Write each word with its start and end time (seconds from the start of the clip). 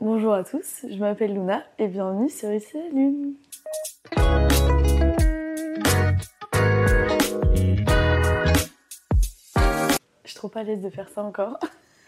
Bonjour 0.00 0.32
à 0.34 0.44
tous, 0.44 0.86
je 0.88 0.96
m'appelle 0.98 1.34
Luna 1.34 1.62
et 1.78 1.88
bienvenue 1.88 2.28
sur 2.30 2.52
Ici 2.52 2.76
la 2.76 2.88
Lune. 2.88 3.34
Je 10.24 10.30
suis 10.30 10.34
trop 10.36 10.50
à 10.54 10.62
l'aise 10.62 10.80
de 10.80 10.90
faire 10.90 11.08
ça 11.08 11.22
encore. 11.22 11.58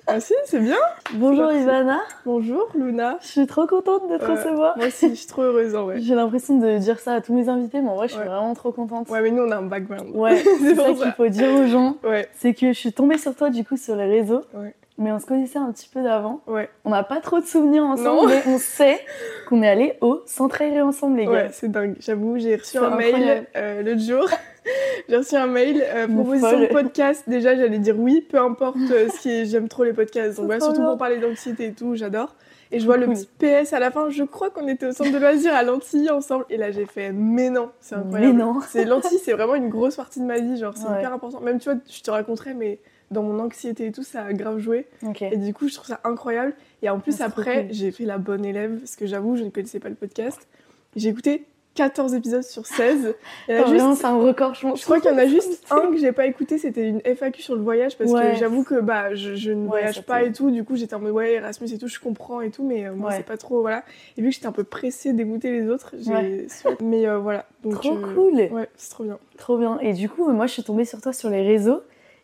Ah 0.09 0.19
si, 0.21 0.35
c'est 0.47 0.59
bien. 0.59 0.77
Bonjour 1.15 1.47
Merci. 1.47 1.63
Ivana, 1.63 2.01
Bonjour 2.27 2.69
Luna. 2.75 3.19
je 3.23 3.27
suis 3.29 3.47
trop 3.47 3.67
contente 3.69 4.11
de 4.11 4.19
te 4.19 4.25
recevoir. 4.25 4.77
Moi 4.77 4.87
aussi, 4.89 5.11
je 5.11 5.15
suis 5.15 5.27
trop 5.29 5.43
heureuse 5.43 5.77
en 5.77 5.85
vrai. 5.85 6.01
J'ai 6.01 6.15
l'impression 6.17 6.59
de 6.59 6.79
dire 6.79 6.99
ça 6.99 7.15
à 7.15 7.21
tous 7.21 7.33
mes 7.33 7.49
invités, 7.49 7.81
mais 7.81 7.89
en 7.89 7.95
vrai, 7.95 8.09
je 8.09 8.15
suis 8.15 8.21
Ouais. 8.21 8.27
vraiment 8.29 8.53
trop 8.55 8.73
contente. 8.73 9.09
Ouais, 9.11 9.23
mais 9.23 9.31
nous 9.31 9.43
on 9.45 9.51
a 9.53 9.57
un 9.59 9.63
background. 9.63 10.11
Ouais, 10.15 10.37
C'est 10.61 10.75
ça 10.75 10.85
pour 10.85 10.95
qu'il 10.97 11.05
ça. 11.05 11.13
faut 11.13 11.29
dire 11.29 11.49
aux 11.55 11.67
gens. 11.67 11.97
Ouais, 12.03 12.29
C'est 12.35 12.53
que 12.53 12.69
je 12.73 12.79
suis 12.79 12.93
tombée 12.93 13.17
sur 13.17 13.35
toi 13.37 13.51
du 13.51 13.65
coup 13.65 13.77
sur 13.77 13.95
les 13.95 14.07
réseaux, 14.07 14.43
Ouais. 14.55 14.75
Mais 15.03 15.13
on 15.13 15.19
se 15.19 15.27
connaissait 15.27 15.59
un 15.59 15.71
petit 15.73 15.89
peu 15.89 16.03
d'avant. 16.03 16.41
ouais, 16.47 16.71
On 16.85 16.91
n'a 16.91 17.03
pas 17.03 17.21
trop 17.21 17.41
de 17.41 17.45
souvenirs 17.45 17.83
ensemble, 17.85 18.09
Non. 18.23 18.27
mais 18.29 18.43
on 18.47 18.59
sait 18.59 19.01
qu'on 19.49 19.63
est 19.63 19.69
allés 19.69 19.95
au 20.01 20.23
centre 20.27 20.63
aéré 20.63 20.81
ensemble, 20.81 21.19
les 21.19 21.27
gars. 21.27 21.33
ouais, 21.33 21.51
c'est 21.53 21.71
dingue. 21.71 21.97
J'avoue, 22.01 22.39
j'ai 22.39 22.57
reçu 22.57 22.79
un 22.79 22.97
mail 22.97 23.47
euh, 23.57 23.83
l'autre 23.83 24.01
jour. 24.01 24.29
j'ai 25.09 25.17
reçu 25.17 25.35
un 25.37 25.47
mail, 25.47 25.85
euh, 25.95 26.07
proposition 26.09 26.61
de 26.61 26.67
podcast. 26.67 27.25
Déjà, 27.27 27.57
j'allais 27.57 27.79
dire 27.79 27.99
oui, 27.99 28.21
peu 28.21 28.39
importe 28.39 28.77
euh, 28.91 29.09
ce 29.09 29.21
qui 29.21 29.31
est. 29.31 29.45
J'aime 29.47 29.69
trop 29.69 29.85
les 29.85 29.93
podcasts. 29.93 30.39
Donc 30.41 30.51
trop 30.51 30.61
surtout 30.61 30.81
bien. 30.81 30.89
pour 30.91 30.99
parler 30.99 31.19
d'anxiété 31.19 31.67
et 31.67 31.73
tout, 31.73 31.95
j'adore. 31.97 32.35
Et 32.75 32.81
je 32.81 32.87
vois 32.87 32.97
le 32.97 33.07
petit 33.07 33.29
PS 33.39 33.75
à 33.75 33.79
la 33.81 33.91
fin. 33.91 34.09
Je 34.09 34.25
crois 34.25 34.49
qu'on 34.49 34.67
était 34.67 34.87
au 34.87 34.93
centre 34.93 35.13
de 35.13 35.19
loisirs 35.19 35.55
à 35.55 35.63
Lantilly 35.63 36.09
ensemble. 36.09 36.47
Et 36.49 36.57
là, 36.57 36.71
j'ai 36.71 36.87
fait, 36.87 37.13
mais 37.13 37.51
non, 37.51 37.69
c'est 37.81 37.97
incroyable. 37.97 38.33
Mais 38.33 38.43
non. 38.43 38.61
C'est 38.67 38.87
Lantilly, 38.87 39.19
c'est 39.23 39.35
vraiment 39.35 39.57
une 39.57 39.69
grosse 39.69 39.97
partie 39.97 40.21
de 40.21 40.25
ma 40.25 40.39
vie. 40.39 40.57
Genre, 40.57 40.73
c'est 40.75 40.87
Ouais. 40.89 41.01
hyper 41.01 41.13
important. 41.13 41.41
Même, 41.41 41.59
tu 41.59 41.69
vois, 41.71 41.79
je 41.87 42.01
te 42.01 42.11
raconterai, 42.11 42.55
mais 42.55 42.79
dans 43.13 43.23
mon 43.23 43.39
anxiété 43.39 43.87
et 43.87 43.93
tout, 43.93 44.03
ça 44.03 44.25
a 44.25 44.33
grave 44.33 44.59
joué. 44.59 44.87
Et 45.21 45.37
du 45.37 45.55
coup, 45.55 45.69
je 45.69 45.75
trouve 45.75 45.87
ça 45.89 46.01
incroyable. 46.05 46.55
Et 46.83 46.91
en 46.91 46.99
plus, 46.99 47.17
trop 47.17 47.25
après, 47.27 47.65
cool. 47.67 47.73
j'ai 47.75 47.91
fait 47.93 48.05
la 48.05 48.19
bonne 48.19 48.45
élève, 48.45 48.79
parce 48.79 48.97
que 48.97 49.07
j'avoue, 49.07 49.37
je 49.37 49.45
ne 49.45 49.51
connaissais 49.51 49.79
pas 49.81 49.89
le 49.89 49.95
podcast. 49.95 50.49
J'ai 50.97 51.09
écouté 51.11 51.45
14 51.75 52.13
épisodes 52.15 52.43
sur 52.43 52.67
16. 52.67 53.15
Il 53.49 53.55
y 53.55 53.57
en 53.57 53.59
a 53.59 53.61
Attends, 53.63 53.71
vraiment, 53.71 53.89
juste- 53.93 54.01
c'est 54.03 54.07
un 54.07 54.19
record, 54.19 54.55
je, 54.55 54.69
je 54.77 54.83
crois 54.85 55.01
qu'il 55.01 55.11
y 55.11 55.15
en 55.15 55.17
a 55.17 55.27
juste 55.27 55.65
un 55.71 55.91
que 55.91 55.97
j'ai 55.97 56.13
pas 56.13 56.27
écouté, 56.27 56.59
c'était 56.59 56.87
une 56.87 57.01
FAQ 57.03 57.41
sur 57.41 57.55
le 57.55 57.63
voyage, 57.63 57.97
parce 57.97 58.11
Ouais. 58.13 58.33
que 58.33 58.39
j'avoue 58.39 58.63
que 58.63 58.79
bah, 58.81 59.15
je, 59.15 59.37
je 59.37 59.53
ne 59.53 59.63
Ouais, 59.63 59.69
voyage 59.69 60.03
pas 60.03 60.23
et 60.23 60.33
tout. 60.33 60.51
Du 60.51 60.65
coup, 60.65 60.77
j'étais 60.77 60.93
en 60.95 61.01
mode, 61.01 61.13
ouais, 61.13 61.33
Erasmus 61.33 61.69
et 61.73 61.79
tout, 61.79 61.89
je 61.89 61.99
comprends 61.99 62.43
et 62.43 62.51
tout, 62.51 62.63
mais 62.63 62.85
euh, 62.85 62.93
moi, 62.95 63.09
Ouais. 63.09 63.17
c'est 63.17 63.23
pas 63.25 63.39
trop, 63.39 63.63
voilà. 63.63 63.85
Et 64.19 64.21
vu 64.21 64.29
que 64.29 64.35
j'étais 64.35 64.47
un 64.49 64.53
peu 64.53 64.65
pressée 64.65 65.15
d'écouter 65.15 65.51
les 65.51 65.67
autres, 65.71 65.95
j'ai. 65.99 66.47
Mais 66.83 67.07
euh, 67.09 67.17
voilà. 67.19 67.47
Donc, 67.65 67.75
Trop 67.81 67.97
euh, 67.97 68.15
cool. 68.15 68.35
Ouais, 68.55 68.69
c'est 68.77 68.91
trop 68.91 69.05
bien. 69.05 69.19
Trop 69.39 69.57
bien. 69.57 69.79
Et 69.81 69.95
du 69.95 70.11
coup, 70.11 70.31
moi, 70.31 70.47
je 70.47 70.53
suis 70.53 70.65
tombée 70.65 70.85
sur 70.85 71.01
toi 71.01 71.15
sur 71.15 71.31
les 71.31 71.41
réseaux. 71.43 71.81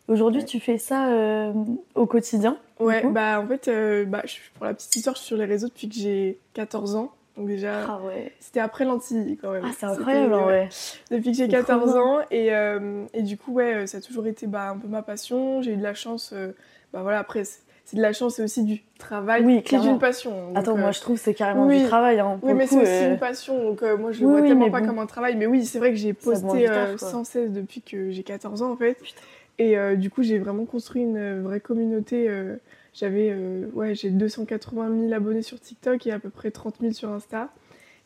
Aujourd'hui, 0.09 0.41
Ouais. 0.41 0.47
tu 0.47 0.59
fais 0.59 0.77
ça 0.77 1.07
euh, 1.09 1.53
au 1.95 2.05
quotidien. 2.05 2.57
Ouais, 2.79 3.05
bah 3.11 3.39
en 3.41 3.47
fait, 3.47 3.67
euh, 3.67 4.05
bah, 4.05 4.21
je- 4.25 4.37
pour 4.55 4.65
la 4.65 4.73
petite 4.73 4.95
histoire, 4.95 5.15
je 5.15 5.19
suis 5.21 5.27
sur 5.27 5.37
les 5.37 5.45
réseaux 5.45 5.67
depuis 5.67 5.87
que 5.87 5.95
j'ai 5.95 6.39
14 6.53 6.95
ans. 6.95 7.11
Donc 7.37 7.47
déjà, 7.47 7.85
Ah 7.87 7.99
ouais. 8.05 8.33
c'était 8.39 8.59
après 8.59 8.85
l'Antilly 8.85 9.37
quand 9.37 9.51
même. 9.51 9.63
Ah, 9.65 9.71
c'est 9.77 9.85
incroyable, 9.85 10.33
en 10.33 10.47
ouais. 10.47 10.67
Depuis 11.11 11.31
que 11.31 11.37
j'ai 11.37 11.45
C'est 11.49 11.57
trop 11.61 11.61
14 11.61 11.93
bien. 11.93 12.01
ans. 12.01 12.19
Et, 12.31 12.53
euh, 12.53 13.05
et 13.13 13.21
du 13.21 13.37
coup, 13.37 13.53
ouais, 13.53 13.87
ça 13.87 13.99
a 13.99 14.01
toujours 14.01 14.27
été 14.27 14.45
bah, 14.47 14.69
un 14.71 14.77
peu 14.77 14.87
ma 14.87 15.01
passion. 15.03 15.61
J'ai 15.61 15.73
eu 15.73 15.77
de 15.77 15.83
la 15.83 15.93
chance. 15.93 16.31
euh, 16.33 16.51
bah 16.91 17.01
voilà, 17.03 17.19
après, 17.19 17.43
c'est 17.43 17.59
c'est 17.85 17.97
de 17.97 18.03
la 18.03 18.13
chance 18.13 18.37
et 18.37 18.43
aussi 18.43 18.63
du 18.63 18.83
travail 18.99 19.43
Oui, 19.43 19.63
qui 19.63 19.73
est 19.73 19.79
d'une 19.79 19.97
passion. 19.97 20.49
Donc, 20.49 20.57
Attends, 20.59 20.75
euh, 20.77 20.79
moi, 20.79 20.91
je 20.91 20.99
trouve 21.01 21.15
que 21.17 21.23
c'est 21.23 21.33
carrément 21.33 21.65
oui. 21.65 21.81
du 21.81 21.87
travail. 21.87 22.19
Hein, 22.19 22.37
Oui, 22.43 22.53
mais 22.53 22.67
c'est 22.67 22.75
aussi 22.79 22.85
euh, 22.91 23.11
une 23.13 23.17
passion, 23.17 23.63
donc 23.63 23.81
euh, 23.81 23.97
moi 23.97 24.11
je 24.11 24.19
le 24.21 24.27
oui, 24.27 24.31
vois 24.33 24.41
oui, 24.41 24.47
tellement 24.47 24.69
pas 24.69 24.81
bon. 24.81 24.85
comme 24.85 24.99
un 24.99 25.07
travail. 25.07 25.35
Mais 25.35 25.47
oui, 25.47 25.65
c'est 25.65 25.79
vrai 25.79 25.89
que 25.89 25.95
j'ai 25.95 26.13
posté 26.13 26.69
euh, 26.69 26.95
quoi. 26.97 27.09
sans 27.09 27.23
cesse 27.23 27.49
depuis 27.49 27.81
que 27.81 28.11
j'ai 28.11 28.21
14 28.21 28.61
ans 28.61 28.71
en 28.73 28.75
fait. 28.77 28.93
Putain. 28.93 29.19
Et 29.59 29.77
euh, 29.77 29.95
du 29.95 30.09
coup, 30.09 30.23
j'ai 30.23 30.39
vraiment 30.39 30.65
construit 30.65 31.03
une 31.03 31.17
euh, 31.17 31.41
vraie 31.43 31.59
communauté. 31.59 32.29
euh, 32.29 32.55
J'avais, 32.93 33.35
ouais, 33.73 33.93
j'ai 33.93 34.09
280 34.09 34.89
000 35.01 35.13
abonnés 35.13 35.43
sur 35.43 35.59
TikTok 35.59 36.07
et 36.07 36.11
à 36.11 36.19
peu 36.19 36.29
près 36.31 36.49
30 36.49 36.77
000 36.81 36.93
sur 36.93 37.09
Insta. 37.11 37.49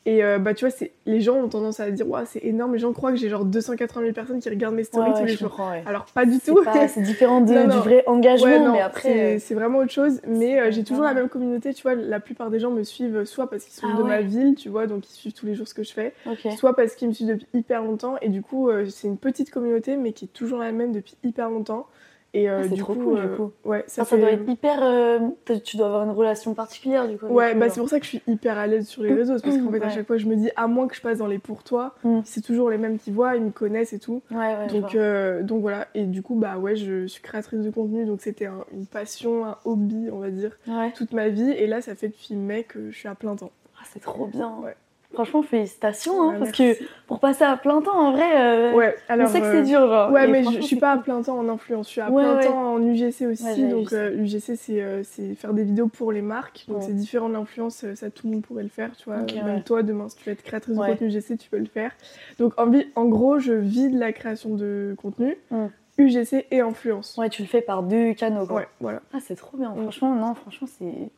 Et 0.06 0.22
euh, 0.22 0.38
bah 0.38 0.54
tu 0.54 0.66
vois, 0.66 0.70
c'est 0.70 0.92
les 1.06 1.22
gens 1.22 1.36
ont 1.38 1.48
tendance 1.48 1.80
à 1.80 1.90
dire, 1.90 2.10
ouais, 2.10 2.24
c'est 2.26 2.44
énorme. 2.44 2.74
Les 2.74 2.80
gens 2.80 2.92
croient 2.92 3.12
que 3.12 3.18
j'ai 3.18 3.30
genre 3.30 3.46
280 3.46 4.02
000 4.02 4.14
personnes 4.14 4.40
qui 4.42 4.50
regardent 4.50 4.76
mes 4.76 4.84
stories 4.84 5.12
ouais, 5.12 5.20
tous 5.20 5.26
les 5.26 5.36
jours. 5.38 5.58
ouais. 5.72 5.82
Alors 5.86 6.04
pas 6.14 6.26
du 6.26 6.40
C'est 6.44 6.52
tout. 6.52 6.62
pas- 6.62 6.90
C'est 6.90 7.02
différent 7.02 7.40
de- 7.40 7.54
Non, 7.54 7.68
du 7.68 7.78
vrai 7.78 8.04
engagement, 8.06 8.46
Ouais, 8.48 8.60
non, 8.60 8.74
mais 8.74 8.82
après. 8.82 9.02
c'est 9.02 9.36
euh, 9.36 9.40
c'est 9.40 9.54
vraiment 9.54 9.80
autre 9.80 9.92
chose. 9.94 10.20
Mais 10.28 10.60
euh, 10.60 10.72
j'ai 10.72 10.84
toujours 10.84 11.06
la 11.06 11.14
même 11.14 11.30
communauté, 11.30 11.74
tu 11.74 11.84
vois. 11.84 11.96
La 11.96 12.20
plupart 12.20 12.50
des 12.50 12.60
gens 12.60 12.70
me 12.72 12.84
suivent 12.84 13.24
soit 13.24 13.50
parce 13.50 13.64
qu'ils 13.64 13.74
sont 13.76 13.88
Ah 13.94 13.98
de 13.98 14.04
ma 14.04 14.20
ville, 14.22 14.56
tu 14.56 14.68
vois, 14.68 14.88
donc 14.88 15.08
ils 15.10 15.14
suivent 15.14 15.34
tous 15.34 15.46
les 15.46 15.56
jours 15.56 15.70
ce 15.70 15.74
que 15.74 15.84
je 15.84 15.94
fais, 15.94 16.14
soit 16.58 16.76
parce 16.76 16.96
qu'ils 16.96 17.08
me 17.08 17.14
suivent 17.14 17.28
depuis 17.30 17.48
hyper 17.54 17.82
longtemps. 17.84 18.16
Et 18.22 18.28
du 18.28 18.42
coup, 18.42 18.70
euh, 18.70 18.86
c'est 18.90 19.08
une 19.08 19.18
petite 19.18 19.52
communauté, 19.52 19.96
mais 19.96 20.12
qui 20.12 20.26
est 20.26 20.34
toujours 20.34 20.60
la 20.60 20.74
même 20.74 20.92
depuis 20.92 21.16
hyper 21.24 21.50
longtemps. 21.50 21.88
Et 22.36 22.50
euh, 22.50 22.62
Ah, 22.64 22.68
du, 22.68 22.80
trop 22.82 22.96
coup, 22.96 23.04
cool, 23.04 23.20
du 23.22 23.28
euh, 23.28 23.36
coup. 23.36 23.52
ouais, 23.64 23.84
Ça, 23.86 24.06
fait- 24.06 24.18
doit 24.18 24.32
être 24.32 24.50
hyper. 24.50 24.80
euh, 24.82 25.20
tu 25.64 25.78
dois 25.78 25.86
avoir 25.86 26.04
une 26.04 26.10
relation 26.10 26.56
particulière, 26.56 27.08
du 27.08 27.18
coup. 27.18 27.28
Ouais, 27.28 27.54
bah 27.54 27.70
c'est 27.70 27.80
pour 27.80 27.90
ça 27.90 28.00
que 28.00 28.06
je 28.06 28.10
suis 28.10 28.22
hyper 28.26 28.58
à 28.58 28.66
l'aise 28.66 28.88
sur 28.88 29.04
les 29.04 29.14
réseaux, 29.14 29.36
parce 29.40 29.56
qu'en 29.58 29.72
fait, 29.72 29.84
à 29.84 29.90
chaque 29.90 30.08
fois, 30.08 30.18
je 30.18 30.26
me 30.26 30.36
dis, 30.36 30.50
à 30.56 30.66
moins 30.66 30.88
que 30.88 30.96
je 30.96 31.02
passe 31.02 31.20
dans 31.20 31.28
les 31.28 31.38
pour 31.38 31.64
toi, 31.64 31.94
Mm. 32.04 32.22
c'est 32.26 32.42
toujours 32.42 32.72
les 32.72 32.80
mêmes 32.80 32.98
qui 32.98 33.12
voient, 33.12 33.36
ils 33.36 33.44
me 33.44 33.52
connaissent 33.52 33.94
et 33.94 34.00
tout. 34.00 34.24
Ouais, 34.32 34.38
ouais. 34.38 34.68
je 34.68 35.38
Donc, 35.40 35.46
donc 35.48 35.62
voilà, 35.62 35.88
et 35.94 36.06
du 36.06 36.24
coup, 36.24 36.34
bah 36.34 36.58
ouais, 36.58 36.76
je 36.76 37.06
suis 37.06 37.22
créatrice 37.22 37.60
de 37.62 37.70
contenu, 37.70 38.06
donc 38.06 38.22
c'était 38.22 38.48
un- 38.48 38.66
une 38.74 38.88
passion, 38.88 39.46
un 39.46 39.58
hobby, 39.66 40.10
on 40.12 40.18
va 40.18 40.32
dire, 40.32 40.58
toute 40.96 41.14
ma 41.14 41.30
vie. 41.30 41.52
Et 41.52 41.68
là, 41.68 41.82
ça 41.82 41.94
fait 41.94 42.08
depuis 42.08 42.36
mai 42.36 42.64
que 42.64 42.90
je 42.90 42.98
suis 42.98 43.08
à 43.08 43.14
plein 43.14 43.36
temps. 43.36 43.52
Ah, 43.80 43.84
c'est 43.92 44.00
trop 44.02 44.26
bien. 44.26 44.56
Ouais. 44.64 44.76
Franchement, 45.14 45.44
félicitations, 45.44 46.22
hein, 46.22 46.34
Ouais, 46.34 46.40
parce 46.40 46.52
que 46.52 46.76
pour 47.08 47.20
passer 47.20 47.44
à 47.44 47.56
plein 47.56 47.82
temps, 47.82 47.96
en 47.98 48.12
vrai, 48.14 48.42
euh, 48.42 48.74
Ouais, 48.74 48.96
alors. 49.08 49.28
on 49.30 49.32
sait 49.32 49.42
que 49.42 49.46
euh, 49.46 49.52
c'est 49.52 49.64
dur, 49.64 49.88
genre. 49.88 50.12
Ouais, 50.12 50.28
mais 50.28 50.44
je, 50.44 50.50
je 50.52 50.62
suis 50.62 50.76
pas 50.78 50.92
à 50.92 50.96
cool. 50.96 51.04
plein 51.04 51.22
temps 51.22 51.38
en 51.38 51.48
influence, 51.50 51.86
je 51.88 51.92
suis 51.92 52.02
à 52.02 52.10
Ouais, 52.10 52.24
plein 52.24 52.50
temps 52.50 52.74
en 52.74 52.82
UGC 52.82 53.28
aussi. 53.28 53.68
Donc 53.68 53.90
ça. 53.90 53.96
euh, 53.98 54.26
c'est 54.40 54.82
euh, 54.82 55.04
c'est 55.04 55.36
faire 55.36 55.54
des 55.54 55.64
vidéos 55.64 55.88
pour 55.88 56.12
les 56.12 56.22
marques. 56.24 56.66
Donc 56.68 56.82
c'est 56.82 56.96
différent 56.96 57.30
de 57.30 57.34
l'influence, 57.34 57.84
euh, 57.84 57.96
ça 57.96 58.10
tout 58.10 58.28
le 58.28 58.34
monde 58.34 58.42
pourrait 58.44 58.64
le 58.64 58.70
faire, 58.70 58.96
tu 58.98 59.06
vois. 59.06 59.18
Même 59.44 59.64
toi, 59.64 59.84
demain, 59.84 60.10
si 60.10 60.16
tu 60.18 60.26
veux 60.26 60.32
être 60.34 60.44
créatrice 60.44 60.76
de 60.76 60.82
contenu 60.82 61.08
UGC, 61.08 61.38
tu 61.38 61.50
peux 61.50 61.60
le 61.60 61.66
faire. 61.66 61.92
Donc 62.40 62.54
en, 62.60 62.72
en 62.96 63.06
gros, 63.06 63.38
je 63.40 63.54
vis 63.54 63.90
de 63.90 64.00
la 64.00 64.14
création 64.14 64.56
de 64.56 64.96
contenu, 65.02 65.38
Mm. 65.52 65.66
UGC 66.00 66.48
et 66.50 66.60
influence. 66.62 67.16
Ouais, 67.20 67.30
tu 67.30 67.44
le 67.44 67.48
fais 67.48 67.62
par 67.62 67.84
deux 67.84 68.14
canaux, 68.16 68.48
quoi. 68.48 68.56
Ouais, 68.62 68.68
voilà. 68.82 69.02
Ah, 69.14 69.20
c'est 69.22 69.36
trop 69.36 69.58
bien. 69.58 69.70
Mm. 69.76 69.82
Franchement, 69.84 70.16
non, 70.16 70.34
franchement, 70.34 70.68
c'est. 70.68 71.10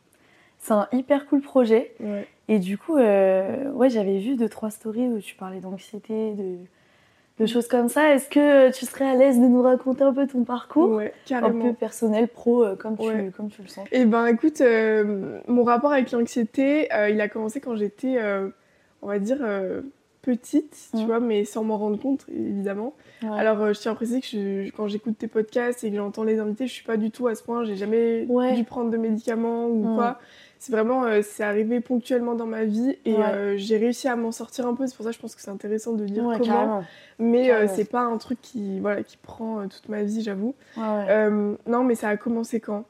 C'est 0.66 0.72
un 0.72 0.88
hyper 0.92 1.26
cool 1.26 1.42
projet. 1.42 1.92
Ouais. 2.00 2.26
Et 2.48 2.58
du 2.58 2.76
coup, 2.76 2.96
euh, 2.96 3.70
ouais, 3.70 3.88
j'avais 3.88 4.18
vu 4.18 4.34
deux, 4.34 4.48
trois 4.48 4.70
stories 4.70 5.06
où 5.06 5.20
tu 5.20 5.36
parlais 5.36 5.60
d'anxiété, 5.60 6.32
de, 6.32 6.56
de 7.38 7.46
choses 7.46 7.68
comme 7.68 7.88
ça. 7.88 8.12
Est-ce 8.14 8.28
que 8.28 8.72
tu 8.76 8.84
serais 8.84 9.08
à 9.08 9.14
l'aise 9.14 9.38
de 9.38 9.46
nous 9.46 9.62
raconter 9.62 10.02
un 10.02 10.12
peu 10.12 10.26
ton 10.26 10.42
parcours 10.42 10.90
Ouais, 10.90 11.12
Un 11.30 11.50
peu 11.52 11.72
personnel, 11.72 12.26
pro, 12.26 12.64
euh, 12.64 12.74
comme, 12.74 12.96
tu, 12.96 13.06
Ouais. 13.06 13.30
comme 13.36 13.48
tu 13.48 13.62
le 13.62 13.68
sens. 13.68 13.86
Eh 13.92 14.04
ben 14.06 14.26
écoute, 14.26 14.60
euh, 14.60 15.38
mon 15.46 15.62
rapport 15.62 15.92
avec 15.92 16.10
l'anxiété, 16.10 16.92
euh, 16.92 17.10
il 17.10 17.20
a 17.20 17.28
commencé 17.28 17.60
quand 17.60 17.76
j'étais, 17.76 18.18
on 19.02 19.06
va 19.06 19.20
dire, 19.20 19.38
petite, 20.26 20.90
tu 20.96 21.04
vois, 21.06 21.20
mais 21.20 21.44
sans 21.44 21.62
m'en 21.64 21.78
rendre 21.78 21.98
compte, 21.98 22.26
évidemment. 22.28 22.92
Ouais. 23.22 23.28
Alors, 23.38 23.62
euh, 23.62 23.72
je 23.72 23.78
tiens 23.80 23.92
à 23.92 23.94
préciser 23.94 24.20
que 24.20 24.26
je- 24.26 24.70
quand 24.72 24.88
j'écoute 24.88 25.16
tes 25.16 25.28
podcasts 25.28 25.84
et 25.84 25.90
que 25.90 25.96
j'entends 25.96 26.24
les 26.24 26.38
invités, 26.40 26.66
je 26.66 26.72
suis 26.72 26.84
pas 26.84 26.96
du 26.96 27.10
tout 27.12 27.28
à 27.28 27.34
ce 27.36 27.42
point. 27.42 27.64
J'ai 27.64 27.76
jamais 27.76 28.26
Ouais. 28.28 28.54
dû 28.54 28.64
prendre 28.64 28.90
de 28.90 28.96
médicaments 28.96 29.66
ou 29.68 29.84
Mm. 29.92 29.94
quoi. 29.96 30.18
C'est 30.58 30.72
vraiment, 30.72 31.04
euh, 31.04 31.20
c'est 31.22 31.44
arrivé 31.44 31.80
ponctuellement 31.80 32.34
dans 32.34 32.46
ma 32.46 32.64
vie 32.64 32.96
et 33.04 33.14
Ouais. 33.14 33.22
euh, 33.24 33.54
j'ai 33.56 33.76
réussi 33.76 34.08
à 34.08 34.16
m'en 34.16 34.32
sortir 34.32 34.66
un 34.66 34.74
peu. 34.74 34.86
C'est 34.86 34.96
pour 34.96 35.04
ça 35.04 35.10
que 35.10 35.16
je 35.16 35.20
pense 35.20 35.34
que 35.36 35.40
c'est 35.42 35.50
intéressant 35.50 35.92
de 35.92 36.04
dire 36.04 36.24
comment. 36.24 36.38
carrément. 36.38 36.84
Mais 37.18 37.68
c'est 37.68 37.88
pas 37.90 38.00
un 38.02 38.18
truc 38.18 38.38
qui, 38.42 38.80
voilà, 38.80 39.02
qui 39.02 39.16
prend 39.16 39.66
toute 39.68 39.88
ma 39.88 40.02
vie, 40.02 40.22
j'avoue. 40.22 40.54
Non, 40.76 41.84
mais 41.84 41.94
ça 41.94 42.08
a 42.08 42.16
commencé 42.16 42.60
quand? 42.60 42.84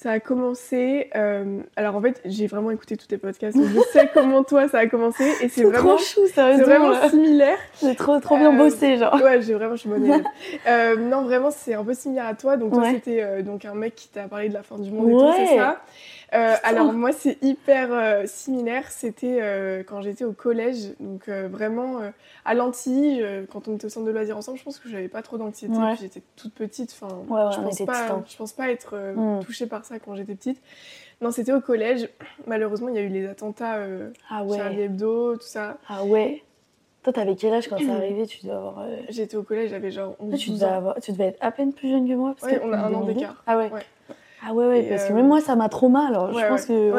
Ça 0.00 0.12
a 0.12 0.20
commencé. 0.20 1.10
euh, 1.16 1.58
alors 1.74 1.96
en 1.96 2.00
fait, 2.00 2.20
j'ai 2.24 2.46
vraiment 2.46 2.70
écouté 2.70 2.96
tous 2.96 3.08
tes 3.08 3.18
podcasts. 3.18 3.56
donc 3.56 3.66
je 3.66 3.80
sais 3.92 4.08
comment 4.14 4.44
toi 4.44 4.68
ça 4.68 4.78
a 4.78 4.86
commencé 4.86 5.24
et 5.42 5.48
c'est 5.48 5.64
vraiment, 5.64 5.96
trop 5.96 5.98
chou, 5.98 6.20
c'est 6.26 6.34
sérieusement. 6.34 6.66
vraiment 6.66 6.90
là. 6.90 7.08
similaire. 7.10 7.58
J'ai 7.82 7.96
trop, 7.96 8.20
trop 8.20 8.36
bien 8.36 8.54
Euh, 8.54 8.56
bossé, 8.56 8.96
genre. 8.96 9.14
Ouais, 9.20 9.42
j'ai 9.42 9.54
vraiment, 9.54 9.74
je 9.74 9.80
suis 9.80 9.88
bonne. 9.88 10.22
Euh, 10.68 10.94
non, 10.96 11.22
vraiment, 11.22 11.50
c'est 11.50 11.74
un 11.74 11.82
peu 11.82 11.94
similaire 11.94 12.26
à 12.28 12.34
toi. 12.34 12.56
Donc 12.56 12.72
toi, 12.74 12.82
Ouais. 12.82 12.92
c'était 12.92 13.22
euh, 13.22 13.42
donc 13.42 13.64
un 13.64 13.74
mec 13.74 13.96
qui 13.96 14.08
t'a 14.08 14.28
parlé 14.28 14.48
de 14.48 14.54
la 14.54 14.62
fin 14.62 14.78
du 14.78 14.88
monde 14.92 15.08
et 15.08 15.12
tout, 15.14 15.32
c'est 15.36 15.56
ça. 15.56 15.82
Euh, 16.34 16.54
alors 16.62 16.92
moi, 16.92 17.12
c'est 17.12 17.42
hyper 17.42 17.88
euh, 17.92 18.22
similaire. 18.26 18.90
C'était 18.90 19.38
euh, 19.40 19.82
quand 19.82 20.02
j'étais 20.02 20.24
au 20.24 20.32
collège, 20.32 20.92
donc 21.00 21.28
vraiment 21.48 22.00
à 22.44 22.54
euh, 23.22 23.44
quand 23.50 23.68
on 23.68 23.74
était 23.76 23.86
au 23.86 23.88
centre 23.88 24.06
de 24.06 24.10
loisirs 24.10 24.36
ensemble, 24.36 24.58
je 24.58 24.64
pense 24.64 24.78
que 24.78 24.88
j'avais 24.88 25.08
pas 25.08 25.22
trop 25.22 25.38
d'anxiété. 25.38 25.76
Ouais. 25.76 25.94
J'étais 26.00 26.22
toute 26.36 26.52
petite. 26.54 26.94
Enfin, 27.00 27.14
Ouais, 27.28 27.44
ouais, 27.46 27.52
je 27.52 27.60
pense 27.60 27.82
pas, 27.86 28.22
je 28.26 28.36
pense 28.36 28.52
pas 28.52 28.70
être 28.70 28.90
euh, 28.94 29.14
Mm. 29.14 29.40
touchée 29.44 29.66
par 29.66 29.84
ça 29.84 29.98
quand 29.98 30.14
j'étais 30.14 30.34
petite. 30.34 30.60
Non, 31.20 31.30
c'était 31.30 31.52
au 31.52 31.60
collège. 31.60 32.08
Malheureusement, 32.46 32.88
il 32.88 32.94
y 32.94 32.98
a 32.98 33.02
eu 33.02 33.08
les 33.08 33.26
attentats 33.26 33.78
Ah 34.30 34.44
Charlie. 34.56 34.82
Hebdo, 34.82 35.36
tout 35.36 35.42
ça. 35.42 35.78
Ah 35.88 36.04
ouais. 36.04 36.42
Toi, 37.02 37.12
t'avais 37.12 37.36
quel 37.36 37.54
âge 37.54 37.68
quand 37.68 37.78
c'est 37.78 37.90
arrivé? 37.90 38.26
Tu 38.26 38.44
dois 38.46 38.56
avoir. 38.56 38.86
J'étais 39.08 39.36
au 39.36 39.42
collège, 39.42 39.70
j'avais 39.70 39.90
genre 39.90 40.14
11 40.20 40.28
toi, 40.30 40.38
tu, 40.38 40.50
12 40.50 40.58
devais 40.60 40.70
ans. 40.70 40.76
avoir... 40.76 41.00
tu 41.00 41.12
devais 41.12 41.26
être 41.28 41.38
à 41.40 41.50
peine 41.52 41.72
plus 41.72 41.88
jeune 41.90 42.06
que 42.08 42.14
moi. 42.14 42.34
Parce 42.38 42.52
que 42.52 42.60
on 42.62 42.72
a 42.72 42.76
un 42.78 42.92
an 42.94 43.00
2008. 43.00 43.14
d'écart. 43.14 43.42
Ah 43.46 43.56
ouais. 43.56 43.70
Ah 44.48 44.54
ouais, 44.54 44.66
ouais, 44.66 44.84
Et, 44.84 44.88
parce 44.88 45.04
que 45.04 45.12
euh, 45.12 45.16
même 45.16 45.28
moi, 45.28 45.40
ça 45.40 45.56
m'a 45.56 45.68
trauma, 45.68 46.06
alors 46.06 46.32
je 46.32 46.46
pense 46.46 46.66
que. 46.66 46.92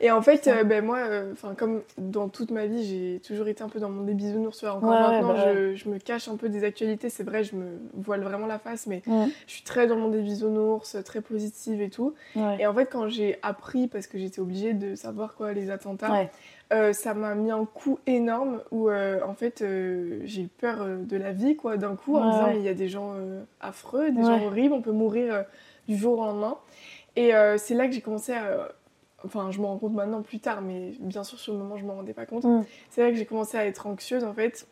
Et 0.00 0.10
en 0.10 0.20
fait, 0.20 0.46
euh, 0.46 0.62
ben 0.62 0.84
moi, 0.84 0.98
euh, 0.98 1.32
enfin 1.32 1.54
comme 1.54 1.80
dans 1.96 2.28
toute 2.28 2.50
ma 2.50 2.66
vie, 2.66 2.84
j'ai 2.84 3.20
toujours 3.20 3.48
été 3.48 3.62
un 3.62 3.68
peu 3.68 3.78
dans 3.80 3.88
mon 3.88 4.02
bisounours. 4.04 4.58
tu 4.58 4.66
vois. 4.66 4.74
Encore 4.74 4.90
Ouais, 4.90 5.00
maintenant, 5.00 5.32
bah 5.32 5.54
je, 5.54 5.74
je 5.74 5.88
me 5.88 5.98
cache 5.98 6.28
un 6.28 6.36
peu 6.36 6.50
des 6.50 6.64
actualités. 6.64 7.08
C'est 7.08 7.24
vrai, 7.24 7.44
je 7.44 7.56
me 7.56 7.78
voile 7.94 8.22
vraiment 8.22 8.46
la 8.46 8.58
face, 8.58 8.86
mais 8.86 9.02
je 9.06 9.52
suis 9.52 9.62
très 9.62 9.86
dans 9.86 9.96
mon 9.96 10.08
bisounours, 10.08 10.96
très 11.04 11.20
positive 11.22 11.80
et 11.80 11.88
tout. 11.88 12.14
Et 12.58 12.66
en 12.66 12.74
fait, 12.74 12.86
quand 12.86 13.08
j'ai 13.08 13.38
appris, 13.42 13.86
parce 13.86 14.06
que 14.06 14.18
j'étais 14.18 14.40
obligée 14.40 14.74
de 14.74 14.94
savoir 14.94 15.34
quoi 15.34 15.52
les 15.52 15.70
attentats, 15.70 16.28
euh, 16.72 16.92
ça 16.92 17.14
m'a 17.14 17.34
mis 17.34 17.52
un 17.52 17.64
coup 17.64 17.98
énorme 18.06 18.60
où 18.70 18.90
en 18.90 19.34
fait 19.34 19.64
j'ai 20.24 20.42
eu 20.42 20.48
peur 20.48 20.86
de 21.00 21.16
la 21.16 21.32
vie 21.32 21.56
quoi 21.56 21.76
d'un 21.76 21.96
coup 21.96 22.16
en 22.16 22.24
me 22.24 22.32
disant 22.32 22.46
mais 22.48 22.58
il 22.58 22.64
y 22.64 22.68
a 22.68 22.74
des 22.74 22.88
gens 22.88 23.14
affreux, 23.60 24.10
des 24.10 24.22
gens 24.22 24.44
horribles, 24.44 24.74
on 24.74 24.82
peut 24.82 24.92
mourir 24.92 25.44
du 25.88 25.96
jour 25.96 26.18
au 26.18 26.24
lendemain. 26.24 26.56
Et 27.16 27.34
euh, 27.34 27.56
c'est 27.58 27.74
là 27.74 27.86
que 27.86 27.92
j'ai 27.92 28.00
commencé 28.00 28.32
à 28.32 28.68
enfin 29.24 29.50
je 29.50 29.58
m'en 29.60 29.68
rends 29.68 29.78
compte 29.78 29.94
maintenant 29.94 30.20
plus 30.22 30.38
tard 30.38 30.60
mais 30.60 30.92
bien 31.00 31.24
sûr 31.24 31.38
sur 31.38 31.54
le 31.54 31.58
moment 31.58 31.76
je 31.78 31.84
m'en 31.84 31.94
rendais 31.96 32.12
pas 32.12 32.26
compte. 32.26 32.44
Mm. 32.44 32.64
C'est 32.90 33.02
là 33.02 33.10
que 33.10 33.16
j'ai 33.16 33.24
commencé 33.26 33.56
à 33.56 33.64
être 33.66 33.86
anxieuse 33.86 34.24
en 34.24 34.34
fait 34.34 34.66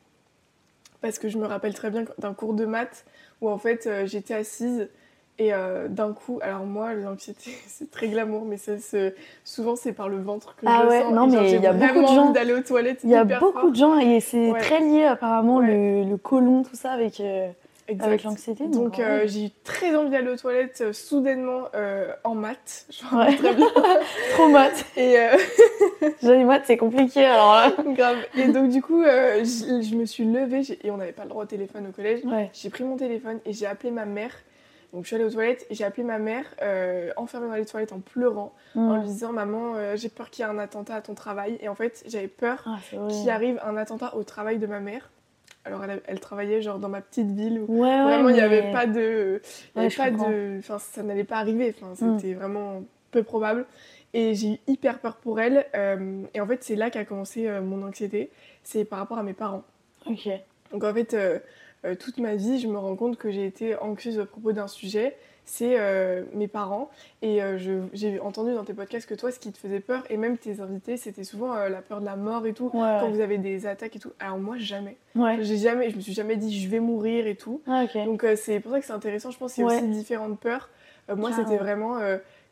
parce 1.00 1.18
que 1.18 1.28
je 1.28 1.38
me 1.38 1.46
rappelle 1.46 1.74
très 1.74 1.90
bien 1.90 2.04
d'un 2.18 2.34
cours 2.34 2.54
de 2.54 2.66
maths 2.66 3.04
où 3.40 3.48
en 3.48 3.58
fait 3.58 3.86
euh, 3.86 4.06
j'étais 4.06 4.34
assise 4.34 4.88
et 5.36 5.52
euh, 5.52 5.88
d'un 5.88 6.12
coup, 6.12 6.38
alors 6.42 6.64
moi, 6.64 6.94
l'anxiété, 6.94 7.50
c'est 7.66 7.90
très 7.90 8.06
glamour, 8.06 8.44
mais 8.44 8.56
ça 8.56 8.78
se... 8.78 9.12
souvent 9.42 9.74
c'est 9.74 9.92
par 9.92 10.08
le 10.08 10.18
ventre 10.22 10.54
que 10.54 10.64
Ah 10.68 10.82
je 10.84 10.88
ouais, 10.90 11.00
sens. 11.02 11.12
non, 11.12 11.26
mais 11.26 11.50
il 11.54 11.60
y 11.60 11.66
a 11.66 11.72
beaucoup 11.72 11.86
de 11.86 11.92
vraiment 11.92 12.06
gens- 12.14 12.30
d'aller 12.30 12.52
aux 12.52 12.60
toilettes. 12.60 13.00
Il 13.02 13.10
y 13.10 13.16
a 13.16 13.24
beaucoup 13.24 13.50
fort. 13.62 13.70
de 13.72 13.74
gens 13.76 13.98
et 13.98 14.20
c'est 14.20 14.52
Ouais. 14.52 14.60
très 14.60 14.78
lié 14.78 15.02
apparemment 15.04 15.56
Ouais. 15.56 15.66
le, 16.04 16.08
le 16.08 16.16
côlon, 16.18 16.62
tout 16.62 16.76
ça 16.76 16.92
avec, 16.92 17.18
euh, 17.18 17.48
Exact. 17.88 18.06
avec 18.06 18.22
l'anxiété. 18.24 18.66
Donc 18.68 18.98
en 18.98 19.02
euh, 19.02 19.22
j'ai 19.26 19.46
eu 19.46 19.50
très 19.62 19.94
envie 19.94 20.10
d'aller 20.10 20.30
aux 20.30 20.36
toilettes 20.36 20.80
euh, 20.80 20.92
soudainement 20.92 21.64
euh, 21.74 22.12
en 22.24 22.34
maths. 22.34 22.86
Je 22.90 23.16
Ouais. 23.16 23.36
très 23.36 23.54
bien. 23.54 23.68
trop 24.34 24.48
maths. 24.48 24.84
Et 24.96 25.16
les 26.22 26.44
maths, 26.44 26.64
c'est 26.66 26.76
compliqué 26.76 27.24
alors 27.24 27.54
là. 27.54 27.72
grave. 27.94 28.16
Et 28.36 28.48
donc 28.48 28.70
du 28.70 28.80
coup, 28.82 29.02
je, 29.04 29.80
je 29.82 29.94
me 29.96 30.04
suis 30.06 30.24
levée 30.24 30.62
et 30.82 30.90
on 30.90 30.96
n'avait 30.96 31.12
pas 31.12 31.24
le 31.24 31.28
droit 31.28 31.42
au 31.44 31.46
téléphone 31.46 31.86
au 31.88 31.92
collège. 31.92 32.24
Ouais. 32.24 32.50
J'ai 32.54 32.70
pris 32.70 32.84
mon 32.84 32.96
téléphone 32.96 33.40
et 33.44 33.52
j'ai 33.52 33.66
appelé 33.66 33.90
ma 33.90 34.04
mère. 34.06 34.32
Donc 34.92 35.02
je 35.02 35.08
suis 35.08 35.16
allée 35.16 35.24
aux 35.24 35.30
toilettes 35.30 35.66
et 35.70 35.74
j'ai 35.74 35.84
appelé 35.84 36.04
ma 36.04 36.18
mère 36.18 36.44
enfermée 37.16 37.48
dans 37.48 37.54
les 37.54 37.66
toilettes 37.66 37.92
en 37.92 37.98
pleurant, 38.00 38.52
en 38.76 38.80
Mm. 38.80 39.00
lui 39.00 39.08
disant 39.08 39.32
maman 39.32 39.74
j'ai 39.96 40.08
peur 40.08 40.30
qu'il 40.30 40.44
y 40.44 40.48
ait 40.48 40.50
un 40.50 40.58
attentat 40.58 40.94
à 40.94 41.00
ton 41.00 41.14
travail. 41.14 41.58
Et 41.60 41.68
en 41.68 41.74
fait 41.74 42.02
j'avais 42.06 42.28
peur 42.28 42.64
Ah, 42.66 42.76
qu'il 43.08 43.28
arrive 43.28 43.60
un 43.66 43.76
attentat 43.76 44.14
au 44.16 44.22
travail 44.22 44.58
de 44.58 44.66
ma 44.66 44.80
mère. 44.80 45.10
Alors 45.64 45.82
elle, 45.84 46.02
elle 46.06 46.20
travaillait 46.20 46.60
genre 46.62 46.78
dans 46.78 46.88
ma 46.90 47.00
petite 47.00 47.30
ville 47.30 47.60
où 47.66 47.80
Ouais, 47.82 48.02
vraiment 48.02 48.28
il 48.28 48.34
n'y 48.34 48.40
avait 48.40 48.70
pas 48.70 48.86
de, 48.86 49.40
y 49.74 49.78
avait 49.78 49.88
pas 49.88 50.10
comprends. 50.10 50.30
de, 50.30 50.56
enfin 50.58 50.78
ça 50.78 51.02
n'allait 51.02 51.24
pas 51.24 51.36
arriver. 51.38 51.74
Enfin 51.80 51.92
Mm. 52.06 52.18
c'était 52.18 52.34
vraiment 52.34 52.82
peu 53.10 53.22
probable. 53.22 53.64
Et 54.12 54.34
j'ai 54.34 54.52
eu 54.52 54.58
hyper 54.66 54.98
peur 55.00 55.16
pour 55.16 55.40
elle. 55.40 55.66
euh, 55.74 56.22
et 56.34 56.40
en 56.40 56.46
fait 56.46 56.62
c'est 56.62 56.76
là 56.76 56.90
qu'a 56.90 57.04
commencé 57.04 57.46
euh, 57.48 57.60
mon 57.62 57.82
anxiété. 57.86 58.30
C'est 58.62 58.84
par 58.84 58.98
rapport 58.98 59.18
à 59.18 59.22
mes 59.22 59.32
parents. 59.32 59.64
Ok. 60.06 60.28
Donc 60.72 60.84
en 60.84 60.92
fait, 60.92 61.14
euh, 61.14 61.38
toute 61.98 62.18
ma 62.18 62.34
vie, 62.34 62.58
je 62.58 62.66
me 62.68 62.78
rends 62.78 62.96
compte 62.96 63.16
que 63.16 63.30
j'ai 63.30 63.44
été 63.46 63.76
anxieuse 63.76 64.18
à 64.18 64.26
propos 64.26 64.52
d'un 64.52 64.66
sujet, 64.68 65.16
c'est 65.44 65.78
euh, 65.78 66.22
mes 66.34 66.48
parents. 66.48 66.90
Et 67.22 67.42
euh, 67.42 67.58
j'ai 67.92 68.18
entendu 68.20 68.54
dans 68.54 68.64
tes 68.64 68.72
podcasts 68.74 69.08
que 69.08 69.14
toi, 69.14 69.30
ce 69.30 69.38
qui 69.38 69.52
te 69.52 69.58
faisait 69.58 69.80
peur, 69.80 70.02
et 70.10 70.16
même 70.16 70.38
tes 70.38 70.60
invités, 70.60 70.96
c'était 70.96 71.24
souvent 71.24 71.54
euh, 71.54 71.68
la 71.68 71.82
peur 71.82 72.00
de 72.00 72.06
la 72.06 72.16
mort 72.16 72.46
et 72.46 72.52
tout, 72.54 72.66
Ouais, 72.66 72.70
quand 72.72 73.04
ouais. 73.06 73.10
vous 73.12 73.20
avez 73.20 73.38
des 73.38 73.66
attaques 73.66 73.96
et 73.96 73.98
tout. 73.98 74.12
Alors 74.20 74.38
moi, 74.38 74.56
jamais. 74.58 74.96
Ouais. 75.14 75.38
J'ai 75.42 75.56
jamais, 75.58 75.90
je 75.90 75.96
me 75.96 76.00
suis 76.00 76.14
jamais 76.14 76.36
dit 76.36 76.58
je 76.58 76.68
vais 76.68 76.80
mourir 76.80 77.26
et 77.26 77.36
tout. 77.36 77.60
Ah. 77.66 77.84
Donc 78.04 78.24
c'est 78.36 78.60
pour 78.60 78.72
ça 78.72 78.80
que 78.80 78.86
c'est 78.86 78.92
intéressant, 78.92 79.30
je 79.30 79.38
pense 79.38 79.56
Ouais. 79.58 79.64
aussi 79.64 79.82
différentes 79.88 80.38
peurs. 80.40 80.68
Moi, 81.14 81.30
c'était 81.32 81.58
vraiment 81.58 81.98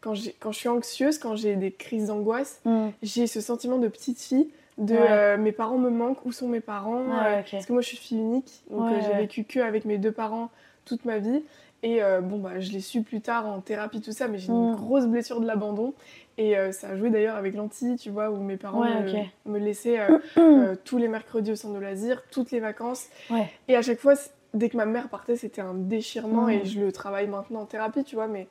quand, 0.03 0.15
quand 0.41 0.53
je 0.53 0.59
suis 0.59 0.69
anxieuse, 0.69 1.19
quand 1.19 1.37
j'ai 1.37 1.57
des 1.57 1.71
crises 1.73 2.09
d'angoisse, 2.09 2.61
Mm. 2.65 2.89
j'ai 3.03 3.27
ce 3.27 3.41
sentiment 3.41 3.79
de 3.79 3.89
petite 3.89 4.21
fille, 4.21 4.51
de 4.79 4.95
Ouais. 4.95 5.01
euh, 5.11 5.37
mes 5.39 5.53
parents 5.53 5.79
me 5.79 5.91
manquent, 5.91 6.25
où 6.27 6.33
sont 6.33 6.49
mes 6.49 6.61
parents 6.61 7.01
euh. 7.01 7.41
Parce 7.51 7.65
que 7.67 7.73
moi 7.73 7.81
je 7.83 7.89
suis 7.89 7.97
fille 7.97 8.19
unique, 8.19 8.63
donc 8.71 8.91
Ouais, 8.91 8.97
euh, 8.97 9.01
j'ai 9.07 9.17
vécu 9.17 9.45
que 9.45 9.61
avec 9.61 9.85
mes 9.87 9.97
deux 9.99 10.13
parents 10.13 10.51
toute 10.85 11.05
ma 11.05 11.19
vie. 11.19 11.43
Et 11.85 12.03
euh, 12.03 12.21
bon, 12.21 12.39
bah, 12.39 12.61
je 12.61 12.71
l'ai 12.71 12.81
su 12.81 13.03
plus 13.03 13.21
tard 13.21 13.47
en 13.47 13.61
thérapie, 13.61 14.01
tout 14.01 14.13
ça, 14.13 14.29
mais 14.29 14.39
j'ai 14.39 14.53
une 14.53 14.71
Mm. 14.71 14.77
grosse 14.77 15.07
blessure 15.07 15.41
de 15.41 15.47
l'abandon. 15.47 15.95
Et 16.39 16.57
euh, 16.57 16.71
ça 16.73 16.91
a 16.91 16.97
joué 16.97 17.11
d'ailleurs 17.11 17.35
avec 17.37 17.55
l'anti, 17.55 17.97
tu 17.97 18.11
vois, 18.11 18.31
où 18.31 18.37
mes 18.37 18.57
parents 18.57 18.81
Ouais, 18.83 19.29
me, 19.47 19.59
laissaient 19.59 19.99
euh, 20.01 20.19
euh, 20.39 20.77
tous 20.85 20.97
les 20.99 21.09
mercredis 21.09 21.53
au 21.53 21.57
centre 21.57 21.75
de 21.75 21.81
loisirs, 21.81 22.23
toutes 22.31 22.53
les 22.53 22.61
vacances. 22.61 23.09
Ouais. 23.31 23.51
Et 23.69 23.75
à 23.77 23.83
chaque 23.83 23.99
fois, 23.99 24.15
dès 24.55 24.69
que 24.69 24.77
ma 24.77 24.87
mère 24.87 25.09
partait, 25.09 25.35
c'était 25.37 25.61
un 25.61 25.75
déchirement 25.75 26.47
Mm. 26.47 26.51
et 26.51 26.65
je 26.67 26.81
le 26.81 26.93
travaille 26.93 27.27
maintenant 27.27 27.63
en 27.63 27.67
thérapie, 27.67 28.05
tu 28.05 28.15
vois, 28.15 28.29
mais 28.29 28.47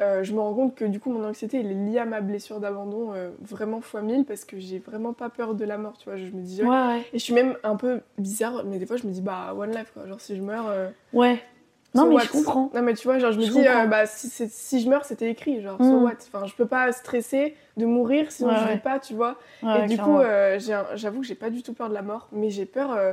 je 0.00 0.32
me 0.32 0.38
rends 0.38 0.54
compte 0.54 0.76
que 0.76 0.84
du 0.84 1.00
coup, 1.00 1.10
mon 1.10 1.24
anxiété, 1.26 1.58
elle 1.58 1.72
est 1.72 1.74
liée 1.90 1.98
à 1.98 2.04
ma 2.04 2.20
blessure 2.20 2.60
d'abandon 2.60 3.12
vraiment 3.40 3.80
fois 3.80 4.00
mille 4.00 4.24
parce 4.24 4.44
que 4.44 4.56
j'ai 4.56 4.78
vraiment 4.78 5.12
pas 5.12 5.28
peur 5.28 5.54
de 5.56 5.64
la 5.64 5.76
mort, 5.76 5.98
tu 5.98 6.08
vois. 6.08 6.16
Je 6.16 6.26
me 6.26 6.40
dis, 6.40 6.62
Ouais, 6.62 6.68
ouais. 6.68 7.00
et 7.12 7.18
je 7.18 7.24
suis 7.24 7.34
même 7.34 7.56
un 7.64 7.74
peu 7.74 8.00
bizarre, 8.16 8.62
mais 8.64 8.78
des 8.78 8.86
fois, 8.86 8.96
je 8.96 9.04
me 9.08 9.10
dis, 9.12 9.20
bah, 9.20 9.52
one 9.58 9.72
life, 9.72 9.90
quoi. 9.92 10.06
Genre, 10.06 10.20
si 10.20 10.36
je 10.36 10.42
meurs. 10.42 10.72
Ouais. 11.12 11.42
Non, 11.98 12.04
so 12.04 12.08
mais 12.08 12.14
what? 12.16 12.22
je 12.24 12.30
comprends. 12.30 12.70
Non, 12.74 12.82
mais 12.82 12.94
tu 12.94 13.06
vois, 13.06 13.18
genre, 13.18 13.32
je 13.32 13.38
me 13.38 13.44
Je 13.44 13.50
dis, 13.52 13.66
euh, 13.66 13.86
bah, 13.86 14.06
si, 14.06 14.80
je 14.80 14.88
meurs, 14.88 15.04
c'était 15.04 15.30
écrit, 15.30 15.60
genre, 15.62 15.78
so 15.78 15.98
Mm. 15.98 16.02
what? 16.04 16.12
Enfin, 16.32 16.46
je 16.46 16.54
peux 16.54 16.66
pas 16.66 16.90
stresser 16.92 17.54
de 17.76 17.84
mourir 17.86 18.30
sinon 18.32 18.50
Ouais, 18.50 18.56
je 18.56 18.64
ouais. 18.64 18.74
vis 18.74 18.80
pas, 18.80 18.98
tu 18.98 19.14
vois. 19.14 19.36
Ouais, 19.62 19.84
et 19.84 19.86
du 19.86 19.94
clairement. 19.96 20.16
coup, 20.16 20.20
euh, 20.22 20.58
j'avoue 20.94 21.20
que 21.20 21.26
j'ai 21.26 21.34
pas 21.34 21.50
du 21.50 21.62
tout 21.62 21.72
peur 21.74 21.88
de 21.88 21.94
la 21.94 22.02
mort, 22.02 22.28
mais 22.32 22.50
j'ai 22.50 22.66
peur, 22.66 22.92
euh, 22.92 23.12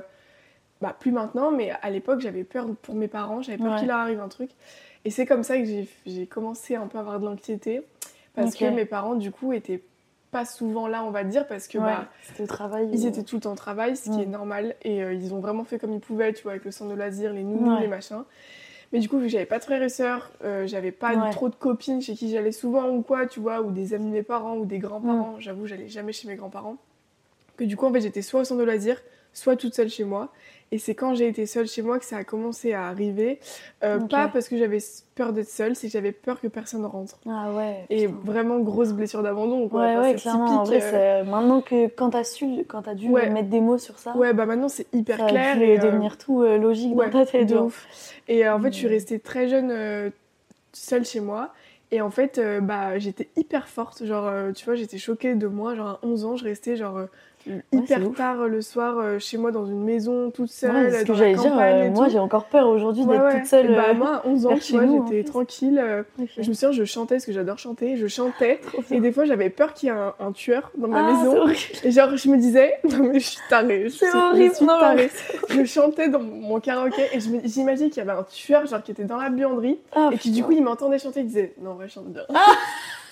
bah, 0.82 0.96
plus 1.00 1.12
maintenant, 1.12 1.52
mais 1.52 1.72
à 1.82 1.90
l'époque, 1.90 2.20
j'avais 2.22 2.44
peur 2.44 2.68
pour 2.82 2.96
mes 2.96 3.08
parents, 3.08 3.42
j'avais 3.42 3.58
peur 3.58 3.74
Ouais. 3.74 3.80
qu'il 3.80 3.88
leur 3.88 3.98
arrive 3.98 4.20
un 4.22 4.28
truc. 4.30 4.52
Et 5.06 5.10
c'est 5.12 5.26
comme 5.26 5.44
ça 5.44 5.58
que 5.58 5.66
j'ai- 5.66 6.26
commencé 6.28 6.76
un 6.76 6.88
peu 6.88 6.98
à 6.98 7.02
avoir 7.02 7.20
de 7.20 7.26
l'anxiété, 7.26 7.82
parce 8.36 8.56
que 8.56 8.66
mes 8.66 8.86
parents, 8.86 9.16
du 9.16 9.32
coup, 9.32 9.54
étaient 9.54 9.82
pas 10.32 10.44
souvent 10.44 10.88
là, 10.88 11.02
on 11.06 11.12
va 11.12 11.24
dire, 11.24 11.48
parce 11.48 11.68
que 11.70 11.78
Ouais, 11.78 11.86
bah, 11.86 12.08
c'était 12.24 12.44
au 12.44 12.48
travail. 12.48 12.90
ils 12.92 13.06
étaient 13.06 13.24
tout 13.24 13.36
le 13.36 13.42
temps 13.42 13.54
au 13.54 13.56
travail, 13.56 13.96
ce 13.96 14.10
qui 14.10 14.22
est 14.22 14.26
normal, 14.26 14.76
et 14.84 15.02
euh, 15.02 15.14
ils 15.14 15.34
ont 15.34 15.40
vraiment 15.40 15.64
fait 15.64 15.80
comme 15.80 15.94
ils 15.94 16.02
pouvaient, 16.02 16.34
tu 16.34 16.44
vois, 16.44 16.52
avec 16.54 16.66
le 16.66 16.72
centre 16.72 16.92
de 16.92 16.96
loisirs, 16.96 17.32
les 17.32 17.44
nounous, 17.44 17.76
Ouais. 17.76 17.80
les 17.82 17.88
machins. 17.88 18.24
Mais 18.94 19.00
du 19.00 19.10
coup, 19.10 19.18
vu 19.18 19.26
que 19.26 19.32
j'avais 19.32 19.46
pas 19.46 19.60
de 19.60 19.64
frères 19.64 19.82
et 19.84 19.90
sœurs, 19.90 20.32
euh, 20.44 20.68
j'avais 20.68 20.92
pas 20.92 21.16
Ouais. 21.16 21.32
trop 21.32 21.50
de 21.50 21.56
copines 21.56 22.02
chez 22.02 22.14
qui 22.16 22.30
j'allais 22.32 22.52
souvent 22.52 22.90
ou 22.90 23.02
quoi, 23.02 23.26
tu 23.26 23.40
vois, 23.40 23.62
ou 23.62 23.72
des 23.72 23.94
amis 23.94 24.08
de 24.08 24.14
mes 24.14 24.24
parents 24.24 24.56
ou 24.58 24.66
des 24.66 24.78
Mm. 24.78 24.82
grands-parents. 24.82 25.36
J'avoue, 25.40 25.66
j'allais 25.68 25.88
jamais 25.90 26.12
chez 26.14 26.28
mes 26.28 26.36
grands-parents. 26.36 26.78
Que 27.58 27.64
du 27.64 27.76
coup, 27.78 27.86
en 27.86 27.94
fait, 27.94 28.02
j'étais 28.02 28.22
soit 28.22 28.42
au 28.42 28.44
centre 28.44 28.60
de 28.60 28.66
loisirs, 28.66 29.02
soit 29.34 29.56
toute 29.56 29.74
seule 29.74 29.90
chez 29.90 30.04
moi. 30.04 30.32
Et 30.72 30.80
c'est 30.80 30.96
quand 30.96 31.14
j'ai 31.14 31.28
été 31.28 31.46
seule 31.46 31.68
chez 31.68 31.82
moi 31.84 32.00
que 32.00 32.06
ça 32.06 32.18
a 32.18 32.24
commencé 32.24 32.74
à 32.74 32.88
arriver. 32.88 33.40
Euh. 33.84 34.00
Pas 34.00 34.28
parce 34.28 34.50
que 34.50 34.58
j'avais 34.58 34.80
peur 35.14 35.32
d'être 35.32 35.48
seule, 35.48 35.76
c'est 35.76 35.88
que 35.88 35.94
j'avais 35.94 36.12
peur 36.12 36.42
que 36.42 36.48
personne 36.48 36.84
rentre. 36.86 37.20
Ah 37.30 37.54
ouais. 37.54 37.86
Et 37.90 38.08
putain. 38.08 38.20
vraiment 38.24 38.60
grosse 38.60 38.92
blessure 38.92 39.22
d'abandon. 39.24 39.62
Ouais, 39.68 39.96
Enfin, 39.96 40.02
ouais, 40.02 40.16
clairement. 40.16 40.46
En 40.62 40.64
typique, 40.64 40.82
vrai, 40.82 41.22
euh, 41.22 41.24
maintenant 41.24 41.62
que 41.62 41.88
quand 41.88 42.10
t'as 42.10 42.24
su, 42.24 42.66
quand 42.68 42.82
t'as 42.82 42.96
dû 42.96 43.10
Ouais. 43.10 43.30
mettre 43.30 43.50
des 43.50 43.62
mots 43.62 43.78
sur 43.78 44.00
ça, 44.00 44.18
Ouais, 44.18 44.34
bah 44.34 44.46
maintenant 44.48 44.68
c'est 44.68 44.88
hyper 44.92 45.20
ça 45.20 45.28
clair. 45.28 45.62
et, 45.62 45.78
euh, 45.78 45.82
devenir 45.82 46.18
tout 46.18 46.42
euh, 46.42 46.58
logique 46.58 46.96
ouais, 46.96 47.10
dans 47.12 47.24
ta 47.24 47.32
tête. 47.32 47.48
de 47.48 47.56
ouf. 47.58 47.88
Et 48.28 48.50
en 48.50 48.60
fait, 48.60 48.72
je 48.74 48.78
suis 48.78 48.88
restée 48.88 49.20
très 49.20 49.48
jeune 49.48 50.12
seule 50.74 51.06
chez 51.06 51.20
moi. 51.22 51.54
Et 51.92 52.02
en 52.02 52.10
fait, 52.10 52.42
bah, 52.64 52.98
j'étais 52.98 53.30
hyper 53.38 53.68
forte. 53.70 54.04
Genre, 54.04 54.30
tu 54.56 54.66
vois, 54.66 54.74
j'étais 54.76 54.98
choquée 54.98 55.36
de 55.36 55.48
moi. 55.48 55.76
Genre, 55.76 55.88
à 55.88 56.00
11 56.04 56.26
ans, 56.26 56.36
je 56.36 56.44
restais 56.44 56.76
genre 56.76 57.00
hyper 57.72 58.12
tard 58.14 58.48
le 58.48 58.62
soir 58.62 58.98
euh, 58.98 59.20
chez 59.20 59.38
moi 59.38 59.52
dans 59.52 59.66
une 59.66 59.84
maison 59.84 60.32
toute 60.32 60.50
seule. 60.52 60.76
Ouais, 60.76 60.92
ce 60.92 60.98
dans 61.00 61.06
que 61.06 61.12
la 61.12 61.18
j'allais 61.18 61.36
dire. 61.36 61.58
euh, 61.60 61.90
moi, 61.92 62.08
j'ai 62.10 62.20
encore 62.20 62.46
peur 62.46 62.68
aujourd'hui 62.68 63.04
Ouais, 63.04 63.18
d'être 63.18 63.38
toute 63.38 63.46
seule. 63.46 63.76
Bah, 63.76 63.86
euh, 63.90 63.94
moi, 63.94 64.22
à 64.24 64.28
11 64.28 64.46
ans, 64.48 64.56
j'étais 64.60 65.24
tranquille. 65.24 65.84
Je 66.38 66.50
me 66.50 66.54
souviens, 66.54 66.72
je 66.72 66.84
chantais 66.86 67.16
parce 67.16 67.26
que 67.26 67.32
j'adore 67.32 67.58
chanter. 67.60 67.98
Je 67.98 68.08
chantais. 68.08 68.60
Et 68.92 69.00
des 69.00 69.12
fois, 69.12 69.26
j'avais 69.26 69.50
peur 69.50 69.74
qu'il 69.74 69.90
y 69.90 69.92
ait 69.92 69.96
un, 69.96 70.14
un 70.20 70.32
tueur 70.32 70.72
dans 70.78 70.88
ma 70.88 71.00
Ah, 71.00 71.12
maison. 71.14 71.46
Et 71.84 71.92
genre, 71.92 72.16
je 72.16 72.30
me 72.30 72.38
disais, 72.38 72.74
non 72.84 73.10
mais 73.12 73.20
je 73.20 73.28
suis 73.28 73.40
tarée. 73.50 73.88
C'est 73.90 74.10
horrible. 74.14 74.52
Je 74.52 74.56
suis 74.56 74.66
tarée. 74.66 75.10
Je 75.50 75.64
chantais 75.66 76.10
dans 76.10 76.20
mon 76.22 76.60
karaoké 76.60 77.04
et 77.14 77.20
j'imaginais 77.46 77.90
qu'il 77.90 78.04
y 78.04 78.10
avait 78.10 78.18
un 78.20 78.24
tueur 78.24 78.66
genre 78.66 78.82
qui 78.84 78.92
était 78.92 79.04
dans 79.06 79.18
la 79.18 79.30
buanderie 79.30 79.80
Ah, 79.96 80.10
et 80.12 80.18
qui 80.18 80.32
du 80.32 80.44
coup 80.44 80.52
il 80.54 80.64
m'entendait 80.64 81.00
chanter, 81.00 81.22
il 81.22 81.28
disait 81.28 81.54
non 81.62 81.76
ouais 81.76 81.88
chante 81.88 82.08
bien. 82.08 82.24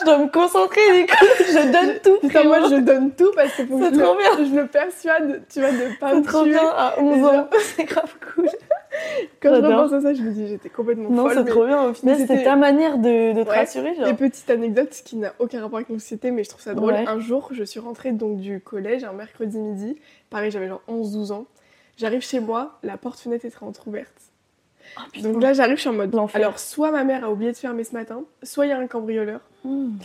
je 0.00 0.04
dois 0.04 0.18
me 0.18 0.28
concentrer, 0.28 0.80
du 1.00 1.06
coup, 1.06 1.24
je 1.38 1.72
donne 1.72 1.98
tout. 2.02 2.18
Putain 2.26 2.44
moi 2.44 2.60
je 2.68 2.76
donne 2.76 3.10
tout 3.12 3.30
parce 3.34 3.52
que 3.54 3.64
faut 3.66 3.78
que 3.78 3.84
C'est 3.84 3.94
je, 3.94 4.50
je 4.50 4.54
le 4.60 4.66
persuade, 4.66 5.42
tu 5.52 5.60
vois, 5.60 5.70
de 5.70 5.98
pas 5.98 6.10
C'est 6.10 6.16
me 6.16 6.24
trop 6.24 6.42
tuer. 6.42 6.50
bien 6.52 6.66
à 6.68 6.94
11 7.00 7.24
ans. 7.26 7.48
C'est 7.76 7.84
grave 7.84 8.14
cool. 8.34 8.48
Quand 9.42 9.54
je 9.54 9.60
repense 9.60 9.92
à 9.92 10.00
ça, 10.00 10.14
je 10.14 10.22
me 10.22 10.30
dis 10.32 10.48
j'étais 10.48 10.68
complètement 10.70 11.10
Non, 11.10 11.24
folle. 11.24 11.32
c'est 11.34 11.44
mais- 11.44 11.50
trop 11.50 11.66
bien. 11.66 11.84
Au 11.84 11.94
final, 11.94 12.16
c'était 12.16 12.42
ta 12.44 12.56
manière 12.56 12.98
de, 12.98 13.32
de 13.34 13.42
te 13.44 13.48
Ouais. 13.48 13.56
rassurer. 13.56 13.94
Genre. 13.94 14.08
Et 14.08 14.14
petite 14.14 14.48
anecdote 14.50 14.90
qui 15.04 15.16
n'a 15.16 15.34
aucun 15.38 15.60
rapport 15.60 15.76
avec 15.78 15.88
l'anxiété, 15.88 16.30
mais 16.30 16.42
je 16.44 16.48
trouve 16.48 16.62
ça 16.62 16.74
drôle. 16.74 16.92
Ouais. 16.94 17.04
Un 17.06 17.20
jour, 17.20 17.50
je 17.52 17.62
suis 17.64 17.80
rentrée 17.80 18.12
donc 18.12 18.38
du 18.38 18.60
collège 18.60 19.04
un 19.04 19.12
mercredi 19.12 19.58
midi. 19.58 19.96
Pareil, 20.30 20.50
j'avais 20.50 20.68
genre 20.68 20.82
11-12 20.88 21.32
ans. 21.32 21.46
J'arrive 21.96 22.22
chez 22.22 22.40
moi, 22.40 22.78
la 22.82 22.96
porte-fenêtre 22.96 23.44
est 23.44 23.62
entrouverte. 23.62 24.14
Putain. 25.12 25.28
Donc 25.30 25.42
là, 25.42 25.52
j'arrive, 25.52 25.76
je 25.76 25.80
suis 25.80 25.88
en 25.88 25.92
mode. 25.94 26.14
Alors, 26.34 26.58
soit 26.58 26.90
ma 26.90 27.04
mère 27.04 27.24
a 27.24 27.30
oublié 27.30 27.52
de 27.52 27.56
fermer 27.56 27.84
ce 27.84 27.92
matin, 27.92 28.22
soit 28.42 28.66
il 28.66 28.70
y 28.70 28.72
a 28.72 28.78
un 28.78 28.86
cambrioleur. 28.86 29.40
Hmm. 29.64 29.96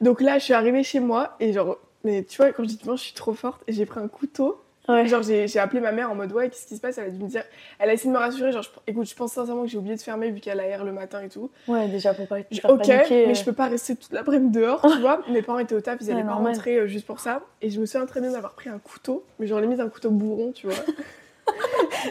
Donc 0.00 0.20
là, 0.20 0.38
je 0.38 0.44
suis 0.44 0.54
arrivée 0.54 0.82
chez 0.82 1.00
moi 1.00 1.36
et 1.40 1.52
genre, 1.52 1.78
mais 2.04 2.22
tu 2.24 2.36
vois, 2.36 2.52
quand 2.52 2.62
je 2.64 2.68
dis 2.68 2.80
je 2.84 2.96
suis 2.96 3.14
trop 3.14 3.34
forte 3.34 3.62
et 3.66 3.72
j'ai 3.72 3.86
pris 3.86 4.00
un 4.00 4.08
couteau 4.08 4.60
Ouais. 4.88 5.04
Genre, 5.08 5.20
j'ai 5.20 5.48
j'ai 5.48 5.58
appelé 5.58 5.80
ma 5.80 5.90
mère 5.90 6.12
en 6.12 6.14
mode 6.14 6.30
ouais, 6.32 6.48
qu'est-ce 6.48 6.64
qui 6.68 6.76
se 6.76 6.80
passe? 6.80 6.96
Elle 6.96 7.06
a 7.06 7.10
dû 7.10 7.20
me 7.20 7.28
dire, 7.28 7.42
elle 7.80 7.90
a 7.90 7.92
essayé 7.94 8.08
de 8.08 8.14
me 8.14 8.20
rassurer. 8.20 8.52
Genre, 8.52 8.62
je- 8.62 8.68
écoute, 8.86 9.08
je 9.10 9.16
pense 9.16 9.32
sincèrement 9.32 9.62
que 9.62 9.68
j'ai 9.68 9.78
oublié 9.78 9.96
de 9.96 10.00
fermer 10.00 10.30
vu 10.30 10.38
qu'elle 10.38 10.60
aère 10.60 10.84
le 10.84 10.92
matin 10.92 11.20
et 11.22 11.28
tout. 11.28 11.50
Ouais, 11.66 11.88
déjà 11.88 12.14
pour 12.14 12.28
pas 12.28 12.36
J'ai- 12.52 12.60
faire 12.60 12.70
ok, 12.70 12.86
paniquer. 12.86 13.26
mais 13.26 13.32
euh. 13.32 13.34
je 13.34 13.44
peux 13.44 13.52
pas 13.52 13.66
rester 13.66 13.96
toute 13.96 14.12
l'après-midi 14.12 14.60
dehors, 14.60 14.80
tu 14.82 14.86
vois. 15.00 15.22
Mes 15.28 15.42
parents 15.42 15.58
étaient 15.58 15.74
au 15.74 15.80
taf, 15.80 15.96
ils 16.00 16.04
Ouais, 16.06 16.12
allaient 16.12 16.22
pas 16.22 16.28
normal. 16.28 16.52
rentrer 16.52 16.76
euh, 16.76 16.86
juste 16.86 17.04
pour 17.04 17.18
ça. 17.18 17.40
Et 17.62 17.70
je 17.70 17.80
me 17.80 17.86
souviens 17.86 18.06
très 18.06 18.20
bien 18.20 18.30
d'avoir 18.30 18.52
pris 18.52 18.70
un 18.70 18.78
couteau, 18.78 19.24
mais 19.40 19.48
genre 19.48 19.58
limite 19.58 19.80
un 19.80 19.88
couteau 19.88 20.10
bourron, 20.12 20.52
tu 20.52 20.68
vois. 20.68 20.76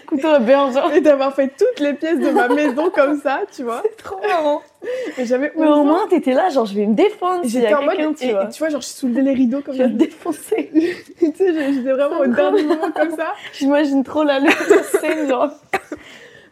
couteau 0.02 0.28
à 0.28 0.40
beurre, 0.40 0.72
genre. 0.72 0.92
et 0.94 1.02
d'avoir 1.02 1.34
fait 1.34 1.50
toutes 1.58 1.80
les 1.80 1.94
pièces 1.94 2.20
de 2.20 2.30
ma 2.30 2.48
maison 2.48 2.90
comme 2.90 3.20
ça, 3.20 3.42
tu 3.56 3.64
vois. 3.64 3.82
C'est 3.84 3.98
trop 4.04 4.20
marrant. 4.28 4.62
Et 5.18 5.26
j'avais 5.26 5.52
Mais 5.56 5.68
11 5.68 5.78
au 5.80 5.84
moins, 5.84 6.08
t'étais 6.08 6.34
là, 6.34 6.50
genre, 6.50 6.66
je 6.66 6.76
vais 6.76 6.86
me 6.86 6.94
défendre 6.96 7.42
J'étais 7.46 7.74
a 7.74 7.80
en 7.80 7.84
mode, 7.84 8.00
et, 8.00 8.14
tu 8.16 8.32
vois. 8.32 8.46
et 8.46 8.50
tu 8.50 8.60
vois, 8.60 8.70
genre, 8.70 8.82
je 8.82 8.88
soulevais 8.88 9.22
les 9.22 9.34
rideaux 9.34 9.62
comme 9.62 9.74
Je 9.74 9.80
vais 9.80 9.86
ça. 9.86 9.94
me 9.94 9.98
défoncer. 9.98 10.72
tu 11.20 11.26
sais, 11.36 11.74
j'étais 11.74 11.92
vraiment 11.92 12.20
au 12.20 12.28
dernier 12.28 12.64
moment 12.64 12.92
comme 12.96 13.12
ça. 13.16 13.34
J'imagine 13.54 14.04
trop 14.04 14.24
la, 14.24 14.40
scène, 15.00 15.28
genre. 15.30 15.50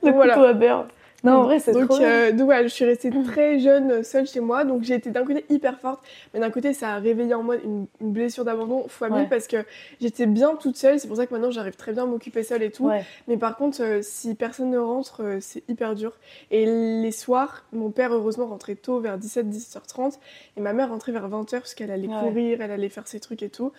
Le 0.02 0.08
Donc 0.08 0.16
voilà. 0.16 0.34
couteau 0.36 0.46
à 0.48 0.54
beurre. 0.54 0.86
Non, 1.24 1.34
en 1.38 1.44
vrai, 1.44 1.60
c'est 1.60 1.72
donc, 1.72 1.86
trop 1.90 2.00
bien. 2.00 2.08
euh, 2.10 2.32
donc 2.32 2.46
voilà, 2.46 2.64
je 2.64 2.68
suis 2.68 2.84
restée 2.86 3.10
très 3.26 3.58
jeune, 3.60 4.04
seule 4.04 4.28
chez 4.28 4.40
moi. 4.42 4.66
Donc 4.66 4.84
j'ai 4.84 4.96
été 4.96 5.10
d'un 5.10 5.24
côté 5.26 5.46
hyper 5.50 5.80
forte, 5.80 6.04
mais 6.34 6.40
d'un 6.42 6.50
côté 6.52 6.74
ça 6.74 6.90
a 6.96 7.00
réveillé 7.00 7.34
en 7.34 7.44
moi 7.44 7.56
une, 7.56 7.86
une 8.02 8.12
blessure 8.12 8.44
d'abandon 8.44 8.88
fois 8.90 9.10
mille 9.10 9.20
Ouais. 9.22 9.28
parce 9.30 9.48
que 9.48 9.58
j'étais 10.02 10.26
bien 10.26 10.56
toute 10.56 10.76
seule. 10.76 11.00
C'est 11.00 11.08
pour 11.08 11.16
ça 11.18 11.26
que 11.26 11.34
maintenant 11.34 11.52
j'arrive 11.52 11.76
très 11.78 11.94
bien 11.94 12.04
à 12.04 12.06
m'occuper 12.06 12.44
seule 12.44 12.62
et 12.64 12.72
tout. 12.72 12.88
Ouais. 12.88 13.06
Mais 13.30 13.38
par 13.38 13.56
contre, 13.56 13.82
euh, 13.82 14.00
si 14.02 14.36
personne 14.36 14.70
ne 14.70 14.78
rentre, 14.78 15.24
euh, 15.24 15.38
c'est 15.40 15.64
hyper 15.70 15.96
dur. 15.96 16.12
Et 16.52 16.66
les 16.66 17.12
soirs, 17.12 17.64
mon 17.72 17.90
père 17.90 18.14
heureusement 18.14 18.48
rentrait 18.48 18.76
tôt, 18.76 19.00
vers 19.00 19.18
17-17h30, 19.18 20.20
et 20.58 20.62
ma 20.62 20.74
mère 20.74 20.90
rentrait 20.90 21.12
vers 21.14 21.30
20h 21.30 21.52
parce 21.60 21.74
qu'elle 21.74 21.92
allait 21.92 22.08
Ouais. 22.08 22.20
courir, 22.20 22.62
elle 22.62 22.72
allait 22.72 22.90
faire 22.90 23.08
ses 23.08 23.20
trucs 23.22 23.44
et 23.44 23.50
tout. 23.50 23.72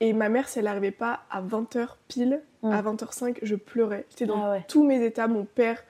Et 0.00 0.12
ma 0.12 0.28
mère, 0.28 0.48
si 0.48 0.58
elle 0.58 0.66
n'arrivait 0.66 0.90
pas 0.90 1.20
à 1.30 1.40
20h 1.42 1.96
pile, 2.08 2.40
Mm. 2.62 2.72
à 2.72 2.82
20h05, 2.82 3.38
je 3.42 3.54
pleurais. 3.54 4.04
J'étais 4.10 4.26
dans 4.26 4.42
Ah 4.44 4.50
ouais. 4.52 4.64
tous 4.66 4.82
mes 4.82 5.04
états. 5.04 5.26
Mon 5.28 5.44
père 5.44 5.82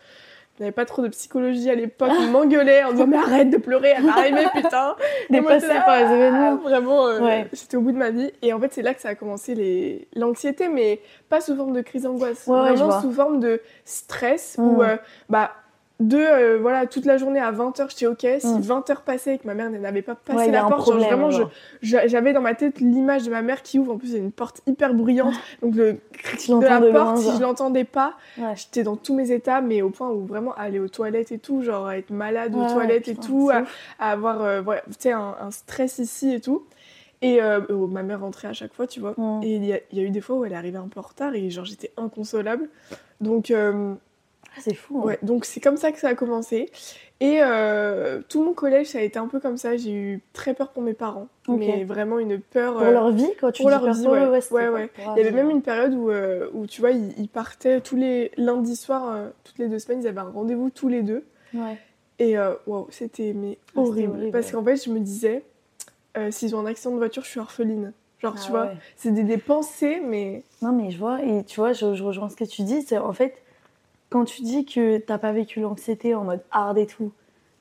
n'avait 0.61 0.73
pas 0.73 0.85
trop 0.85 1.03
de 1.03 1.09
psychologie 1.09 1.69
à 1.71 1.75
l'époque, 1.75 2.13
il 2.21 2.31
m'engueulait 2.31 2.85
en 2.85 2.93
disant 2.93 3.07
Mais 3.07 3.17
arrête 3.17 3.51
de 3.51 3.57
pleurer, 3.59 3.95
elle 3.97 4.05
va 4.05 4.13
arriver, 4.19 4.45
putain 4.55 4.97
Et 5.31 5.41
moi, 5.41 5.53
Dépassé 5.59 5.61
j'étais 5.67 5.75
là, 5.75 5.81
par 5.83 5.97
les 5.99 6.05
ah, 6.05 6.15
événements. 6.15 6.57
Vraiment, 6.57 7.07
euh, 7.07 7.21
Ouais. 7.21 7.47
j'étais 7.53 7.77
au 7.77 7.81
bout 7.81 7.93
de 7.93 7.99
ma 7.99 8.11
vie. 8.11 8.31
Et 8.43 8.53
en 8.53 8.61
fait, 8.61 8.73
c'est 8.73 8.83
là 8.83 8.95
que 8.95 9.01
ça 9.01 9.11
a 9.11 9.15
commencé 9.15 9.55
les... 9.55 10.09
l'anxiété, 10.15 10.69
mais 10.69 11.01
pas 11.29 11.41
sous 11.41 11.57
forme 11.57 11.73
de 11.73 11.81
crise 11.83 12.03
d'angoisse. 12.05 12.47
Ouais, 12.47 12.73
vraiment 12.75 13.01
sous 13.01 13.13
forme 13.13 13.41
de 13.41 13.61
stress 13.85 14.57
Mm. 14.59 14.63
où, 14.69 14.83
euh, 14.83 14.97
bah, 15.29 15.53
de, 15.99 16.19
euh, 16.19 16.59
voilà, 16.61 16.87
toute 16.87 17.07
la 17.07 17.17
journée 17.17 17.41
à 17.41 17.51
20h, 17.53 17.89
j'étais 17.91 18.07
OK. 18.07 18.27
Si 18.39 18.47
Mm. 18.47 18.61
20h 18.61 19.03
passaient 19.03 19.37
et 19.37 19.39
que 19.39 19.47
ma 19.47 19.55
mère 19.55 19.71
n'avait 19.71 20.03
pas 20.03 20.15
passé 20.15 20.39
Ouais, 20.39 20.51
la 20.51 20.65
porte, 20.65 20.87
genre, 20.89 20.99
vraiment, 20.99 21.31
genre. 21.31 21.51
j'avais 21.81 22.35
dans 22.35 22.43
ma 22.43 22.55
tête 22.55 22.81
l'image 22.81 23.23
de 23.25 23.31
ma 23.31 23.41
mère 23.41 23.63
qui 23.63 23.79
ouvre. 23.79 23.95
En 23.95 23.97
plus, 23.99 24.09
il 24.09 24.13
y 24.15 24.17
a 24.17 24.19
une 24.19 24.31
porte 24.33 24.61
hyper 24.67 24.93
bruyante. 24.93 25.33
Donc, 25.63 25.75
le 25.75 25.97
Tu 26.39 26.51
de 26.53 26.61
la 26.65 26.81
de 26.81 26.91
porte, 26.93 27.17
si 27.19 27.35
je 27.37 27.41
l'entendais 27.41 27.85
pas, 27.85 28.15
Ouais. 28.37 28.53
j'étais 28.57 28.83
dans 28.83 28.97
tous 28.97 29.15
mes 29.15 29.31
états, 29.31 29.63
mais 29.63 29.81
au 29.81 29.89
point 29.89 30.11
où 30.11 30.27
vraiment 30.27 30.53
aller 30.55 30.79
aux 30.81 30.89
toilettes 30.89 31.33
et 31.33 31.39
tout, 31.39 31.63
genre 31.63 31.87
à 31.87 31.97
être 31.97 32.11
malade 32.11 32.55
aux 32.55 32.67
toilettes 32.71 33.09
et 33.09 33.17
tout, 33.17 33.51
à, 33.99 34.11
avoir 34.13 34.43
euh, 34.43 34.61
sais, 34.99 35.13
un, 35.13 35.35
un 35.41 35.51
stress 35.51 35.99
ici 35.99 36.35
et 36.35 36.41
tout. 36.41 36.65
Et 37.23 37.41
euh, 37.43 37.61
oh, 37.71 37.87
ma 37.87 38.03
mère 38.03 38.21
rentrait 38.21 38.49
à 38.49 38.53
chaque 38.53 38.75
fois, 38.75 38.87
tu 38.87 39.01
vois. 39.01 39.15
Mm. 39.17 39.41
Et 39.43 39.57
il 39.57 39.65
y, 39.65 39.73
a- 39.73 39.81
il 39.91 39.99
y 39.99 40.03
a 40.03 40.05
eu 40.05 40.11
des 40.11 40.21
fois 40.21 40.37
où 40.37 40.45
elle 40.45 40.53
arrivée 40.53 40.77
un 40.77 40.89
peu 40.89 41.01
en 41.01 41.03
retard 41.03 41.35
et 41.35 41.49
genre 41.49 41.65
j'étais 41.65 41.91
inconsolable. 41.97 42.69
Donc, 43.23 43.51
euh, 43.51 43.95
c'est 44.61 44.75
fou. 44.75 44.99
hein. 45.01 45.07
ouais, 45.07 45.19
donc 45.23 45.45
c'est 45.45 45.61
comme 45.61 45.77
ça 45.77 45.93
que 45.93 45.99
ça 45.99 46.09
a 46.09 46.15
commencé. 46.15 46.71
Et 47.21 47.39
euh, 47.41 48.21
tout 48.29 48.43
mon 48.45 48.53
collège, 48.53 48.89
ça 48.89 48.99
a 48.99 49.01
été 49.01 49.19
un 49.19 49.27
peu 49.27 49.41
comme 49.41 49.57
ça. 49.57 49.77
J'ai 49.77 49.93
eu 49.93 50.23
très 50.35 50.53
peur 50.53 50.71
pour 50.71 50.83
mes 50.83 50.93
parents, 50.93 51.29
mais 51.49 51.85
vraiment 51.85 52.19
une 52.19 52.39
peur. 52.41 52.75
Pour 52.75 52.83
euh, 52.83 52.91
leur 52.93 53.11
vie, 53.11 53.31
quand 53.41 53.51
tu 53.53 53.63
pour 53.63 53.71
dis 53.71 53.77
leur 53.77 53.85
peur 53.85 53.95
vie, 53.95 54.07
ouais. 54.07 54.27
ouais, 54.29 54.69
Ouais, 54.69 54.91
Il 55.17 55.17
y 55.17 55.21
avait 55.21 55.31
même 55.31 55.49
une 55.51 55.63
période 55.63 55.95
où, 55.95 56.11
euh, 56.11 56.49
où 56.53 56.67
tu 56.67 56.83
vois, 56.83 56.91
ils, 56.91 57.15
ils 57.19 57.29
partaient 57.29 57.81
tous 57.81 57.97
les 57.97 58.33
lundis 58.37 58.77
soirs, 58.77 59.11
euh, 59.11 59.29
toutes 59.45 59.59
les 59.59 59.69
deux 59.69 59.79
semaines, 59.79 60.03
ils 60.03 60.09
avaient 60.09 60.21
un 60.21 60.31
rendez-vous 60.31 60.69
tous 60.69 60.89
les 60.89 61.03
deux. 61.03 61.25
Ouais. 61.55 61.79
Et 62.19 62.37
waouh, 62.67 62.87
c'était 62.91 63.33
mais 63.35 63.57
Ah, 63.75 63.81
horrible. 63.81 64.13
horrible, 64.17 64.33
Parce 64.33 64.51
qu'en 64.51 64.63
fait, 64.65 64.77
je 64.83 64.91
me 64.91 65.01
disais, 65.01 65.43
s'ils 66.31 66.55
ont 66.57 66.61
un 66.61 66.67
accident 66.67 66.93
de 66.93 66.99
voiture, 66.99 67.23
je 67.25 67.29
suis 67.29 67.41
orpheline. 67.41 67.93
Genre, 68.23 68.35
Ah 68.37 68.41
tu 68.45 68.51
vois, 68.51 68.71
c'est 68.97 69.11
des, 69.11 69.23
des 69.25 69.37
pensées, 69.37 70.01
mais. 70.03 70.43
Non, 70.63 70.73
mais 70.73 70.91
je 70.91 70.99
vois, 70.99 71.23
et 71.23 71.45
tu 71.45 71.61
vois, 71.61 71.73
je, 71.75 71.95
je 71.95 72.03
rejoins 72.03 72.31
ce 72.31 72.37
que 72.37 72.45
tu 72.45 72.63
dis. 72.63 72.81
C'est 72.83 72.97
en 72.97 73.13
fait, 73.13 73.43
quand 74.11 74.25
tu 74.25 74.43
dis 74.43 74.65
que 74.65 74.99
t'as 74.99 75.19
pas 75.19 75.33
vécu 75.33 75.61
l'anxiété 75.61 76.15
en 76.15 76.25
mode 76.25 76.41
hard 76.51 76.79
et 76.79 76.87
tout, 76.87 77.13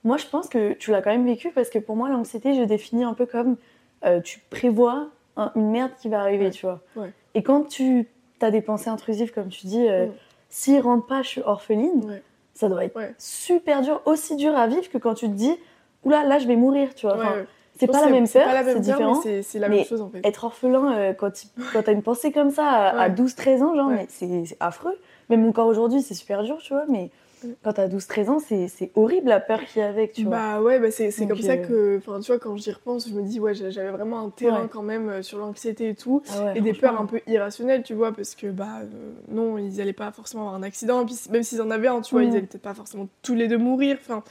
moi 0.03 0.17
je 0.17 0.25
pense 0.27 0.47
que 0.47 0.73
tu 0.73 0.91
l'as 0.91 1.01
quand 1.01 1.09
même 1.11 1.25
vécu 1.25 1.49
parce 1.51 1.69
que 1.69 1.79
pour 1.79 1.95
moi, 1.95 2.09
l'anxiété, 2.09 2.53
je 2.53 2.63
définis 2.63 3.03
un 3.03 3.13
peu 3.13 3.25
comme 3.25 3.57
euh, 4.05 4.21
tu 4.21 4.39
prévois 4.51 5.07
un- 5.37 5.51
une 5.55 5.71
merde 5.71 5.91
qui 5.99 6.09
va 6.09 6.19
arriver, 6.21 6.45
Ouais. 6.45 6.51
tu 6.51 6.65
vois. 6.65 6.81
Ouais. 6.95 7.11
Et 7.33 7.41
quand 7.43 7.63
tu 7.67 8.07
as 8.41 8.51
des 8.51 8.61
pensées 8.61 8.89
intrusives, 8.89 9.33
comme 9.33 9.47
tu 9.49 9.65
dis, 9.67 9.87
euh, 9.87 10.05
Mm. 10.05 10.11
s'il 10.49 10.79
rentre 10.81 11.07
pas, 11.07 11.23
je 11.23 11.29
suis 11.29 11.41
orpheline, 11.41 12.05
Ouais. 12.05 12.21
ça 12.53 12.69
doit 12.69 12.85
être 12.85 12.95
Ouais. 12.95 13.13
super 13.17 13.81
dur, 13.81 14.01
aussi 14.05 14.35
dur 14.35 14.55
à 14.55 14.67
vivre 14.67 14.89
que 14.91 14.97
quand 14.99 15.15
tu 15.15 15.25
te 15.27 15.33
dis, 15.33 15.55
oula, 16.03 16.23
là 16.23 16.37
je 16.37 16.47
vais 16.47 16.55
mourir, 16.55 16.93
tu 16.93 17.07
vois. 17.07 17.17
Ouais, 17.17 17.23
Enfin, 17.25 17.35
ouais. 17.37 17.45
c'est 17.79 17.87
pas 17.87 18.01
la 18.05 18.11
même 18.11 18.27
peur, 18.29 18.43
c'est 18.65 18.79
différent. 18.79 19.15
c'est- 19.15 19.59
la 19.59 19.69
même 19.69 19.83
chose 19.85 20.01
en 20.01 20.09
fait. 20.09 20.21
Être 20.23 20.43
orphelin 20.43 20.93
euh, 20.97 21.13
quand, 21.13 21.31
tu 21.31 21.47
t'as 21.73 21.91
une 21.91 22.03
pensée 22.03 22.31
comme 22.31 22.51
ça 22.51 22.67
à, 22.67 22.87
à 22.89 23.07
Ouais. 23.07 23.15
12-13 23.15 23.63
ans, 23.63 23.73
genre, 23.75 23.87
Ouais. 23.87 23.95
mais 23.95 24.05
c'est 24.09 24.55
affreux. 24.59 24.97
Même 25.29 25.45
encore 25.47 25.67
aujourd'hui, 25.67 26.01
c'est 26.01 26.13
super 26.13 26.43
dur, 26.43 26.57
tu 26.59 26.73
vois, 26.73 26.85
mais 26.89 27.09
Mm. 27.43 27.47
quand 27.63 27.73
t'as 27.73 27.87
12-13 27.89 28.29
ans, 28.29 28.39
c'est 28.39 28.91
horrible 28.95 29.27
la 29.27 29.41
peur 29.41 29.59
qu'il 29.65 29.81
y 29.81 29.85
a 29.85 29.89
avec, 29.89 30.13
tu 30.13 30.23
vois. 30.23 30.31
Bah 30.31 30.61
ouais, 30.61 30.79
bah 30.79 30.89
c'est 30.89 31.11
comme 31.27 31.41
ça 31.41 31.51
euh, 31.53 31.67
que, 31.67 31.97
enfin 31.97 32.21
tu 32.21 32.27
vois, 32.31 32.39
quand 32.39 32.55
j'y 32.55 32.71
repense, 32.71 33.09
je 33.09 33.13
me 33.13 33.21
dis, 33.23 33.41
ouais, 33.41 33.53
j'a- 33.53 33.69
j'avais 33.69 33.89
vraiment 33.91 34.19
un 34.25 34.29
terrain 34.29 34.63
Ouais. 34.63 34.69
quand 34.71 34.81
même 34.81 35.09
euh, 35.09 35.21
sur 35.21 35.37
l'anxiété 35.37 35.89
et 35.89 35.95
tout. 35.95 36.21
Ah 36.31 36.45
ouais, 36.45 36.53
et 36.57 36.61
des 36.61 36.71
peurs 36.73 36.99
un 36.99 37.05
peu 37.05 37.19
irrationnelles, 37.27 37.83
tu 37.83 37.93
vois, 37.93 38.13
parce 38.13 38.35
que 38.35 38.47
bah 38.47 38.79
euh, 38.83 39.11
non, 39.29 39.57
ils 39.57 39.81
allaient 39.81 39.91
pas 39.93 40.11
forcément 40.11 40.43
avoir 40.43 40.55
un 40.55 40.63
accident, 40.63 41.01
et 41.01 41.05
puis 41.05 41.15
même 41.29 41.43
s'ils 41.43 41.61
en 41.61 41.69
avaient 41.71 41.89
un, 41.89 41.99
tu 42.01 42.15
vois, 42.15 42.23
Mm. 42.23 42.27
ils 42.29 42.35
allaient 42.37 42.47
peut-être 42.47 42.61
pas 42.63 42.73
forcément 42.73 43.07
tous 43.21 43.35
les 43.35 43.47
deux 43.49 43.57
mourir, 43.57 43.97
enfin. 43.99 44.23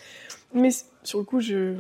Mais 0.54 0.70
sur 1.02 1.18
le 1.18 1.24
coup, 1.24 1.40
je. 1.40 1.74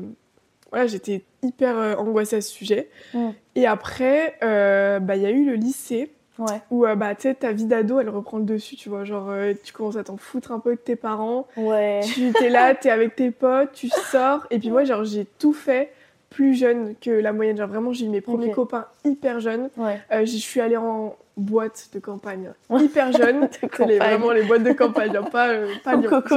Voilà, 0.70 0.86
j'étais 0.88 1.22
hyper 1.42 1.98
angoissée 2.00 2.36
à 2.36 2.40
ce 2.42 2.50
sujet. 2.50 2.90
Mm. 3.14 3.28
Et 3.54 3.66
après, 3.66 4.34
euh, 4.42 4.98
bah 5.00 5.16
il 5.16 5.22
y 5.22 5.26
a 5.26 5.30
eu 5.30 5.44
le 5.46 5.54
lycée, 5.54 6.12
Ouais, 6.38 6.60
où 6.70 6.84
euh, 6.84 6.96
bah 6.96 7.14
tu 7.14 7.22
sais, 7.22 7.34
ta 7.34 7.52
vie 7.52 7.66
d'ado, 7.66 8.00
elle 8.00 8.08
reprend 8.08 8.38
le 8.38 8.44
dessus, 8.44 8.74
tu 8.74 8.88
vois, 8.88 9.04
genre 9.04 9.30
euh, 9.30 9.52
tu 9.62 9.72
commences 9.72 9.96
à 9.96 10.02
t'en 10.02 10.16
foutre 10.16 10.50
un 10.50 10.58
peu 10.58 10.72
de 10.72 10.80
tes 10.80 10.96
parents, 10.96 11.46
ouais. 11.56 12.00
tu 12.12 12.32
t'es 12.32 12.48
là, 12.48 12.74
t'es 12.74 12.90
avec 12.90 13.14
tes 13.14 13.30
potes, 13.30 13.72
tu 13.72 13.88
sors. 13.88 14.46
Et 14.50 14.58
puis 14.58 14.70
moi, 14.70 14.82
genre, 14.82 15.04
j'ai 15.04 15.26
tout 15.26 15.52
fait 15.52 15.92
plus 16.34 16.54
jeune 16.54 16.94
que 17.00 17.10
la 17.10 17.32
moyenne. 17.32 17.56
Genre, 17.56 17.68
vraiment, 17.68 17.92
j'ai 17.92 18.06
eu 18.06 18.08
mes 18.08 18.20
premiers 18.20 18.48
Ok. 18.48 18.54
copains 18.56 18.86
hyper 19.04 19.38
jeunes. 19.40 19.70
ouais. 19.76 20.00
Euh, 20.12 20.20
je 20.26 20.36
suis 20.36 20.60
allée 20.60 20.76
en 20.76 21.14
boîte 21.36 21.88
de 21.92 21.98
campagne 21.98 22.52
hyper 22.70 23.10
jeune. 23.12 23.48
Les- 23.86 23.98
vraiment 23.98 24.30
les 24.32 24.42
boîtes 24.44 24.62
de 24.62 24.72
campagne, 24.72 25.16
hein, 25.16 25.22
pas, 25.24 25.48
euh, 25.48 25.68
pas 25.82 25.96
Lyon. 25.96 26.08
coco. 26.10 26.36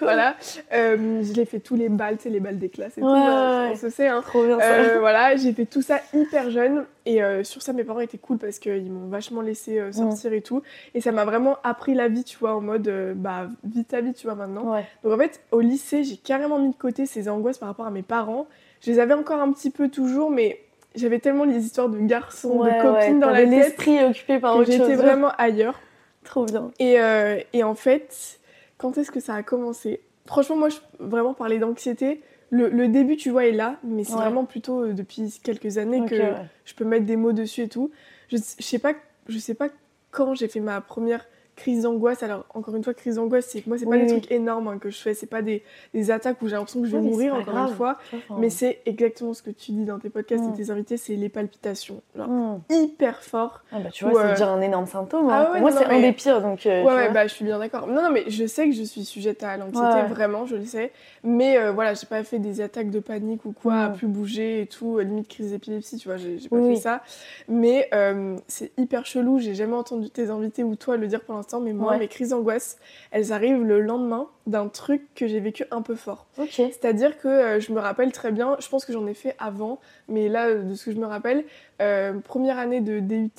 voilà. 0.00 0.34
Euh, 0.72 1.22
je 1.22 1.32
l'ai 1.34 1.44
fait 1.44 1.60
tous 1.60 1.76
les 1.76 1.88
balles, 1.88 2.16
tu 2.16 2.24
sais, 2.24 2.28
les 2.30 2.40
balles 2.40 2.58
des 2.58 2.68
classes 2.68 2.98
et 2.98 3.00
tout. 3.00 3.06
Ouais, 3.06 3.18
euh, 3.26 3.66
ouais, 3.68 3.70
on 3.72 3.76
se 3.76 3.88
sait, 3.90 4.08
hein. 4.08 4.20
Trop 4.22 4.44
bien 4.44 4.58
ça. 4.58 4.72
Euh, 4.74 4.98
voilà, 4.98 5.36
j'ai 5.36 5.52
fait 5.52 5.64
tout 5.66 5.82
ça 5.82 5.98
hyper 6.14 6.50
jeune 6.50 6.84
et 7.06 7.22
euh, 7.22 7.42
sur 7.42 7.62
ça 7.62 7.72
mes 7.72 7.84
parents 7.84 8.00
étaient 8.00 8.18
cool 8.18 8.38
parce 8.38 8.58
qu'ils 8.58 8.90
m'ont 8.92 9.08
vachement 9.08 9.40
laissé 9.40 9.80
sortir 9.92 10.32
et 10.32 10.40
tout 10.42 10.62
et 10.94 11.00
ça 11.00 11.10
m'a 11.12 11.24
vraiment 11.24 11.56
appris 11.64 11.94
la 11.94 12.08
vie, 12.08 12.24
tu 12.24 12.38
vois, 12.38 12.54
en 12.54 12.60
mode 12.60 12.90
bah 13.16 13.48
vis 13.64 13.84
ta 13.84 14.00
vie, 14.00 14.12
tu 14.14 14.26
vois 14.26 14.36
maintenant. 14.36 14.76
Donc 15.04 15.12
en 15.12 15.18
fait, 15.18 15.40
au 15.52 15.60
lycée, 15.60 16.04
j'ai 16.04 16.16
carrément 16.16 16.58
mis 16.58 16.70
de 16.70 16.76
côté 16.76 17.06
ces 17.06 17.28
angoisses 17.28 17.58
par 17.58 17.68
rapport 17.68 17.86
à 17.86 17.90
mes 17.90 18.02
parents. 18.02 18.46
Je 18.84 18.90
les 18.90 18.98
avais 18.98 19.14
encore 19.14 19.40
un 19.40 19.52
petit 19.52 19.70
peu 19.70 19.88
toujours, 19.88 20.30
mais 20.30 20.60
j'avais 20.94 21.18
tellement 21.20 21.44
les 21.44 21.64
histoires 21.64 21.88
de 21.88 21.98
garçons, 21.98 22.58
Ouais, 22.60 22.76
de 22.76 22.82
copines 22.82 23.14
ouais, 23.14 23.20
dans 23.20 23.30
la 23.30 23.40
tête 23.42 23.50
l'esprit 23.50 24.04
occupé 24.04 24.38
par 24.38 24.56
autre 24.56 24.66
chose. 24.70 24.76
j'étais 24.76 24.94
vraiment 24.96 25.30
ailleurs. 25.38 25.80
Trop 26.24 26.44
bien. 26.44 26.70
Et, 26.78 27.00
euh, 27.00 27.38
et 27.52 27.62
en 27.64 27.74
fait, 27.74 28.38
quand 28.78 28.98
est-ce 28.98 29.10
que 29.10 29.20
ça 29.20 29.34
a 29.34 29.42
commencé? 29.42 30.00
Franchement, 30.26 30.56
moi, 30.56 30.68
je 30.68 30.76
vraiment 31.00 31.34
parler 31.34 31.58
d'anxiété. 31.58 32.20
Le, 32.50 32.68
le 32.68 32.88
début, 32.88 33.16
tu 33.16 33.30
vois, 33.30 33.46
est 33.46 33.52
là, 33.52 33.76
mais 33.82 34.04
c'est 34.04 34.12
Ouais. 34.14 34.20
vraiment 34.20 34.44
plutôt 34.44 34.82
euh, 34.84 34.92
depuis 34.92 35.40
quelques 35.42 35.78
années 35.78 36.04
que 36.04 36.32
je 36.64 36.74
peux 36.74 36.84
mettre 36.84 37.06
des 37.06 37.16
mots 37.16 37.32
dessus 37.32 37.62
et 37.62 37.68
tout. 37.68 37.90
Je, 38.30 38.36
je 38.36 38.62
sais 38.62 38.78
pas, 38.78 38.92
je 39.28 39.38
sais 39.38 39.54
pas 39.54 39.68
quand 40.10 40.34
j'ai 40.34 40.48
fait 40.48 40.60
ma 40.60 40.80
première 40.80 41.24
crise 41.62 41.82
d'angoisse. 41.84 42.22
Alors, 42.22 42.44
encore 42.54 42.74
une 42.74 42.82
fois, 42.82 42.92
crise 42.92 43.14
d'angoisse, 43.16 43.46
c'est 43.48 43.64
moi, 43.66 43.78
c'est 43.78 43.84
pas 43.84 43.92
Oui, 43.92 44.00
des 44.02 44.06
trucs 44.08 44.30
énormes 44.32 44.66
hein, 44.68 44.78
que 44.78 44.90
je 44.90 44.98
fais. 44.98 45.14
C'est 45.14 45.26
pas 45.26 45.42
des, 45.42 45.62
des 45.94 46.10
attaques 46.10 46.42
où 46.42 46.48
j'ai 46.48 46.56
l'impression 46.56 46.80
que 46.82 46.86
je 46.88 46.96
vais 46.96 47.02
mourir, 47.02 47.34
encore 47.34 47.56
une 47.56 47.74
fois. 47.74 47.98
Enfin, 48.12 48.36
Mais 48.38 48.50
c'est 48.50 48.80
exactement 48.86 49.32
ce 49.32 49.42
que 49.42 49.50
tu 49.50 49.72
dis 49.72 49.84
dans 49.84 49.98
tes 49.98 50.10
podcasts 50.10 50.44
Mm. 50.44 50.50
et 50.50 50.56
tes 50.56 50.70
invités, 50.70 50.96
c'est 50.96 51.14
les 51.14 51.28
palpitations. 51.28 52.02
Genre, 52.16 52.28
hmm. 52.28 52.60
hyper 52.70 53.22
fort. 53.22 53.62
Ah 53.72 53.78
bah, 53.78 53.90
tu 53.92 54.04
vois, 54.04 54.14
c'est 54.22 54.26
euh, 54.26 54.30
déjà 54.30 54.48
un 54.48 54.60
énorme 54.60 54.86
symptôme. 54.86 55.28
Ah 55.30 55.48
hein. 55.48 55.52
ouais, 55.52 55.60
moi, 55.60 55.70
c'est 55.70 55.84
un 55.84 56.00
des 56.00 56.12
pires. 56.12 56.40
Donc, 56.42 56.66
euh, 56.66 56.82
Ouais, 56.82 57.10
bah 57.12 57.26
je 57.26 57.32
suis 57.34 57.44
bien 57.44 57.58
d'accord. 57.58 57.86
Non, 57.86 58.02
non, 58.02 58.10
mais 58.10 58.24
je 58.28 58.44
sais 58.46 58.66
que 58.68 58.74
je 58.74 58.82
suis 58.82 59.04
sujette 59.04 59.42
à 59.44 59.56
l'anxiété, 59.56 59.86
Ouais. 59.86 60.06
vraiment, 60.08 60.46
je 60.46 60.56
le 60.56 60.64
sais. 60.64 60.90
Mais 61.22 61.58
euh, 61.58 61.70
voilà, 61.70 61.94
j'ai 61.94 62.06
pas 62.06 62.24
fait 62.24 62.38
des 62.40 62.60
attaques 62.60 62.90
de 62.90 62.98
panique 62.98 63.44
ou 63.44 63.52
quoi, 63.52 63.74
à 63.74 63.88
Mm. 63.90 63.92
plus 63.94 64.06
bouger 64.08 64.62
et 64.62 64.66
tout, 64.66 64.98
euh, 64.98 65.02
limite 65.02 65.28
crise 65.28 65.50
d'épilepsie, 65.52 65.96
tu 65.98 66.08
vois, 66.08 66.16
j'ai 66.16 66.36
pas 66.48 66.56
Oui, 66.56 66.74
fait 66.74 66.80
ça. 66.80 67.02
Mais 67.48 67.88
euh, 67.94 68.36
c'est 68.48 68.72
hyper 68.78 69.06
chelou, 69.06 69.38
j'ai 69.38 69.54
jamais 69.54 69.74
entendu 69.76 70.10
tes 70.10 70.30
invités 70.30 70.64
ou 70.64 70.74
toi 70.76 70.96
le 70.96 71.06
dire 71.06 71.20
pour 71.20 71.34
l'instant. 71.34 71.51
Important, 71.52 71.60
mais 71.60 71.72
moi, 71.72 71.92
Ouais. 71.92 71.98
mes 71.98 72.08
crises 72.08 72.30
d'angoisse, 72.30 72.78
elles 73.10 73.32
arrivent 73.32 73.62
le 73.62 73.80
lendemain 73.80 74.28
d'un 74.46 74.68
truc 74.68 75.02
que 75.14 75.26
j'ai 75.26 75.40
vécu 75.40 75.64
un 75.70 75.82
peu 75.82 75.94
fort. 75.94 76.26
C'est-à-dire 76.72 77.18
que 77.18 77.28
euh, 77.28 77.60
je 77.60 77.72
me 77.72 77.80
rappelle 77.80 78.12
très 78.12 78.32
bien, 78.32 78.56
je 78.60 78.68
pense 78.68 78.84
que 78.84 78.92
j'en 78.92 79.06
ai 79.06 79.14
fait 79.14 79.34
avant, 79.38 79.78
mais 80.08 80.28
là, 80.28 80.48
euh, 80.48 80.62
de 80.62 80.74
ce 80.74 80.86
que 80.86 80.92
je 80.92 80.98
me 80.98 81.06
rappelle, 81.06 81.44
euh, 81.80 82.18
première 82.20 82.58
année 82.58 82.80
de 82.80 83.00
DUT, 83.00 83.30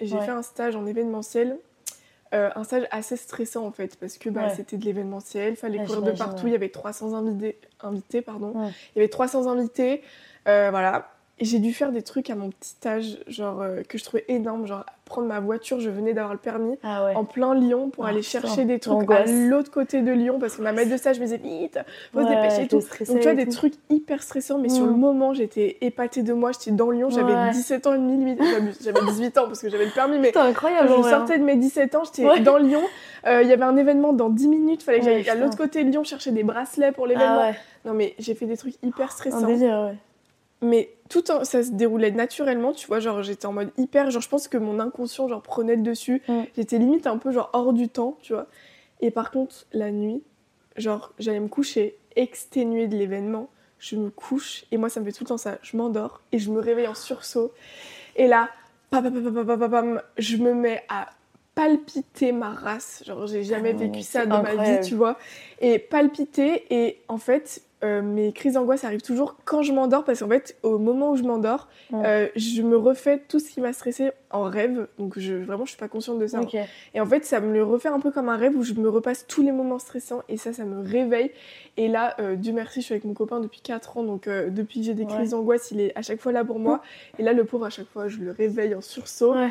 j'ai 0.00 0.16
Ouais. 0.16 0.20
fait 0.24 0.30
un 0.30 0.42
stage 0.42 0.76
en 0.76 0.86
événementiel. 0.86 1.58
euh, 2.34 2.48
un 2.56 2.64
stage 2.64 2.88
assez 2.90 3.18
stressant 3.18 3.66
en 3.66 3.72
fait, 3.72 3.96
parce 3.96 4.16
que 4.16 4.30
bah, 4.30 4.44
Ouais. 4.44 4.48
c'était 4.56 4.78
de 4.78 4.84
l'événementiel, 4.86 5.54
fallait 5.54 5.76
courir 5.84 6.00
de 6.00 6.12
partout, 6.18 6.46
il 6.46 6.52
y 6.54 6.56
avait 6.56 6.70
300 6.70 7.12
invités, 7.12 7.58
invités 7.82 8.22
pardon. 8.22 8.54
Il 8.56 8.98
y 8.98 9.00
avait 9.00 9.08
300 9.10 9.46
invités, 9.48 10.00
voilà. 10.46 11.10
Et 11.38 11.44
j'ai 11.44 11.58
dû 11.58 11.74
faire 11.74 11.92
des 11.92 12.00
trucs 12.00 12.30
à 12.30 12.34
mon 12.34 12.48
petit 12.48 12.76
âge, 12.88 13.18
genre 13.26 13.60
euh, 13.60 13.82
que 13.82 13.98
je 13.98 14.04
trouvais 14.04 14.24
énorme, 14.28 14.66
genre 14.66 14.86
prendre 15.12 15.28
ma 15.28 15.40
voiture, 15.40 15.78
je 15.78 15.90
venais 15.90 16.14
d'avoir 16.14 16.32
le 16.32 16.38
permis, 16.38 16.78
Ah 16.82 17.04
ouais. 17.04 17.14
en 17.14 17.24
plein 17.24 17.54
Lyon 17.54 17.90
pour 17.90 18.06
Ah, 18.06 18.08
aller 18.08 18.22
chercher 18.22 18.64
des 18.64 18.78
trucs 18.78 19.10
à 19.10 19.24
l'autre 19.26 19.70
côté 19.70 20.00
de 20.00 20.10
Lyon 20.10 20.38
parce 20.40 20.56
que 20.56 20.62
ma 20.62 20.72
maître 20.72 20.90
de 20.90 20.96
stage 20.96 21.20
me 21.20 21.24
disait 21.24 21.36
vite, 21.36 21.78
faut 22.14 22.22
se 22.22 22.28
dépêcher 22.28 22.62
et 22.62 22.68
tout. 22.68 22.78
Donc 22.78 23.20
tu 23.20 23.22
vois 23.22 23.34
des 23.34 23.44
tout. 23.44 23.52
trucs 23.52 23.74
hyper 23.90 24.22
stressants, 24.22 24.58
mais 24.58 24.70
sur 24.70 24.84
Mm. 24.86 24.88
le 24.88 24.94
moment 24.94 25.34
j'étais 25.34 25.76
épatée 25.82 26.22
de 26.22 26.32
moi, 26.32 26.52
j'étais 26.52 26.70
dans 26.70 26.90
Lyon, 26.90 27.10
j'avais 27.10 27.32
Ouais. 27.34 27.50
17 27.52 27.86
ans 27.86 27.92
et 27.94 27.98
demi, 27.98 28.16
limite, 28.16 28.40
j'avais 28.82 29.00
18 29.06 29.36
ans 29.38 29.46
parce 29.46 29.60
que 29.60 29.68
j'avais 29.68 29.84
le 29.84 29.90
permis, 29.92 30.18
mais 30.18 30.36
incroyable. 30.36 30.88
je 30.96 31.08
sortais 31.08 31.38
de 31.38 31.44
mes 31.44 31.56
17 31.56 31.94
ans, 31.94 32.02
j'étais 32.04 32.40
dans 32.40 32.56
Lyon, 32.56 32.82
Euh, 33.24 33.40
il 33.42 33.48
y 33.48 33.52
avait 33.52 33.62
un 33.62 33.76
événement 33.76 34.12
dans 34.12 34.30
10 34.30 34.48
minutes, 34.48 34.82
fallait 34.82 34.98
que 34.98 35.04
j'aille 35.04 35.28
à 35.28 35.36
l'autre 35.36 35.56
côté 35.56 35.84
de 35.84 35.90
Lyon 35.90 36.02
chercher 36.02 36.32
des 36.32 36.42
bracelets 36.42 36.90
pour 36.90 37.06
l'événement. 37.06 37.50
Ah. 37.52 37.52
Non 37.84 37.92
mais 37.94 38.14
j'ai 38.18 38.34
fait 38.34 38.46
des 38.46 38.56
trucs 38.56 38.74
hyper 38.82 39.06
Un 39.06 39.10
stressants. 39.10 39.46
délire, 39.46 39.78
ouais. 39.90 39.94
Mais 40.62 40.94
tout 41.08 41.30
en- 41.30 41.44
ça 41.44 41.62
se 41.62 41.70
déroulait 41.72 42.12
naturellement, 42.12 42.72
tu 42.72 42.86
vois, 42.86 43.00
genre 43.00 43.22
j'étais 43.22 43.46
en 43.46 43.52
mode 43.52 43.70
hyper, 43.76 44.10
genre 44.10 44.22
je 44.22 44.28
pense 44.28 44.48
que 44.48 44.56
mon 44.56 44.78
inconscient 44.80 45.28
genre 45.28 45.42
prenait 45.42 45.76
le 45.76 45.82
dessus. 45.82 46.22
Mm. 46.28 46.42
J'étais 46.56 46.78
limite 46.78 47.06
un 47.06 47.18
peu 47.18 47.32
genre 47.32 47.50
hors 47.52 47.72
du 47.72 47.88
temps, 47.88 48.16
tu 48.22 48.32
vois. 48.32 48.46
Et 49.00 49.10
par 49.10 49.30
contre, 49.32 49.66
la 49.72 49.90
nuit, 49.90 50.22
genre 50.76 51.12
j'allais 51.18 51.40
me 51.40 51.48
coucher 51.48 51.96
exténuée 52.16 52.86
de 52.86 52.96
l'événement, 52.96 53.48
je 53.78 53.96
me 53.96 54.10
couche 54.10 54.64
et 54.70 54.76
moi 54.76 54.88
ça 54.88 55.00
me 55.00 55.04
fait 55.06 55.12
tout 55.12 55.24
le 55.24 55.28
temps 55.28 55.36
ça, 55.38 55.58
je 55.62 55.76
m'endors 55.76 56.20
et 56.30 56.38
je 56.38 56.50
me 56.50 56.60
réveille 56.60 56.86
en 56.86 56.94
sursaut. 56.94 57.52
Et 58.16 58.28
là, 58.28 58.48
pam, 58.90 59.02
pam, 59.02 59.12
pam, 59.12 59.34
pam, 59.34 59.46
pam, 59.46 59.58
pam, 59.58 59.70
pam, 59.70 60.02
je 60.18 60.36
me 60.36 60.54
mets 60.54 60.84
à 60.88 61.08
palpiter 61.54 62.32
ma 62.32 62.50
race. 62.50 63.02
Genre, 63.04 63.26
j'ai 63.26 63.42
jamais 63.42 63.72
Ah 63.74 63.78
vécu 63.78 64.02
ça 64.02 64.24
de 64.26 64.30
ma 64.30 64.54
vie, 64.54 64.80
tu 64.86 64.94
vois. 64.94 65.18
Et 65.60 65.78
palpiter, 65.78 66.64
et 66.70 67.02
en 67.08 67.18
fait, 67.18 67.62
euh, 67.84 68.02
mes 68.02 68.32
crises 68.32 68.54
d'angoisse 68.54 68.84
arrivent 68.84 69.02
toujours 69.02 69.36
quand 69.44 69.62
je 69.62 69.72
m'endors, 69.72 70.04
parce 70.04 70.20
qu'en 70.20 70.28
fait, 70.28 70.56
au 70.62 70.78
moment 70.78 71.10
où 71.12 71.16
je 71.16 71.22
m'endors, 71.22 71.68
euh, 71.92 72.28
je 72.36 72.62
me 72.62 72.76
refais 72.76 73.18
tout 73.28 73.38
ce 73.40 73.50
qui 73.50 73.60
m'a 73.60 73.72
stressé 73.72 74.10
en 74.30 74.44
rêve. 74.44 74.86
Donc, 74.98 75.18
je, 75.18 75.34
vraiment, 75.34 75.64
je 75.64 75.70
suis 75.70 75.78
pas 75.78 75.88
consciente 75.88 76.18
de 76.18 76.26
ça. 76.26 76.40
Ok. 76.40 76.54
Et 76.94 77.00
en 77.00 77.06
fait, 77.06 77.24
ça 77.24 77.40
me 77.40 77.52
le 77.52 77.62
refait 77.64 77.88
un 77.88 78.00
peu 78.00 78.10
comme 78.10 78.28
un 78.28 78.36
rêve 78.36 78.56
où 78.56 78.62
je 78.62 78.72
me 78.74 78.88
repasse 78.88 79.26
tous 79.26 79.42
les 79.42 79.52
moments 79.52 79.78
stressants 79.78 80.22
et 80.28 80.36
ça, 80.36 80.52
ça 80.52 80.64
me 80.64 80.80
réveille. 80.80 81.30
Et 81.76 81.88
là, 81.88 82.14
euh, 82.20 82.36
Dieu 82.36 82.52
merci, 82.52 82.80
je 82.80 82.86
suis 82.86 82.92
avec 82.94 83.04
mon 83.04 83.14
copain 83.14 83.40
depuis 83.40 83.60
4 83.60 83.96
ans, 83.98 84.02
donc 84.04 84.26
euh, 84.28 84.50
depuis 84.50 84.80
que 84.80 84.86
j'ai 84.86 84.94
des 84.94 85.02
Ouais. 85.04 85.08
crises 85.14 85.30
d'angoisse, 85.30 85.70
il 85.70 85.80
est 85.80 85.92
à 85.98 86.02
chaque 86.02 86.20
fois 86.20 86.30
là 86.32 86.44
pour 86.44 86.58
moi. 86.58 86.82
Et 87.18 87.22
là, 87.22 87.32
le 87.32 87.44
pauvre, 87.44 87.64
à 87.66 87.70
chaque 87.70 87.88
fois, 87.88 88.08
je 88.08 88.18
le 88.18 88.30
réveille 88.30 88.74
en 88.74 88.80
sursaut. 88.80 89.34
Ouais. 89.34 89.48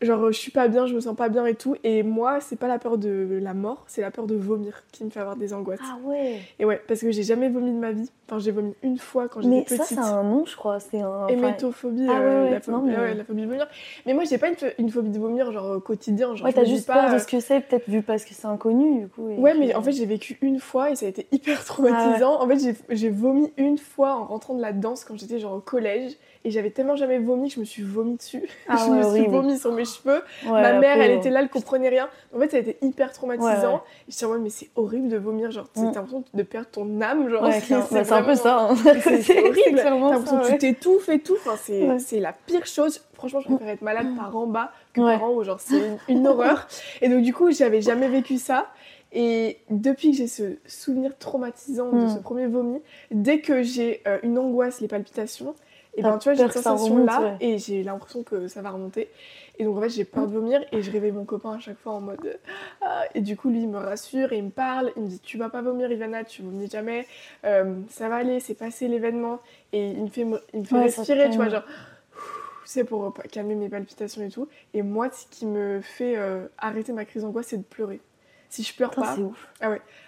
Genre, 0.00 0.32
je 0.32 0.38
suis 0.38 0.50
pas 0.52 0.68
bien, 0.68 0.86
je 0.86 0.94
me 0.94 1.00
sens 1.00 1.14
pas 1.14 1.28
bien 1.28 1.44
et 1.44 1.54
tout. 1.54 1.76
Et 1.84 2.02
moi, 2.02 2.40
c'est 2.40 2.56
pas 2.56 2.68
la 2.68 2.78
peur 2.78 2.96
de 2.96 3.38
la 3.42 3.52
mort, 3.52 3.84
c'est 3.86 4.00
la 4.00 4.10
peur 4.10 4.26
de 4.26 4.34
vomir 4.34 4.82
qui 4.92 5.04
me 5.04 5.10
fait 5.10 5.20
avoir 5.20 5.36
des 5.36 5.52
angoisses. 5.52 5.78
Ah 5.84 5.98
ouais. 6.04 6.38
Et 6.58 6.64
ouais, 6.64 6.80
parce 6.88 7.00
que 7.00 7.10
j'ai 7.10 7.22
jamais 7.22 7.49
vomi 7.50 7.70
de 7.72 7.76
ma 7.78 7.92
vie. 7.92 8.10
Enfin, 8.28 8.38
j'ai 8.38 8.50
vomi 8.52 8.74
une 8.82 8.98
fois 8.98 9.28
quand 9.28 9.44
Mais 9.44 9.58
j'étais 9.60 9.76
ça, 9.76 9.82
petite. 9.84 9.98
c'est 9.98 10.04
un 10.04 10.22
nom, 10.22 10.44
je 10.46 10.56
crois. 10.56 10.80
C'est 10.80 11.00
un. 11.00 11.26
Hémétophobie, 11.28 12.06
Ah 12.08 12.18
euh, 12.20 12.44
ouais, 12.44 12.50
la, 12.50 12.60
phobie, 12.60 12.76
non, 12.78 12.82
mais- 12.84 12.96
ouais, 12.96 13.14
la 13.14 13.24
phobie 13.24 13.42
de 13.42 13.46
vomir. 13.46 13.66
Mais 14.06 14.14
moi, 14.14 14.24
j'ai 14.24 14.38
pas 14.38 14.48
une, 14.48 14.54
une 14.78 14.90
phobie 14.90 15.10
de 15.10 15.18
vomir, 15.18 15.50
genre 15.52 15.76
au 15.76 15.80
quotidien. 15.80 16.34
Genre, 16.34 16.46
Ouais, 16.46 16.52
t'as 16.52 16.64
juste 16.64 16.86
pas, 16.86 16.94
peur 17.02 17.10
de 17.10 17.14
euh, 17.16 17.18
ce 17.18 17.26
que 17.26 17.40
c'est, 17.40 17.60
peut-être 17.60 17.88
vu 17.88 18.02
parce 18.02 18.24
que 18.24 18.32
c'est 18.34 18.46
inconnu, 18.46 19.00
du 19.00 19.08
coup. 19.08 19.28
et 19.28 19.36
Ouais, 19.38 19.54
mais 19.58 19.74
en 19.74 19.80
euh, 19.80 19.82
fait, 19.82 19.92
j'ai 19.92 20.06
vécu 20.06 20.38
une 20.42 20.58
fois 20.60 20.90
et 20.90 20.96
ça 20.96 21.06
a 21.06 21.08
été 21.08 21.26
hyper 21.32 21.64
traumatisant. 21.64 22.40
En 22.40 22.46
fait, 22.48 22.76
j'ai 22.90 23.10
vomi 23.10 23.52
une 23.56 23.78
fois 23.78 24.14
en 24.14 24.24
rentrant 24.24 24.54
de 24.54 24.62
la 24.62 24.72
danse 24.72 25.04
quand 25.04 25.16
j'étais 25.18 25.38
genre 25.38 25.54
au 25.54 25.60
collège. 25.60 26.12
Et 26.42 26.50
j'avais 26.50 26.70
tellement 26.70 26.96
jamais 26.96 27.18
vomi 27.18 27.48
que 27.50 27.56
je 27.56 27.60
me 27.60 27.64
suis 27.66 27.82
vomi 27.82 28.16
dessus. 28.16 28.42
Ah 28.68 28.76
je 28.78 28.90
ouais, 28.90 28.98
me 28.98 29.14
suis 29.14 29.26
vomi 29.26 29.58
sur 29.58 29.72
mes 29.72 29.84
cheveux. 29.84 30.22
ouais, 30.46 30.62
Ma 30.62 30.72
mère, 30.78 30.98
elle 30.98 31.10
était 31.10 31.28
là, 31.28 31.40
elle 31.40 31.50
comprenait 31.50 31.90
rien. 31.90 32.08
En 32.34 32.38
fait, 32.40 32.50
ça 32.50 32.56
a 32.56 32.60
été 32.60 32.78
hyper 32.80 33.12
traumatisant. 33.12 33.48
Ouais, 33.50 33.66
ouais. 33.66 33.80
Et 34.08 34.12
j'étais 34.12 34.24
en 34.24 34.28
mode, 34.30 34.40
mais 34.42 34.48
c'est 34.50 34.70
horrible 34.74 35.08
de 35.08 35.18
vomir. 35.18 35.50
Genre, 35.50 35.66
Mm. 35.76 35.90
t'as 35.92 36.00
l'impression 36.00 36.24
de 36.32 36.42
perdre 36.42 36.68
ton 36.72 37.00
âme. 37.02 37.28
Genre, 37.28 37.42
Ouais, 37.42 37.60
c'est. 37.60 37.74
Bah, 37.74 38.04
c'est 38.04 38.12
un 38.12 38.22
peu 38.22 38.34
ça. 38.36 38.68
hein. 38.70 38.74
C'est 39.22 39.38
horrible. 39.38 39.76
T'as 39.82 39.90
l'impression 39.90 40.38
que 40.40 40.46
tu 40.46 40.52
ouais. 40.52 40.58
t'étouffes 40.58 41.08
et 41.10 41.18
tout. 41.18 41.34
Enfin, 41.44 41.56
c'est 41.58 41.86
Ouais. 41.86 42.20
la 42.20 42.32
pire 42.32 42.64
chose. 42.64 43.02
Franchement, 43.12 43.40
je 43.40 43.48
préfère 43.48 43.68
être 43.68 43.82
malade 43.82 44.06
par 44.16 44.34
en 44.34 44.46
bas 44.46 44.72
que 44.94 45.02
Ouais. 45.02 45.18
par 45.18 45.24
en 45.24 45.28
haut. 45.28 45.44
Genre, 45.44 45.60
c'est 45.60 45.76
une, 45.76 45.98
une 46.20 46.26
horreur. 46.26 46.66
Et 47.02 47.10
donc, 47.10 47.20
du 47.22 47.34
coup, 47.34 47.50
j'avais 47.52 47.82
jamais 47.82 48.08
vécu 48.08 48.38
ça. 48.38 48.68
Et 49.12 49.58
depuis 49.70 50.12
que 50.12 50.16
j'ai 50.16 50.28
ce 50.28 50.56
souvenir 50.66 51.18
traumatisant 51.18 51.90
de 51.90 52.04
Mm. 52.04 52.08
ce 52.14 52.18
premier 52.20 52.46
vomi, 52.46 52.80
dès 53.10 53.40
que 53.40 53.62
j'ai 53.62 54.02
euh, 54.06 54.18
une 54.22 54.38
angoisse, 54.38 54.80
les 54.80 54.88
palpitations, 54.88 55.54
et 55.96 56.02
ben 56.02 56.18
tu 56.18 56.28
vois, 56.28 56.34
j'ai 56.34 56.42
cette 56.44 56.52
que 56.52 56.58
ça 56.58 56.70
sensation 56.70 57.04
là 57.04 57.18
remonte, 57.18 57.40
ouais. 57.40 57.46
et 57.46 57.58
j'ai 57.58 57.82
l'impression 57.82 58.22
que 58.22 58.48
ça 58.48 58.62
va 58.62 58.70
remonter. 58.70 59.08
Et 59.58 59.64
donc 59.64 59.76
en 59.76 59.80
fait, 59.82 59.90
j'ai 59.90 60.04
peur 60.04 60.26
de 60.26 60.32
vomir 60.32 60.64
et 60.72 60.80
je 60.80 60.90
réveille 60.90 61.12
mon 61.12 61.24
copain 61.24 61.54
à 61.54 61.58
chaque 61.58 61.78
fois 61.78 61.92
en 61.92 62.00
mode 62.00 62.38
ah, 62.80 63.04
et 63.14 63.20
du 63.20 63.36
coup 63.36 63.50
lui 63.50 63.62
il 63.62 63.68
me 63.68 63.78
rassure 63.78 64.32
et 64.32 64.38
il 64.38 64.44
me 64.44 64.50
parle, 64.50 64.92
il 64.96 65.02
me 65.02 65.08
dit 65.08 65.20
tu 65.20 65.36
vas 65.36 65.50
pas 65.50 65.62
vomir 65.62 65.90
Ivana, 65.90 66.24
tu 66.24 66.42
vomis 66.42 66.70
jamais, 66.70 67.06
Euh, 67.44 67.74
ça 67.88 68.08
va 68.08 68.16
aller, 68.16 68.40
c'est 68.40 68.54
passé 68.54 68.88
l'événement 68.88 69.40
et 69.72 69.90
il 69.90 70.02
me 70.04 70.08
fait 70.08 70.26
il 70.54 70.60
me 70.60 70.64
fait 70.64 70.74
Ouais, 70.74 70.82
respirer, 70.82 71.28
tu 71.30 71.36
vois 71.36 71.48
genre 71.48 71.64
c'est 72.70 72.84
pour 72.84 73.04
euh, 73.06 73.10
calmer 73.32 73.56
mes 73.56 73.68
palpitations 73.68 74.22
et 74.22 74.30
tout. 74.30 74.48
Et 74.74 74.82
moi, 74.82 75.10
ce 75.10 75.26
qui 75.26 75.44
me 75.44 75.80
fait 75.80 76.16
euh, 76.16 76.46
arrêter 76.56 76.92
ma 76.92 77.04
crise 77.04 77.22
d'angoisse, 77.22 77.48
c'est 77.48 77.56
de 77.58 77.64
pleurer. 77.64 78.00
Si 78.50 78.62
je 78.64 78.74
pleure 78.74 78.90
Putain, 78.90 79.02
pas, 79.02 79.14
c'est 79.16 79.22
ouf. 79.22 79.48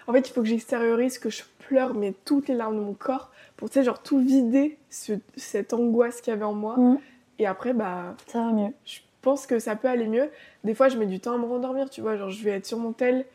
en 0.07 0.13
fait, 0.13 0.29
il 0.29 0.31
faut 0.33 0.41
que 0.41 0.47
j'extériorise 0.47 1.17
que 1.17 1.29
je 1.29 1.43
pleure, 1.67 1.93
mais 1.95 2.13
toutes 2.25 2.47
les 2.49 2.55
larmes 2.55 2.75
de 2.75 2.81
mon 2.81 2.93
corps, 2.93 3.31
pour, 3.57 3.69
tu 3.69 3.75
sais, 3.79 3.83
genre 3.83 4.03
tout 4.03 4.19
vider 4.19 4.77
ce- 4.89 5.13
cette 5.37 5.73
angoisse 5.73 6.19
qu'il 6.21 6.31
y 6.31 6.35
avait 6.35 6.43
en 6.43 6.53
moi. 6.53 6.75
Mm. 6.77 6.97
Et 7.39 7.47
après, 7.47 7.73
bah, 7.73 8.15
Ça 8.27 8.39
va 8.39 8.51
mieux. 8.51 8.73
je 8.85 8.99
pense 9.21 9.47
que 9.47 9.57
ça 9.59 9.75
peut 9.77 9.87
aller 9.87 10.07
mieux. 10.07 10.29
Des 10.65 10.73
fois, 10.75 10.89
je 10.89 10.97
mets 10.97 11.05
du 11.05 11.19
temps 11.21 11.33
à 11.33 11.37
me 11.37 11.45
rendormir, 11.45 11.89
tu 11.89 12.01
vois, 12.01 12.17
genre 12.17 12.29
je 12.29 12.43
vais 12.43 12.51
être 12.51 12.65
sur 12.65 12.77
mon 12.77 12.91
tel, 12.91 13.25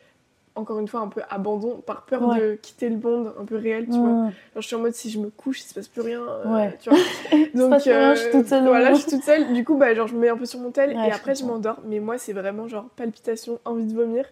encore 0.54 0.78
une 0.80 0.88
fois, 0.88 1.00
un 1.00 1.08
peu 1.08 1.22
abandon, 1.30 1.76
par 1.86 2.02
peur 2.04 2.28
Ouais. 2.28 2.38
de 2.40 2.54
quitter 2.60 2.88
le 2.90 2.98
monde 2.98 3.32
un 3.40 3.44
peu 3.46 3.56
réel, 3.56 3.84
tu 3.86 3.92
vois. 3.98 4.08
Mm. 4.10 4.24
Genre, 4.24 4.32
je 4.56 4.66
suis 4.66 4.76
en 4.76 4.80
mode, 4.80 4.92
si 4.94 5.08
je 5.08 5.18
me 5.20 5.30
couche, 5.30 5.60
il 5.62 5.68
se 5.68 5.72
passe 5.74 5.88
plus 5.88 6.02
rien, 6.02 6.20
euh, 6.22 6.52
Ouais. 6.54 6.76
tu 6.80 6.90
vois. 6.90 6.98
rien, 7.78 8.14
je 8.14 8.20
suis 8.20 8.30
toute 8.30 8.46
seule 8.48 8.64
Voilà, 8.66 8.92
je 8.92 9.00
suis 9.00 9.10
toute 9.10 9.22
seule. 9.22 9.52
Du 9.54 9.64
coup, 9.64 9.76
bah, 9.76 9.94
genre, 9.94 10.06
je 10.06 10.14
me 10.14 10.20
mets 10.20 10.28
un 10.28 10.36
peu 10.36 10.44
sur 10.46 10.60
mon 10.60 10.70
tel 10.70 10.90
Ouais, 10.94 11.08
et 11.08 11.12
après, 11.12 11.34
je 11.34 11.44
m'endors. 11.46 11.78
Mais 11.86 11.98
moi, 12.00 12.18
c'est 12.18 12.34
vraiment 12.34 12.68
genre 12.68 12.84
palpitation, 12.96 13.58
envie 13.64 13.84
de 13.86 13.94
vomir, 13.94 14.26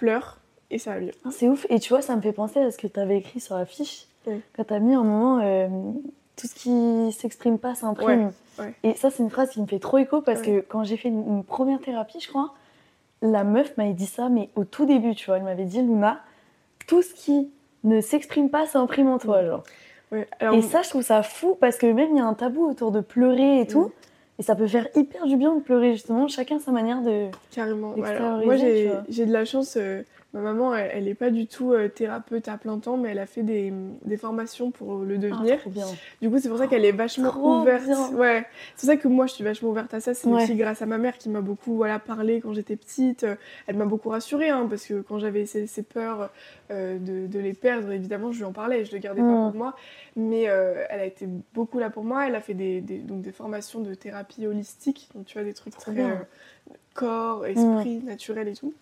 pleurs 0.00 0.38
et 0.70 0.78
ça 0.78 0.94
va 0.94 1.00
mieux. 1.00 1.12
Ah, 1.24 1.28
C'est 1.30 1.48
ouf. 1.48 1.66
Et 1.70 1.78
tu 1.80 1.90
vois, 1.90 2.02
ça 2.02 2.16
me 2.16 2.20
fait 2.22 2.32
penser 2.32 2.58
à 2.60 2.70
ce 2.70 2.78
que 2.78 2.86
tu 2.86 2.98
avais 3.00 3.18
écrit 3.18 3.40
sur 3.40 3.56
la 3.56 3.66
fiche. 3.66 4.06
Oui. 4.26 4.40
Quand 4.56 4.64
tu 4.64 4.74
as 4.74 4.78
mis 4.80 4.94
un 4.94 5.02
moment, 5.02 5.40
euh, 5.42 5.68
tout 6.36 6.46
ce 6.46 6.54
qui 6.54 7.12
s'exprime 7.12 7.58
pas 7.58 7.74
s'imprime. 7.74 8.30
Ouais, 8.58 8.64
ouais. 8.64 8.74
Et 8.82 8.94
ça, 8.94 9.10
c'est 9.10 9.22
une 9.22 9.30
phrase 9.30 9.50
qui 9.50 9.60
me 9.60 9.66
fait 9.66 9.78
trop 9.78 9.98
écho 9.98 10.20
parce 10.22 10.40
Ouais. 10.40 10.46
que 10.46 10.60
quand 10.60 10.84
j'ai 10.84 10.96
fait 10.96 11.08
une, 11.08 11.26
une 11.26 11.44
première 11.44 11.80
thérapie, 11.80 12.20
je 12.20 12.28
crois, 12.28 12.54
la 13.22 13.44
meuf 13.44 13.76
m'avait 13.76 13.92
dit 13.94 14.06
ça, 14.06 14.28
mais 14.28 14.48
au 14.56 14.64
tout 14.64 14.86
début, 14.86 15.14
tu 15.14 15.26
vois, 15.26 15.36
elle 15.38 15.42
m'avait 15.44 15.64
dit, 15.64 15.82
Luna, 15.82 16.20
tout 16.86 17.02
ce 17.02 17.12
qui 17.14 17.50
ne 17.84 18.00
s'exprime 18.00 18.48
pas 18.50 18.66
s'imprime 18.66 19.08
en 19.08 19.18
toi. 19.18 19.44
Genre. 19.44 19.62
Alors, 20.40 20.54
Et 20.54 20.62
ça, 20.62 20.82
je 20.82 20.88
trouve 20.90 21.02
ça 21.02 21.22
fou 21.22 21.56
parce 21.60 21.76
que 21.76 21.86
même 21.86 22.10
il 22.12 22.16
y 22.18 22.20
a 22.20 22.24
un 22.24 22.34
tabou 22.34 22.68
autour 22.68 22.90
de 22.92 23.00
pleurer 23.00 23.60
et 23.60 23.66
tout. 23.66 23.92
Et 24.40 24.42
ça 24.42 24.54
peut 24.56 24.66
faire 24.66 24.88
hyper 24.96 25.26
du 25.26 25.36
bien 25.36 25.54
de 25.54 25.60
pleurer, 25.60 25.92
justement. 25.92 26.26
Chacun 26.26 26.58
sa 26.58 26.72
manière 26.72 27.02
de. 27.02 27.26
Carrément. 27.50 27.94
Alors, 28.02 28.42
moi, 28.42 28.56
j'ai 28.56 29.26
de 29.26 29.32
la 29.32 29.44
chance. 29.44 29.76
euh, 29.76 30.02
ma 30.32 30.40
maman, 30.40 30.74
elle, 30.74 30.90
elle 30.94 31.08
est 31.08 31.14
pas 31.14 31.30
du 31.30 31.46
tout 31.46 31.72
euh, 31.72 31.88
thérapeute 31.88 32.46
à 32.48 32.56
plein 32.56 32.78
temps, 32.78 32.96
mais 32.96 33.10
elle 33.10 33.18
a 33.18 33.26
fait 33.26 33.42
des, 33.42 33.72
des 34.04 34.16
formations 34.16 34.70
pour 34.70 34.98
le 34.98 35.16
Ah, 35.16 35.18
devenir. 35.18 35.58
trop 35.60 35.70
bien. 35.70 35.86
Du 36.22 36.30
coup, 36.30 36.38
c'est 36.38 36.48
pour 36.48 36.58
ça 36.58 36.66
qu'elle 36.68 36.84
est 36.84 36.92
vachement 36.92 37.30
Trop 37.30 37.60
ouverte. 37.60 37.84
bien. 37.84 38.08
Ouais. 38.12 38.46
C'est 38.76 38.86
pour 38.86 38.94
ça 38.94 38.96
que 38.96 39.08
moi, 39.08 39.26
je 39.26 39.32
suis 39.34 39.42
vachement 39.44 39.70
ouverte 39.70 39.92
à 39.92 40.00
ça. 40.00 40.14
C'est 40.14 40.28
Ouais. 40.28 40.44
aussi 40.44 40.54
grâce 40.54 40.82
à 40.82 40.86
ma 40.86 40.98
mère 40.98 41.18
qui 41.18 41.28
m'a 41.28 41.40
beaucoup 41.40 41.74
voilà, 41.74 41.98
parlé 41.98 42.40
quand 42.40 42.52
j'étais 42.54 42.76
petite. 42.76 43.26
Elle 43.66 43.76
m'a 43.76 43.86
beaucoup 43.86 44.08
rassurée, 44.10 44.50
hein, 44.50 44.66
parce 44.70 44.86
que 44.86 45.00
quand 45.00 45.18
j'avais 45.18 45.46
ces, 45.46 45.66
ces 45.66 45.82
peurs 45.82 46.30
euh, 46.70 46.98
de, 46.98 47.26
de 47.26 47.38
les 47.40 47.52
perdre, 47.54 47.90
évidemment, 47.90 48.30
je 48.30 48.38
lui 48.38 48.44
en 48.44 48.52
parlais. 48.52 48.84
Je 48.84 48.92
le 48.92 48.98
gardais 48.98 49.22
pas 49.22 49.26
Mm. 49.26 49.50
pour 49.50 49.54
moi. 49.58 49.76
Mais 50.16 50.48
euh, 50.48 50.84
elle 50.90 51.00
a 51.00 51.04
été 51.06 51.26
beaucoup 51.54 51.78
là 51.78 51.90
pour 51.90 52.04
moi. 52.04 52.26
Elle 52.28 52.34
a 52.36 52.40
fait 52.40 52.54
des, 52.54 52.80
des- 52.80 52.98
donc 52.98 53.22
des 53.22 53.32
formations 53.32 53.80
de 53.80 53.94
thérapie 53.94 54.46
holistique. 54.46 55.08
Donc, 55.14 55.26
tu 55.26 55.34
vois, 55.38 55.44
des 55.44 55.54
trucs 55.54 55.72
Trop 55.76 55.90
très 55.92 56.00
euh, 56.02 56.14
corps, 56.94 57.46
esprit, 57.46 57.98
naturel 58.04 58.48
et 58.48 58.54
tout. 58.54 58.72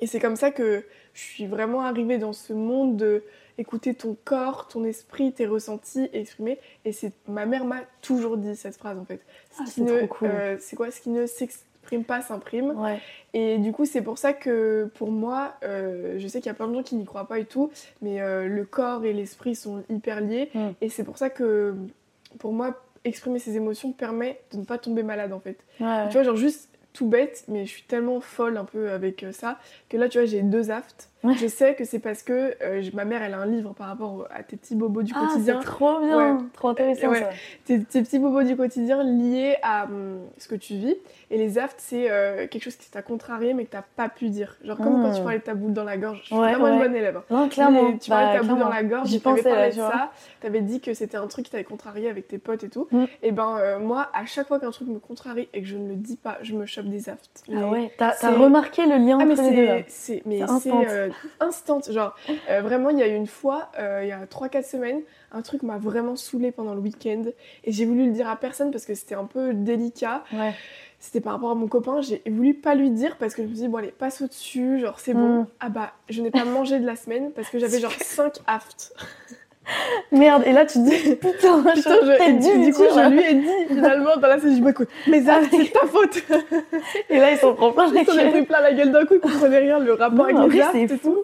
Et 0.00 0.06
c'est 0.06 0.20
comme 0.20 0.36
ça 0.36 0.50
que 0.50 0.84
je 1.14 1.20
suis 1.20 1.46
vraiment 1.46 1.82
arrivée 1.82 2.18
dans 2.18 2.32
ce 2.32 2.52
monde 2.52 2.96
de 2.96 3.22
écouter 3.58 3.92
ton 3.94 4.16
corps, 4.24 4.68
ton 4.68 4.84
esprit, 4.84 5.32
tes 5.32 5.46
ressentis 5.46 6.08
exprimer. 6.12 6.58
Et 6.84 6.92
c'est 6.92 7.12
ma 7.28 7.44
mère 7.46 7.64
m'a 7.64 7.80
toujours 8.00 8.36
dit 8.38 8.56
cette 8.56 8.76
phrase 8.76 8.98
en 8.98 9.04
fait. 9.04 9.20
Ce 9.52 9.62
Ah, 9.62 9.64
qui 9.70 9.82
ne, 9.82 9.98
trop 9.98 10.06
cool. 10.06 10.28
euh, 10.28 10.56
c'est 10.58 10.76
quoi? 10.76 10.90
Ce 10.90 11.00
qui 11.00 11.10
ne 11.10 11.26
s'exprime 11.26 12.04
pas 12.04 12.22
s'imprime. 12.22 12.70
Ouais. 12.80 12.98
Et 13.34 13.58
du 13.58 13.72
coup, 13.72 13.84
c'est 13.84 14.00
pour 14.02 14.16
ça 14.16 14.32
que 14.32 14.90
pour 14.94 15.10
moi, 15.10 15.54
euh, 15.62 16.14
je 16.18 16.26
sais 16.26 16.38
qu'il 16.40 16.46
y 16.46 16.50
a 16.50 16.54
plein 16.54 16.68
de 16.68 16.74
gens 16.74 16.82
qui 16.82 16.94
n'y 16.96 17.04
croient 17.04 17.28
pas 17.28 17.38
et 17.38 17.44
tout, 17.44 17.70
mais 18.00 18.22
euh, 18.22 18.46
le 18.46 18.64
corps 18.64 19.04
et 19.04 19.12
l'esprit 19.12 19.54
sont 19.54 19.82
hyper 19.90 20.20
liés. 20.22 20.50
Mm. 20.54 20.68
Et 20.80 20.88
c'est 20.88 21.04
pour 21.04 21.18
ça 21.18 21.28
que 21.28 21.74
pour 22.38 22.52
moi, 22.52 22.80
exprimer 23.04 23.38
ses 23.38 23.56
émotions 23.56 23.92
permet 23.92 24.40
de 24.52 24.58
ne 24.58 24.64
pas 24.64 24.78
tomber 24.78 25.02
malade 25.02 25.32
en 25.32 25.40
fait. 25.40 25.58
Ouais. 25.80 26.06
Tu 26.08 26.12
vois, 26.14 26.22
genre 26.22 26.36
juste 26.36 26.69
tout 26.92 27.06
bête, 27.08 27.44
mais 27.48 27.66
je 27.66 27.70
suis 27.70 27.82
tellement 27.82 28.20
folle 28.20 28.56
un 28.56 28.64
peu 28.64 28.90
avec 28.90 29.22
euh, 29.22 29.32
ça 29.32 29.58
que 29.88 29.96
là, 29.96 30.08
tu 30.08 30.18
vois, 30.18 30.26
j'ai 30.26 30.42
deux 30.42 30.70
aftes. 30.70 31.09
Ouais. 31.22 31.34
Je 31.34 31.46
sais 31.46 31.74
que 31.74 31.84
c'est 31.84 31.98
parce 31.98 32.22
que 32.22 32.54
euh, 32.62 32.82
ma 32.94 33.04
mère, 33.04 33.22
elle 33.22 33.34
a 33.34 33.38
un 33.38 33.46
livre 33.46 33.74
par 33.74 33.88
rapport 33.88 34.26
à 34.34 34.42
tes 34.42 34.56
petits 34.56 34.74
bobos 34.74 35.02
du 35.02 35.12
Ah, 35.14 35.26
quotidien. 35.26 35.58
c'est 35.60 35.66
trop 35.66 36.00
bien, 36.00 36.38
trop 36.54 36.68
intéressant 36.68 37.08
Ouais. 37.10 37.20
ça. 37.20 37.28
Tes, 37.66 37.82
tes 37.84 38.02
petits 38.02 38.18
bobos 38.18 38.42
du 38.42 38.56
quotidien 38.56 39.02
liés 39.04 39.56
à 39.62 39.84
hum, 39.84 40.20
ce 40.38 40.48
que 40.48 40.54
tu 40.54 40.74
vis. 40.74 40.96
Et 41.30 41.36
les 41.38 41.58
aftes, 41.58 41.76
c'est 41.78 42.10
euh, 42.10 42.46
quelque 42.48 42.62
chose 42.64 42.76
qui 42.76 42.90
t'a 42.90 43.02
contrarié 43.02 43.52
mais 43.54 43.64
que 43.66 43.70
t'as 43.72 43.84
pas 43.96 44.08
pu 44.08 44.28
dire. 44.30 44.56
Genre 44.64 44.76
comme 44.78 44.98
Mm. 44.98 45.02
quand 45.02 45.12
tu 45.14 45.22
parlais 45.22 45.38
de 45.38 45.44
ta 45.44 45.54
boule 45.54 45.72
dans 45.72 45.84
la 45.84 45.96
gorge. 45.96 46.20
Je 46.22 46.26
suis 46.26 46.36
vraiment 46.36 46.68
une 46.68 46.78
bonne 46.78 46.96
élève. 46.96 47.16
hein. 47.18 47.24
Non, 47.30 47.48
clairement. 47.48 47.82
Mais 47.90 47.98
tu 47.98 48.08
parlais 48.10 48.26
bah, 48.26 48.32
de 48.32 48.36
ta 48.36 48.38
boule 48.40 48.56
clairement. 48.56 48.64
dans 48.70 48.74
la 48.74 48.82
gorge, 48.82 49.08
t'avais 49.10 49.20
pensais, 49.20 49.42
parlé 49.50 49.68
de 49.68 49.72
tu 49.74 49.78
ça, 49.80 50.10
t'avais 50.40 50.60
dit 50.62 50.80
que 50.80 50.94
c'était 50.94 51.16
un 51.18 51.26
truc 51.26 51.44
qui 51.44 51.50
t'avait 51.50 51.64
contrarié 51.64 52.08
avec 52.08 52.28
tes 52.28 52.38
potes 52.38 52.64
et 52.64 52.68
tout. 52.70 52.88
Mm. 52.90 53.04
Et 53.22 53.32
ben 53.32 53.56
euh, 53.58 53.78
moi, 53.78 54.08
à 54.14 54.24
chaque 54.26 54.48
fois 54.48 54.58
qu'un 54.58 54.70
truc 54.70 54.88
me 54.88 54.98
contrarie 54.98 55.48
et 55.52 55.60
que 55.60 55.68
je 55.68 55.76
ne 55.76 55.88
le 55.88 55.94
dis 55.96 56.16
pas, 56.16 56.38
je 56.42 56.54
me 56.54 56.66
chope 56.66 56.86
des 56.86 57.08
aftes. 57.08 57.42
Ah 57.54 57.66
ouais, 57.68 57.92
t'as 57.98 58.12
remarqué 58.32 58.86
le 58.86 58.96
lien 58.96 59.18
Ah 59.20 59.24
entre 59.24 59.42
les 59.50 59.56
deux 59.56 59.66
là. 59.66 59.74
mais 59.76 59.84
c'est 59.88 60.22
instant. 61.40 61.80
genre 61.90 62.14
euh, 62.48 62.60
vraiment 62.62 62.90
il 62.90 62.98
y 62.98 63.02
a 63.02 63.08
eu 63.08 63.14
une 63.14 63.26
fois 63.26 63.70
euh, 63.78 64.00
il 64.02 64.08
y 64.08 64.12
a 64.12 64.26
3 64.26 64.48
4 64.48 64.64
semaines 64.66 65.00
un 65.32 65.42
truc 65.42 65.62
m'a 65.62 65.78
vraiment 65.78 66.16
saoulé 66.16 66.50
pendant 66.52 66.74
le 66.74 66.80
week-end 66.80 67.22
et 67.64 67.72
j'ai 67.72 67.84
voulu 67.84 68.06
le 68.06 68.12
dire 68.12 68.28
à 68.28 68.36
personne 68.36 68.70
parce 68.70 68.84
que 68.84 68.94
c'était 68.94 69.14
un 69.14 69.24
peu 69.26 69.54
délicat 69.54 70.24
Ouais. 70.32 70.54
c'était 70.98 71.20
par 71.20 71.34
rapport 71.34 71.50
à 71.50 71.54
mon 71.54 71.68
copain 71.68 72.00
j'ai 72.00 72.22
voulu 72.28 72.54
pas 72.54 72.74
lui 72.74 72.90
dire 72.90 73.16
parce 73.18 73.34
que 73.34 73.42
je 73.42 73.48
me 73.48 73.54
suis 73.54 73.62
dit 73.64 73.68
bon 73.68 73.78
allez 73.78 73.92
passe 73.92 74.20
au 74.22 74.26
dessus 74.26 74.80
genre 74.80 74.98
c'est 75.00 75.14
bon 75.14 75.42
Mm. 75.42 75.46
ah 75.60 75.68
bah 75.68 75.92
je 76.08 76.20
n'ai 76.22 76.30
pas 76.30 76.44
mangé 76.44 76.78
de 76.80 76.86
la 76.86 76.96
semaine 76.96 77.30
parce 77.32 77.48
que 77.48 77.58
j'avais 77.58 77.78
genre 77.80 77.92
5 77.92 78.34
aftes 78.46 78.92
Merde, 80.12 80.42
et 80.46 80.52
là 80.52 80.64
tu 80.66 80.78
te 80.78 80.84
dis 80.88 81.14
putain, 81.16 81.62
Putain, 81.74 81.94
je- 82.02 82.32
dû 82.32 82.58
du, 82.58 82.64
du 82.66 82.72
coup 82.72 82.82
je 82.94 83.08
lui 83.10 83.20
ai 83.22 83.34
dit 83.68 83.74
finalement 83.74 84.16
dans 84.20 84.28
la 84.28 84.38
séance 84.38 84.50
je 84.50 84.56
dis 84.56 84.60
bah 84.60 84.70
écoute 84.70 84.88
mes 85.06 85.28
aftes 85.28 85.48
Ah, 85.52 85.56
mais- 85.56 85.64
c'est 85.64 85.72
ta 85.72 85.86
faute 85.86 86.22
Et 87.08 87.18
là 87.18 87.30
ils 87.30 87.38
s'en 87.38 87.54
prend 87.54 87.72
plein 87.72 87.86
la 87.92 88.02
gueule. 88.04 88.30
pris 88.30 88.42
plein 88.42 88.60
la 88.60 88.72
gueule 88.72 88.90
d'un 88.92 89.04
coup 89.04 89.14
ils 89.14 89.20
comprenaient 89.20 89.58
rien 89.58 89.78
le 89.78 89.92
rapport 89.92 90.26
Non, 90.32 90.40
avec 90.44 90.52
les 90.52 90.64
c'est 90.72 90.86
tout 90.96 91.00
fou. 91.02 91.16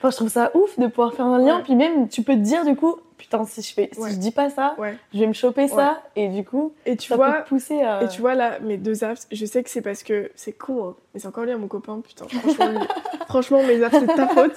Enfin, 0.00 0.10
je 0.10 0.16
trouve 0.16 0.28
ça 0.28 0.50
ouf 0.54 0.78
de 0.78 0.86
pouvoir 0.88 1.14
faire 1.14 1.24
un 1.26 1.38
lien, 1.38 1.56
Ouais. 1.56 1.62
puis 1.64 1.74
même 1.74 2.08
tu 2.08 2.20
peux 2.22 2.34
te 2.34 2.38
dire 2.40 2.64
du 2.66 2.76
coup, 2.76 2.96
putain, 3.24 3.44
si 3.44 3.62
je 3.62 3.72
fais, 3.74 3.90
si 3.92 4.00
Ouais. 4.00 4.10
je 4.10 4.16
dis 4.16 4.30
pas 4.30 4.50
ça, 4.50 4.74
ouais 4.78 4.96
je 5.12 5.18
vais 5.20 5.26
me 5.26 5.32
choper 5.32 5.68
ça, 5.68 6.02
et 6.16 6.28
du 6.28 6.44
coup, 6.44 6.72
et 6.86 6.96
tu 6.96 7.08
ça 7.08 7.16
vois 7.16 7.32
peut 7.32 7.44
pousser 7.48 7.80
à. 7.82 8.02
Et 8.02 8.08
tu 8.08 8.20
vois 8.20 8.34
là, 8.34 8.58
mes 8.60 8.76
deux 8.76 9.02
aftes, 9.04 9.26
je 9.32 9.44
sais 9.46 9.62
que 9.62 9.70
c'est 9.70 9.80
parce 9.82 10.02
que 10.02 10.30
c'est 10.34 10.52
con, 10.52 10.88
hein, 10.90 10.94
mais 11.12 11.20
c'est 11.20 11.26
encore 11.28 11.44
lié 11.44 11.52
à 11.52 11.56
mon 11.58 11.66
copain, 11.68 12.00
putain, 12.06 12.26
franchement, 12.28 12.66
lui- 12.68 12.78
franchement 13.28 13.62
mes 13.62 13.82
aftes, 13.82 13.94
c'est 13.98 14.06
de 14.06 14.12
ta 14.16 14.28
faute. 14.28 14.56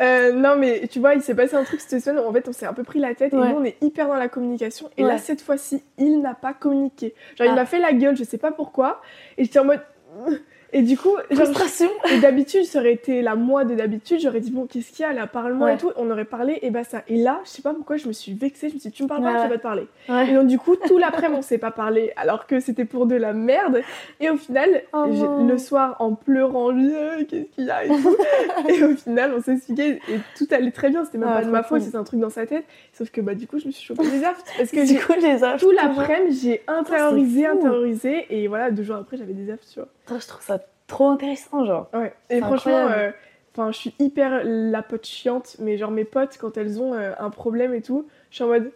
Euh, 0.00 0.32
non, 0.32 0.56
mais 0.56 0.86
tu 0.88 1.00
vois, 1.00 1.14
il 1.14 1.22
s'est 1.22 1.34
passé 1.34 1.54
un 1.56 1.64
truc 1.64 1.80
cette 1.80 2.02
semaine 2.02 2.22
où 2.24 2.28
en 2.28 2.32
fait 2.32 2.48
on 2.48 2.52
s'est 2.52 2.66
un 2.66 2.72
peu 2.72 2.82
pris 2.84 2.98
la 3.00 3.14
tête 3.14 3.32
et 3.32 3.36
nous 3.36 3.42
on 3.42 3.64
est 3.64 3.76
hyper 3.82 4.08
dans 4.08 4.14
la 4.14 4.28
communication. 4.28 4.88
Et 4.96 5.02
là, 5.02 5.18
cette 5.18 5.40
fois-ci, 5.42 5.82
il 5.98 6.20
n'a 6.20 6.34
pas 6.34 6.52
communiqué. 6.54 7.14
Genre, 7.36 7.46
il 7.46 7.50
Ah. 7.50 7.54
m'a 7.56 7.66
fait 7.66 7.78
la 7.78 7.92
gueule, 7.92 8.16
je 8.16 8.24
sais 8.24 8.38
pas 8.38 8.52
pourquoi, 8.52 9.00
et 9.38 9.44
j'étais 9.44 9.58
en 9.58 9.64
mode. 9.64 9.80
Et 10.74 10.82
du 10.82 10.98
coup, 10.98 11.16
frustration. 11.32 11.88
et 12.12 12.18
d'habitude, 12.18 12.64
ça 12.64 12.80
aurait 12.80 12.92
été 12.92 13.22
la 13.22 13.36
moi 13.36 13.64
de 13.64 13.74
d'habitude, 13.74 14.18
j'aurais 14.20 14.40
dit 14.40 14.50
bon, 14.50 14.66
qu'est-ce 14.66 14.90
qu'il 14.92 15.04
y 15.06 15.08
a 15.08 15.12
là, 15.12 15.26
parle-moi 15.26 15.68
Ouais. 15.68 15.74
et 15.74 15.78
tout, 15.78 15.92
on 15.96 16.10
aurait 16.10 16.24
parlé 16.24 16.58
et 16.62 16.70
basta. 16.70 17.02
Et 17.08 17.16
là, 17.16 17.40
je 17.44 17.50
sais 17.50 17.62
pas 17.62 17.72
pourquoi, 17.72 17.96
je 17.96 18.08
me 18.08 18.12
suis 18.12 18.34
vexée, 18.34 18.68
je 18.68 18.74
me 18.74 18.80
suis 18.80 18.90
dit, 18.90 18.94
tu 18.96 19.04
me 19.04 19.08
parles 19.08 19.22
Ouais, 19.24 19.32
pas, 19.32 19.38
je 19.38 19.42
vais 19.44 19.48
pas 19.50 19.58
te 19.58 19.62
parler. 19.62 20.28
Et 20.28 20.34
donc 20.34 20.48
du 20.48 20.58
coup, 20.58 20.74
tout 20.76 20.98
l'après-midi, 20.98 21.38
on 21.38 21.42
s'est 21.42 21.58
pas 21.58 21.70
parlé, 21.70 22.12
alors 22.16 22.46
que 22.46 22.58
c'était 22.60 22.84
pour 22.84 23.06
de 23.06 23.14
la 23.14 23.32
merde. 23.32 23.80
Et 24.20 24.28
au 24.30 24.36
final, 24.36 24.82
Oh 24.92 25.06
le 25.06 25.56
soir, 25.58 25.96
en 26.00 26.14
pleurant, 26.14 26.70
je 26.72 26.84
Euh, 26.84 27.24
qu'est-ce 27.28 27.54
qu'il 27.54 27.64
y 27.66 27.70
a 27.70 27.84
et 27.84 27.88
tout. 27.88 28.16
et 28.68 28.82
au 28.84 28.96
final, 28.96 29.32
on 29.36 29.40
s'est 29.40 29.52
expliqué 29.54 30.00
et 30.08 30.18
tout 30.36 30.46
allait 30.50 30.70
très 30.72 30.90
bien. 30.90 31.04
C'était 31.04 31.18
même 31.18 31.28
Ah, 31.32 31.38
pas 31.38 31.44
de 31.44 31.50
ma 31.50 31.62
faute, 31.62 31.82
c'est 31.82 31.96
un 31.96 32.04
truc 32.04 32.18
dans 32.20 32.30
sa 32.30 32.46
tête. 32.46 32.64
Sauf 32.92 33.10
que 33.10 33.20
bah 33.20 33.34
du 33.34 33.46
coup, 33.46 33.58
je 33.60 33.66
me 33.66 33.72
suis 33.72 33.84
chopé 33.86 34.02
des 34.08 34.24
aftes 34.24 34.46
parce 34.58 34.70
que 34.70 34.84
Du 34.94 34.98
coup, 34.98 35.12
les 35.20 35.44
aftes. 35.44 35.60
tout 35.60 35.70
l'après-midi, 35.70 36.40
j'ai 36.42 36.62
intériorisé, 36.66 37.46
intériorisé, 37.46 38.26
et 38.30 38.48
voilà, 38.48 38.70
deux 38.70 38.82
jours 38.82 38.96
après, 38.96 39.16
j'avais 39.16 39.32
des 39.32 39.50
aftes, 39.52 39.68
tu 39.72 39.78
vois. 39.78 39.88
Je 40.08 40.26
trouve 40.26 40.42
ça 40.42 40.58
trop 40.86 41.08
intéressant, 41.08 41.64
genre. 41.64 41.88
Ouais. 41.94 42.12
Et 42.30 42.40
franchement, 42.40 42.88
euh, 42.90 43.10
enfin, 43.54 43.72
je 43.72 43.78
suis 43.78 43.94
hyper 43.98 44.42
la 44.44 44.82
pote 44.82 45.06
chiante, 45.06 45.56
mais 45.58 45.76
genre 45.78 45.90
mes 45.90 46.04
potes, 46.04 46.36
quand 46.38 46.56
elles 46.56 46.80
ont 46.80 46.94
euh, 46.94 47.12
un 47.18 47.30
problème 47.30 47.74
et 47.74 47.82
tout, 47.82 48.06
je 48.30 48.36
suis 48.36 48.44
en 48.44 48.48
mode. 48.48 48.70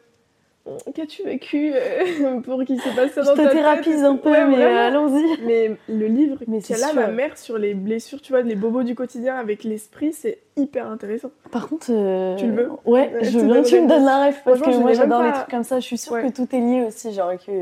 Qu'as-tu 0.95 1.23
vécu 1.23 1.73
euh, 1.75 2.41
pour 2.45 2.63
qu'il 2.65 2.79
se 2.79 2.95
passe 2.95 3.13
ça 3.13 3.23
Je 3.23 3.29
dans 3.29 3.37
te 3.37 3.43
ta 3.43 3.49
thérapise 3.49 4.05
un 4.05 4.17
peu, 4.17 4.29
Ouais, 4.31 4.45
mais 4.47 4.63
allons-y. 4.63 5.41
Mais 5.47 5.77
le 5.89 6.07
livre 6.09 6.37
Mais 6.47 6.61
qu'elle 6.61 6.77
c'est 6.77 6.85
a, 6.85 6.93
ma 6.93 7.07
mère, 7.07 7.39
sur 7.39 7.57
les 7.57 7.73
blessures, 7.73 8.21
tu 8.21 8.33
vois, 8.35 8.43
les 8.43 8.55
bobos 8.55 8.83
du 8.83 8.95
quotidien 8.95 9.37
avec 9.37 9.65
l'esprit, 9.65 10.13
c'est 10.13 10.41
hyper 10.59 10.87
intéressant. 10.87 11.31
Par 11.51 11.69
contre, 11.71 11.87
euh, 11.91 12.37
Tu 12.37 12.49
le 12.49 12.53
veux? 12.65 12.71
Ouais, 12.85 13.11
je 13.23 13.39
veux 13.39 13.47
bien 13.47 13.63
que 13.63 13.69
tu 13.69 13.81
me 13.81 13.89
donnes- 13.89 14.05
la 14.05 14.27
ref 14.27 14.43
parce 14.45 14.61
que 14.61 14.71
je 14.73 14.77
moi 14.79 14.93
j'adore 14.93 15.23
les 15.23 15.33
trucs 15.33 15.49
comme 15.49 15.65
ça. 15.65 15.81
Je 15.81 15.87
suis 15.87 15.97
sûre 15.97 16.13
Ouais. 16.13 16.29
que 16.31 16.37
tout 16.37 16.47
est 16.55 16.61
lié 16.61 16.85
aussi, 16.87 17.15
genre 17.15 17.33
que 17.39 17.53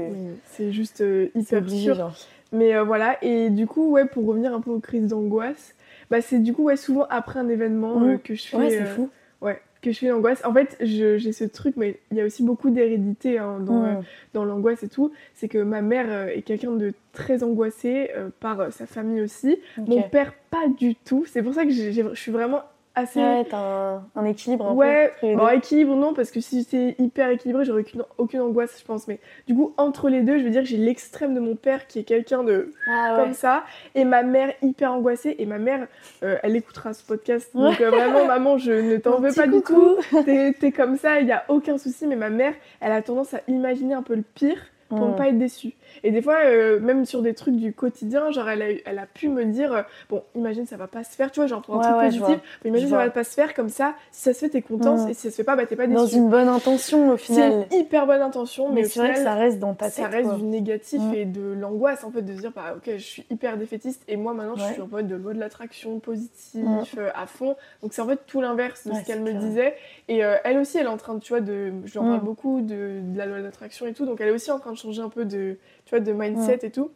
C'est 0.47 0.73
juste 0.73 1.01
euh, 1.01 1.29
hyper 1.37 1.59
obligé, 1.61 1.85
sûr. 1.85 1.95
genre. 1.95 2.13
Mais 2.57 2.75
euh, 2.75 2.85
voilà, 2.85 3.19
et 3.23 3.51
du 3.51 3.67
coup, 3.67 3.91
ouais, 3.91 4.07
pour 4.07 4.27
revenir 4.27 4.55
un 4.55 4.61
peu 4.61 4.71
aux 4.71 4.81
crises 4.81 5.09
d'angoisse, 5.09 5.75
bah, 6.11 6.21
c'est 6.21 6.39
du 6.39 6.53
coup, 6.53 6.65
ouais, 6.65 6.77
souvent 6.77 7.07
après 7.11 7.39
un 7.39 7.49
événement 7.49 8.03
euh, 8.03 8.17
que 8.17 8.35
je 8.35 8.47
fais. 8.47 8.57
Ouais, 8.57 8.71
c'est 8.71 8.83
euh, 8.83 8.87
fou. 8.87 9.11
Ouais, 9.41 9.61
que 9.83 9.93
je 9.93 9.99
fais 9.99 10.09
l'angoisse. 10.09 10.43
En 10.45 10.53
fait, 10.53 10.77
j'ai 10.81 11.33
ce 11.33 11.45
truc, 11.45 11.75
mais 11.77 12.01
il 12.11 12.17
y 12.17 12.21
a 12.21 12.25
aussi 12.25 12.43
beaucoup 12.43 12.71
d'hérédité 12.71 13.39
hein, 13.39 13.61
dans, 13.61 13.85
euh, 13.85 13.95
dans 14.33 14.45
l'angoisse 14.45 14.83
et 14.83 14.89
tout. 14.89 15.13
C'est 15.35 15.49
que 15.49 15.59
ma 15.59 15.83
mère 15.83 16.29
est 16.29 16.43
quelqu'un 16.43 16.73
de 16.73 16.95
très 17.13 17.43
angoissé 17.43 18.11
euh, 18.17 18.31
par 18.41 18.73
sa 18.73 18.87
famille 18.87 19.21
aussi. 19.21 19.59
Mon 19.77 20.03
père, 20.03 20.33
pas 20.51 20.69
du 20.79 20.95
tout. 20.95 21.25
C'est 21.27 21.43
pour 21.43 21.55
ça 21.55 21.65
que 21.65 21.71
je 21.71 22.15
suis 22.15 22.33
vraiment 22.33 22.63
assez. 22.97 23.21
Ouais, 23.21 23.45
t'as 23.49 23.59
un, 23.59 24.07
un 24.17 24.25
équilibre 24.25 24.67
un 24.67 24.73
Ouais, 24.73 25.13
peu 25.21 25.27
les 25.29 25.37
bon, 25.37 25.49
équilibre 25.49 25.95
non, 25.95 26.15
parce 26.15 26.31
que 26.31 26.41
si 26.41 26.61
j'étais 26.61 26.97
hyper 26.99 27.29
équilibrée, 27.31 27.65
j'aurais 27.65 27.83
aucune, 27.83 28.03
aucune 28.19 28.41
angoisse, 28.41 28.77
je 28.81 28.85
pense. 28.85 29.07
Mais 29.07 29.21
du 29.47 29.55
coup, 29.55 29.73
entre 29.77 30.09
les 30.09 30.23
deux, 30.23 30.39
je 30.39 30.45
veux 30.45 30.51
dire 30.51 30.63
que 30.63 30.69
j'ai 30.69 30.77
l'extrême 30.79 31.35
de 31.35 31.41
mon 31.41 31.55
père 31.55 31.87
qui 31.87 31.99
est 32.01 32.05
quelqu'un 32.05 32.43
de 32.43 32.73
Ah 32.89 33.15
ouais. 33.17 33.25
comme 33.25 33.35
ça, 33.35 33.65
et 33.95 34.05
ma 34.05 34.23
mère 34.25 34.53
hyper 34.63 34.93
angoissée. 34.93 35.37
Et 35.39 35.47
ma 35.47 35.59
mère, 35.59 35.87
euh, 36.25 36.37
elle 36.43 36.57
écoutera 36.57 36.93
ce 36.95 37.05
podcast. 37.05 37.51
Ouais. 37.55 37.63
Donc 37.71 37.81
euh, 37.81 37.91
vraiment, 37.91 38.25
maman, 38.27 38.59
je 38.59 38.73
ne 38.73 38.97
t'en 38.97 39.21
veux 39.21 39.33
pas 39.33 39.47
du 39.47 39.63
tout. 39.63 39.97
T'es 40.25 40.53
t'es 40.59 40.73
comme 40.73 40.97
ça, 40.97 41.21
il 41.21 41.27
n'y 41.27 41.33
a 41.33 41.45
aucun 41.49 41.79
souci. 41.79 42.07
Mais 42.07 42.17
ma 42.17 42.31
mère, 42.31 42.55
elle 42.81 42.93
a 42.93 43.03
tendance 43.03 43.35
à 43.35 43.41
imaginer 43.49 43.95
un 43.95 44.03
peu 44.03 44.15
le 44.15 44.25
pire 44.35 44.59
pour 44.89 45.01
ne 45.07 45.13
Mm. 45.13 45.17
pas 45.17 45.29
être 45.29 45.39
déçue. 45.39 45.75
Et 46.05 46.11
des 46.13 46.21
fois, 46.23 46.37
euh, 46.45 46.79
même 46.81 47.05
sur 47.07 47.23
des 47.23 47.35
trucs 47.35 47.57
du 47.57 47.73
quotidien, 47.73 48.31
genre 48.31 48.49
elle 48.49 48.63
a, 48.63 48.67
elle 48.85 48.99
a 48.99 49.07
pu 49.07 49.29
me 49.29 49.45
dire, 49.45 49.73
euh, 49.73 49.83
bon, 50.11 50.23
imagine 50.35 50.67
ça 50.67 50.77
va 50.77 50.87
pas 50.87 51.03
se 51.05 51.11
faire, 51.15 51.31
tu 51.33 51.41
vois, 51.41 51.47
genre 51.47 51.63
pour 51.63 51.75
un 51.75 51.79
Ouais, 51.79 52.09
truc 52.09 52.21
ouais, 52.23 52.27
positif, 52.27 52.61
mais 52.65 52.71
imagine 52.71 52.89
ça 52.91 52.97
va 52.99 53.11
pas 53.11 53.25
se 53.25 53.35
faire 53.35 53.55
comme 53.55 53.69
ça, 53.69 53.95
si 54.13 54.23
ça 54.23 54.35
se 54.35 54.39
fait, 54.41 54.49
t'es 54.51 54.63
contente, 54.63 55.07
Mm. 55.07 55.09
et 55.11 55.15
si 55.15 55.23
ça 55.23 55.31
se 55.31 55.37
fait 55.37 55.45
pas, 55.45 55.57
bah 55.57 55.67
t'es 55.67 55.75
pas 55.77 55.87
Dans 55.87 56.05
déçue. 56.05 56.17
une 56.17 56.29
bonne 56.29 56.49
intention 56.49 57.11
au 57.11 57.17
C'est 57.17 57.33
final. 57.35 57.67
une 57.73 57.79
hyper 57.79 58.07
bonne 58.07 58.21
intention, 58.23 58.69
mais, 58.69 58.83
Mais 58.83 58.87
au 58.87 58.91
c'est 58.91 58.99
vrai 59.01 59.09
que 59.11 59.15
final, 59.17 59.33
ça 59.35 59.39
reste 59.41 59.59
dans 59.59 59.75
ta 59.75 59.87
tête. 59.87 59.95
ça 59.95 60.07
reste 60.09 60.29
quoi. 60.29 60.39
du 60.39 60.45
négatif 60.45 61.01
Mm. 61.03 61.15
et 61.15 61.25
de 61.25 61.53
l'angoisse 61.53 62.05
en 62.05 62.11
fait 62.11 62.23
de 62.23 62.35
se 62.35 62.41
dire 62.41 62.53
bah 62.55 62.75
ok 62.77 62.91
je 62.97 63.03
suis 63.03 63.27
hyper 63.31 63.57
défaitiste 63.57 64.03
et 64.09 64.17
moi 64.17 64.35
maintenant 64.35 64.57
je 64.57 64.73
suis 64.73 64.83
en 64.83 64.87
mode 64.89 65.09
de 65.09 65.17
loi 65.17 65.33
de 65.35 65.41
l'attraction 65.41 65.99
positif 65.99 66.65
euh, 66.99 67.11
à 67.15 67.27
fond 67.27 67.57
donc 67.83 67.93
c'est 67.93 68.03
en 68.03 68.07
fait 68.07 68.21
tout 68.27 68.41
l'inverse 68.41 68.87
de 68.87 68.93
ce 68.93 68.99
qu'elle 69.05 69.17
c'est 69.17 69.21
me 69.23 69.31
clair. 69.31 69.41
disait 69.41 69.75
et 70.09 70.19
elle 70.19 70.59
aussi 70.59 70.79
elle 70.79 70.87
est 70.87 70.91
en 70.91 70.97
train 70.97 71.15
de 71.15 71.21
tu 71.21 71.33
vois 71.33 71.41
de 71.41 71.73
je 71.85 71.99
parle 71.99 72.21
beaucoup 72.21 72.61
de, 72.61 73.01
de 73.03 73.19
la 73.19 73.27
loi 73.27 73.39
de 73.39 73.43
l'attraction 73.45 73.87
et 73.87 73.93
tout 73.93 74.07
donc 74.07 74.21
elle 74.21 74.29
est 74.29 74.33
aussi 74.33 74.51
en 74.51 74.59
train 74.59 74.73
de 74.73 74.76
changer 74.77 75.03
un 75.03 75.09
peu 75.09 75.25
de 75.25 75.57
tu 75.85 75.91
vois 75.91 76.01
de 76.01 76.13
mindset 76.13 76.61
et 76.63 76.71
tout. 76.71 76.91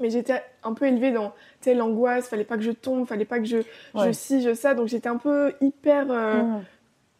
Mais 0.00 0.08
j'étais 0.08 0.40
un 0.62 0.72
peu 0.72 0.86
élevée 0.86 1.10
dans 1.12 1.32
sais 1.60 1.74
l'angoisse 1.74 2.28
fallait 2.28 2.44
pas 2.44 2.56
que 2.56 2.62
je 2.62 2.70
tombe 2.70 3.06
fallait 3.06 3.26
pas 3.26 3.38
que 3.38 3.44
je 3.44 3.58
je 3.94 4.00
Ouais. 4.00 4.12
ci 4.14 4.40
je 4.42 4.54
ça. 4.54 4.72
Donc 4.74 4.88
j'étais 4.88 5.08
un 5.10 5.18
peu 5.18 5.52
hyper 5.60 6.06
euh, 6.10 6.42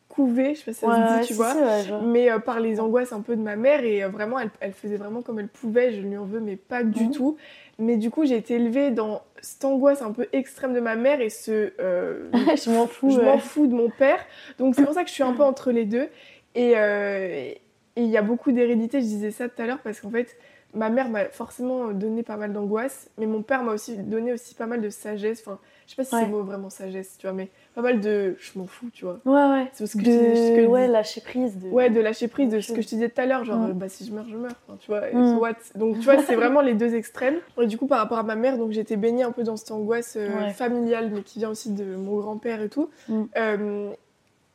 couvée 0.08 0.54
je 0.54 0.60
sais 0.60 0.64
pas 0.64 0.72
si 0.72 0.80
ça 0.80 0.86
Ouais, 0.88 0.94
se 1.18 1.20
dit 1.22 1.26
tu 1.28 1.34
vois. 1.34 1.54
je 1.82 1.94
mais 2.06 2.30
euh, 2.30 2.38
par 2.38 2.58
les 2.58 2.80
angoisses 2.80 3.12
un 3.12 3.20
peu 3.20 3.36
de 3.36 3.42
ma 3.42 3.54
mère 3.56 3.84
et 3.84 4.02
euh, 4.02 4.08
vraiment 4.08 4.38
elle, 4.40 4.50
elle 4.60 4.72
faisait 4.72 4.96
vraiment 4.96 5.20
comme 5.22 5.38
elle 5.38 5.48
pouvait 5.48 5.92
je 5.92 6.00
lui 6.00 6.16
en 6.16 6.24
veux 6.24 6.40
mais 6.40 6.56
pas 6.56 6.82
du 6.82 7.10
tout. 7.10 7.36
Mais 7.78 7.96
du 7.96 8.10
coup 8.10 8.24
j'ai 8.24 8.36
été 8.36 8.54
élevée 8.54 8.90
dans 8.90 9.22
cette 9.42 9.64
angoisse 9.64 10.02
un 10.02 10.12
peu 10.12 10.26
extrême 10.32 10.72
de 10.74 10.80
ma 10.80 10.96
mère 10.96 11.20
et 11.20 11.30
ce 11.30 11.72
euh, 11.80 12.30
je 12.32 12.70
m'en 12.70 12.86
fous. 12.86 13.10
je 13.10 13.20
m'en 13.20 13.38
fous 13.38 13.66
de 13.66 13.74
mon 13.74 13.88
père. 13.90 14.18
Donc 14.58 14.74
c'est 14.74 14.84
pour 14.84 14.94
ça 14.94 15.02
que 15.02 15.08
je 15.10 15.14
suis 15.14 15.22
un 15.22 15.32
peu 15.34 15.42
entre 15.44 15.70
les 15.70 15.84
deux. 15.84 16.08
Et 16.54 16.72
euh, 16.76 17.52
et 17.96 18.02
il 18.02 18.10
y 18.10 18.16
a 18.16 18.22
beaucoup 18.22 18.52
d'hérédité 18.52 19.00
je 19.00 19.06
disais 19.06 19.30
ça 19.30 19.48
tout 19.48 19.60
à 19.62 19.66
l'heure 19.66 19.80
parce 19.82 20.00
qu'en 20.00 20.10
fait 20.10 20.36
ma 20.72 20.88
mère 20.88 21.08
m'a 21.08 21.24
forcément 21.24 21.88
donné 21.88 22.22
pas 22.22 22.36
mal 22.36 22.52
d'angoisse 22.52 23.10
mais 23.18 23.26
mon 23.26 23.42
père 23.42 23.64
m'a 23.64 23.72
aussi 23.72 23.96
donné 23.96 24.32
aussi 24.32 24.54
pas 24.54 24.66
mal 24.66 24.80
de 24.80 24.88
sagesse 24.88 25.42
enfin 25.44 25.58
je 25.86 25.90
sais 25.90 25.96
pas 25.96 26.04
si 26.04 26.14
Ouais. 26.14 26.20
c'est 26.20 26.26
le 26.26 26.32
mot 26.32 26.44
vraiment 26.44 26.70
sagesse 26.70 27.16
tu 27.18 27.26
vois 27.26 27.34
mais 27.34 27.48
pas 27.74 27.82
mal 27.82 27.98
de 28.00 28.36
je 28.38 28.56
m'en 28.56 28.66
fous 28.68 28.88
tu 28.92 29.04
vois 29.04 29.18
Ouais, 29.24 29.32
ouais. 29.62 29.66
c'est 29.72 29.84
ce 29.88 29.96
que 29.96 30.04
je 30.04 30.60
De 30.62 30.66
ouais, 30.68 30.86
lâcher 30.86 31.20
prise. 31.20 31.58
De... 31.58 31.68
Ouais, 31.70 31.90
de 31.90 31.98
lâcher 32.00 32.28
prise 32.28 32.48
de 32.50 32.60
ce 32.60 32.72
que 32.72 32.82
je 32.82 32.86
te 32.86 32.94
disais 32.94 33.08
tout 33.08 33.20
à 33.20 33.26
l'heure, 33.26 33.44
genre 33.44 33.58
Mm. 33.58 33.70
euh, 33.70 33.72
bah 33.72 33.88
si 33.88 34.06
je 34.06 34.12
meurs, 34.12 34.28
je 34.28 34.36
meurs, 34.36 34.52
Enfin, 34.68 34.78
tu 34.80 34.86
vois, 34.86 35.00
Mm. 35.12 35.34
so 35.34 35.40
what? 35.40 35.54
Donc 35.74 35.96
tu 35.98 36.04
vois, 36.04 36.18
c'est 36.22 36.36
vraiment 36.36 36.60
les 36.60 36.74
deux 36.74 36.94
extrêmes. 36.94 37.38
Et 37.60 37.66
du 37.66 37.76
coup, 37.76 37.88
par 37.88 37.98
rapport 37.98 38.18
à 38.18 38.22
ma 38.22 38.36
mère, 38.36 38.56
donc 38.56 38.70
j'étais 38.70 38.96
baignée 38.96 39.24
un 39.24 39.32
peu 39.32 39.42
dans 39.42 39.56
cette 39.56 39.72
angoisse 39.72 40.14
euh, 40.16 40.28
Ouais. 40.46 40.50
familiale, 40.52 41.10
mais 41.12 41.22
qui 41.22 41.40
vient 41.40 41.50
aussi 41.50 41.72
de 41.72 41.96
mon 41.96 42.16
grand-père 42.20 42.62
et 42.62 42.68
tout. 42.68 42.88
Mm. 43.08 43.22
Euh, 43.36 43.90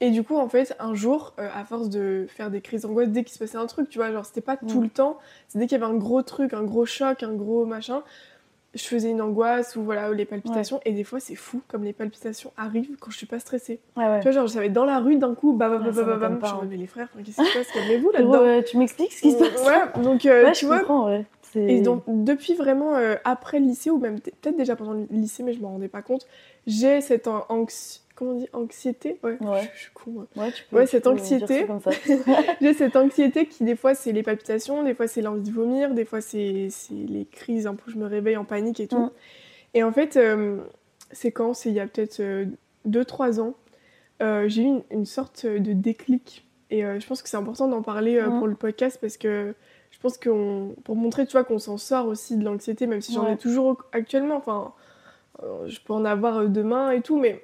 et 0.01 0.11
du 0.11 0.23
coup, 0.23 0.35
en 0.35 0.49
fait, 0.49 0.75
un 0.79 0.93
jour, 0.93 1.33
euh, 1.39 1.47
à 1.53 1.63
force 1.65 1.89
de 1.89 2.25
faire 2.29 2.49
des 2.51 2.61
crises 2.61 2.81
d'angoisse, 2.81 3.09
dès 3.09 3.23
qu'il 3.23 3.33
se 3.33 3.39
passait 3.39 3.57
un 3.57 3.65
truc, 3.65 3.89
tu 3.89 3.97
vois, 3.97 4.11
genre 4.11 4.25
c'était 4.25 4.41
pas 4.41 4.57
tout 4.57 4.79
Mm. 4.79 4.83
le 4.83 4.89
temps, 4.89 5.17
c'est 5.47 5.57
dès 5.59 5.67
qu'il 5.67 5.79
y 5.79 5.81
avait 5.83 5.91
un 5.91 5.97
gros 5.97 6.21
truc, 6.21 6.53
un 6.53 6.63
gros 6.63 6.85
choc, 6.85 7.23
un 7.23 7.33
gros 7.33 7.65
machin, 7.65 8.03
je 8.73 8.83
faisais 8.83 9.09
une 9.09 9.21
angoisse 9.21 9.77
ou 9.77 9.83
voilà, 9.83 10.09
ou 10.09 10.13
les 10.13 10.25
palpitations. 10.25 10.81
Et 10.83 10.91
des 10.91 11.05
fois, 11.05 11.21
c'est 11.21 11.35
fou, 11.35 11.61
comme 11.69 11.85
les 11.85 11.93
palpitations 11.93 12.51
arrivent 12.57 12.97
quand 12.99 13.09
je 13.09 13.15
suis 13.17 13.25
pas 13.25 13.39
stressée. 13.39 13.79
Ouais, 13.95 14.03
ouais. 14.05 14.19
Tu 14.19 14.23
vois, 14.23 14.31
genre, 14.33 14.47
je 14.47 14.51
savais 14.53 14.67
dans 14.69 14.83
la 14.83 14.99
rue 14.99 15.15
d'un 15.15 15.33
coup, 15.33 15.53
bah, 15.53 15.69
bah, 15.69 15.77
bah, 15.77 15.85
Ouais, 15.85 15.91
bah, 15.93 16.03
bah, 16.03 16.13
m'étonne 16.15 16.33
bah, 16.33 16.37
pas, 16.41 16.47
je 16.47 16.53
hein. 16.55 16.59
me 16.63 16.69
mais 16.71 16.75
les 16.77 16.87
frères, 16.87 17.07
qu'est-ce 17.23 17.37
qui 17.41 17.45
se 17.45 17.53
passe? 17.57 17.71
Calmez-vous 17.71 18.11
là-dedans. 18.11 18.33
euh, 18.43 18.61
tu 18.61 18.77
m'expliques 18.77 19.13
ce 19.13 19.21
qui 19.21 19.31
se 19.31 19.37
passe? 19.37 19.65
Ouais, 19.65 20.03
donc 20.03 20.25
euh, 20.25 20.43
Ouais, 20.43 20.51
tu 20.51 20.61
je 20.65 20.67
vois, 20.67 20.79
comprends, 20.79 21.05
ouais. 21.07 21.25
Et 21.55 21.79
donc, 21.79 22.03
depuis 22.05 22.53
vraiment 22.53 22.95
euh, 22.97 23.15
après 23.23 23.59
le 23.59 23.65
lycée, 23.65 23.89
ou 23.89 23.97
même 23.97 24.19
peut-être 24.19 24.57
déjà 24.57 24.75
pendant 24.75 24.91
le 24.91 25.07
lycée, 25.09 25.41
mais 25.41 25.53
je 25.53 25.61
m'en 25.61 25.69
rendais 25.69 25.87
pas 25.87 26.01
compte, 26.01 26.27
j'ai 26.67 26.99
cette 26.99 27.29
anxiété. 27.47 28.01
Comment 28.15 28.31
on 28.31 28.35
dit 28.35 28.47
Anxiété? 28.53 29.19
Ouais, 29.23 29.37
Je, 29.75 29.79
suis 29.79 29.91
con. 29.93 30.25
Ouais, 30.35 30.51
tu 30.51 30.63
peux, 30.69 30.77
ouais 30.77 30.87
cette 30.87 31.05
anxiété. 31.05 31.67
j'ai 32.61 32.73
cette 32.73 32.95
anxiété 32.95 33.45
qui, 33.47 33.63
des 33.63 33.75
fois, 33.75 33.93
c'est 33.93 34.11
les 34.11 34.23
palpitations, 34.23 34.83
des 34.83 34.93
fois, 34.93 35.07
c'est 35.07 35.21
l'envie 35.21 35.41
de 35.41 35.51
vomir, 35.51 35.93
des 35.93 36.05
fois, 36.05 36.21
c'est 36.21 36.69
les 36.91 37.27
crises 37.31 37.67
un 37.67 37.75
peu, 37.75 37.91
je 37.91 37.97
me 37.97 38.05
réveille 38.05 38.37
en 38.37 38.45
panique 38.45 38.79
et 38.79 38.87
tout. 38.87 39.05
Mm. 39.05 39.11
Et 39.73 39.83
en 39.83 39.91
fait, 39.91 40.15
euh, 40.15 40.61
c'est 41.11 41.31
quand 41.31 41.53
C'est 41.53 41.69
il 41.69 41.75
y 41.75 41.79
a 41.79 41.87
peut-être 41.87 42.21
2-3 42.87 43.41
ans, 43.41 43.55
j'ai 44.47 44.63
eu 44.63 44.81
une, 44.91 45.05
sorte 45.05 45.45
de 45.45 45.73
déclic. 45.73 46.45
Et 46.71 46.81
je 46.81 47.05
pense 47.05 47.21
que 47.21 47.29
c'est 47.29 47.37
important 47.37 47.67
d'en 47.67 47.81
parler 47.81 48.21
mm. 48.21 48.39
pour 48.39 48.47
le 48.47 48.55
podcast 48.55 48.97
parce 49.01 49.17
que 49.17 49.53
je 49.95 49.99
pense 49.99 50.17
que 50.17 50.73
pour 50.83 50.95
montrer, 50.95 51.25
tu 51.25 51.31
vois, 51.33 51.45
qu'on 51.45 51.59
s'en 51.59 51.77
sort 51.77 52.07
aussi 52.07 52.37
de 52.37 52.43
l'anxiété, 52.43 52.85
même 52.85 53.01
si 53.01 53.13
j'en 53.13 53.27
ai 53.27 53.37
toujours 53.37 53.83
actuellement, 53.93 54.35
enfin, 54.35 54.73
euh, 55.43 55.67
je 55.67 55.79
peux 55.81 55.93
en 55.93 56.03
avoir 56.05 56.39
euh, 56.39 56.47
demain 56.47 56.91
et 56.91 57.01
tout, 57.01 57.17
mais 57.17 57.43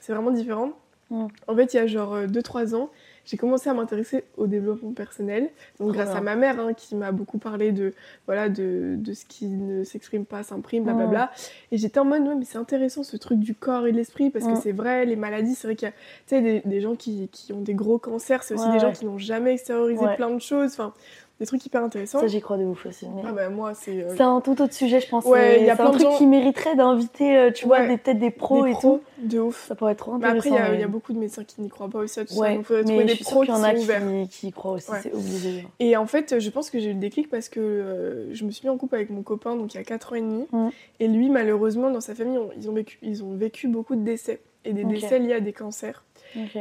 c'est 0.00 0.12
vraiment 0.12 0.30
différent. 0.30 0.72
En 1.10 1.56
fait, 1.56 1.72
il 1.72 1.76
y 1.78 1.80
a 1.80 1.86
genre 1.86 2.18
2-3 2.18 2.74
euh, 2.74 2.76
ans, 2.76 2.90
j'ai 3.24 3.36
commencé 3.38 3.68
à 3.70 3.74
m'intéresser 3.74 4.24
au 4.36 4.46
développement 4.46 4.92
personnel. 4.92 5.50
Donc, 5.80 5.92
grâce 5.92 6.10
à 6.10 6.20
ma 6.20 6.34
mère, 6.34 6.60
hein, 6.60 6.74
qui 6.74 6.94
m'a 6.94 7.12
beaucoup 7.12 7.38
parlé 7.38 7.72
de, 7.72 7.94
voilà, 8.26 8.48
de, 8.48 8.94
de 8.96 9.12
ce 9.14 9.24
qui 9.24 9.46
ne 9.46 9.84
s'exprime 9.84 10.26
pas 10.26 10.42
s'imprime, 10.42 10.84
blablabla. 10.84 11.30
Et 11.72 11.78
j'étais 11.78 11.98
en 11.98 12.04
mode, 12.04 12.26
ouais, 12.26 12.34
mais 12.34 12.44
c'est 12.44 12.58
intéressant 12.58 13.04
ce 13.04 13.16
truc 13.16 13.38
du 13.38 13.54
corps 13.54 13.86
et 13.86 13.92
de 13.92 13.96
l'esprit, 13.96 14.30
parce 14.30 14.46
que 14.46 14.54
c'est 14.56 14.72
vrai, 14.72 15.06
les 15.06 15.16
maladies, 15.16 15.54
c'est 15.54 15.66
vrai 15.66 15.76
qu'il 15.76 15.88
y 15.88 16.34
a 16.34 16.40
des, 16.40 16.60
des, 16.60 16.80
gens 16.80 16.94
qui, 16.94 17.28
qui, 17.32 17.52
ont 17.52 17.60
des 17.60 17.74
gros 17.74 17.98
cancers, 17.98 18.42
c'est 18.42 18.54
aussi 18.54 18.70
des 18.70 18.78
gens 18.78 18.92
qui 18.92 19.06
n'ont 19.06 19.18
jamais 19.18 19.54
extériorisé 19.54 20.04
plein 20.16 20.30
de 20.30 20.40
choses. 20.40 20.72
Enfin, 20.72 20.92
des 21.40 21.46
trucs 21.46 21.64
hyper 21.64 21.84
intéressants. 21.84 22.20
Ça, 22.20 22.26
j'y 22.26 22.40
crois 22.40 22.56
de 22.56 22.64
ouf 22.64 22.86
aussi. 22.86 23.06
Ah 23.24 23.32
bah 23.32 23.48
moi, 23.48 23.72
c'est. 23.74 24.02
Euh, 24.02 24.14
c'est 24.16 24.22
un 24.22 24.40
tout 24.40 24.60
autre 24.60 24.74
sujet, 24.74 25.00
je 25.00 25.08
pense. 25.08 25.24
Ouais, 25.24 25.60
il 25.60 25.66
y 25.66 25.70
a 25.70 25.76
plein 25.76 25.90
de 25.90 25.98
trucs 25.98 26.16
qui 26.16 26.26
mériteraient 26.26 26.74
d'inviter, 26.74 27.36
euh, 27.36 27.50
tu 27.52 27.66
vois, 27.66 27.80
peut-être 27.80 28.18
des 28.18 28.30
pros 28.30 28.66
et 28.66 28.74
tout. 28.80 29.00
De 29.18 29.38
ouf. 29.38 29.66
Ça 29.68 29.74
pourrait 29.76 29.92
être 29.92 29.98
trop 29.98 30.14
intéressant. 30.14 30.50
Mais 30.50 30.58
après, 30.58 30.74
il 30.74 30.80
y, 30.80 30.84
a 30.84 30.88
beaucoup 30.88 31.12
de 31.12 31.18
médecins 31.18 31.44
qui 31.44 31.60
n'y 31.60 31.68
croient 31.68 31.88
pas 31.88 32.00
aussi 32.00 32.18
à 32.20 32.24
tout 32.24 32.34
ouais, 32.34 32.60
ça. 32.66 32.82
Donc, 32.82 32.88
mais 32.88 33.04
des 33.04 33.14
je 33.14 33.22
pros 33.22 33.42
qui, 33.42 33.48
y 33.48 33.52
en 33.52 33.62
a 33.62 33.74
qui, 33.74 33.86
qui, 34.28 34.48
y 34.48 34.52
croient 34.52 34.72
aussi, 34.72 34.90
c'est 35.02 35.12
obligé. 35.12 35.66
Et 35.78 35.96
en 35.96 36.06
fait, 36.06 36.40
je 36.40 36.50
pense 36.50 36.70
que 36.70 36.80
j'ai 36.80 36.90
eu 36.90 36.94
le 36.94 37.00
déclic 37.00 37.30
parce 37.30 37.48
que 37.48 37.60
euh, 37.60 38.34
je 38.34 38.44
me 38.44 38.50
suis 38.50 38.66
mis 38.66 38.70
en 38.70 38.76
couple 38.76 38.96
avec 38.96 39.10
mon 39.10 39.22
copain, 39.22 39.54
donc 39.54 39.74
il 39.74 39.76
y 39.76 39.80
a 39.80 39.84
4 39.84 40.12
ans 40.12 40.16
et 40.16 40.20
demi. 40.20 40.46
Mm. 40.50 40.68
Et 41.00 41.08
lui, 41.08 41.30
malheureusement, 41.30 41.90
dans 41.90 42.00
sa 42.00 42.14
famille, 42.14 42.38
ils, 42.56 42.68
ont 42.68 42.74
vécu, 42.74 42.98
ils 43.02 43.22
ont 43.22 43.34
vécu 43.34 43.68
beaucoup 43.68 43.94
de 43.94 44.02
décès. 44.02 44.40
Et 44.64 44.72
des 44.72 44.84
décès 44.84 45.18
liés 45.18 45.34
à 45.34 45.40
des 45.40 45.52
cancers. 45.52 46.02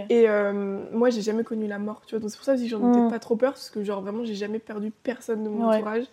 Et 0.09 0.29
euh, 0.29 0.79
moi, 0.91 1.09
j'ai 1.09 1.21
jamais 1.21 1.43
connu 1.43 1.67
la 1.67 1.79
mort, 1.79 2.01
tu 2.05 2.15
vois. 2.15 2.19
Donc 2.19 2.29
c'est 2.29 2.37
pour 2.37 2.45
ça 2.45 2.55
que 2.55 2.65
j'en 2.65 2.93
ai 2.93 2.97
mm. 3.05 3.09
pas 3.09 3.19
trop 3.19 3.35
peur, 3.35 3.53
parce 3.53 3.69
que 3.69 3.83
genre 3.83 4.01
vraiment, 4.01 4.23
j'ai 4.23 4.35
jamais 4.35 4.59
perdu 4.59 4.91
personne 5.03 5.43
de 5.43 5.49
mon 5.49 5.69
entourage. 5.69 6.05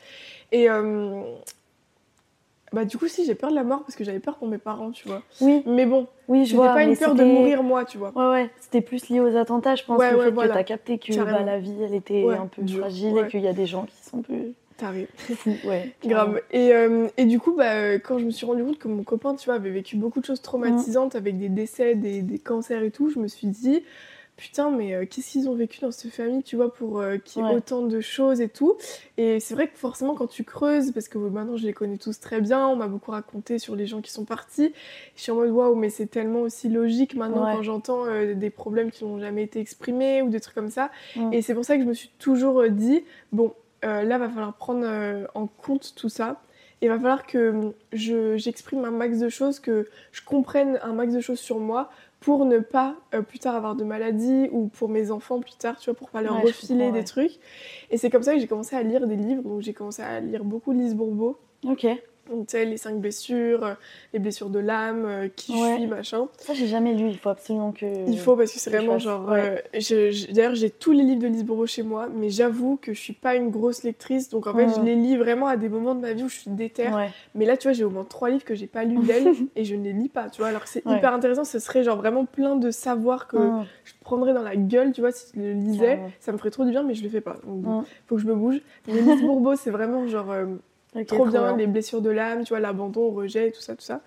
Et 0.53 0.69
euh, 0.71 1.23
bah 2.73 2.85
du 2.85 2.99
coup, 2.99 3.07
si 3.07 3.25
j'ai 3.25 3.35
peur 3.35 3.51
de 3.51 3.55
la 3.55 3.64
mort, 3.64 3.83
parce 3.83 3.95
que 3.95 4.05
j'avais 4.05 4.19
peur 4.19 4.37
pour 4.37 4.49
mes 4.49 4.59
parents, 4.59 4.90
tu 4.90 5.07
vois. 5.09 5.23
Oui. 5.40 5.62
Mais 5.67 5.87
bon, 5.87 6.09
oui, 6.29 6.45
je 6.45 6.57
vois. 6.57 6.75
pas 6.75 6.83
une 6.83 6.97
peur 6.97 7.14
de 7.14 7.25
mourir 7.25 7.62
moi, 7.62 7.85
tu 7.85 7.99
vois. 7.99 8.12
Ouais, 8.17 8.43
ouais. 8.43 8.51
C'était 8.61 8.81
plus 8.81 9.09
lié 9.09 9.21
aux 9.21 9.37
attentats, 9.37 9.77
je 9.77 9.85
pense. 9.85 10.01
le 10.01 10.21
fait 10.21 10.33
que 10.33 10.47
t'as 10.49 10.64
capté 10.64 10.99
que 10.99 11.14
bah, 11.17 11.43
la 11.43 11.59
vie, 11.59 11.77
elle 11.83 11.95
était 11.95 12.27
un 12.29 12.47
peu 12.47 12.67
fragile 12.67 13.19
et 13.19 13.29
qu'il 13.29 13.40
y 13.40 13.49
a 13.49 13.53
des 13.53 13.67
gens 13.67 13.85
qui 13.85 13.97
sont 14.03 14.23
plus 14.23 14.55
Taré. 14.76 15.08
ouais. 15.64 15.94
Grave. 16.04 16.40
Et, 16.50 16.72
euh, 16.72 17.08
et, 17.16 17.24
du 17.24 17.38
coup, 17.38 17.54
bah, 17.54 17.94
quand 17.94 18.18
je 18.18 18.24
me 18.24 18.30
suis 18.30 18.46
rendu 18.46 18.64
compte 18.64 18.78
que 18.78 18.88
mon 18.88 19.04
copain, 19.04 19.34
tu 19.34 19.46
vois, 19.46 19.54
avait 19.54 19.70
vécu 19.70 19.96
beaucoup 19.96 20.20
de 20.20 20.26
choses 20.26 20.42
traumatisantes 20.42 21.14
avec 21.14 21.38
des 21.38 21.48
décès, 21.48 21.94
des, 21.94 22.22
des, 22.22 22.38
cancers 22.38 22.82
et 22.82 22.90
tout, 22.90 23.08
je 23.08 23.20
me 23.20 23.28
suis 23.28 23.46
dit, 23.46 23.82
putain, 24.37 24.70
mais 24.70 24.94
euh, 24.94 25.06
qu'est-ce 25.06 25.30
qu'ils 25.30 25.48
ont 25.48 25.54
vécu 25.54 25.80
dans 25.80 25.92
cette 25.92 26.12
famille, 26.12 26.42
tu 26.42 26.56
vois, 26.56 26.72
pour 26.74 27.00
euh, 27.00 27.18
qu'il 27.18 27.44
y 27.44 27.48
ait 27.48 27.54
autant 27.54 27.82
de 27.82 28.00
choses 28.00 28.40
et 28.40 28.48
tout. 28.48 28.76
Et 29.16 29.38
c'est 29.38 29.54
vrai 29.54 29.68
que 29.68 29.78
forcément, 29.78 30.14
quand 30.14 30.26
tu 30.26 30.42
creuses, 30.42 30.90
parce 30.90 31.06
que 31.06 31.18
maintenant 31.18 31.56
je 31.56 31.66
les 31.66 31.72
connais 31.72 31.98
tous 31.98 32.18
très 32.18 32.40
bien, 32.40 32.66
on 32.66 32.74
m'a 32.74 32.88
beaucoup 32.88 33.12
raconté 33.12 33.60
sur 33.60 33.76
les 33.76 33.87
gens 33.87 34.00
qui 34.00 34.10
sont 34.10 34.24
partis, 34.24 34.72
je 35.14 35.22
suis 35.22 35.30
en 35.30 35.37
mode 35.37 35.50
waouh, 35.50 35.76
mais 35.76 35.88
c'est 35.88 36.06
tellement 36.06 36.40
aussi 36.40 36.68
logique 36.68 37.14
maintenant 37.14 37.44
quand 37.54 37.62
j'entends 37.62 38.06
des 38.34 38.50
problèmes 38.50 38.90
qui 38.90 39.04
n'ont 39.04 39.20
jamais 39.20 39.44
été 39.44 39.60
exprimés 39.60 40.20
ou 40.20 40.30
des 40.30 40.40
trucs 40.40 40.56
comme 40.56 40.70
ça. 40.70 40.90
Et 41.30 41.42
c'est 41.42 41.54
pour 41.54 41.64
ça 41.64 41.76
que 41.76 41.82
je 41.84 41.88
me 41.88 41.94
suis 41.94 42.10
toujours 42.18 42.68
dit, 42.68 43.04
bon, 43.30 43.54
euh, 43.85 44.03
là, 44.03 44.18
va 44.18 44.29
falloir 44.29 44.55
prendre 44.55 44.85
euh, 44.85 45.27
en 45.35 45.47
compte 45.47 45.94
tout 45.94 46.09
ça. 46.09 46.40
Et 46.81 46.88
va 46.88 46.97
falloir 46.97 47.27
que 47.27 47.51
hum, 47.51 47.73
j'exprime 47.92 48.85
un 48.85 48.90
max 48.90 49.18
de 49.18 49.29
choses, 49.29 49.61
que 49.61 49.88
je 50.12 50.23
comprenne 50.23 50.79
un 50.83 50.92
max 50.92 51.14
de 51.14 51.20
choses 51.20 51.38
sur 51.38 51.59
moi 51.59 51.90
pour 52.20 52.47
ne 52.47 52.59
pas 52.59 52.97
euh, 53.14 53.23
plus 53.23 53.38
tard 53.38 53.55
avoir 53.55 53.75
de 53.75 53.85
maladie 53.85 54.49
ou 54.51 54.68
pour 54.68 54.88
mes 54.88 55.11
enfants 55.11 55.40
plus 55.40 55.57
tard, 55.57 55.79
tu 55.79 55.90
vois, 55.90 55.97
pour 55.97 56.11
pas 56.11 56.23
leur 56.23 56.42
refiler 56.42 56.90
des 56.90 57.05
trucs. 57.05 57.33
Et 57.90 57.99
c'est 57.99 58.11
comme 58.11 58.23
ça 58.23 58.35
que 58.35 58.40
j'ai 58.40 58.47
commencé 58.47 58.75
à 58.77 58.83
lire 58.83 59.07
des 59.07 59.16
livres. 59.16 59.42
Donc 59.42 59.62
j'ai 59.62 59.75
commencé 59.75 60.03
à 60.03 60.20
lire 60.20 60.44
beaucoup 60.44 60.73
Lise 60.73 60.94
Bourbeau. 60.94 61.38
Ok. 61.66 61.87
Les 62.54 62.76
cinq 62.78 63.00
blessures, 63.00 63.64
euh, 63.64 63.74
les 64.12 64.18
blessures 64.18 64.48
de 64.48 64.58
l'âme, 64.58 65.04
euh, 65.04 65.28
qui 65.28 65.52
je 65.52 65.74
suis, 65.74 65.87
machin. 65.87 66.28
Ça, 66.38 66.54
j'ai 66.54 66.66
jamais 66.66 66.94
lu, 66.94 67.08
il 67.08 67.18
faut 67.18 67.28
absolument 67.28 67.72
que. 67.72 67.87
Il 68.08 68.18
faut, 68.18 68.34
parce 68.34 68.52
que 68.52 68.58
c'est 68.58 68.70
vraiment 68.70 68.98
genre. 68.98 69.30
Euh, 69.30 69.56
d'ailleurs, 70.30 70.54
j'ai 70.54 70.70
tous 70.70 70.92
les 70.92 71.02
livres 71.02 71.20
de 71.20 71.28
Lise 71.28 71.44
Bourbeau 71.44 71.66
chez 71.66 71.82
moi, 71.82 72.08
mais 72.14 72.30
j'avoue 72.30 72.78
que 72.80 72.94
je 72.94 73.00
suis 73.00 73.12
pas 73.12 73.34
une 73.34 73.50
grosse 73.50 73.82
lectrice, 73.82 74.30
donc 74.30 74.46
en 74.46 74.54
fait, 74.54 74.68
je 74.74 74.80
les 74.80 74.94
lis 74.94 75.16
vraiment 75.16 75.48
à 75.48 75.56
des 75.56 75.68
moments 75.68 75.94
de 75.94 76.00
ma 76.00 76.12
vie 76.12 76.24
où 76.24 76.28
je 76.28 76.38
suis 76.38 76.50
déterre. 76.50 77.10
Mais 77.34 77.44
là, 77.44 77.56
tu 77.56 77.68
vois, 77.68 77.72
j'ai 77.72 77.84
au 77.84 77.90
moins 77.90 78.04
trois 78.04 78.30
livres 78.30 78.44
que 78.44 78.54
j'ai 78.54 78.66
pas 78.66 78.84
lus 78.84 78.98
d'elle 78.98 79.34
et 79.56 79.64
je 79.64 79.74
ne 79.74 79.84
les 79.84 79.92
lis 79.92 80.08
pas, 80.08 80.30
tu 80.30 80.38
vois. 80.38 80.48
Alors 80.48 80.62
que 80.62 80.68
c'est 80.68 80.84
hyper 80.87 81.12
intéressant, 81.12 81.44
ce 81.44 81.58
serait 81.58 81.84
genre 81.84 81.98
vraiment 81.98 82.24
plein 82.24 82.56
de 82.56 82.70
savoir 82.70 83.28
que 83.28 83.38
je 83.84 83.92
prendrais 84.00 84.32
dans 84.32 84.42
la 84.42 84.56
gueule, 84.56 84.92
tu 84.92 85.02
vois, 85.02 85.12
si 85.12 85.32
je 85.34 85.40
le 85.40 85.52
lisais. 85.52 86.00
Ça 86.20 86.32
me 86.32 86.38
ferait 86.38 86.50
trop 86.50 86.64
du 86.64 86.70
bien, 86.70 86.82
mais 86.82 86.94
je 86.94 87.02
le 87.02 87.10
fais 87.10 87.20
pas. 87.20 87.37
Donc, 87.46 87.84
faut 88.06 88.16
que 88.16 88.22
je 88.22 88.26
me 88.26 88.34
bouge. 88.34 88.60
Mais 88.88 89.00
Lise 89.00 89.20
Bourbeau, 89.20 89.56
c'est 89.56 89.70
vraiment 89.70 90.06
genre 90.06 90.32
trop, 91.07 91.26
bien, 91.26 91.57
les 91.57 91.66
blessures 91.66 92.00
de 92.00 92.11
l'âme, 92.11 92.44
tu 92.44 92.50
vois, 92.50 92.61
l'abandon, 92.61 93.11
le 93.11 93.16
rejet, 93.16 93.50
tout 93.50 93.61
ça, 93.61 93.74
tout 93.74 93.85
ça. 93.85 94.00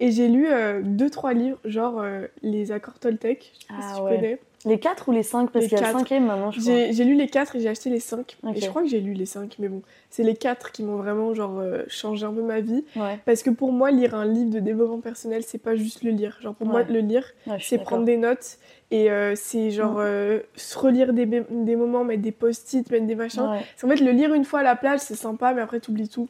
Et 0.00 0.10
j'ai 0.10 0.28
lu 0.28 0.48
euh, 0.48 0.82
deux, 0.82 1.08
trois 1.08 1.34
livres, 1.34 1.58
genre 1.64 2.00
euh, 2.00 2.26
Les 2.42 2.72
accords 2.72 2.98
Toltec, 2.98 3.52
je 3.54 3.60
sais 3.60 3.66
pas 3.68 3.88
si 3.88 3.94
tu 3.94 4.00
ah 4.00 4.08
connais. 4.08 4.40
Les 4.64 4.78
quatre 4.78 5.08
ou 5.08 5.12
les 5.12 5.22
cinq? 5.22 5.50
Parce 5.50 5.66
qu'il 5.66 5.78
y 5.78 5.82
a 5.82 5.92
le 5.92 5.98
cinquième 5.98 6.26
maintenant, 6.26 6.50
je 6.50 6.60
crois. 6.60 6.92
J'ai 6.92 7.04
lu 7.04 7.14
les 7.14 7.28
quatre 7.28 7.56
et 7.56 7.60
j'ai 7.60 7.68
acheté 7.68 7.90
les 7.90 8.00
cinq. 8.00 8.36
Et 8.54 8.60
je 8.60 8.68
crois 8.68 8.82
que 8.82 8.88
j'ai 8.88 9.00
lu 9.00 9.12
les 9.12 9.26
cinq, 9.26 9.56
mais 9.58 9.68
bon, 9.68 9.82
c'est 10.10 10.22
les 10.22 10.36
quatre 10.36 10.72
qui 10.72 10.82
m'ont 10.82 10.96
vraiment 10.96 11.34
genre 11.34 11.58
euh, 11.58 11.82
changé 11.88 12.24
un 12.24 12.32
peu 12.32 12.42
ma 12.42 12.60
vie. 12.60 12.84
Parce 13.24 13.42
que 13.42 13.50
pour 13.50 13.72
moi, 13.72 13.90
lire 13.90 14.14
un 14.14 14.24
livre 14.24 14.50
de 14.50 14.60
développement 14.60 15.00
personnel, 15.00 15.42
c'est 15.42 15.58
pas 15.58 15.76
juste 15.76 16.02
le 16.02 16.10
lire. 16.10 16.38
Genre 16.40 16.54
pour 16.54 16.66
moi, 16.66 16.82
le 16.82 17.00
lire, 17.00 17.30
c'est 17.60 17.78
prendre 17.78 18.04
des 18.04 18.16
notes 18.16 18.58
et 18.90 19.10
euh, 19.10 19.32
c'est 19.34 19.70
genre 19.70 19.96
euh, 19.98 20.40
se 20.54 20.78
relire 20.78 21.12
des, 21.12 21.26
des, 21.26 21.74
moments, 21.74 22.04
mettre 22.04 22.22
des 22.22 22.32
post-it, 22.32 22.88
mettre 22.90 23.06
des 23.06 23.14
machins. 23.14 23.42
En 23.42 23.88
fait, 23.88 23.96
le 23.96 24.12
lire 24.12 24.32
une 24.34 24.44
fois 24.44 24.60
à 24.60 24.62
la 24.62 24.76
plage, 24.76 25.00
c'est 25.00 25.16
sympa, 25.16 25.52
mais 25.52 25.62
après, 25.62 25.80
t'oublies 25.80 26.08
tout. 26.08 26.28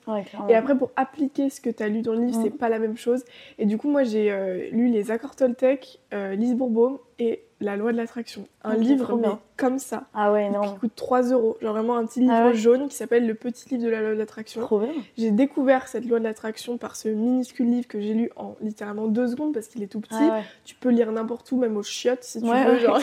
et 0.48 0.54
après, 0.54 0.76
pour 0.76 0.90
appliquer 0.96 1.50
ce 1.50 1.60
que 1.60 1.70
t'as 1.70 1.88
lu 1.88 2.02
dans 2.02 2.14
le 2.14 2.24
livre, 2.24 2.40
c'est 2.42 2.50
pas 2.50 2.68
la 2.68 2.78
même 2.78 2.96
chose. 2.96 3.24
Et 3.58 3.66
du 3.66 3.78
coup, 3.78 3.88
moi, 3.88 4.02
j'ai 4.02 4.70
lu 4.72 4.88
Les 4.88 5.10
Accords 5.10 5.36
Toltec, 5.36 6.00
Lise 6.12 6.54
Bourbeau 6.54 7.00
et 7.18 7.42
la 7.64 7.76
loi 7.76 7.92
de 7.92 7.96
l'attraction. 7.96 8.46
Un 8.62 8.76
livre 8.76 9.16
mais 9.16 9.28
comme 9.56 9.78
ça. 9.78 10.04
Ah 10.14 10.32
ouais, 10.32 10.50
non. 10.50 10.74
Qui 10.74 10.78
coûte 10.80 10.92
3 10.94 11.22
euros. 11.30 11.56
Genre 11.60 11.72
vraiment 11.72 11.96
un 11.96 12.06
petit 12.06 12.20
livre 12.20 12.32
ah 12.32 12.52
jaune 12.52 12.88
qui 12.88 12.96
s'appelle 12.96 13.26
Le 13.26 13.34
petit 13.34 13.68
livre 13.70 13.84
de 13.84 13.88
la 13.88 14.00
loi 14.00 14.10
de 14.10 14.18
l'attraction. 14.18 14.68
J'ai 15.16 15.30
découvert 15.30 15.88
cette 15.88 16.06
loi 16.06 16.18
de 16.18 16.24
l'attraction 16.24 16.76
par 16.76 16.96
ce 16.96 17.08
minuscule 17.08 17.70
livre 17.70 17.88
que 17.88 18.00
j'ai 18.00 18.14
lu 18.14 18.30
en 18.36 18.56
littéralement 18.60 19.06
deux 19.06 19.28
secondes 19.28 19.54
parce 19.54 19.68
qu'il 19.68 19.82
est 19.82 19.88
tout 19.88 20.00
petit. 20.00 20.14
Ah 20.20 20.40
tu 20.64 20.74
peux 20.74 20.90
lire 20.90 21.10
n'importe 21.12 21.50
où, 21.52 21.58
même 21.58 21.76
aux 21.76 21.82
chiottes 21.82 22.24
si 22.24 22.40
tu 22.40 22.46
veux. 22.46 22.78
Genre, 22.78 23.00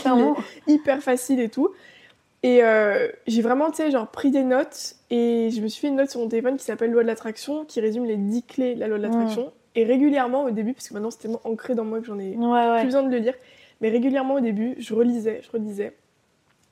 il 0.68 0.72
est 0.72 0.74
hyper 0.74 1.02
facile 1.02 1.40
et 1.40 1.50
tout. 1.50 1.72
Et 2.44 2.64
euh, 2.64 3.08
j'ai 3.28 3.42
vraiment, 3.42 3.70
tu 3.70 3.78
sais, 3.78 3.92
genre 3.92 4.08
pris 4.08 4.32
des 4.32 4.44
notes 4.44 4.96
et 5.12 5.50
je 5.52 5.62
me 5.62 5.68
suis 5.68 5.80
fait 5.80 5.90
une 5.90 5.96
note 5.96 6.10
sur 6.10 6.20
mon 6.20 6.28
téléphone 6.28 6.58
qui 6.58 6.66
s'appelle 6.66 6.92
Loi 6.92 7.04
de 7.04 7.08
l'attraction, 7.08 7.66
qui 7.66 7.80
résume 7.82 8.06
les 8.06 8.18
10 8.18 8.44
clés 8.44 8.76
de 8.76 8.80
la 8.80 8.88
loi 8.88 8.98
de 8.98 9.04
l'attraction. 9.04 9.52
Et 9.76 9.86
régulièrement 9.86 10.44
au 10.44 10.52
début, 10.52 10.74
parce 10.74 10.90
que 10.90 10.94
maintenant 10.94 11.12
c'est 11.12 11.20
tellement 11.20 11.40
ancré 11.44 11.76
dans 11.76 11.86
moi 11.86 12.00
que 12.00 12.06
j'en 12.06 12.20
ai 12.20 12.32
plus 12.32 12.86
besoin 12.86 13.04
de 13.04 13.12
le 13.12 13.20
lire, 13.20 13.36
mais 13.82 13.90
régulièrement 13.90 14.36
au 14.36 14.40
début, 14.40 14.76
je 14.78 14.94
relisais, 14.94 15.42
je 15.44 15.52
relisais. 15.52 15.94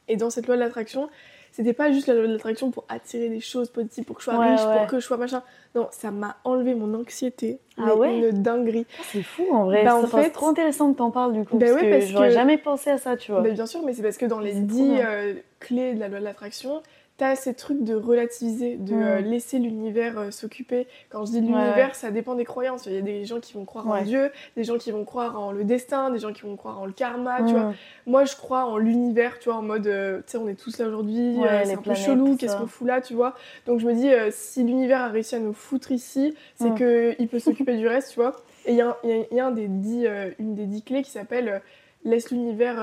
Et 0.08 0.16
dans 0.16 0.30
cette 0.30 0.48
loi 0.48 0.56
de 0.56 0.62
l'attraction, 0.62 1.10
c'était 1.52 1.74
pas 1.74 1.92
juste 1.92 2.08
la 2.08 2.14
loi 2.14 2.28
de 2.28 2.34
l'attraction 2.34 2.72
pour 2.72 2.86
attirer 2.90 3.30
des 3.30 3.40
choses 3.40 3.70
positives, 3.70 4.04
pour 4.04 4.16
que 4.16 4.22
je 4.22 4.26
sois 4.30 4.40
riche, 4.40 4.62
pour 4.62 4.88
que 4.88 5.00
je 5.00 5.06
sois 5.06 5.18
machin. 5.18 5.44
Non, 5.76 5.88
ça 5.92 6.12
m'a 6.12 6.38
enlevé 6.44 6.76
mon 6.76 6.94
anxiété. 6.94 7.60
Ah 7.78 7.96
ouais? 7.96 8.30
Une 8.30 8.42
dinguerie. 8.42 8.86
Ah, 8.98 9.04
c'est 9.04 9.24
fou 9.24 9.46
en 9.52 9.66
vrai. 9.66 9.84
Bah, 9.84 10.00
c'est 10.12 10.32
trop 10.32 10.48
intéressant 10.48 10.92
que 10.92 10.98
t'en 10.98 11.12
parles 11.12 11.34
du 11.34 11.46
coup. 11.46 11.58
Bah 11.58 11.68
parce 11.70 11.82
que 11.82 12.02
j'aurais 12.02 12.32
jamais 12.32 12.58
pensé 12.58 12.90
à 12.90 12.98
ça, 12.98 13.18
tu 13.18 13.32
vois. 13.32 13.42
Bah, 13.42 13.50
bien 13.50 13.66
sûr, 13.66 13.82
mais 13.86 13.94
c'est 13.94 14.04
parce 14.04 14.18
que 14.18 14.26
dans 14.26 14.40
les 14.40 14.54
10 14.54 15.00
euh, 15.00 15.34
clés 15.60 15.94
de 15.94 16.00
la 16.00 16.08
loi 16.08 16.20
de 16.20 16.24
l'attraction, 16.24 16.82
t'as 17.20 17.36
ces 17.36 17.54
trucs 17.54 17.84
de 17.84 17.96
relativiser, 17.96 18.78
de 18.78 18.96
euh, 18.96 19.20
laisser 19.20 19.60
l'univers 19.60 20.18
euh, 20.18 20.32
s'occuper. 20.32 20.88
Quand 21.10 21.26
je 21.26 21.32
dis 21.32 21.42
l'univers, 21.42 21.94
ça 21.94 22.12
dépend 22.12 22.34
des 22.34 22.46
croyances. 22.46 22.86
Il 22.86 22.94
y 22.94 22.98
a 22.98 23.02
des 23.02 23.26
gens 23.26 23.42
qui 23.42 23.54
vont 23.54 23.66
croire 23.66 23.88
en 23.88 24.02
Dieu, 24.02 24.32
des 24.56 24.64
gens 24.64 24.78
qui 24.78 24.92
vont 24.92 25.04
croire 25.04 25.38
en 25.40 25.52
le 25.52 25.66
destin, 25.66 26.12
des 26.12 26.20
gens 26.20 26.32
qui 26.32 26.44
vont 26.44 26.56
croire 26.56 26.80
en 26.80 26.86
le 26.86 26.94
karma, 26.94 27.44
tu 27.44 27.52
vois. 27.52 27.74
Moi, 28.08 28.24
je 28.24 28.36
crois 28.38 28.66
en 28.66 28.78
l'univers, 28.78 29.38
tu 29.38 29.50
vois, 29.50 29.58
en 29.58 29.62
mode, 29.62 29.86
euh, 29.88 30.20
tu 30.20 30.24
sais, 30.32 30.38
on 30.38 30.48
est 30.48 30.56
tous 30.56 30.80
là 30.80 30.88
aujourd'hui, 30.88 31.38
c'est 31.66 31.74
un 31.74 31.82
peu 31.82 31.94
chelou, 31.94 32.38
qu'est-ce 32.38 32.56
qu'on 32.56 32.68
fout 32.68 32.88
là, 32.88 33.02
tu 33.02 33.14
vois. 33.14 33.36
Donc 33.68 33.80
je 33.80 33.86
me 33.86 33.94
dis, 33.94 34.10
si 34.32 34.64
l'univers 34.64 35.02
a 35.02 35.10
réussi 35.10 35.36
à 35.36 35.40
nous 35.40 35.54
foutre 35.54 35.92
ici, 35.92 36.34
c'est 36.56 36.74
que 36.74 37.14
qu'il 37.14 37.28
peut 37.28 37.40
s'occuper 37.40 37.76
du 37.76 37.88
reste, 37.88 38.14
tu 38.14 38.20
vois. 38.22 38.36
Et 38.66 38.72
il 38.72 38.78
y 38.78 38.82
a, 38.82 38.98
y 39.04 39.40
a 39.40 39.46
un 39.46 39.52
des 39.52 39.68
dix, 39.68 40.08
une 40.40 40.56
des 40.56 40.66
dix 40.66 40.84
clés 40.84 41.02
qui 41.02 41.12
s'appelle 41.12 41.62
laisse 42.06 42.32
l'univers 42.32 42.78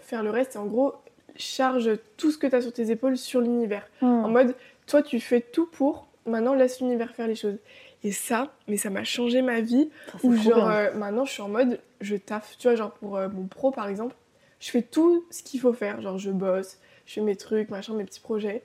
faire 0.00 0.22
le 0.22 0.30
reste. 0.30 0.54
Et 0.54 0.58
en 0.58 0.66
gros, 0.66 0.94
charge 1.40 1.90
tout 2.16 2.30
ce 2.30 2.38
que 2.38 2.46
tu 2.46 2.54
as 2.54 2.62
sur 2.62 2.72
tes 2.72 2.90
épaules 2.90 3.16
sur 3.16 3.40
l'univers. 3.40 3.86
Hmm. 4.00 4.24
En 4.24 4.28
mode, 4.28 4.54
toi, 4.86 5.02
tu 5.02 5.20
fais 5.20 5.40
tout 5.40 5.66
pour, 5.66 6.06
maintenant 6.26 6.54
laisse 6.54 6.80
l'univers 6.80 7.14
faire 7.14 7.26
les 7.26 7.34
choses. 7.34 7.58
Et 8.02 8.12
ça, 8.12 8.52
mais 8.66 8.76
ça 8.76 8.88
m'a 8.88 9.04
changé 9.04 9.42
ma 9.42 9.60
vie. 9.60 9.90
Où 10.22 10.34
genre, 10.34 10.70
euh, 10.70 10.92
maintenant, 10.94 11.24
je 11.24 11.32
suis 11.32 11.42
en 11.42 11.48
mode, 11.48 11.80
je 12.00 12.16
taffe. 12.16 12.56
Tu 12.58 12.68
vois, 12.68 12.76
genre 12.76 12.92
pour 12.92 13.16
euh, 13.16 13.28
mon 13.28 13.46
pro, 13.46 13.70
par 13.70 13.88
exemple, 13.88 14.14
je 14.58 14.70
fais 14.70 14.82
tout 14.82 15.26
ce 15.30 15.42
qu'il 15.42 15.60
faut 15.60 15.72
faire. 15.72 16.00
Genre, 16.00 16.18
je 16.18 16.30
bosse, 16.30 16.78
je 17.04 17.14
fais 17.14 17.20
mes 17.20 17.36
trucs, 17.36 17.68
machin, 17.68 17.92
mes 17.94 18.04
petits 18.04 18.20
projets. 18.20 18.62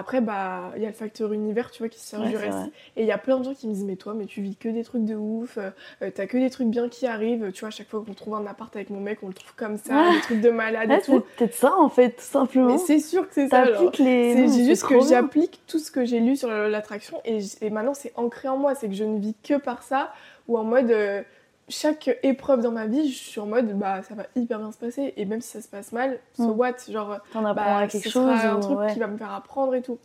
Après, 0.00 0.22
bah, 0.22 0.72
il 0.76 0.82
y 0.82 0.86
a 0.86 0.88
le 0.88 0.94
facteur 0.94 1.32
univers, 1.34 1.70
tu 1.70 1.80
vois, 1.82 1.88
qui 1.90 2.00
se 2.00 2.16
Ouais, 2.16 2.28
du 2.28 2.36
reste. 2.36 2.56
vrai. 2.56 2.70
Et 2.96 3.02
il 3.02 3.06
y 3.06 3.12
a 3.12 3.18
plein 3.18 3.38
de 3.38 3.44
gens 3.44 3.52
qui 3.54 3.68
me 3.68 3.74
disent, 3.74 3.84
mais 3.84 3.96
toi, 3.96 4.14
mais 4.16 4.24
tu 4.24 4.40
vis 4.40 4.56
que 4.56 4.70
des 4.70 4.82
trucs 4.82 5.04
de 5.04 5.14
ouf, 5.14 5.58
euh, 5.58 5.68
euh, 6.02 6.10
t'as 6.14 6.26
que 6.26 6.38
des 6.38 6.48
trucs 6.48 6.68
bien 6.68 6.88
qui 6.88 7.06
arrivent. 7.06 7.52
Tu 7.52 7.60
vois, 7.60 7.68
à 7.68 7.70
chaque 7.70 7.88
fois 7.88 8.02
qu'on 8.06 8.14
trouve 8.14 8.34
un 8.34 8.46
appart 8.46 8.74
avec 8.74 8.88
mon 8.88 9.00
mec, 9.00 9.18
on 9.22 9.28
le 9.28 9.34
trouve 9.34 9.54
comme 9.56 9.76
ça, 9.76 9.94
Ouais. 9.94 10.14
des 10.14 10.20
trucs 10.22 10.40
de 10.40 10.50
malade 10.50 10.88
Ouais, 10.88 10.98
et 10.98 11.02
tout. 11.02 11.22
c'est 11.28 11.36
peut-être 11.36 11.54
ça 11.54 11.72
en 11.76 11.88
fait, 11.90 12.12
tout 12.12 12.22
simplement. 12.22 12.68
Mais 12.72 12.78
c'est 12.78 12.98
sûr 12.98 13.28
que 13.28 13.34
c'est 13.34 13.48
ça. 13.48 13.64
les. 13.98 14.48
C'est 14.48 14.64
juste 14.64 14.86
que 14.86 15.00
j'applique 15.00 15.60
tout 15.66 15.78
ce 15.78 15.90
que 15.90 16.04
j'ai 16.06 16.20
lu 16.20 16.34
sur 16.36 16.48
la- 16.48 16.68
l'attraction 16.68 17.20
et, 17.24 17.38
et 17.60 17.70
maintenant 17.70 17.94
c'est 17.94 18.12
ancré 18.16 18.48
en 18.48 18.56
moi. 18.56 18.74
C'est 18.74 18.88
que 18.88 18.94
je 18.94 19.04
ne 19.04 19.18
vis 19.18 19.34
que 19.42 19.58
par 19.58 19.82
ça 19.82 20.12
ou 20.48 20.56
en 20.58 20.64
mode 20.64 20.90
euh, 20.90 21.22
chaque 21.70 22.18
épreuve 22.22 22.60
dans 22.62 22.72
ma 22.72 22.86
vie, 22.86 23.10
je 23.10 23.16
suis 23.18 23.40
en 23.40 23.46
mode 23.46 23.72
bah 23.78 24.02
ça 24.02 24.14
va 24.14 24.24
hyper 24.36 24.58
bien 24.58 24.70
se 24.72 24.76
passer 24.78 25.14
et 25.16 25.24
même 25.24 25.40
si 25.40 25.48
ça 25.48 25.62
se 25.62 25.68
passe 25.68 25.92
mal, 25.92 26.18
so 26.36 26.48
Mm. 26.54 26.58
what 26.58 26.72
Genre 26.88 27.18
T'en 27.32 27.42
bah, 27.54 27.86
quelque 27.88 28.04
ce 28.04 28.10
chose. 28.10 28.12
sera 28.38 28.48
un 28.52 28.60
truc 28.60 28.78
ouais. 28.78 28.92
qui 28.92 28.98
va 28.98 29.06
me 29.06 29.16
faire 29.16 29.32
apprendre 29.32 29.74
et 29.74 29.80
tout. 29.82 29.98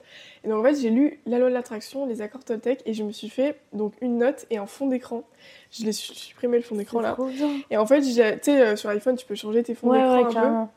Et 0.44 0.48
donc 0.50 0.60
en 0.60 0.64
fait 0.64 0.76
j'ai 0.76 0.90
lu 0.92 1.20
la 1.26 1.40
loi 1.40 1.50
de 1.50 1.54
l'attraction, 1.54 2.06
les 2.06 2.22
accords 2.22 2.44
Toltec 2.46 2.82
et 2.86 2.94
je 2.94 3.04
me 3.04 3.12
suis 3.12 3.30
fait 3.30 3.60
donc 3.74 3.94
une 4.02 4.18
note 4.20 4.46
et 4.52 4.58
un 4.58 4.66
fond 4.68 4.88
d'écran. 4.88 5.24
Je 5.72 5.84
l'ai 5.86 5.92
su- 5.92 6.14
supprimé 6.14 6.58
le 6.58 6.64
fond 6.64 6.76
d'écran 6.76 7.02
là. 7.02 7.14
trop 7.14 7.26
bien. 7.26 7.50
Et 7.72 7.78
en 7.78 7.86
fait 7.86 8.02
tu 8.02 8.12
sais 8.12 8.40
euh, 8.48 8.76
sur 8.76 8.90
iPhone 8.92 9.16
tu 9.18 9.26
peux 9.26 9.36
changer 9.36 9.64
tes 9.64 9.74
fonds 9.76 9.90
Ouais, 9.90 9.98
d'écran 9.98 10.14
ouais, 10.42 10.48
un 10.48 10.66
peu. 10.66 10.72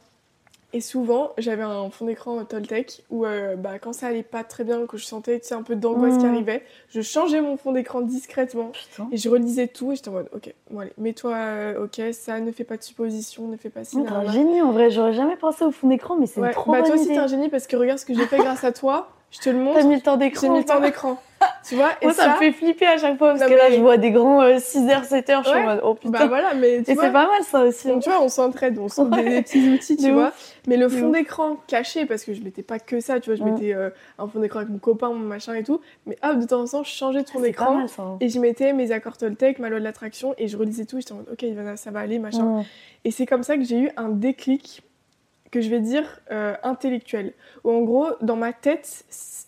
Et 0.74 0.82
souvent, 0.82 1.32
j'avais 1.38 1.62
un 1.62 1.88
fond 1.88 2.04
d'écran 2.04 2.44
Toltec 2.44 3.02
où 3.08 3.24
euh, 3.24 3.56
bah, 3.56 3.78
quand 3.78 3.94
ça 3.94 4.08
allait 4.08 4.22
pas 4.22 4.44
très 4.44 4.64
bien, 4.64 4.84
que 4.86 4.98
je 4.98 5.06
sentais 5.06 5.40
un 5.52 5.62
peu 5.62 5.76
d'angoisse 5.76 6.18
qui 6.18 6.26
Mhm. 6.26 6.32
arrivait, 6.34 6.62
je 6.90 7.00
changeais 7.00 7.40
mon 7.40 7.56
fond 7.56 7.72
d'écran 7.72 8.02
discrètement 8.02 8.72
Putain. 8.72 9.08
et 9.10 9.16
je 9.16 9.30
relisais 9.30 9.66
tout 9.68 9.92
et 9.92 9.96
j'étais 9.96 10.10
en 10.10 10.12
mode 10.12 10.28
ok, 10.34 10.52
bon 10.70 10.80
allez, 10.80 10.92
mets-toi 10.98 11.32
euh, 11.34 11.84
ok, 11.84 12.12
ça 12.12 12.38
ne 12.40 12.52
fait 12.52 12.64
pas 12.64 12.76
de 12.76 12.82
supposition, 12.82 13.48
ne 13.48 13.56
fais 13.56 13.70
pas 13.70 13.82
ci, 13.84 13.96
Oh, 13.98 14.02
T'es 14.04 14.10
un 14.10 14.30
génie 14.30 14.60
en 14.60 14.72
vrai, 14.72 14.90
j'aurais 14.90 15.14
jamais 15.14 15.36
pensé 15.36 15.64
au 15.64 15.70
fond 15.70 15.88
d'écran, 15.88 16.16
mais 16.20 16.26
c'est 16.26 16.40
Ouais, 16.40 16.50
trop 16.50 16.70
bah 16.70 16.82
toi 16.82 16.96
aussi 16.96 17.06
t'es 17.08 17.16
un 17.16 17.26
génie 17.28 17.48
parce 17.48 17.66
que 17.66 17.76
regarde 17.76 17.98
ce 17.98 18.04
que 18.04 18.12
j'ai 18.12 18.26
fait 18.26 18.38
grâce 18.38 18.62
à 18.64 18.72
toi, 18.72 19.08
je 19.30 19.38
te 19.40 19.50
le 19.50 19.56
T'as 19.58 19.62
montre, 19.64 19.84
mis 19.86 19.94
le 19.96 20.00
temps 20.00 20.16
d'écran. 20.16 20.40
j'ai 20.42 20.48
mis 20.48 20.58
le 20.58 20.64
temps 20.64 20.80
d'écran. 20.80 21.18
Tu 21.68 21.76
vois, 21.76 21.90
et 22.00 22.06
Moi, 22.06 22.14
ça, 22.14 22.24
ça, 22.24 22.28
me 22.32 22.38
fait 22.38 22.50
flipper 22.50 22.86
à 22.86 22.96
chaque 22.98 23.16
fois 23.18 23.28
parce 23.30 23.42
Non, 23.42 23.46
que 23.48 23.52
là, 23.54 23.64
mais- 23.68 23.76
je 23.76 23.80
vois 23.80 23.96
des 23.96 24.10
grands 24.10 24.40
6h, 24.58 25.04
7h, 25.04 25.44
je 25.44 25.48
suis 25.50 25.58
en 25.58 25.64
mode 25.64 25.80
oh 25.84 25.94
putain. 25.94 26.10
bah 26.10 26.26
voilà, 26.26 26.54
mais 26.54 26.82
tu 26.82 26.90
Et 26.90 26.94
vois, 26.94 27.04
c'est 27.04 27.12
pas 27.12 27.26
mal 27.28 27.42
ça 27.44 27.62
aussi. 27.62 27.88
hein. 27.88 27.92
Donc 27.92 28.02
tu 28.02 28.10
vois, 28.10 28.20
on 28.22 28.28
s'entraide, 28.28 28.76
on 28.78 28.86
trouve 28.88 29.10
des, 29.10 29.42
petits 29.42 29.68
outils, 29.70 29.96
tu 30.02 30.10
vois. 30.10 30.32
Mais 30.66 30.76
le 30.76 30.88
fond 30.88 31.10
d'écran 31.10 31.56
caché, 31.68 32.06
parce 32.06 32.24
que 32.24 32.32
je 32.34 32.42
mettais 32.42 32.62
pas 32.62 32.78
que 32.80 32.98
ça, 33.00 33.20
tu 33.20 33.30
vois, 33.30 33.36
je 33.36 33.44
mettais 33.44 33.72
euh, 33.74 33.90
un 34.18 34.26
fond 34.26 34.40
d'écran 34.40 34.60
avec 34.60 34.70
mon 34.70 34.78
copain, 34.78 35.10
mon 35.10 35.14
machin 35.16 35.54
et 35.54 35.62
tout. 35.62 35.80
Mais 36.06 36.16
hop, 36.24 36.38
de 36.38 36.46
temps 36.46 36.62
en 36.62 36.66
temps, 36.66 36.82
je 36.82 36.90
changeais 36.90 37.22
de 37.22 37.28
fond 37.28 37.38
C'est 37.38 37.52
pas 37.52 37.64
d'écran 37.74 37.86
hein. 37.98 38.16
et 38.20 38.28
j'y 38.28 38.40
mettais 38.40 38.72
mes 38.72 38.90
accords 38.90 39.16
Toltec, 39.18 39.58
ma 39.60 39.68
loi 39.68 39.78
de 39.78 39.84
l'attraction 39.84 40.34
et 40.38 40.48
je 40.48 40.56
relisais 40.56 40.86
tout. 40.86 40.98
J'étais 40.98 41.12
en 41.12 41.16
mode, 41.16 41.28
ok, 41.32 41.44
ça 41.76 41.90
va 41.92 42.00
aller, 42.00 42.18
machin. 42.18 42.64
Et 43.04 43.10
c'est 43.12 43.26
comme 43.26 43.42
ça 43.44 43.56
que 43.56 43.62
j'ai 43.64 43.78
eu 43.78 43.90
un 43.96 44.08
déclic 44.08 44.82
que 45.50 45.60
je 45.60 45.68
vais 45.70 45.80
dire 45.80 46.20
euh, 46.30 46.54
intellectuel. 46.62 47.32
Où 47.64 47.70
en 47.70 47.80
gros, 47.82 48.06
dans 48.20 48.36
ma 48.36 48.52
tête, 48.52 49.04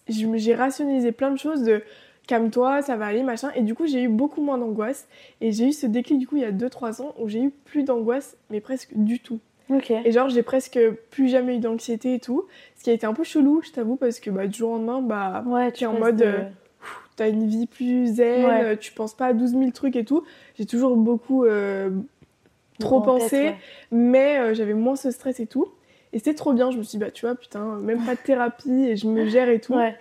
j'ai 0.09 0.55
rationalisé 0.55 1.13
plein 1.13 1.31
de 1.31 1.39
choses 1.39 1.63
de 1.63 1.83
calme-toi, 2.27 2.83
ça 2.83 2.97
va 2.97 3.07
aller, 3.07 3.23
machin. 3.23 3.51
Et 3.57 3.63
du 3.63 3.75
coup, 3.75 3.87
j'ai 3.87 4.03
eu 4.03 4.09
beaucoup 4.09 4.41
moins 4.41 4.57
d'angoisse. 4.59 5.09
Et 5.41 5.53
j'ai 5.53 5.67
eu 5.69 5.73
ce 5.73 5.87
déclic, 5.87 6.19
du 6.19 6.27
coup, 6.27 6.37
il 6.37 6.43
y 6.43 6.45
a 6.47 6.53
2-3 6.53 7.03
ans, 7.03 7.15
où 7.19 7.29
j'ai 7.29 7.43
eu 7.43 7.51
plus 7.51 7.83
d'angoisse, 7.83 8.37
mais 8.51 8.61
presque 8.61 8.91
du 8.95 9.19
tout. 9.21 9.41
Ok. 9.69 9.91
Et 9.91 10.11
genre, 10.13 10.29
j'ai 10.29 10.43
presque 10.43 10.79
plus 11.11 11.29
jamais 11.29 11.57
eu 11.57 11.59
d'anxiété 11.59 12.15
et 12.15 12.19
tout. 12.21 12.47
Ce 12.77 12.85
qui 12.85 12.91
a 12.91 12.93
été 12.93 13.07
un 13.07 13.15
peu 13.15 13.25
chelou, 13.25 13.63
je 13.65 13.71
t'avoue, 13.73 13.97
parce 13.97 14.21
que 14.21 14.31
bah, 14.31 14.47
du 14.47 14.59
jour 14.59 14.71
au 14.71 14.75
lendemain, 14.77 15.01
bah, 15.03 15.45
Ouais, 15.47 15.71
t'es 15.73 15.87
en 15.87 15.93
mode, 15.99 16.17
de- 16.17 16.25
euh, 16.25 16.43
t'as 17.17 17.29
une 17.29 17.47
vie 17.47 17.67
plus 17.67 18.07
zen, 18.15 18.45
Ouais. 18.47 18.63
euh, 18.65 18.77
tu 18.77 18.93
penses 18.93 19.15
pas 19.15 19.27
à 19.27 19.33
12 19.33 19.51
000 19.53 19.71
trucs 19.73 19.97
et 19.97 20.05
tout. 20.05 20.23
J'ai 20.59 20.67
toujours 20.67 20.97
beaucoup 20.97 21.45
euh, 21.45 21.91
trop 22.79 23.01
pensé, 23.01 23.37
ouais. 23.49 23.57
mais 23.91 24.39
euh, 24.39 24.55
j'avais 24.55 24.75
moins 24.75 24.97
ce 24.97 25.11
stress 25.11 25.39
et 25.41 25.47
tout. 25.47 25.67
Et 26.13 26.19
c'était 26.19 26.35
trop 26.35 26.53
bien, 26.53 26.71
je 26.71 26.79
me 26.79 26.83
suis 26.83 26.99
dit, 26.99 27.05
bah 27.05 27.11
tu 27.11 27.25
vois, 27.27 27.35
putain, 27.35 27.77
même 27.77 28.05
pas 28.05 28.15
de 28.15 28.21
thérapie 28.21 28.71
et 28.89 28.97
je 28.97 29.07
me 29.07 29.27
gère 29.27 29.49
et 29.49 29.61
tout. 29.61 29.75
Ouais. 29.75 29.97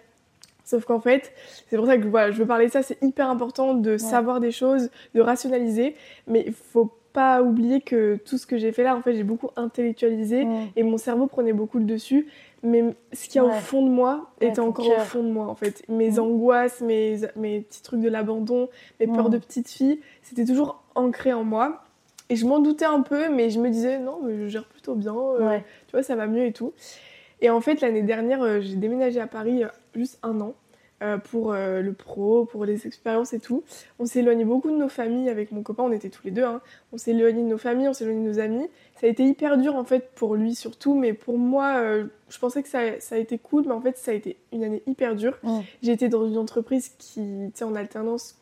Sauf 0.66 0.86
qu'en 0.86 1.00
fait, 1.00 1.32
c'est 1.70 1.78
pour 1.78 1.86
ça 1.88 1.98
que 1.98 2.08
voilà, 2.08 2.32
je 2.32 2.38
veux 2.38 2.46
parler 2.46 2.68
de 2.68 2.72
ça, 2.72 2.84
c'est 2.84 3.02
hyper 3.02 3.30
important 3.30 3.74
de 3.74 3.98
savoir 3.98 4.40
des 4.40 4.52
choses, 4.52 4.90
de 5.16 5.22
rationaliser, 5.22 5.96
mais 6.28 6.44
il 6.46 6.54
faut 6.54 6.92
pas 7.12 7.42
oublier 7.42 7.82
que 7.82 8.18
tout 8.24 8.38
ce 8.38 8.46
que 8.46 8.58
j'ai 8.60 8.72
fait 8.72 8.84
là, 8.84 8.96
en 8.96 9.02
fait, 9.02 9.16
j'ai 9.16 9.24
beaucoup 9.24 9.50
intellectualisé 9.56 10.46
Mm. 10.46 10.68
et 10.76 10.84
mon 10.84 10.98
cerveau 10.98 11.26
prenait 11.26 11.54
beaucoup 11.54 11.80
le 11.80 11.86
dessus. 11.86 12.28
Mais 12.62 12.84
ce 13.14 13.26
qu'il 13.28 13.38
y 13.38 13.40
a 13.40 13.46
Ouais. 13.46 13.50
au 13.58 13.60
fond 13.62 13.84
de 13.84 13.90
moi 13.90 14.30
était 14.42 14.60
encore 14.60 14.86
au 14.88 15.00
fond 15.02 15.24
de 15.24 15.30
moi, 15.32 15.48
en 15.48 15.56
fait. 15.56 15.82
Mes 15.90 16.12
Mm. 16.12 16.20
angoisses, 16.20 16.82
mes, 16.82 17.22
mes 17.36 17.62
petits 17.62 17.82
trucs 17.82 18.02
de 18.02 18.10
l'abandon, 18.10 18.70
mes 19.00 19.08
peurs 19.08 19.30
Mm. 19.30 19.32
de 19.32 19.38
petite 19.40 19.70
fille, 19.70 20.00
c'était 20.22 20.46
toujours 20.46 20.84
ancré 20.94 21.34
en 21.34 21.44
moi. 21.44 21.82
Et 22.30 22.36
je 22.36 22.46
m'en 22.46 22.60
doutais 22.60 22.86
un 22.86 23.02
peu, 23.02 23.30
mais 23.30 23.50
je 23.50 23.60
me 23.60 23.70
disais, 23.70 23.98
non, 23.98 24.20
mais 24.24 24.38
je 24.38 24.48
gère 24.48 24.66
plutôt 24.66 24.94
bien, 24.96 25.16
euh, 25.16 25.48
Ouais. 25.48 25.64
tu 25.88 25.92
vois, 25.94 26.04
ça 26.04 26.16
va 26.16 26.28
mieux 26.28 26.46
et 26.46 26.54
tout. 26.54 26.74
Et 27.42 27.50
en 27.50 27.62
fait, 27.62 27.82
l'année 27.82 28.04
dernière, 28.04 28.44
euh, 28.44 28.60
j'ai 28.62 28.76
déménagé 28.76 29.20
à 29.20 29.28
Paris 29.28 29.64
euh, 29.64 29.68
juste 29.96 30.20
un 30.24 30.40
an 30.42 30.54
pour 31.32 31.54
le 31.54 31.92
pro, 31.94 32.44
pour 32.44 32.66
les 32.66 32.86
expériences 32.86 33.32
et 33.32 33.40
tout. 33.40 33.64
On 34.00 34.06
s'est 34.06 34.20
éloigné 34.20 34.44
beaucoup 34.44 34.70
de 34.70 34.76
nos 34.76 34.90
familles 34.90 35.30
avec 35.30 35.54
mon 35.54 35.64
copain, 35.64 35.84
on 35.84 35.94
était 35.94 36.10
tous 36.10 36.26
les 36.26 36.32
deux. 36.32 36.44
hein. 36.44 36.60
On 36.92 36.98
s'est 36.98 37.12
éloigné 37.12 37.42
de 37.42 37.48
nos 37.48 37.58
familles, 37.58 37.88
on 37.88 37.94
s'est 37.94 38.04
éloigné 38.04 38.22
de 38.22 38.28
nos 38.34 38.40
amis. 38.42 38.68
Ça 39.00 39.08
a 39.08 39.10
été 39.10 39.24
hyper 39.24 39.58
dur 39.58 39.78
en 39.78 39.86
fait 39.86 40.10
pour 40.14 40.36
lui 40.36 40.56
surtout, 40.56 40.96
mais 40.96 41.14
pour 41.14 41.38
moi, 41.38 41.82
je 42.28 42.38
pensais 42.40 42.62
que 42.62 42.68
ça, 42.68 43.00
ça 43.00 43.16
a 43.16 43.18
été 43.18 43.38
cool, 43.38 43.64
mais 43.66 43.72
en 43.72 43.80
fait, 43.80 43.96
ça 43.98 44.12
a 44.12 44.14
été 44.14 44.36
une 44.52 44.62
année 44.62 44.84
hyper 44.88 45.16
dure. 45.16 45.38
Mm. 45.42 45.60
J'ai 45.82 45.94
été 45.94 46.10
dans 46.10 46.28
une 46.28 46.38
entreprise 46.38 46.90
qui, 46.98 47.22
tu 47.22 47.52
sais, 47.54 47.64
en 47.64 47.76
alternance. 47.76 48.38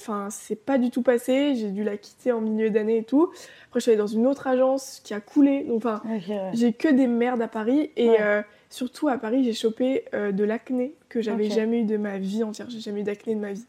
Enfin, 0.00 0.28
c'est 0.30 0.56
pas 0.56 0.78
du 0.78 0.90
tout 0.90 1.02
passé. 1.02 1.54
J'ai 1.56 1.70
dû 1.70 1.84
la 1.84 1.96
quitter 1.96 2.32
en 2.32 2.40
milieu 2.40 2.70
d'année 2.70 2.98
et 2.98 3.04
tout. 3.04 3.30
Après, 3.68 3.80
je 3.80 3.82
suis 3.82 3.90
allée 3.90 3.98
dans 3.98 4.06
une 4.06 4.26
autre 4.26 4.46
agence 4.46 5.00
qui 5.04 5.12
a 5.14 5.20
coulé. 5.20 5.64
Donc, 5.64 5.76
enfin, 5.78 6.00
ouais. 6.06 6.50
j'ai 6.54 6.72
que 6.72 6.88
des 6.88 7.06
merdes 7.06 7.42
à 7.42 7.48
Paris 7.48 7.90
et 7.96 8.08
Ouais. 8.08 8.16
euh, 8.20 8.42
surtout 8.70 9.08
à 9.08 9.18
Paris 9.18 9.42
j'ai 9.44 9.52
chopé 9.52 10.04
euh, 10.14 10.30
de 10.32 10.44
l'acné 10.44 10.94
que 11.08 11.20
j'avais 11.20 11.50
jamais 11.50 11.80
eu 11.80 11.84
de 11.84 11.96
ma 11.96 12.18
vie 12.18 12.42
entière, 12.44 12.70
j'ai 12.70 12.78
jamais 12.80 13.00
eu 13.00 13.04
d'acné 13.04 13.34
de 13.34 13.40
ma 13.40 13.52
vie. 13.52 13.66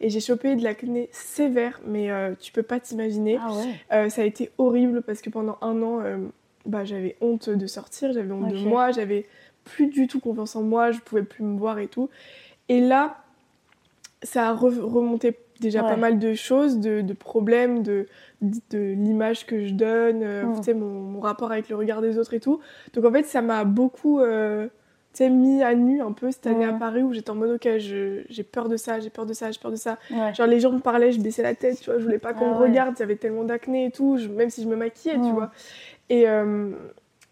Et 0.00 0.10
j'ai 0.10 0.18
chopé 0.20 0.56
de 0.56 0.64
l'acné 0.64 1.08
sévère 1.12 1.80
mais 1.86 2.10
euh, 2.10 2.34
tu 2.38 2.50
peux 2.52 2.62
pas 2.64 2.80
t'imaginer. 2.80 3.38
Ah 3.40 3.52
ouais. 3.54 4.10
Ça 4.10 4.22
a 4.22 4.24
été 4.24 4.50
horrible 4.58 5.02
parce 5.02 5.20
que 5.22 5.30
pendant 5.30 5.56
un 5.62 5.80
an 5.82 6.02
bah, 6.66 6.84
j'avais 6.84 7.16
honte 7.20 7.48
de 7.48 7.66
sortir, 7.66 8.12
j'avais 8.12 8.30
honte 8.32 8.48
de 8.52 8.58
moi, 8.58 8.90
j'avais 8.90 9.26
plus 9.64 9.86
du 9.86 10.08
tout 10.08 10.18
confiance 10.20 10.56
en 10.56 10.62
moi, 10.62 10.90
je 10.90 10.98
pouvais 11.00 11.22
plus 11.22 11.44
me 11.44 11.56
voir 11.56 11.78
et 11.78 11.86
tout. 11.86 12.10
Et 12.68 12.80
là 12.80 13.18
ça 14.22 14.48
a 14.50 14.54
re- 14.54 14.80
remonté 14.80 15.36
déjà 15.60 15.82
Ouais. 15.82 15.88
pas 15.88 15.96
mal 15.96 16.18
de 16.18 16.34
choses, 16.34 16.78
de, 16.80 17.00
de 17.02 17.12
problèmes, 17.12 17.82
de, 17.82 18.06
de 18.42 18.78
l'image 18.78 19.46
que 19.46 19.66
je 19.66 19.74
donne, 19.74 20.22
euh, 20.22 20.44
Mm. 20.46 20.56
tu 20.56 20.62
sais, 20.64 20.74
mon, 20.74 20.86
mon 20.86 21.20
rapport 21.20 21.52
avec 21.52 21.68
le 21.68 21.76
regard 21.76 22.00
des 22.00 22.18
autres 22.18 22.34
et 22.34 22.40
tout. 22.40 22.60
Donc 22.94 23.04
en 23.04 23.12
fait, 23.12 23.24
ça 23.24 23.42
m'a 23.42 23.64
beaucoup 23.64 24.20
euh, 24.20 24.68
mis 25.20 25.62
à 25.62 25.74
nu 25.74 26.00
un 26.00 26.12
peu 26.12 26.30
cette 26.30 26.46
année 26.46 26.64
à. 26.64 26.72
Paris 26.72 27.02
où 27.02 27.12
j'étais 27.12 27.30
en 27.30 27.34
mode, 27.34 27.50
ok, 27.50 27.68
j'ai 27.78 28.42
peur 28.50 28.68
de 28.70 28.76
ça, 28.78 29.00
j'ai 29.00 29.10
peur 29.10 29.26
de 29.26 29.34
ça, 29.34 29.50
j'ai 29.50 29.58
peur 29.60 29.70
de 29.70 29.76
ça. 29.76 29.98
Ouais. 30.10 30.32
Genre 30.34 30.46
les 30.46 30.60
gens 30.60 30.72
me 30.72 30.78
parlaient, 30.78 31.12
je 31.12 31.20
baissais 31.20 31.42
la 31.42 31.54
tête, 31.54 31.78
tu 31.80 31.90
vois, 31.90 31.98
je 31.98 32.04
voulais 32.04 32.18
pas 32.18 32.32
qu'on 32.32 32.46
Ah 32.46 32.54
me 32.54 32.58
ouais. 32.62 32.68
regarde, 32.68 32.94
il 32.96 33.00
y 33.00 33.02
avait 33.02 33.16
tellement 33.16 33.44
d'acné 33.44 33.86
et 33.86 33.90
tout, 33.90 34.16
je- 34.16 34.28
même 34.28 34.48
si 34.50 34.62
je 34.62 34.68
me 34.68 34.76
maquillais, 34.76 35.14
tu 35.14 35.20
Mm. 35.20 35.32
vois. 35.32 35.50
Et 36.08 36.26
euh, 36.28 36.70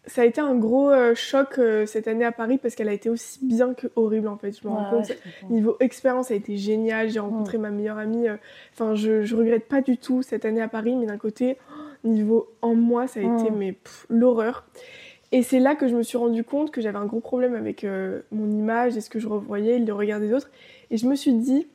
ça 0.08 0.22
a 0.22 0.24
été 0.24 0.40
un 0.40 0.56
gros 0.56 0.90
euh, 0.90 1.14
choc 1.14 1.58
euh, 1.58 1.86
cette 1.86 2.08
année 2.08 2.24
à 2.24 2.32
Paris 2.32 2.58
parce 2.58 2.74
qu'elle 2.74 2.88
a 2.88 2.92
été 2.92 3.08
aussi 3.10 3.38
bien 3.44 3.74
que 3.74 3.86
horrible 3.94 4.26
en 4.26 4.36
fait. 4.36 4.52
Je 4.60 4.66
me 4.66 4.72
rends 4.72 4.90
compte. 4.90 5.12
Niveau 5.50 5.76
expérience, 5.80 6.28
ça 6.28 6.34
a 6.34 6.36
été 6.36 6.56
génial. 6.56 7.08
J'ai 7.10 7.20
rencontré 7.20 7.58
ma 7.58 7.70
meilleure 7.70 7.98
amie. 7.98 8.26
euh, 8.28 8.36
Enfin, 8.74 8.94
je, 8.96 9.22
je 9.22 9.36
regrette 9.36 9.66
pas 9.68 9.80
du 9.82 9.96
tout 9.98 10.22
cette 10.22 10.44
année 10.44 10.60
à 10.62 10.68
Paris, 10.68 10.96
mais 10.96 11.06
d'un 11.06 11.18
côté, 11.18 11.56
oh, 11.70 12.08
niveau 12.08 12.48
en 12.62 12.74
moi, 12.74 13.06
ça 13.06 13.20
a 13.20 13.22
été 13.22 13.50
Mm. 13.50 13.56
mais 13.56 13.74
l'horreur. 14.08 14.66
Et 15.30 15.42
c'est 15.42 15.60
là 15.60 15.74
que 15.74 15.86
je 15.88 15.94
me 15.94 16.02
suis 16.02 16.16
rendu 16.16 16.42
compte 16.42 16.70
que 16.70 16.80
j'avais 16.80 16.96
un 16.98 17.04
gros 17.06 17.20
problème 17.20 17.54
avec 17.54 17.84
mon 18.32 18.50
image 18.50 18.96
et 18.96 19.02
ce 19.02 19.10
que 19.10 19.18
je 19.18 19.28
revoyais, 19.28 19.78
le 19.78 19.92
regard 19.92 20.20
des 20.20 20.32
autres. 20.32 20.50
Et 20.90 20.96
je 20.96 21.06
me 21.06 21.14
suis 21.16 21.34
dit, 21.34 21.66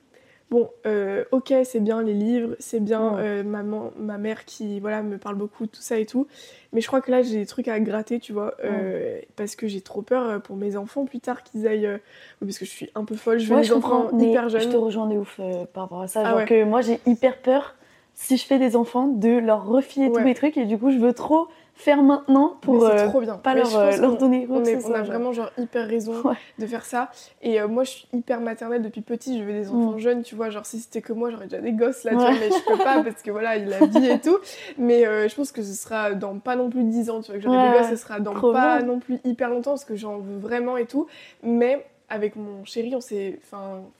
bon, 0.53 0.69
euh, 0.85 1.23
ok, 1.31 1.51
c'est 1.63 1.79
bien 1.79 2.03
les 2.03 2.13
livres, 2.13 2.55
c'est 2.59 2.79
bien 2.79 3.17
euh, 3.17 3.43
maman, 3.43 3.91
ma 3.97 4.19
mère 4.19 4.45
qui 4.45 4.79
voilà 4.79 5.01
me 5.01 5.17
parle 5.17 5.35
beaucoup, 5.35 5.65
tout 5.65 5.81
ça 5.81 5.97
et 5.97 6.05
tout. 6.05 6.27
Mais 6.73 6.81
je 6.81 6.85
crois 6.85 7.01
que 7.01 7.09
là, 7.09 7.23
j'ai 7.23 7.39
des 7.39 7.45
trucs 7.47 7.67
à 7.67 7.79
gratter, 7.79 8.19
tu 8.19 8.33
vois, 8.33 8.53
euh, 8.63 9.19
parce 9.35 9.55
que 9.55 9.67
j'ai 9.67 9.81
trop 9.81 10.03
peur 10.03 10.41
pour 10.43 10.55
mes 10.55 10.77
enfants 10.77 11.05
plus 11.05 11.19
tard 11.19 11.43
qu'ils 11.43 11.67
aillent. 11.67 11.99
parce 12.39 12.59
que 12.59 12.65
je 12.65 12.69
suis 12.69 12.89
un 12.93 13.03
peu 13.03 13.15
folle, 13.15 13.39
je 13.39 13.51
veux 13.51 13.63
je 13.63 13.73
comprends, 13.73 14.05
enfants 14.05 14.19
hyper 14.19 14.47
je 14.49 14.59
jeunes. 14.59 14.71
te 14.71 14.77
rejoins 14.77 15.07
de 15.07 15.17
ouf 15.17 15.39
par 15.73 15.83
rapport 15.85 16.01
à 16.01 16.07
ça. 16.07 16.21
Ah 16.23 16.29
Genre 16.29 16.37
ouais. 16.37 16.45
que 16.45 16.63
moi, 16.63 16.81
j'ai 16.81 16.99
hyper 17.07 17.41
peur, 17.41 17.75
si 18.13 18.37
je 18.37 18.45
fais 18.45 18.59
des 18.59 18.75
enfants, 18.75 19.07
de 19.07 19.39
leur 19.39 19.65
refiler 19.65 20.11
tous 20.11 20.21
mes 20.21 20.35
trucs. 20.35 20.57
Et 20.57 20.65
du 20.65 20.77
coup, 20.77 20.91
je 20.91 20.99
veux 20.99 21.13
trop 21.13 21.47
faire 21.75 22.03
maintenant 22.03 22.57
pour 22.61 22.85
euh, 22.85 23.07
trop 23.07 23.19
bien. 23.19 23.35
pas 23.37 23.53
Mais 23.55 23.61
leur, 23.61 23.75
euh, 23.77 23.97
leur 23.97 24.17
donner 24.17 24.45
On, 24.49 24.63
est- 24.63 24.85
on 24.85 24.93
a 24.93 25.01
vraiment 25.01 25.33
genre 25.33 25.49
hyper 25.57 25.87
raison 25.87 26.13
Ouais. 26.23 26.35
de 26.59 26.65
faire 26.67 26.85
ça. 26.85 27.09
Et 27.41 27.59
euh, 27.59 27.67
moi, 27.67 27.83
je 27.83 27.89
suis 27.91 28.07
hyper 28.13 28.41
maternelle 28.41 28.81
depuis 28.83 29.01
petit. 29.01 29.39
Je 29.39 29.43
veux 29.43 29.51
des 29.53 29.69
enfants 29.69 29.93
Mm. 29.95 29.99
jeunes, 29.99 30.21
tu 30.23 30.35
vois. 30.35 30.49
Genre, 30.49 30.65
si 30.65 30.79
c'était 30.79 31.01
que 31.01 31.13
moi, 31.13 31.29
j'aurais 31.31 31.45
déjà 31.47 31.61
des 31.61 31.73
gosses 31.73 32.03
là, 32.03 32.11
tu 32.11 32.17
Ouais. 32.17 32.23
vois, 32.23 32.39
mais 32.39 32.49
je 32.51 32.63
peux 32.65 32.77
pas 32.77 33.01
parce 33.03 33.21
que 33.23 33.31
voilà, 33.31 33.57
il 33.57 33.67
la 33.67 33.85
vie 33.87 34.05
et 34.07 34.19
tout. 34.19 34.37
Mais 34.77 35.05
euh, 35.07 35.27
je 35.27 35.35
pense 35.35 35.51
que 35.51 35.61
ce 35.63 35.73
sera 35.73 36.13
dans 36.13 36.37
pas 36.39 36.55
non 36.55 36.69
plus 36.69 36.83
10 36.83 37.09
ans, 37.09 37.21
tu 37.21 37.31
vois. 37.31 37.37
Que 37.37 37.43
j'aurai 37.43 37.57
Ouais, 37.57 37.71
des 37.71 37.77
gosses, 37.79 37.89
ce 37.89 37.95
sera 37.95 38.19
dans 38.19 38.33
Trop 38.33 38.53
pas 38.53 38.77
bien. 38.77 38.85
non 38.87 38.99
plus 38.99 39.19
hyper 39.25 39.49
longtemps 39.49 39.71
parce 39.71 39.85
que 39.85 39.95
j'en 39.95 40.17
veux 40.19 40.37
vraiment 40.37 40.77
et 40.77 40.85
tout. 40.85 41.07
Mais 41.41 41.85
avec 42.13 42.35
mon 42.35 42.63
chéri, 42.63 42.95
on 42.95 43.01
s'est 43.01 43.39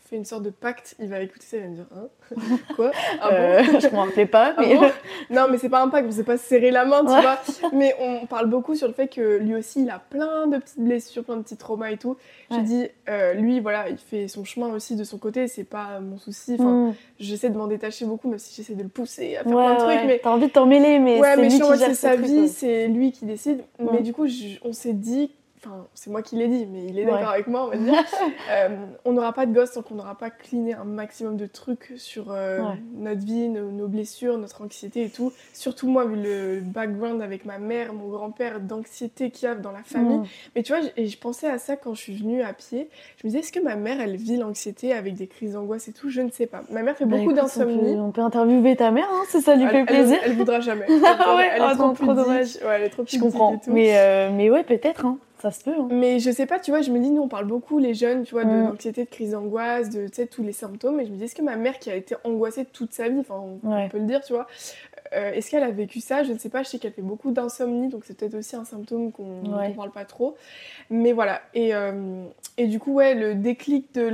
fait 0.06 0.16
une 0.16 0.26
sorte 0.26 0.44
de 0.44 0.52
pacte. 0.52 0.96
Il 1.00 1.08
va 1.08 1.20
écouter 1.20 1.46
ça, 1.46 1.58
il 1.58 1.64
va 1.64 1.70
me 1.70 1.76
dire 1.76 1.86
hein? 1.96 2.08
Quoi? 2.76 2.92
Ah 3.20 3.30
bon? 3.30 3.36
Euh, 3.36 3.80
Je 3.80 3.88
m'en 3.90 4.04
rappelais 4.04 4.28
pas. 4.28 4.54
Ah 4.56 4.62
mais... 4.62 4.76
non, 5.36 5.48
mais 5.50 5.58
c'est 5.58 5.70
pas 5.70 5.82
un 5.82 5.90
pacte, 5.90 6.08
on 6.08 6.12
s'est 6.12 6.24
pas 6.24 6.38
serré 6.38 6.70
la 6.70 6.86
main, 6.86 7.00
tu 7.00 7.08
vois. 7.08 7.40
Mais 7.74 7.96
on 8.00 8.28
parle 8.28 8.48
beaucoup 8.48 8.76
sur 8.76 8.88
le 8.88 8.94
fait 8.94 9.08
que 9.08 9.38
lui 9.38 9.56
aussi, 9.56 9.82
il 9.82 9.90
a 9.90 9.98
plein 9.98 10.46
de 10.46 10.60
petites 10.60 10.80
blessures, 10.80 11.24
plein 11.24 11.38
de 11.38 11.42
petits 11.42 11.58
traumas 11.58 11.90
et 11.90 11.98
tout. 11.98 12.16
Je 12.52 12.60
dis, 12.60 12.88
euh, 13.10 13.34
lui, 13.34 13.60
voilà, 13.60 13.90
il 13.90 13.98
fait 13.98 14.28
son 14.28 14.46
chemin 14.46 14.68
aussi 14.68 14.96
de 14.96 15.04
son 15.04 15.18
côté, 15.18 15.48
c'est 15.48 15.64
pas 15.64 16.00
mon 16.00 16.20
souci. 16.20 16.56
Enfin, 16.60 16.90
mm. 16.90 16.96
J'essaie 17.20 17.50
de 17.50 17.58
m'en 17.58 17.68
détacher 17.68 18.06
beaucoup, 18.06 18.30
même 18.30 18.40
si 18.40 18.54
j'essaie 18.56 18.76
de 18.76 18.84
le 18.84 18.90
pousser 18.90 19.38
à 19.38 19.44
faire 19.44 19.52
plein 19.52 19.74
de 19.74 19.80
trucs. 19.80 20.06
Mais... 20.06 20.20
T'as 20.22 20.30
envie 20.30 20.48
de 20.48 20.52
t'en 20.52 20.68
mêler, 20.68 21.00
mais 21.00 21.20
ouais, 21.20 21.34
c'est 21.36 21.42
lui 21.42 21.50
qui 21.50 21.78
c'est 21.80 21.94
sa 21.96 22.16
vie, 22.16 22.48
c'est 22.48 22.88
lui 22.88 23.12
qui 23.12 23.26
décide. 23.26 23.64
Mais 23.80 24.00
mm. 24.00 24.04
du 24.04 24.14
coup, 24.14 24.28
on 24.64 24.74
s'est 24.74 24.94
dit 24.94 25.32
enfin 25.64 25.88
c'est 25.94 26.10
moi 26.10 26.22
qui 26.22 26.36
l'ai 26.36 26.48
dit, 26.48 26.66
mais 26.66 26.86
il 26.86 27.00
est 27.00 27.06
d'accord 27.06 27.30
avec 27.30 27.48
moi, 27.48 27.66
on 27.66 27.68
va 27.70 27.78
dire. 27.78 27.94
Euh, 28.52 28.70
on 29.06 29.14
n'aura 29.14 29.32
pas 29.34 29.46
de 29.46 29.54
gosse 29.54 29.72
tant 29.72 29.82
qu'on 29.82 29.96
n'aura 29.96 30.16
pas 30.16 30.30
cleané 30.30 30.74
un 30.74 30.84
maximum 30.84 31.38
de 31.38 31.46
trucs 31.46 31.94
sur 31.98 32.32
euh, 32.32 32.60
notre 32.96 33.22
vie, 33.22 33.48
nos, 33.48 33.88
blessures, 33.88 34.38
notre 34.38 34.62
anxiété 34.62 35.04
et 35.04 35.10
tout. 35.10 35.32
Surtout 35.54 35.88
moi, 35.88 36.06
vu 36.06 36.16
le 36.22 36.60
background 36.62 37.22
avec 37.22 37.46
ma 37.46 37.58
mère, 37.58 37.94
mon 37.94 38.10
grand-père, 38.10 38.60
d'anxiété 38.60 39.32
qu'il 39.32 39.48
y 39.48 39.52
a 39.52 39.56
dans 39.56 39.72
la 39.72 39.84
famille. 39.84 40.20
Mm. 40.20 40.26
Mais 40.56 40.64
tu 40.64 40.74
vois, 40.74 40.82
et 40.98 41.08
je 41.08 41.18
pensais 41.18 41.48
à 41.48 41.58
ça 41.58 41.78
quand 41.78 41.94
je 41.94 42.02
suis 42.02 42.16
venue 42.16 42.42
à 42.42 42.54
pied. 42.54 42.90
Je 43.18 43.28
me 43.28 43.30
disais, 43.30 43.40
est-ce 43.40 43.52
que 43.52 43.60
ma 43.60 43.76
mère, 43.76 44.02
elle 44.02 44.16
vit 44.16 44.38
l'anxiété 44.38 44.94
avec 44.94 45.16
des 45.16 45.28
crises 45.28 45.54
d'angoisse 45.54 45.88
et 45.88 45.94
tout? 45.94 46.10
Je 46.10 46.22
ne 46.22 46.30
sais 46.30 46.48
pas. 46.48 46.64
Ma 46.70 46.82
mère 46.82 46.98
fait 46.98 47.06
bah, 47.06 47.18
beaucoup 47.18 47.34
d'insomnie. 47.34 47.96
On, 47.98 48.12
peut 48.12 48.22
interviewer 48.22 48.76
ta 48.76 48.92
mère, 48.92 49.08
hein, 49.12 49.24
si 49.30 49.42
ça 49.42 49.56
lui 49.56 49.68
fait 49.68 49.86
plaisir. 49.86 50.20
Elle, 50.24 50.34
voudra 50.34 50.60
jamais. 50.60 50.86
Elle, 50.90 51.02
ah 51.04 51.36
ouais, 51.36 51.50
elle 51.54 51.62
est 51.62 51.66
oh, 51.80 51.94
trop, 51.94 52.14
dommage. 52.14 52.56
Ouais, 52.58 52.76
elle 52.76 52.84
est 52.84 52.90
trop 52.90 53.04
Je 53.08 53.18
comprends. 53.18 53.60
Mais, 53.68 53.98
euh, 53.98 54.30
mais 54.32 54.50
ouais, 54.50 54.64
peut-être. 54.64 55.06
Hein. 55.06 55.18
Ça 55.44 55.52
se 55.52 55.62
peut. 55.62 55.76
Hein. 55.78 55.90
Mais 55.92 56.20
je 56.20 56.32
sais 56.32 56.46
pas, 56.46 56.58
tu 56.58 56.72
vois, 56.72 56.80
je 56.80 56.90
me 56.90 57.00
dis, 57.00 57.12
nous 57.12 57.24
on 57.24 57.28
parle 57.28 57.48
beaucoup, 57.48 57.78
les 57.78 57.94
jeunes, 57.94 58.24
tu 58.24 58.32
vois, 58.32 58.46
de 58.46 58.50
mm. 58.50 58.64
l'anxiété, 58.64 59.04
de 59.04 59.10
crise 59.10 59.32
d'angoisse, 59.32 59.90
de 59.90 60.08
tous 60.24 60.42
les 60.42 60.54
symptômes. 60.54 61.02
Et 61.02 61.06
je 61.06 61.12
me 61.12 61.18
dis, 61.18 61.26
est-ce 61.26 61.36
que 61.36 61.42
ma 61.42 61.58
mère 61.58 61.80
qui 61.80 61.92
a 61.92 61.96
été 61.96 62.16
angoissée 62.24 62.64
toute 62.64 62.94
sa 62.94 63.10
vie, 63.10 63.20
enfin, 63.20 63.36
on, 63.62 63.90
peut 63.90 63.98
le 63.98 64.06
dire, 64.06 64.22
tu 64.22 64.32
vois, 64.32 64.48
euh, 65.14 65.34
est-ce 65.34 65.52
qu'elle 65.52 65.64
a 65.64 65.72
vécu 65.72 66.00
ça? 66.00 66.24
Je 66.24 66.32
ne 66.32 66.38
sais 66.38 66.48
pas, 66.48 66.64
je 66.64 66.70
sais 66.70 66.80
qu'elle 66.80 66.94
fait 66.94 67.02
beaucoup 67.02 67.32
d'insomnie, 67.32 67.90
donc 67.90 68.06
c'est 68.06 68.18
peut-être 68.18 68.36
aussi 68.36 68.56
un 68.56 68.64
symptôme 68.64 69.12
qu'on 69.12 69.42
ne 69.44 69.74
parle 69.76 69.92
pas 69.92 70.06
trop. 70.06 70.38
Mais 70.90 71.12
voilà. 71.12 71.42
Et, 71.54 71.76
euh, 71.76 72.24
et 72.58 72.68
du 72.68 72.80
coup, 72.80 72.94
ouais, 72.94 73.14
le 73.14 73.36
déclic 73.36 73.94
de 73.96 74.10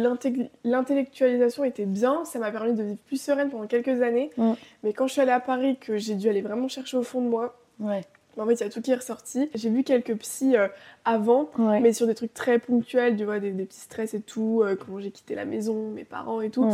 l'intellectualisation 0.64 1.64
était 1.64 1.86
bien. 1.86 2.26
Ça 2.26 2.40
m'a 2.40 2.50
permis 2.50 2.74
de 2.74 2.82
vivre 2.82 3.02
plus 3.06 3.22
sereine 3.22 3.52
pendant 3.52 3.68
quelques 3.68 4.02
années. 4.02 4.32
Mm. 4.38 4.54
Mais 4.82 4.94
quand 4.94 5.06
je 5.06 5.14
suis 5.14 5.22
allée 5.22 5.30
à 5.30 5.40
Paris, 5.40 5.78
que 5.80 5.98
j'ai 5.98 6.16
dû 6.16 6.28
aller 6.28 6.42
vraiment 6.42 6.68
chercher 6.68 6.98
au 6.98 7.04
fond 7.04 7.22
de 7.22 7.28
moi. 7.28 7.56
Ouais 7.80 8.02
en 8.38 8.46
fait, 8.46 8.54
il 8.54 8.60
y 8.62 8.64
a 8.64 8.70
tout 8.70 8.82
qui 8.82 8.92
est 8.92 8.96
ressorti. 8.96 9.50
J'ai 9.56 9.70
vu 9.70 9.84
quelques 9.84 10.16
psys 10.18 10.56
euh, 10.56 10.68
avant, 11.06 11.50
mais 11.58 11.94
sur 11.94 12.08
des 12.08 12.16
trucs 12.16 12.34
très 12.34 12.60
ponctuels, 12.60 13.16
tu 13.18 13.26
vois, 13.26 13.40
des, 13.40 13.52
petits 13.52 13.80
stress 13.80 14.14
et 14.14 14.22
tout, 14.22 14.62
euh, 14.64 14.76
comment 14.76 15.00
j'ai 15.00 15.12
quitté 15.12 15.36
la 15.36 15.46
maison, 15.46 15.90
mes 15.92 16.04
parents 16.04 16.42
et 16.42 16.50
tout. 16.50 16.70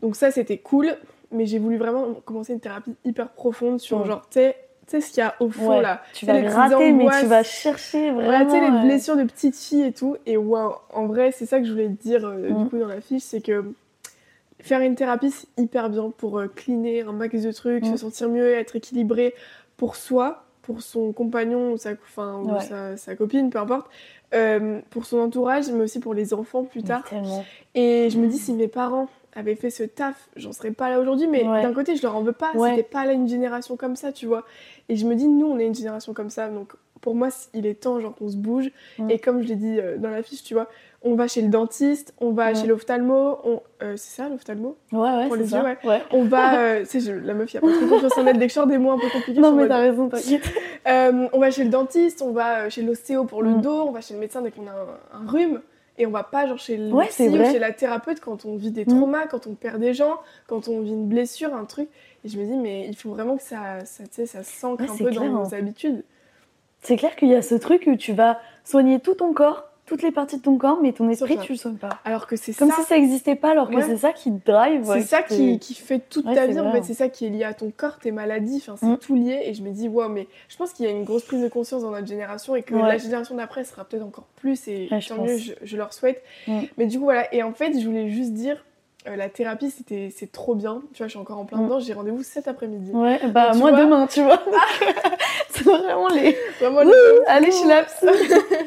Donc 0.00 0.16
ça, 0.16 0.30
c'était 0.30 0.58
cool, 0.58 0.96
mais 1.30 1.46
j'ai 1.46 1.58
voulu 1.58 1.76
vraiment 1.76 2.14
commencer 2.24 2.52
une 2.52 2.60
thérapie 2.60 2.94
hyper 3.04 3.28
profonde 3.30 3.80
sur 3.80 4.04
genre, 4.04 4.28
tu 4.28 4.40
sais, 4.40 4.56
ce 5.00 5.08
qu'il 5.08 5.18
y 5.18 5.20
a 5.20 5.34
au 5.40 5.48
fond 5.48 5.80
là. 5.80 6.02
Tu 6.12 6.26
vas 6.26 6.34
les 6.34 6.42
gratter, 6.42 6.92
mais 6.92 7.06
tu 7.20 7.26
vas 7.26 7.42
chercher 7.42 8.10
vraiment. 8.10 8.44
tu 8.44 8.50
sais, 8.50 8.60
les 8.60 8.76
euh, 8.76 8.82
blessures 8.82 9.16
de 9.16 9.24
petites 9.24 9.56
filles 9.56 9.84
et 9.84 9.92
tout. 9.92 10.16
Et 10.26 10.36
waouh, 10.36 10.74
en 10.92 11.06
vrai, 11.06 11.32
c'est 11.32 11.46
ça 11.46 11.60
que 11.60 11.66
je 11.66 11.72
voulais 11.72 11.88
te 11.88 12.02
dire 12.02 12.30
du 12.32 12.52
mm. 12.52 12.68
coup 12.68 12.78
dans 12.78 12.88
la 12.88 13.00
fiche, 13.00 13.22
c'est 13.22 13.40
que 13.40 13.72
faire 14.60 14.80
une 14.80 14.94
thérapie, 14.94 15.30
c'est 15.30 15.48
hyper 15.56 15.88
bien 15.88 16.12
pour 16.16 16.42
cleaner 16.54 17.02
un 17.02 17.12
max 17.12 17.42
de 17.42 17.52
trucs, 17.52 17.86
se 17.86 17.96
sentir 17.96 18.28
mieux, 18.28 18.54
être 18.54 18.76
équilibré 18.76 19.34
pour 19.76 19.96
soi, 19.96 20.41
pour 20.62 20.82
son 20.82 21.12
compagnon 21.12 21.72
ou 21.72 21.76
sa, 21.76 21.92
sa, 22.96 23.16
copine, 23.16 23.50
peu 23.50 23.58
importe, 23.58 23.90
euh, 24.34 24.80
pour 24.90 25.04
son 25.04 25.18
entourage, 25.18 25.68
mais 25.70 25.84
aussi 25.84 26.00
pour 26.00 26.14
les 26.14 26.32
enfants 26.32 26.64
plus 26.64 26.82
tard. 26.82 27.04
Et 27.74 28.08
je 28.10 28.18
me 28.18 28.28
dis, 28.28 28.38
si 28.38 28.52
mes 28.52 28.68
parents 28.68 29.08
avaient 29.34 29.54
fait 29.56 29.70
ce 29.70 29.82
taf, 29.82 30.28
j'en 30.36 30.52
serais 30.52 30.70
pas 30.70 30.90
là 30.90 31.00
aujourd'hui, 31.00 31.26
mais 31.26 31.42
d'un 31.42 31.72
côté, 31.72 31.96
je 31.96 32.02
leur 32.02 32.16
en 32.16 32.22
veux 32.22 32.32
pas, 32.32 32.52
c'était 32.52 32.82
pas 32.82 33.04
là 33.04 33.12
une 33.12 33.28
génération 33.28 33.76
comme 33.76 33.96
ça, 33.96 34.12
tu 34.12 34.26
vois. 34.26 34.44
Et 34.88 34.96
je 34.96 35.06
me 35.06 35.14
dis, 35.14 35.26
nous, 35.26 35.46
on 35.46 35.58
est 35.58 35.66
une 35.66 35.74
génération 35.74 36.12
comme 36.14 36.30
ça, 36.30 36.48
donc 36.48 36.74
pour 37.02 37.16
moi, 37.16 37.28
il 37.52 37.66
est 37.66 37.74
temps, 37.74 38.00
genre, 38.00 38.14
qu'on 38.14 38.30
se 38.30 38.36
bouge. 38.36 38.70
Et 39.10 39.18
comme 39.18 39.42
je 39.42 39.48
l'ai 39.48 39.56
dit 39.56 39.78
euh, 39.78 39.98
dans 39.98 40.08
la 40.08 40.22
fiche, 40.22 40.42
tu 40.44 40.54
vois, 40.54 40.68
on 41.02 41.16
va 41.16 41.26
chez 41.26 41.42
le 41.42 41.48
dentiste, 41.48 42.14
on 42.20 42.30
va 42.30 42.54
chez 42.54 42.68
l'ophtalmo, 42.68 43.38
on... 43.44 43.60
Euh, 43.82 43.94
c'est 43.96 44.22
ça 44.22 44.28
l'ophtalmo? 44.28 44.76
Ouais, 44.92 45.00
ouais, 45.00 45.26
Pour 45.26 45.34
les 45.34 45.48
ça. 45.48 45.58
yeux, 45.58 45.88
ouais. 45.88 46.02
On 46.12 46.22
va, 46.22 46.60
euh, 46.60 46.82
c'est 46.86 47.00
la 47.00 47.34
meuf, 47.34 47.52
il 47.52 47.56
y 47.56 47.58
a 47.58 47.60
pas 47.60 47.72
trop 47.72 47.86
confiance 47.86 48.16
en 48.16 48.26
elle, 48.26 48.38
dès 48.38 48.46
que 48.46 48.50
je 48.50 48.54
sors 48.54 48.68
des 48.68 48.78
mots 48.78 48.92
un 48.92 48.98
peu 48.98 49.08
compliqués. 49.08 49.40
Non, 49.40 49.52
mais 49.52 49.66
t'as 49.66 49.78
raison, 49.78 50.08
t'inquiète. 50.08 50.48
On 50.86 51.38
va 51.38 51.50
chez 51.50 51.64
le 51.64 51.70
dentiste, 51.70 52.22
on 52.22 52.32
va 52.32 52.68
chez 52.70 52.82
l'ostéo 52.82 53.24
pour 53.24 53.42
le 53.42 53.50
mm. 53.50 53.60
dos, 53.60 53.82
on 53.82 53.90
va 53.92 54.00
chez 54.00 54.14
le 54.14 54.20
médecin 54.20 54.42
dès 54.42 54.50
qu'on 54.50 54.66
a 54.66 54.72
un, 55.12 55.28
rhume. 55.28 55.60
Et 55.98 56.06
on 56.06 56.10
va 56.10 56.22
pas 56.22 56.46
genre 56.46 56.58
chez 56.58 56.76
le 56.76 56.90
ouais, 56.90 57.06
psy 57.06 57.28
ou 57.28 57.36
chez 57.36 57.58
la 57.58 57.70
thérapeute 57.70 58.18
quand 58.20 58.46
on 58.46 58.56
vit 58.56 58.70
des 58.70 58.84
mm. 58.84 58.88
traumas, 58.88 59.26
quand 59.26 59.46
on 59.46 59.54
perd 59.54 59.78
des 59.78 59.94
gens, 59.94 60.18
quand 60.46 60.68
on 60.68 60.80
vit 60.80 60.92
une 60.92 61.06
blessure, 61.06 61.54
un 61.54 61.64
truc. 61.64 61.88
Et 62.24 62.28
je 62.28 62.38
me 62.38 62.44
dis, 62.44 62.56
mais 62.56 62.86
il 62.88 62.96
faut 62.96 63.10
vraiment 63.10 63.36
que 63.36 63.42
ça, 63.42 63.84
ça, 63.84 64.04
ça 64.26 64.42
s'ancre 64.42 64.84
un 64.84 64.96
peu 64.96 65.10
dans 65.10 65.24
nos 65.24 65.54
hein. 65.54 65.58
habitudes. 65.58 66.02
C'est 66.82 66.96
clair 66.96 67.16
qu'il 67.16 67.28
y 67.28 67.34
a 67.34 67.42
ce 67.42 67.54
truc 67.54 67.84
où 67.86 67.96
tu 67.96 68.12
vas 68.12 68.40
soigner 68.64 69.00
tout 69.00 69.14
ton 69.14 69.32
corps 69.32 69.64
toutes 69.92 70.02
les 70.02 70.12
parties 70.12 70.38
de 70.38 70.42
ton 70.42 70.56
corps, 70.56 70.78
mais 70.80 70.92
ton 70.92 71.08
esprit, 71.10 71.36
tu 71.42 71.52
le 71.52 71.58
soignes 71.58 71.76
pas. 71.76 71.98
Alors 72.04 72.26
que 72.26 72.36
c'est 72.36 72.56
Comme 72.56 72.70
si 72.70 72.82
ça 72.82 72.96
n'existait 72.96 73.34
pas, 73.34 73.50
alors 73.50 73.68
que 73.68 73.82
c'est 73.82 73.98
ça 73.98 74.12
qui 74.12 74.32
te 74.32 74.50
drive. 74.50 74.84
c'est 74.90 75.02
ça 75.02 75.22
qui, 75.22 75.58
qui, 75.58 75.74
fait 75.74 75.98
toute 75.98 76.24
ta 76.24 76.46
vie, 76.46 76.58
en 76.60 76.72
fait. 76.72 76.82
C'est 76.82 76.94
ça 76.94 77.08
qui 77.08 77.26
est 77.26 77.28
lié 77.28 77.44
à 77.44 77.52
ton 77.52 77.70
corps, 77.76 77.98
tes 77.98 78.10
maladies, 78.10 78.62
enfin, 78.62 78.76
c'est 78.78 78.86
mm. 78.86 78.98
tout 78.98 79.14
lié. 79.16 79.42
Et 79.44 79.54
je 79.54 79.62
me 79.62 79.70
dis, 79.70 79.88
wow, 79.88 80.08
mais 80.08 80.28
je 80.48 80.56
pense 80.56 80.72
qu'il 80.72 80.86
y 80.86 80.88
a 80.88 80.92
une 80.92 81.04
grosse 81.04 81.24
prise 81.24 81.42
de 81.42 81.48
conscience 81.48 81.82
dans 81.82 81.90
notre 81.90 82.06
génération 82.06 82.56
et 82.56 82.62
que 82.62 82.74
la 82.74 82.96
génération 82.96 83.34
d'après 83.34 83.64
sera 83.64 83.84
peut-être 83.84 84.04
encore 84.04 84.28
plus. 84.36 84.66
Et 84.68 84.88
tant 85.06 85.22
mieux, 85.22 85.36
je, 85.36 85.76
leur 85.76 85.92
souhaite. 85.92 86.22
Mm. 86.46 86.60
Mais 86.78 86.86
du 86.86 86.98
coup, 86.98 87.04
voilà. 87.04 87.32
Et 87.34 87.42
en 87.42 87.52
fait, 87.52 87.78
je 87.78 87.86
voulais 87.86 88.08
juste 88.08 88.32
dire, 88.32 88.64
euh, 89.08 89.16
la 89.16 89.28
thérapie, 89.28 89.70
c'était 89.70 90.12
c'est 90.14 90.30
trop 90.30 90.54
bien. 90.54 90.82
Tu 90.92 90.98
vois, 90.98 91.08
je 91.08 91.12
suis 91.12 91.18
encore 91.18 91.38
en 91.38 91.44
plein 91.44 91.58
mm. 91.58 91.64
dedans. 91.64 91.80
J'ai 91.80 91.92
rendez-vous 91.92 92.22
cet 92.22 92.46
après-midi. 92.46 92.92
Ouais, 92.92 93.20
bah 93.28 93.52
moi 93.54 93.72
demain, 93.72 94.06
tu 94.06 94.22
vois. 94.22 94.40
c'est 95.50 95.64
vraiment 95.64 96.08
les. 96.08 96.36
Vraiment 96.60 96.82
allez 97.26 97.50
chez 97.50 97.66
la 97.66 97.82
psy. 97.82 98.06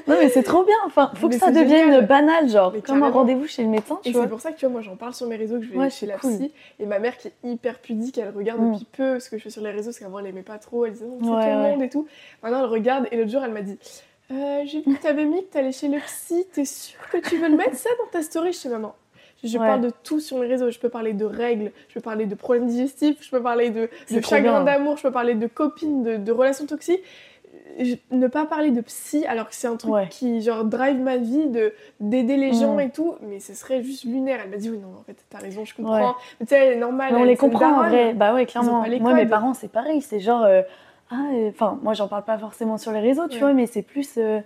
non, 0.08 0.16
mais 0.20 0.28
c'est 0.28 0.44
trop 0.44 0.64
bien. 0.64 0.76
Enfin, 0.86 1.12
faut 1.16 1.30
que 1.30 1.38
ça 1.38 1.52
devienne 1.52 2.06
banal, 2.06 2.50
genre, 2.50 2.74
comme 2.86 3.04
un 3.04 3.10
rendez-vous 3.10 3.48
chez 3.48 3.64
le 3.64 3.70
médecin, 3.70 4.00
tu 4.04 4.10
Et 4.10 4.14
c'est 4.14 4.28
pour 4.28 4.42
ça 4.42 4.52
que, 4.52 4.58
tu 4.58 4.66
vois, 4.66 4.74
moi, 4.74 4.82
j'en 4.82 4.98
parle 4.98 5.14
sur 5.14 5.28
mes 5.28 5.38
réseaux 5.38 5.60
que 5.60 5.66
je 5.66 5.72
vais 5.72 5.90
chez 5.90 6.06
la 6.06 6.18
psy. 6.18 6.52
Et 6.80 6.86
ma 6.86 7.00
mère, 7.00 7.18
qui 7.18 7.30
est 7.30 7.34
hyper 7.44 7.80
pudique, 7.80 8.18
elle 8.18 8.34
regarde 8.36 8.60
mm. 8.60 8.74
depuis 8.74 8.88
peu 8.92 9.20
ce 9.20 9.30
que 9.30 9.38
je 9.38 9.44
fais 9.44 9.50
sur 9.50 9.62
les 9.62 9.72
réseaux, 9.72 9.92
parce 9.92 10.00
qu'avant, 10.00 10.20
elle 10.20 10.28
aimait 10.28 10.42
pas 10.42 10.58
trop. 10.58 10.86
Elle 10.86 10.94
disait, 10.94 11.06
c'est 11.06 11.26
tout 11.26 11.34
le 11.34 11.72
monde 11.72 11.82
et 11.82 11.90
tout. 11.90 12.08
Maintenant, 12.44 12.60
elle 12.60 12.70
regarde. 12.70 13.08
Et 13.12 13.18
l'autre 13.18 13.32
jour, 13.32 13.44
elle 13.44 13.54
m'a 13.54 13.62
dit. 13.62 13.80
Euh, 14.32 14.64
j'ai 14.66 14.82
vu 14.82 14.96
que 14.96 15.02
t'avais 15.02 15.26
mis 15.26 15.46
que 15.46 15.54
t'allais 15.54 15.72
chez 15.72 15.88
le 15.88 16.00
psy, 16.00 16.48
t'es 16.52 16.66
sûre 16.66 17.00
que 17.12 17.18
tu 17.18 17.38
veux 17.38 17.48
le 17.48 17.56
mettre 17.56 17.76
ça 17.76 17.92
dans 18.00 18.10
ta 18.12 18.24
story? 18.24 18.54
Chez 18.54 18.70
maman 18.70 18.96
je 19.46 19.58
parle 19.58 19.82
de 19.82 19.92
tout 20.04 20.20
sur 20.20 20.38
mes 20.38 20.48
réseaux. 20.48 20.70
Je 20.72 20.80
peux 20.80 20.90
parler 20.90 21.14
de 21.14 21.26
règles, 21.26 21.72
je 21.90 21.96
peux 21.96 22.02
parler 22.02 22.26
de 22.26 22.36
problèmes 22.36 22.68
digestifs, 22.68 23.18
je 23.22 23.30
peux 23.30 23.42
parler 23.42 23.70
de, 23.70 23.90
de 24.12 24.22
chagrin 24.22 24.64
d'amour, 24.64 24.98
je 24.98 25.04
peux 25.04 25.12
parler 25.12 25.36
de 25.36 25.48
copines, 25.48 26.24
de, 26.24 26.32
relations 26.32 26.66
toxiques. 26.66 27.04
ne 28.12 28.28
pas 28.28 28.46
parler 28.46 28.72
de 28.72 28.82
psy 28.82 29.26
alors 29.26 29.50
que 29.50 29.56
c'est 29.56 29.68
un 29.68 29.78
truc 29.78 30.10
qui 30.10 30.42
genre 30.42 30.66
drive 30.66 31.00
ma 31.00 31.18
vie 31.18 31.48
de 31.48 31.74
d'aider 32.00 32.38
les 32.38 32.54
gens 32.54 32.76
mm. 32.76 32.82
et 32.82 32.90
tout 32.90 33.16
mais 33.22 33.40
ce 33.40 33.54
serait 33.54 33.82
juste 33.84 34.04
lunaire. 34.04 34.42
Elle 34.44 34.52
m'a 34.52 34.58
dit 34.58 34.70
oui 34.70 34.78
non 34.78 35.00
en 35.00 35.04
fait 35.04 35.18
t'as 35.30 35.40
raison 35.40 35.66
je 35.66 35.76
comprends. 35.76 36.16
Mais 36.40 36.46
tu 36.46 36.56
sais 36.56 36.74
est 36.74 36.76
normale 36.76 37.14
on 37.16 37.24
les 37.24 37.38
comprend 37.38 37.80
en 37.80 37.88
vrai. 37.88 38.14
Bah 38.14 38.34
ouais 38.34 38.46
clairement. 38.46 38.86
moi 39.00 39.14
mes 39.14 39.26
parents 39.26 39.54
c'est 39.54 39.72
pareil. 39.72 40.02
C'est 40.02 40.20
genre 40.20 40.44
euh, 40.44 40.62
ah 41.12 41.30
enfin 41.50 41.80
moi 41.84 41.94
j'en 41.94 42.08
parle 42.08 42.24
pas 42.24 42.38
forcément 42.38 42.78
sur 42.78 42.92
les 42.92 43.00
réseaux 43.00 43.28
tu 43.28 43.40
vois 43.40 43.54
mais 43.54 43.68
c'est 43.68 43.84
plus 43.84 44.16
euh, 44.18 44.40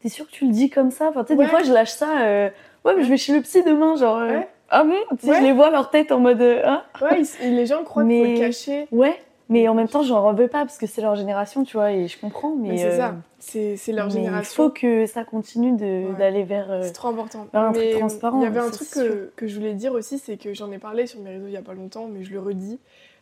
t'es 0.00 0.08
sûr 0.08 0.26
que 0.26 0.32
tu 0.32 0.46
le 0.46 0.52
dis 0.52 0.70
comme 0.70 0.90
ça? 0.90 1.08
Enfin 1.08 1.24
tu 1.24 1.32
sais 1.32 1.36
des 1.36 1.46
fois 1.46 1.62
je 1.62 1.72
lâche 1.72 1.90
ça 1.90 2.22
euh, 2.22 2.50
ouais, 2.86 2.96
mais 2.96 3.04
je 3.04 3.10
vais 3.10 3.16
chez 3.16 3.34
le 3.34 3.42
psy 3.42 3.62
demain, 3.62 3.96
genre. 3.96 4.18
Euh, 4.18 4.40
ah 4.70 4.84
bon? 4.84 4.94
Si 5.20 5.26
je 5.26 5.42
les 5.42 5.52
vois 5.52 5.70
leur 5.70 5.90
tête 5.90 6.12
en 6.12 6.20
mode. 6.20 6.40
Euh, 6.40 6.62
hein? 6.64 6.82
Ouais, 7.02 7.22
les 7.42 7.66
gens 7.66 7.84
croient 7.84 8.04
qu'il 8.04 8.24
faut 8.24 8.32
le 8.32 8.38
cacher. 8.38 8.88
Ouais, 8.92 9.16
mais 9.48 9.68
en 9.68 9.74
même 9.74 9.88
temps, 9.88 10.02
j'en 10.02 10.32
veux 10.32 10.48
pas 10.48 10.60
parce 10.60 10.78
que 10.78 10.86
c'est 10.86 11.02
leur 11.02 11.14
génération, 11.14 11.64
tu 11.64 11.76
vois, 11.76 11.92
et 11.92 12.08
je 12.08 12.18
comprends. 12.18 12.54
Mais, 12.56 12.78
c'est 12.78 12.96
ça, 12.96 13.14
euh, 13.56 13.74
c'est 13.76 13.92
leur 13.92 14.08
génération. 14.10 14.50
Il 14.50 14.56
faut 14.56 14.70
que 14.70 15.06
ça 15.06 15.24
continue 15.24 15.76
d'aller 15.76 16.44
vers. 16.44 16.80
c'est 16.82 16.92
trop 16.92 17.08
important. 17.08 17.46
un 17.52 17.72
truc 17.72 17.98
transparent. 17.98 18.40
Il 18.40 18.44
y 18.44 18.46
avait 18.46 18.60
un 18.60 18.70
truc 18.70 18.88
que, 18.90 19.30
que, 19.36 19.46
je 19.46 19.56
voulais 19.56 19.74
dire 19.74 19.92
aussi, 19.92 20.18
c'est 20.18 20.36
que 20.36 20.54
j'en 20.54 20.70
ai 20.72 20.78
parlé 20.78 21.06
sur 21.06 21.20
mes 21.20 21.30
réseaux 21.30 21.46
il 21.48 21.52
y 21.52 21.58
a 21.58 21.62
pas 21.62 21.74
longtemps, 21.74 22.08
mais 22.10 22.24
je 22.24 22.32
le 22.32 22.40
redis. 22.40 22.78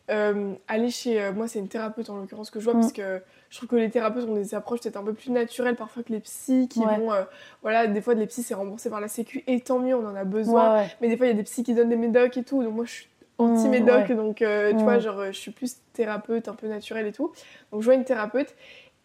Aller 0.07 0.89
chez. 0.89 1.31
moi, 1.31 1.47
c'est 1.47 1.59
une 1.59 1.67
thérapeute 1.67 2.09
en 2.09 2.17
l'occurrence 2.17 2.49
que 2.49 2.59
je 2.59 2.65
vois, 2.65 2.73
mm. 2.75 2.81
parce 2.81 2.93
que 2.93 3.21
je 3.55 3.57
trouve 3.57 3.69
que 3.69 3.75
les 3.77 3.89
thérapeutes 3.89 4.27
ont 4.27 4.35
des 4.35 4.53
approches 4.53 4.81
peut-être 4.81 4.97
un 4.97 5.03
peu 5.03 5.13
plus 5.13 5.31
naturelles 5.31 5.75
parfois 5.77 6.03
que 6.03 6.11
les 6.11 6.19
psys 6.19 6.67
qui 6.67 6.81
vont 6.81 7.13
euh, 7.13 7.23
voilà 7.61 7.87
des 7.87 8.01
fois 8.01 8.13
les 8.13 8.27
psys 8.27 8.43
c'est 8.43 8.53
remboursé 8.53 8.89
par 8.89 8.99
la 8.99 9.07
sécu 9.07 9.45
et 9.47 9.61
tant 9.61 9.79
mieux 9.79 9.95
on 9.95 10.05
en 10.05 10.15
a 10.15 10.25
besoin 10.25 10.83
mais 10.99 11.07
des 11.07 11.15
fois 11.15 11.27
il 11.27 11.29
y 11.29 11.33
a 11.33 11.35
des 11.35 11.43
psys 11.43 11.63
qui 11.63 11.73
donnent 11.73 11.87
des 11.87 11.95
médocs 11.95 12.35
et 12.35 12.43
tout 12.43 12.63
donc 12.63 12.73
moi 12.73 12.83
je 12.83 12.91
suis 12.91 13.07
anti 13.37 13.69
médoc 13.69 14.11
donc 14.11 14.41
euh, 14.41 14.71
tu 14.71 14.83
vois 14.83 14.99
genre 14.99 15.27
je 15.27 15.39
suis 15.39 15.51
plus 15.51 15.77
thérapeute 15.93 16.49
un 16.49 16.55
peu 16.55 16.67
naturelle 16.67 17.07
et 17.07 17.13
tout 17.13 17.31
donc 17.71 17.81
je 17.81 17.85
vois 17.85 17.95
une 17.95 18.03
thérapeute 18.03 18.55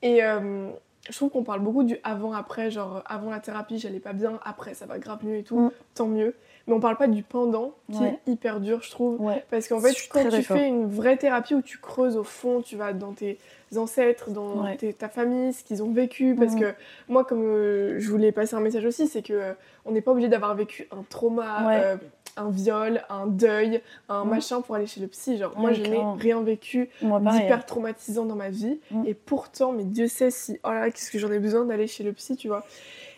et 0.03 0.21
je 1.09 1.15
trouve 1.17 1.31
qu'on 1.31 1.45
parle 1.45 1.61
beaucoup 1.61 1.83
du 1.83 1.97
avant-après, 2.05 2.71
genre 2.71 3.03
avant 3.07 3.31
la 3.31 3.41
thérapie, 3.41 3.79
j'allais 3.79 4.01
pas 4.01 4.13
bien, 4.13 4.39
après 4.45 4.75
ça 4.75 4.87
va 4.87 4.99
grave 4.99 5.25
mieux 5.25 5.37
et 5.37 5.43
tout, 5.43 5.59
Mm. 5.59 5.71
tant 5.95 6.07
mieux. 6.07 6.35
Mais 6.71 6.77
on 6.77 6.81
parle 6.81 6.97
pas 6.97 7.09
du 7.09 7.25
pendant, 7.25 7.73
qui 7.93 7.99
Ouais. 7.99 8.21
est 8.27 8.31
hyper 8.31 8.61
dur, 8.61 8.81
je 8.81 8.91
trouve. 8.93 9.21
Ouais. 9.21 9.45
Parce 9.51 9.67
qu'en 9.67 9.81
fait, 9.81 9.93
quand 10.09 10.29
tu 10.29 10.43
fais 10.45 10.69
une 10.69 10.87
vraie 10.87 11.17
thérapie 11.17 11.55
où 11.57 11.63
tu 11.63 11.79
creuses 11.79 12.17
au 12.17 12.23
fond, 12.23 12.63
tu 12.63 12.77
vas 12.77 12.93
dans 12.93 13.13
tes 13.13 13.39
ancêtres, 13.77 14.31
dans 14.31 14.63
Ouais. 14.63 14.77
tes- 14.77 14.93
ta 14.93 15.09
famille, 15.09 15.53
ce 15.53 15.65
qu'ils 15.65 15.83
ont 15.83 15.91
vécu. 15.93 16.37
Parce 16.39 16.55
Mhm. 16.55 16.61
que 16.61 16.67
moi, 17.09 17.25
comme 17.25 17.43
euh, 17.43 17.97
je 17.99 18.09
voulais 18.09 18.31
passer 18.31 18.55
un 18.55 18.61
message 18.61 18.85
aussi, 18.85 19.09
c'est 19.09 19.23
que 19.23 19.33
euh, 19.33 19.53
on 19.85 19.91
n'est 19.91 20.01
pas 20.01 20.13
obligé 20.13 20.29
d'avoir 20.29 20.55
vécu 20.55 20.87
un 20.93 21.03
trauma, 21.09 21.73
euh, 21.73 21.97
un 22.37 22.51
viol, 22.51 23.03
un 23.11 23.27
deuil, 23.27 23.81
un 24.09 24.23
Mhm. 24.25 24.31
machin 24.31 24.61
pour 24.61 24.77
aller 24.77 24.87
chez 24.87 25.01
le 25.01 25.09
psy. 25.09 25.39
Genre, 25.39 25.53
moi, 25.59 25.73
je 25.73 25.83
n'ai 25.83 26.01
rien 26.19 26.41
vécu 26.43 26.89
hein. 27.05 27.19
d'hyper 27.21 27.67
traumatisant 27.67 28.25
dans 28.27 28.37
ma 28.37 28.51
vie. 28.51 28.79
Mm. 28.93 29.07
Et 29.07 29.15
pourtant, 29.15 29.73
mais 29.73 29.83
Dieu 29.83 30.07
sait 30.07 30.31
si, 30.31 30.59
oh 30.63 30.69
là 30.71 30.83
là, 30.83 30.91
qu'est-ce 30.93 31.11
que 31.11 31.19
j'en 31.19 31.33
ai 31.33 31.41
besoin 31.41 31.65
d'aller 31.65 31.89
chez 31.89 32.05
le 32.05 32.13
psy, 32.13 32.37
tu 32.37 32.47
vois. 32.47 32.65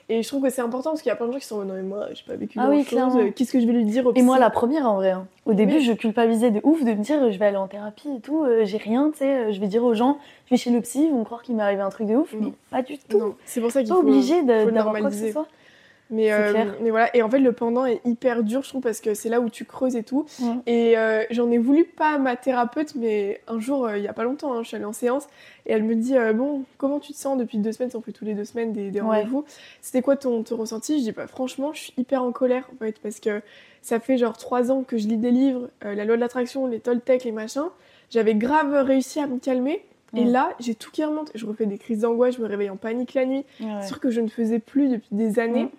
Et 0.08 0.22
je 0.22 0.28
trouve 0.28 0.42
que 0.42 0.50
c'est 0.50 0.60
important 0.62 0.90
parce 0.90 1.00
qu'il 1.02 1.08
y 1.08 1.12
a 1.12 1.16
plein 1.16 1.26
de 1.28 1.32
gens 1.32 1.38
qui 1.38 1.46
sont 1.46 1.64
non 1.64 1.74
mais 1.74 1.82
moi, 1.82 2.06
j'ai 2.12 2.24
pas 2.26 2.34
vécu 2.36 2.58
Ah 2.60 2.68
oui, 2.68 2.84
clairement. 2.84 3.16
euh, 3.18 3.30
qu'est-ce 3.30 3.52
que 3.52 3.60
je 3.60 3.66
vais 3.66 3.72
lui 3.72 3.84
dire 3.84 4.04
au 4.06 4.12
Et 4.14 4.22
moi, 4.22 4.38
la 4.38 4.50
première 4.50 4.86
en 4.90 4.96
vrai. 4.96 5.10
hein. 5.12 5.26
Au 5.46 5.54
début, 5.54 5.76
Oui. 5.76 5.82
je 5.84 5.92
culpabilisais 5.92 6.50
de 6.50 6.60
ouf 6.64 6.82
de 6.84 6.90
me 6.92 7.02
dire 7.02 7.30
je 7.32 7.38
vais 7.38 7.46
aller 7.46 7.56
en 7.56 7.68
thérapie 7.68 8.08
et 8.16 8.20
tout, 8.20 8.42
euh, 8.44 8.64
j'ai 8.64 8.78
rien, 8.78 9.10
tu 9.12 9.18
sais. 9.18 9.26
euh, 9.48 9.52
Je 9.52 9.60
vais 9.60 9.68
dire 9.68 9.84
aux 9.84 9.94
gens, 9.94 10.18
je 10.46 10.50
vais 10.50 10.56
chez 10.56 10.70
le 10.70 10.80
psy, 10.80 11.04
ils 11.06 11.12
vont 11.12 11.24
croire 11.24 11.42
qu'il 11.42 11.54
m'est 11.56 11.62
arrivé 11.62 11.82
un 11.82 11.88
truc 11.90 12.06
de 12.08 12.14
ouf, 12.16 12.32
Non. 12.34 12.40
mais 12.48 12.52
pas 12.70 12.82
du 12.82 12.98
tout. 12.98 13.34
C'est 13.44 13.60
pour 13.60 13.70
ça 13.70 13.80
qu'il 13.80 13.88
Pas 13.88 13.94
faut, 13.94 14.00
obligé 14.02 14.42
d'avoir 14.42 14.94
quoi 14.98 15.08
que 15.10 15.14
ce 15.16 15.30
soit. 15.32 15.46
Mais, 16.12 16.30
euh, 16.30 16.52
mais 16.82 16.90
voilà, 16.90 17.08
et 17.16 17.22
en 17.22 17.30
fait 17.30 17.38
le 17.38 17.52
pendant 17.52 17.86
est 17.86 18.00
hyper 18.04 18.42
dur 18.42 18.62
je 18.62 18.68
trouve 18.68 18.82
parce 18.82 19.00
que 19.00 19.14
c'est 19.14 19.30
là 19.30 19.40
où 19.40 19.48
tu 19.48 19.64
creuses 19.64 19.96
et 19.96 20.02
tout. 20.02 20.26
Ouais. 20.40 20.54
Et 20.66 20.98
euh, 20.98 21.24
j'en 21.30 21.50
ai 21.50 21.56
voulu 21.58 21.84
pas 21.84 22.14
à 22.14 22.18
ma 22.18 22.36
thérapeute, 22.36 22.94
mais 22.96 23.40
un 23.48 23.58
jour, 23.58 23.86
euh, 23.86 23.96
il 23.96 24.04
y 24.04 24.08
a 24.08 24.12
pas 24.12 24.22
longtemps, 24.24 24.52
hein, 24.52 24.62
je 24.62 24.68
suis 24.68 24.76
allée 24.76 24.84
en 24.84 24.92
séance 24.92 25.26
et 25.64 25.72
elle 25.72 25.82
me 25.84 25.94
dit 25.94 26.14
Bon, 26.34 26.64
comment 26.76 27.00
tu 27.00 27.12
te 27.12 27.18
sens 27.18 27.38
depuis 27.38 27.56
deux 27.58 27.72
semaines? 27.72 27.90
On 27.94 28.02
fait 28.02 28.12
tous 28.12 28.24
les 28.26 28.34
deux 28.34 28.44
semaines 28.44 28.72
des, 28.72 28.90
des 28.90 29.00
Ouais. 29.00 29.06
rendez-vous. 29.18 29.44
C'était 29.80 30.02
quoi 30.02 30.16
ton, 30.16 30.42
ton 30.42 30.56
ressenti 30.56 30.98
Je 30.98 31.04
dis 31.04 31.12
bah, 31.12 31.26
Franchement, 31.26 31.72
je 31.72 31.80
suis 31.84 31.94
hyper 31.96 32.22
en 32.22 32.30
colère 32.32 32.68
en 32.74 32.76
fait 32.84 32.98
parce 33.02 33.18
que 33.18 33.40
ça 33.80 33.98
fait 33.98 34.18
genre 34.18 34.36
trois 34.36 34.70
ans 34.70 34.82
que 34.86 34.98
je 34.98 35.08
lis 35.08 35.16
des 35.16 35.30
livres, 35.30 35.70
euh, 35.84 35.94
la 35.94 36.04
loi 36.04 36.16
de 36.16 36.20
l'attraction, 36.20 36.66
les 36.66 36.78
Toltec, 36.80 37.24
les 37.24 37.32
machins. 37.32 37.64
J'avais 38.10 38.34
grave 38.34 38.72
réussi 38.84 39.18
à 39.18 39.26
me 39.26 39.38
calmer. 39.38 39.82
Et 40.14 40.20
Ouais. 40.20 40.24
là, 40.26 40.50
j'ai 40.60 40.74
tout 40.74 40.90
qui 40.90 41.02
remonte. 41.02 41.30
Je 41.34 41.46
refais 41.46 41.64
des 41.64 41.78
crises 41.78 42.00
d'angoisse, 42.00 42.36
je 42.36 42.42
me 42.42 42.46
réveille 42.46 42.68
en 42.68 42.76
panique 42.76 43.14
la 43.14 43.24
nuit. 43.24 43.46
Ouais. 43.60 43.66
C'est 43.80 43.88
sûr 43.88 43.98
que 43.98 44.10
je 44.10 44.20
ne 44.20 44.28
faisais 44.28 44.58
plus 44.58 44.88
depuis 44.90 45.08
des 45.10 45.38
années. 45.38 45.64
Mm. 45.64 45.70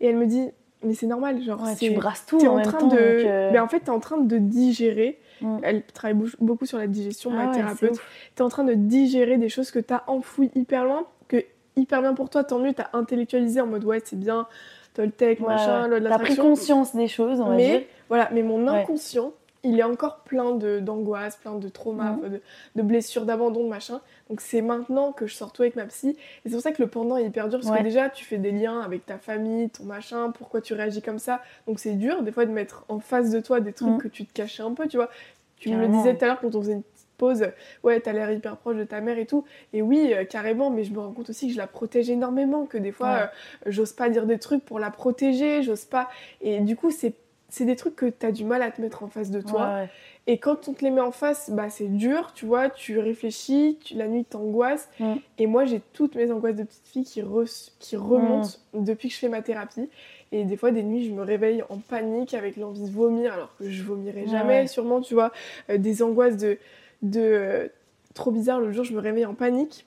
Et 0.00 0.06
elle 0.08 0.16
me 0.16 0.26
dit, 0.26 0.48
mais 0.82 0.94
c'est 0.94 1.06
normal, 1.06 1.42
genre, 1.42 1.60
Ouais, 1.62 1.74
tu 1.76 1.90
brasses 1.92 2.24
tout 2.26 2.38
T'es 2.38 2.46
en, 2.48 2.52
en 2.52 2.56
même 2.56 2.66
train 2.66 2.78
temps. 2.78 2.86
de... 2.88 2.96
euh, 2.98 3.50
Ben, 3.52 3.62
en 3.62 3.68
fait, 3.68 3.80
t'es 3.80 3.90
en 3.90 4.00
train 4.00 4.18
de 4.18 4.38
digérer. 4.38 5.18
Mm. 5.40 5.58
Elle 5.62 5.82
travaille 5.84 6.18
beaucoup 6.40 6.66
sur 6.66 6.78
la 6.78 6.86
digestion, 6.86 7.30
ah 7.32 7.36
ma 7.36 7.42
ouais, 7.46 7.48
c'est 7.52 7.56
thérapeute. 7.60 7.90
ouf. 7.92 8.30
T'es 8.34 8.42
en 8.42 8.48
train 8.48 8.64
de 8.64 8.74
digérer 8.74 9.38
des 9.38 9.48
choses 9.48 9.70
que 9.70 9.78
t'as 9.78 10.02
enfouies 10.06 10.50
hyper 10.54 10.84
loin, 10.84 11.06
que 11.28 11.44
hyper 11.76 12.00
bien 12.00 12.14
pour 12.14 12.28
toi, 12.30 12.42
tant 12.44 12.58
mieux, 12.58 12.72
t'as 12.74 12.88
intellectualisé 12.92 13.60
en 13.60 13.66
mode, 13.66 13.84
ouais, 13.84 14.00
c'est 14.04 14.18
bien, 14.18 14.46
Toltec, 14.94 15.40
Ouais, 15.40 15.46
machin, 15.46 15.88
ouais. 15.90 16.00
T'as 16.02 16.18
pris 16.18 16.36
conscience 16.36 16.94
des 16.96 17.06
choses, 17.08 17.40
on 17.40 17.50
va 17.50 17.56
dire. 17.56 17.66
Mais, 17.80 17.86
voilà, 18.08 18.28
mais 18.32 18.42
mon 18.42 18.66
Ouais. 18.66 18.80
inconscient, 18.82 19.32
il 19.64 19.78
est 19.78 19.82
encore 19.84 20.18
plein 20.20 20.52
d'angoisse, 20.54 21.36
plein 21.36 21.56
de 21.56 21.68
traumas, 21.68 22.12
Mhm. 22.12 22.28
de, 22.30 22.40
de 22.76 22.82
blessures, 22.82 23.24
d'abandon, 23.24 23.64
de 23.64 23.68
machin. 23.68 24.00
Donc 24.30 24.40
c'est 24.40 24.62
maintenant 24.62 25.12
que 25.12 25.26
je 25.26 25.34
sors 25.34 25.52
tout 25.52 25.62
avec 25.62 25.74
ma 25.76 25.84
psy. 25.86 26.10
Et 26.10 26.16
c'est 26.48 26.52
pour 26.52 26.60
ça 26.60 26.70
que 26.72 26.80
le 26.82 26.88
pendant 26.88 27.16
est 27.16 27.24
hyper 27.24 27.48
dur, 27.48 27.58
parce 27.60 27.70
Ouais. 27.72 27.78
que 27.78 27.82
déjà, 27.84 28.08
tu 28.08 28.24
fais 28.24 28.38
des 28.38 28.52
liens 28.52 28.80
avec 28.80 29.04
ta 29.06 29.18
famille, 29.18 29.68
ton 29.70 29.84
machin, 29.84 30.30
pourquoi 30.30 30.60
tu 30.60 30.74
réagis 30.74 31.02
comme 31.02 31.18
ça. 31.18 31.42
Donc 31.66 31.80
c'est 31.80 31.94
dur, 31.94 32.22
des 32.22 32.30
fois, 32.32 32.46
de 32.46 32.52
mettre 32.52 32.84
en 32.88 33.00
face 33.00 33.30
de 33.30 33.40
toi 33.40 33.60
des 33.60 33.72
trucs 33.72 33.88
Mhm. 33.94 33.98
que 33.98 34.08
tu 34.08 34.24
te 34.26 34.32
cachais 34.32 34.62
un 34.62 34.72
peu, 34.74 34.86
tu 34.86 34.96
vois. 34.96 35.10
Tu 35.56 35.70
me 35.70 35.76
le 35.80 35.88
disais 35.88 36.16
tout 36.16 36.24
à 36.24 36.28
l'heure 36.28 36.40
quand 36.40 36.54
on 36.54 36.60
faisait 36.60 36.74
une 36.74 36.82
petite 36.84 37.08
pause, 37.18 37.44
ouais, 37.82 37.98
t'as 37.98 38.12
l'air 38.12 38.30
hyper 38.30 38.56
proche 38.58 38.76
de 38.76 38.84
ta 38.84 39.00
mère 39.00 39.18
et 39.18 39.26
tout. 39.26 39.44
Et 39.72 39.82
oui, 39.82 40.12
euh, 40.14 40.24
carrément, 40.24 40.70
mais 40.70 40.84
je 40.84 40.92
me 40.92 41.00
rends 41.00 41.10
compte 41.10 41.30
aussi 41.30 41.48
que 41.48 41.52
je 41.52 41.58
la 41.58 41.66
protège 41.66 42.08
énormément, 42.10 42.64
que 42.64 42.78
des 42.78 42.92
fois, 42.92 43.08
Ouais. 43.12 43.20
euh, 43.22 43.70
j'ose 43.72 43.92
pas 43.92 44.08
dire 44.08 44.24
des 44.24 44.38
trucs 44.38 44.64
pour 44.64 44.78
la 44.78 44.92
protéger, 44.92 45.64
j'ose 45.64 45.84
pas. 45.84 46.08
Et 46.42 46.60
du 46.60 46.76
coup, 46.76 46.92
c'est 46.92 47.14
c'est 47.48 47.64
des 47.64 47.76
trucs 47.76 47.96
que 47.96 48.06
t'as 48.06 48.30
du 48.30 48.44
mal 48.44 48.62
à 48.62 48.70
te 48.70 48.80
mettre 48.80 49.02
en 49.02 49.08
face 49.08 49.30
de 49.30 49.40
toi. 49.40 49.60
Ouais, 49.66 49.74
ouais. 49.82 49.88
Et 50.26 50.36
quand 50.36 50.68
on 50.68 50.74
te 50.74 50.84
les 50.84 50.90
met 50.90 51.00
en 51.00 51.10
face, 51.10 51.48
bah 51.50 51.70
c'est 51.70 51.88
dur, 51.88 52.32
tu 52.34 52.44
vois, 52.44 52.68
tu 52.68 52.98
réfléchis, 52.98 53.78
tu, 53.82 53.94
la 53.94 54.08
nuit 54.08 54.26
t'angoisses. 54.26 54.90
Mm. 55.00 55.14
Et 55.38 55.46
moi, 55.46 55.64
j'ai 55.64 55.80
toutes 55.94 56.14
mes 56.16 56.30
angoisses 56.30 56.56
de 56.56 56.64
petite 56.64 56.86
fille 56.86 57.04
qui, 57.04 57.22
re- 57.22 57.70
qui 57.78 57.96
remontent 57.96 58.50
depuis 58.74 59.08
que 59.08 59.14
je 59.14 59.20
fais 59.20 59.30
ma 59.30 59.40
thérapie. 59.40 59.88
Et 60.30 60.44
des 60.44 60.58
fois, 60.58 60.70
des 60.70 60.82
nuits, 60.82 61.06
je 61.08 61.12
me 61.14 61.22
réveille 61.22 61.62
en 61.70 61.78
panique 61.78 62.34
avec 62.34 62.58
l'envie 62.58 62.82
de 62.82 62.90
vomir, 62.90 63.32
alors 63.32 63.56
que 63.56 63.70
je 63.70 63.82
vomirai 63.82 64.26
jamais, 64.26 64.60
ouais. 64.60 64.66
sûrement, 64.66 65.00
tu 65.00 65.14
vois. 65.14 65.32
Euh, 65.70 65.78
des 65.78 66.02
angoisses 66.02 66.36
de. 66.36 66.58
de 67.00 67.20
euh, 67.22 67.68
trop 68.12 68.30
bizarre, 68.30 68.60
le 68.60 68.70
jour, 68.72 68.84
je 68.84 68.92
me 68.92 69.00
réveille 69.00 69.24
en 69.24 69.34
panique. 69.34 69.86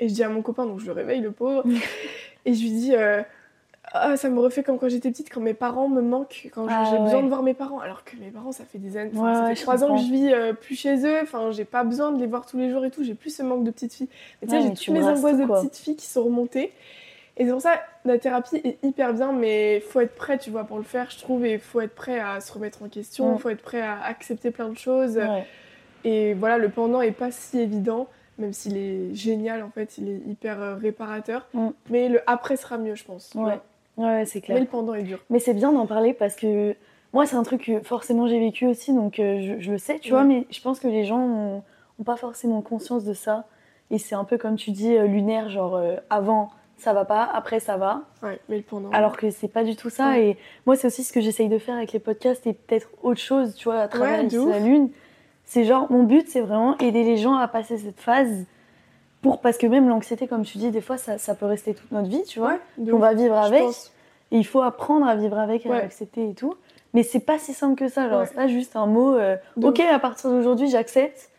Et 0.00 0.08
je 0.08 0.14
dis 0.14 0.24
à 0.24 0.28
mon 0.28 0.42
copain, 0.42 0.66
donc 0.66 0.80
je 0.80 0.86
le 0.86 0.92
réveille, 0.92 1.20
le 1.20 1.30
pauvre. 1.30 1.64
Mm. 1.64 1.76
et 2.46 2.54
je 2.54 2.62
lui 2.62 2.70
dis. 2.72 2.94
euh, 2.96 3.22
ah, 3.92 4.16
ça 4.16 4.28
me 4.28 4.40
refait 4.40 4.62
comme 4.62 4.78
quand 4.78 4.88
j'étais 4.88 5.10
petite, 5.10 5.32
quand 5.32 5.40
mes 5.40 5.54
parents 5.54 5.88
me 5.88 6.02
manquent, 6.02 6.48
quand 6.52 6.66
Ah, 6.68 6.84
j'ai 6.90 6.98
besoin 6.98 7.16
ouais. 7.18 7.22
de 7.22 7.28
voir 7.28 7.42
mes 7.42 7.54
parents. 7.54 7.78
Alors 7.78 8.04
que 8.04 8.16
mes 8.16 8.30
parents, 8.30 8.52
ça 8.52 8.64
fait 8.64 8.78
des 8.78 8.96
années, 8.96 9.10
Ouais, 9.14 9.32
ça 9.34 9.42
ouais, 9.44 9.54
fait 9.54 9.62
trois 9.62 9.84
ans 9.84 9.96
que 9.96 10.02
je 10.02 10.10
vis 10.10 10.32
euh, 10.32 10.52
plus 10.52 10.74
chez 10.74 11.06
eux. 11.06 11.20
Enfin, 11.22 11.50
j'ai 11.52 11.64
pas 11.64 11.84
besoin 11.84 12.12
de 12.12 12.18
les 12.20 12.26
voir 12.26 12.46
tous 12.46 12.58
les 12.58 12.70
jours 12.70 12.84
et 12.84 12.90
tout. 12.90 13.04
J'ai 13.04 13.14
plus 13.14 13.34
ce 13.34 13.42
manque 13.42 13.64
de 13.64 13.70
petite 13.70 13.94
fille. 13.94 14.08
Mais 14.42 14.48
tu 14.48 14.54
sais, 14.54 14.60
Ouais, 14.60 14.68
j'ai 14.68 14.74
toutes 14.74 14.88
mes 14.94 15.04
angoisses 15.04 15.38
de 15.38 15.46
petite 15.46 15.76
fille 15.76 15.96
qui 15.96 16.06
sont 16.06 16.24
remontées. 16.24 16.72
Et 17.38 17.44
c'est 17.44 17.50
pour 17.52 17.60
ça, 17.60 17.74
la 18.06 18.18
thérapie 18.18 18.56
est 18.64 18.78
hyper 18.82 19.12
bien, 19.12 19.30
mais 19.32 19.80
faut 19.80 20.00
être 20.00 20.14
prêt, 20.14 20.38
tu 20.38 20.50
vois, 20.50 20.64
pour 20.64 20.78
le 20.78 20.84
faire, 20.84 21.10
je 21.10 21.18
trouve. 21.18 21.44
Et 21.44 21.58
faut 21.58 21.80
être 21.80 21.94
prêt 21.94 22.18
à 22.18 22.40
se 22.40 22.52
remettre 22.52 22.82
en 22.82 22.88
question. 22.88 23.36
Faut 23.38 23.50
être 23.50 23.62
prêt 23.62 23.82
à 23.82 24.02
accepter 24.04 24.50
plein 24.50 24.68
de 24.70 24.78
choses. 24.78 25.16
Ouais. 25.18 25.46
Et 26.04 26.34
voilà, 26.34 26.56
le 26.58 26.68
pendant 26.70 27.02
est 27.02 27.10
pas 27.12 27.30
si 27.30 27.58
évident, 27.58 28.08
même 28.38 28.52
s'il 28.52 28.76
est 28.76 29.14
génial, 29.14 29.62
en 29.62 29.70
fait, 29.70 29.98
il 29.98 30.08
est 30.08 30.20
hyper 30.26 30.60
euh, 30.62 30.74
réparateur. 30.76 31.46
Mm. 31.52 31.68
Mais 31.90 32.08
le 32.08 32.20
après 32.26 32.56
sera 32.56 32.78
mieux, 32.78 32.94
je 32.94 33.04
pense. 33.04 33.32
Ouais. 33.34 33.58
Ouais, 33.96 34.24
c'est 34.26 34.40
clair. 34.40 34.56
Mais 34.56 34.60
le 34.62 34.66
pendant 34.68 34.94
est 34.94 35.02
dur. 35.02 35.18
Mais 35.30 35.38
c'est 35.38 35.54
bien 35.54 35.72
d'en 35.72 35.86
parler 35.86 36.12
parce 36.12 36.36
que 36.36 36.74
moi, 37.12 37.26
c'est 37.26 37.36
un 37.36 37.42
truc 37.42 37.64
que 37.64 37.80
forcément 37.80 38.26
j'ai 38.26 38.38
vécu 38.38 38.66
aussi, 38.66 38.92
donc 38.92 39.18
euh, 39.18 39.40
je, 39.40 39.60
je 39.60 39.72
le 39.72 39.78
sais, 39.78 39.98
tu 39.98 40.12
Ouais. 40.12 40.18
vois, 40.18 40.24
mais 40.24 40.46
je 40.50 40.60
pense 40.60 40.80
que 40.80 40.88
les 40.88 41.04
gens 41.04 41.20
ont, 41.20 41.62
ont 41.98 42.02
pas 42.04 42.16
forcément 42.16 42.60
conscience 42.60 43.04
de 43.04 43.14
ça. 43.14 43.44
Et 43.90 43.98
c'est 43.98 44.14
un 44.14 44.24
peu 44.24 44.36
comme 44.36 44.56
tu 44.56 44.70
dis, 44.72 44.94
euh, 44.96 45.06
lunaire, 45.06 45.48
genre 45.48 45.76
euh, 45.76 45.96
avant 46.10 46.50
ça 46.78 46.92
va 46.92 47.06
pas, 47.06 47.22
après 47.32 47.58
ça 47.58 47.78
va. 47.78 48.02
Ouais, 48.22 48.38
mais 48.50 48.56
le 48.58 48.62
pendant. 48.62 48.90
Alors 48.90 49.16
que 49.16 49.30
c'est 49.30 49.48
pas 49.48 49.64
du 49.64 49.76
tout 49.76 49.88
ça. 49.88 50.10
Ouais. 50.10 50.28
Et 50.30 50.36
moi, 50.66 50.76
c'est 50.76 50.86
aussi 50.88 51.04
ce 51.04 51.12
que 51.12 51.22
j'essaye 51.22 51.48
de 51.48 51.56
faire 51.56 51.76
avec 51.76 51.92
les 51.92 52.00
podcasts 52.00 52.46
et 52.46 52.52
peut-être 52.52 52.90
autre 53.02 53.20
chose, 53.20 53.54
tu 53.54 53.64
vois, 53.64 53.78
à 53.80 53.88
travers 53.88 54.22
Ouais, 54.22 54.50
la 54.50 54.58
Lune. 54.58 54.90
C'est 55.44 55.64
genre, 55.64 55.90
mon 55.90 56.02
but, 56.02 56.28
c'est 56.28 56.40
vraiment 56.42 56.76
aider 56.78 57.02
les 57.04 57.16
gens 57.16 57.34
à 57.36 57.48
passer 57.48 57.78
cette 57.78 58.00
phase. 58.00 58.44
Pour, 59.22 59.40
parce 59.40 59.58
que 59.58 59.66
même 59.66 59.88
l'anxiété, 59.88 60.26
comme 60.28 60.44
tu 60.44 60.58
dis, 60.58 60.70
des 60.70 60.80
fois, 60.80 60.98
ça, 60.98 61.18
ça 61.18 61.34
peut 61.34 61.46
rester 61.46 61.74
toute 61.74 61.90
notre 61.92 62.08
vie, 62.08 62.22
tu 62.24 62.38
vois. 62.38 62.58
Ouais, 62.78 62.92
On 62.92 62.98
va 62.98 63.14
vivre 63.14 63.36
avec. 63.36 63.62
Et 64.30 64.38
il 64.38 64.44
faut 64.46 64.62
apprendre 64.62 65.06
à 65.06 65.14
vivre 65.16 65.38
avec, 65.38 65.66
à 65.66 65.70
Ouais. 65.70 65.82
l'accepter 65.82 66.30
et 66.30 66.34
tout. 66.34 66.54
Mais 66.94 67.02
c'est 67.02 67.20
pas 67.20 67.38
si 67.38 67.52
simple 67.52 67.76
que 67.78 67.88
ça. 67.88 68.08
Genre, 68.08 68.20
Ouais. 68.20 68.26
c'est 68.26 68.34
pas 68.34 68.48
juste 68.48 68.76
un 68.76 68.86
mot. 68.86 69.14
euh, 69.16 69.36
ok, 69.62 69.80
à 69.80 69.98
partir 69.98 70.30
d'aujourd'hui, 70.30 70.68
j'accepte. 70.68 71.30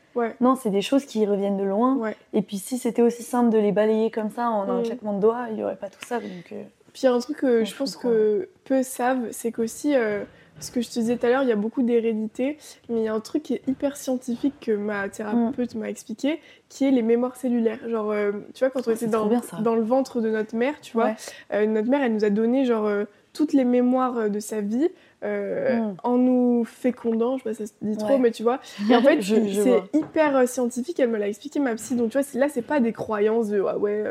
Non, 0.42 0.56
c'est 0.56 0.72
des 0.72 0.82
choses 0.82 1.06
qui 1.06 1.26
reviennent 1.28 1.58
de 1.58 1.64
loin. 1.64 2.00
Et 2.34 2.42
puis, 2.42 2.58
si 2.58 2.78
c'était 2.80 3.04
aussi 3.04 3.22
simple 3.24 3.50
de 3.52 3.58
les 3.60 3.72
balayer 3.72 4.10
comme 4.10 4.32
ça 4.32 4.50
en 4.50 4.68
un 4.68 4.80
Mm. 4.80 4.84
claquement 4.84 5.14
de 5.14 5.20
doigts, 5.22 5.46
il 5.52 5.60
y 5.60 5.64
aurait 5.64 5.76
pas 5.76 5.90
tout 5.90 6.04
ça. 6.06 6.20
Donc, 6.20 6.52
euh, 6.52 6.64
Puis 6.92 7.04
il 7.04 7.06
y 7.06 7.10
a 7.10 7.14
un 7.14 7.20
truc 7.20 7.38
que 7.38 7.64
je 7.64 7.76
pense 7.76 7.96
que 7.96 8.50
peu 8.66 8.82
savent, 8.82 9.28
c'est 9.32 9.52
qu'aussi, 9.52 9.94
euh, 9.96 10.24
ce 10.60 10.72
que 10.72 10.82
je 10.82 10.88
te 10.90 10.94
disais 11.00 11.18
tout 11.18 11.26
à 11.26 11.30
l'heure, 11.30 11.44
il 11.44 11.50
y 11.50 11.52
a 11.52 11.56
beaucoup 11.56 11.84
d'hérédité, 11.84 12.58
mais 12.90 12.98
il 13.02 13.04
y 13.04 13.08
a 13.08 13.14
un 13.14 13.20
truc 13.20 13.44
qui 13.44 13.54
est 13.56 13.62
hyper 13.68 13.96
scientifique 13.98 14.56
que 14.62 14.72
ma 14.72 15.08
thérapeute 15.10 15.76
Mm. 15.76 15.80
m'a 15.80 15.90
expliqué, 15.90 16.40
qui 16.70 16.86
est 16.86 16.92
les 16.92 17.02
mémoires 17.04 17.36
cellulaires. 17.36 17.80
Genre, 17.88 18.12
euh, 18.12 18.32
tu 18.54 18.60
vois, 18.64 18.70
quand 18.70 18.88
on 18.88 18.92
Ah, 18.92 18.94
était 18.94 19.08
dans, 19.08 19.28
bien, 19.28 19.42
le 19.76 19.82
ventre 19.82 20.22
de 20.22 20.30
notre 20.30 20.56
mère, 20.56 20.80
tu 20.82 20.94
vois, 20.94 21.06
ouais. 21.08 21.16
euh, 21.54 21.66
notre 21.68 21.90
mère, 21.90 22.02
elle 22.02 22.14
nous 22.14 22.26
a 22.26 22.30
donné 22.30 22.66
genre 22.66 22.86
euh, 22.88 23.06
toutes 23.34 23.54
les 23.54 23.66
mémoires 23.66 24.30
de 24.30 24.40
sa 24.40 24.62
vie 24.62 24.90
Mm. 25.24 25.96
en 26.04 26.18
nous 26.18 26.64
fécondant, 26.64 27.38
je 27.40 27.44
sais 27.44 27.50
pas 27.50 27.54
si 27.56 27.64
ça 27.64 27.66
se 27.68 27.74
dit 27.86 27.98
trop, 27.98 28.20
mais 28.20 28.30
tu 28.30 28.44
vois. 28.44 28.60
Et 28.90 28.96
en 28.96 29.02
fait, 29.02 29.20
c'est 29.24 29.82
hyper 29.98 30.48
scientifique, 30.48 31.00
elle 31.00 31.10
me 31.10 31.18
l'a 31.18 31.28
expliqué, 31.28 31.60
ma 31.60 31.74
psy. 31.74 31.96
Donc, 31.96 32.12
tu 32.12 32.20
vois, 32.20 32.28
là, 32.40 32.50
c'est 32.50 32.62
pas 32.62 32.80
des 32.80 32.94
croyances 32.94 33.48
de 33.50 33.64
ah 33.68 33.78
ouais, 33.80 34.04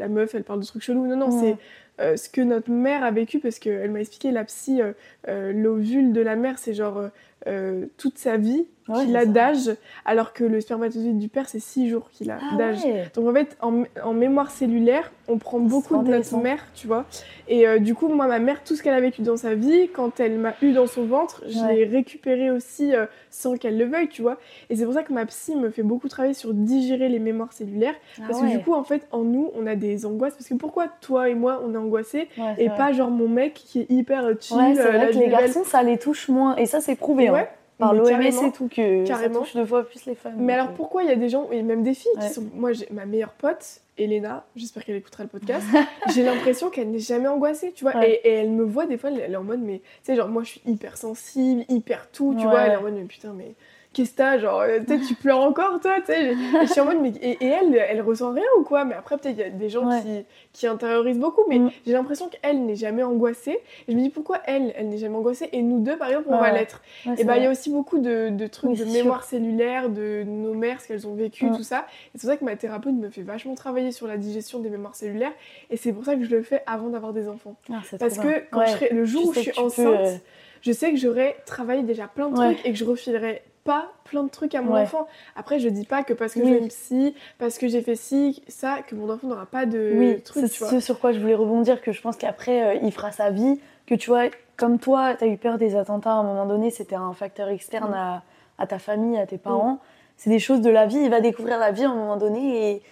la 0.00 0.08
meuf, 0.08 0.34
elle 0.34 0.42
parle 0.42 0.58
de 0.60 0.64
trucs 0.66 0.82
chelous. 0.82 1.06
Non, 1.06 1.16
non, 1.16 1.28
Mm. 1.28 1.40
c'est 1.40 1.56
euh, 2.00 2.16
ce 2.16 2.28
que 2.28 2.40
notre 2.40 2.70
mère 2.70 3.02
a 3.02 3.10
vécu, 3.10 3.38
parce 3.38 3.58
qu'elle 3.58 3.90
m'a 3.90 4.00
expliqué, 4.00 4.30
la 4.30 4.44
psy, 4.44 4.80
euh, 4.80 4.92
euh, 5.28 5.52
l'ovule 5.52 6.12
de 6.12 6.20
la 6.20 6.36
mère, 6.36 6.58
c'est 6.58 6.74
genre 6.74 7.10
euh, 7.46 7.86
toute 7.96 8.18
sa 8.18 8.36
vie 8.36 8.66
Ouais, 8.90 9.04
qu'il 9.04 9.14
a 9.18 9.26
d'âge, 9.26 9.70
alors 10.06 10.32
que 10.32 10.44
le 10.44 10.62
spermatozoïde 10.62 11.18
du 11.18 11.28
père, 11.28 11.46
c'est 11.46 11.60
6 11.60 11.90
jours 11.90 12.08
qu'il 12.10 12.30
a 12.30 12.38
Ah 12.40 12.56
d'âge. 12.56 12.82
ouais. 12.86 13.04
Donc 13.14 13.28
en 13.28 13.34
fait, 13.34 13.54
en, 13.60 13.82
en 14.02 14.14
mémoire 14.14 14.50
cellulaire, 14.50 15.12
on 15.28 15.36
prend 15.36 15.58
beaucoup 15.58 16.02
de 16.02 16.08
notre 16.10 16.38
mère, 16.38 16.64
tu 16.74 16.86
vois. 16.86 17.04
Et 17.48 17.68
euh, 17.68 17.78
du 17.80 17.94
coup, 17.94 18.08
moi, 18.08 18.26
ma 18.26 18.38
mère, 18.38 18.64
tout 18.64 18.74
ce 18.76 18.82
qu'elle 18.82 18.94
a 18.94 19.00
vécu 19.02 19.20
dans 19.20 19.36
sa 19.36 19.54
vie, 19.54 19.90
quand 19.92 20.20
elle 20.20 20.38
m'a 20.38 20.54
eu 20.62 20.72
dans 20.72 20.86
son 20.86 21.04
ventre, 21.04 21.42
je 21.46 21.58
Ouais. 21.58 21.74
l'ai 21.74 21.84
récupéré 21.84 22.50
aussi 22.50 22.94
euh, 22.94 23.04
sans 23.28 23.58
qu'elle 23.58 23.76
le 23.76 23.84
veuille, 23.84 24.08
tu 24.08 24.22
vois. 24.22 24.38
Et 24.70 24.76
c'est 24.76 24.86
pour 24.86 24.94
ça 24.94 25.02
que 25.02 25.12
ma 25.12 25.26
psy 25.26 25.54
me 25.54 25.68
fait 25.68 25.82
beaucoup 25.82 26.08
travailler 26.08 26.32
sur 26.32 26.54
digérer 26.54 27.10
les 27.10 27.18
mémoires 27.18 27.52
cellulaires. 27.52 27.94
Parce 28.26 28.38
Ah 28.38 28.40
que 28.40 28.46
ouais. 28.50 28.56
du 28.56 28.64
coup, 28.64 28.72
en 28.72 28.84
fait, 28.84 29.06
en 29.12 29.20
nous, 29.22 29.50
on 29.54 29.66
a 29.66 29.74
des 29.74 30.06
angoisses. 30.06 30.32
Parce 30.32 30.48
que 30.48 30.54
pourquoi 30.54 30.86
toi 31.02 31.28
et 31.28 31.34
moi, 31.34 31.60
on 31.62 31.74
est 31.74 31.76
angoissés 31.78 32.28
et 32.56 32.68
vrai. 32.68 32.76
pas 32.78 32.92
genre 32.92 33.10
mon 33.10 33.28
mec 33.28 33.52
qui 33.52 33.80
est 33.80 33.90
hyper 33.90 34.30
chill, 34.40 34.56
Ouais, 34.56 34.74
c'est 34.74 34.92
vrai 34.92 35.10
que 35.10 35.18
les 35.18 35.28
garçons, 35.28 35.64
ça 35.64 35.82
les 35.82 35.98
touche 35.98 36.30
moins. 36.30 36.56
Et 36.56 36.64
ça, 36.64 36.80
c'est 36.80 36.96
prouvé. 36.96 37.27
Hein. 37.28 37.32
Ouais. 37.32 37.48
par 37.78 37.94
l'OMS 37.94 38.20
et 38.22 38.52
tout 38.52 38.68
que 38.68 39.06
carrément. 39.06 39.34
ça 39.34 39.40
touche 39.40 39.54
deux 39.56 39.64
fois 39.66 39.84
plus 39.86 40.04
les 40.06 40.14
femmes. 40.14 40.34
Mais 40.38 40.52
alors 40.54 40.68
euh, 40.68 40.76
pourquoi 40.76 41.02
il 41.04 41.08
y 41.08 41.12
a 41.12 41.16
des 41.16 41.28
gens, 41.28 41.48
et 41.52 41.62
même 41.62 41.82
des 41.82 41.94
filles, 41.94 42.10
qui 42.20 42.28
sont. 42.28 42.44
Moi, 42.54 42.72
j'ai 42.72 42.88
ma 42.90 43.06
meilleure 43.06 43.32
pote, 43.32 43.80
Elena, 43.96 44.44
j'espère 44.56 44.84
qu'elle 44.84 44.96
écoutera 44.96 45.22
le 45.24 45.28
podcast, 45.28 45.64
j'ai 46.14 46.22
l'impression 46.22 46.70
qu'elle 46.70 46.90
n'est 46.90 46.98
jamais 46.98 47.28
angoissée, 47.28 47.72
tu 47.72 47.84
vois. 47.84 47.96
Ouais. 47.96 48.20
Et, 48.24 48.28
et 48.28 48.32
elle 48.34 48.50
me 48.50 48.64
voit 48.64 48.86
des 48.86 48.96
fois, 48.98 49.10
elle, 49.10 49.20
elle 49.20 49.32
est 49.32 49.36
en 49.36 49.44
mode, 49.44 49.60
mais 49.60 49.78
tu 49.78 49.84
sais, 50.02 50.16
genre, 50.16 50.28
moi 50.28 50.42
je 50.42 50.50
suis 50.50 50.62
hyper 50.66 50.96
sensible, 50.96 51.64
hyper 51.68 52.10
tout, 52.10 52.34
tu 52.38 52.44
Ouais. 52.44 52.50
vois. 52.50 52.60
Elle 52.62 52.72
est 52.72 52.76
en 52.76 52.82
mode, 52.82 52.94
mais 52.94 53.04
putain, 53.04 53.32
mais 53.36 53.54
qu'est-ce 53.92 54.12
que 54.12 54.16
t'as 54.16 54.38
Genre, 54.38 54.60
euh, 54.60 54.80
peut-être 54.80 55.06
tu 55.06 55.14
pleures 55.14 55.40
encore, 55.40 55.80
toi, 55.80 55.96
tu 56.00 56.06
sais. 56.06 56.32
Et 56.32 56.36
Je 56.62 56.70
suis 56.70 56.80
en 56.80 56.84
mode, 56.84 56.98
mais. 57.00 57.12
Et, 57.20 57.32
et 57.44 57.46
elle, 57.48 57.74
elle 57.74 58.00
ressent 58.02 58.32
rien 58.32 58.44
ou 58.58 58.62
quoi? 58.62 58.84
Mais 58.84 58.94
après, 58.94 59.16
peut-être 59.16 59.36
il 59.36 59.40
y 59.40 59.44
a 59.44 59.50
des 59.50 59.68
gens 59.68 59.88
Ouais. 59.88 60.00
qui, 60.02 60.24
qui 60.52 60.66
intériorisent 60.66 61.18
beaucoup, 61.18 61.42
mais 61.48 61.58
Mm. 61.58 61.70
j'ai 61.86 61.92
l'impression 61.92 62.28
qu'elle 62.28 62.64
n'est 62.64 62.74
jamais 62.76 63.02
angoissée. 63.02 63.58
Et 63.86 63.92
je 63.92 63.96
me 63.96 64.02
dis, 64.02 64.10
pourquoi 64.10 64.40
elle, 64.44 64.72
elle 64.76 64.88
n'est 64.88 64.98
jamais 64.98 65.16
angoissée? 65.16 65.48
Et 65.52 65.62
nous 65.62 65.80
deux, 65.80 65.96
par 65.96 66.08
exemple, 66.08 66.26
on 66.30 66.38
va 66.38 66.52
l'être. 66.52 66.82
ouais, 67.06 67.14
Et 67.18 67.24
bah, 67.24 67.36
il 67.36 67.42
y 67.42 67.46
a 67.46 67.50
aussi 67.50 67.70
beaucoup 67.70 67.98
de, 67.98 68.28
de 68.30 68.46
trucs 68.46 68.70
Oui, 68.70 68.76
de 68.78 68.84
mémoire 68.84 69.24
cellulaire, 69.24 69.88
de 69.88 70.22
nos 70.26 70.54
mères, 70.54 70.80
ce 70.80 70.88
qu'elles 70.88 71.06
ont 71.06 71.14
vécu, 71.14 71.46
Mm. 71.46 71.56
tout 71.56 71.62
ça. 71.62 71.86
Et 72.14 72.18
c'est 72.18 72.20
pour 72.22 72.30
ça 72.30 72.36
que 72.36 72.44
ma 72.44 72.56
thérapeute 72.56 72.94
me 72.94 73.08
fait 73.10 73.22
vachement 73.22 73.54
travailler 73.54 73.92
sur 73.92 74.06
la 74.06 74.16
digestion 74.16 74.58
des 74.58 74.70
mémoires 74.70 74.94
cellulaires. 74.94 75.32
Et 75.70 75.76
c'est 75.76 75.92
pour 75.92 76.04
ça 76.04 76.14
que 76.16 76.24
je 76.24 76.30
le 76.30 76.42
fais 76.42 76.62
avant 76.66 76.88
d'avoir 76.88 77.12
des 77.12 77.28
enfants. 77.28 77.54
Ah, 77.72 77.80
Parce 77.98 78.18
que 78.18 78.42
quand 78.50 78.64
je 78.66 78.70
serai- 78.72 78.88
le 78.92 79.04
jour 79.04 79.28
où 79.28 79.32
je 79.32 79.40
suis 79.40 79.52
peux, 79.52 79.60
enceinte, 79.60 79.86
euh, 79.86 80.14
je 80.60 80.72
sais 80.72 80.90
que 80.90 80.96
j'aurai 80.96 81.36
travaillé 81.46 81.82
déjà 81.82 82.06
plein 82.08 82.28
de 82.30 82.34
trucs 82.34 82.66
et 82.66 82.70
que 82.72 82.76
je 82.76 82.84
refilerai 82.84 83.42
pas 83.68 83.92
plein 84.04 84.22
de 84.24 84.30
trucs 84.30 84.54
à 84.54 84.62
mon 84.62 84.72
Ouais. 84.74 84.82
enfant. 84.82 85.06
Après, 85.36 85.58
je 85.58 85.68
dis 85.68 85.84
pas 85.84 86.02
que 86.02 86.12
parce 86.14 86.32
que 86.34 86.40
Oui. 86.40 86.50
vais 86.58 86.68
psy, 86.68 87.14
parce 87.38 87.58
que 87.58 87.68
j'ai 87.68 87.82
fait 87.82 87.96
ci, 87.96 88.42
ça, 88.48 88.78
que 88.86 88.94
mon 88.94 89.10
enfant 89.10 89.26
n'aura 89.28 89.46
pas 89.46 89.66
de 89.66 89.94
oui, 89.94 90.20
trucs, 90.22 90.46
c'est 90.46 90.48
ce 90.64 90.80
sur 90.80 90.98
quoi 91.00 91.12
je 91.12 91.20
voulais 91.20 91.34
rebondir, 91.34 91.80
que 91.82 91.92
je 91.92 92.00
pense 92.00 92.16
qu'après, 92.16 92.76
euh, 92.76 92.78
il 92.82 92.90
fera 92.92 93.12
sa 93.12 93.30
vie, 93.30 93.60
que 93.86 93.94
tu 93.94 94.08
vois, 94.10 94.24
comme 94.56 94.78
toi, 94.78 95.14
tu 95.14 95.24
as 95.24 95.26
eu 95.26 95.36
peur 95.36 95.58
des 95.58 95.76
attentats 95.76 96.12
à 96.12 96.14
un 96.14 96.22
moment 96.22 96.46
donné, 96.46 96.70
c'était 96.70 96.96
un 96.96 97.12
facteur 97.12 97.48
externe 97.48 97.90
Mm. 97.90 97.94
à, 97.94 98.22
à 98.58 98.66
ta 98.66 98.78
famille, 98.78 99.18
à 99.18 99.26
tes 99.26 99.38
parents. 99.38 99.78
C'est 100.16 100.30
des 100.30 100.40
choses 100.40 100.60
de 100.62 100.70
la 100.70 100.86
vie, 100.86 100.98
il 100.98 101.10
va 101.10 101.20
découvrir 101.20 101.58
la 101.58 101.70
vie 101.70 101.84
à 101.84 101.90
un 101.90 101.94
moment 101.94 102.16
donné 102.16 102.72
et, 102.72 102.82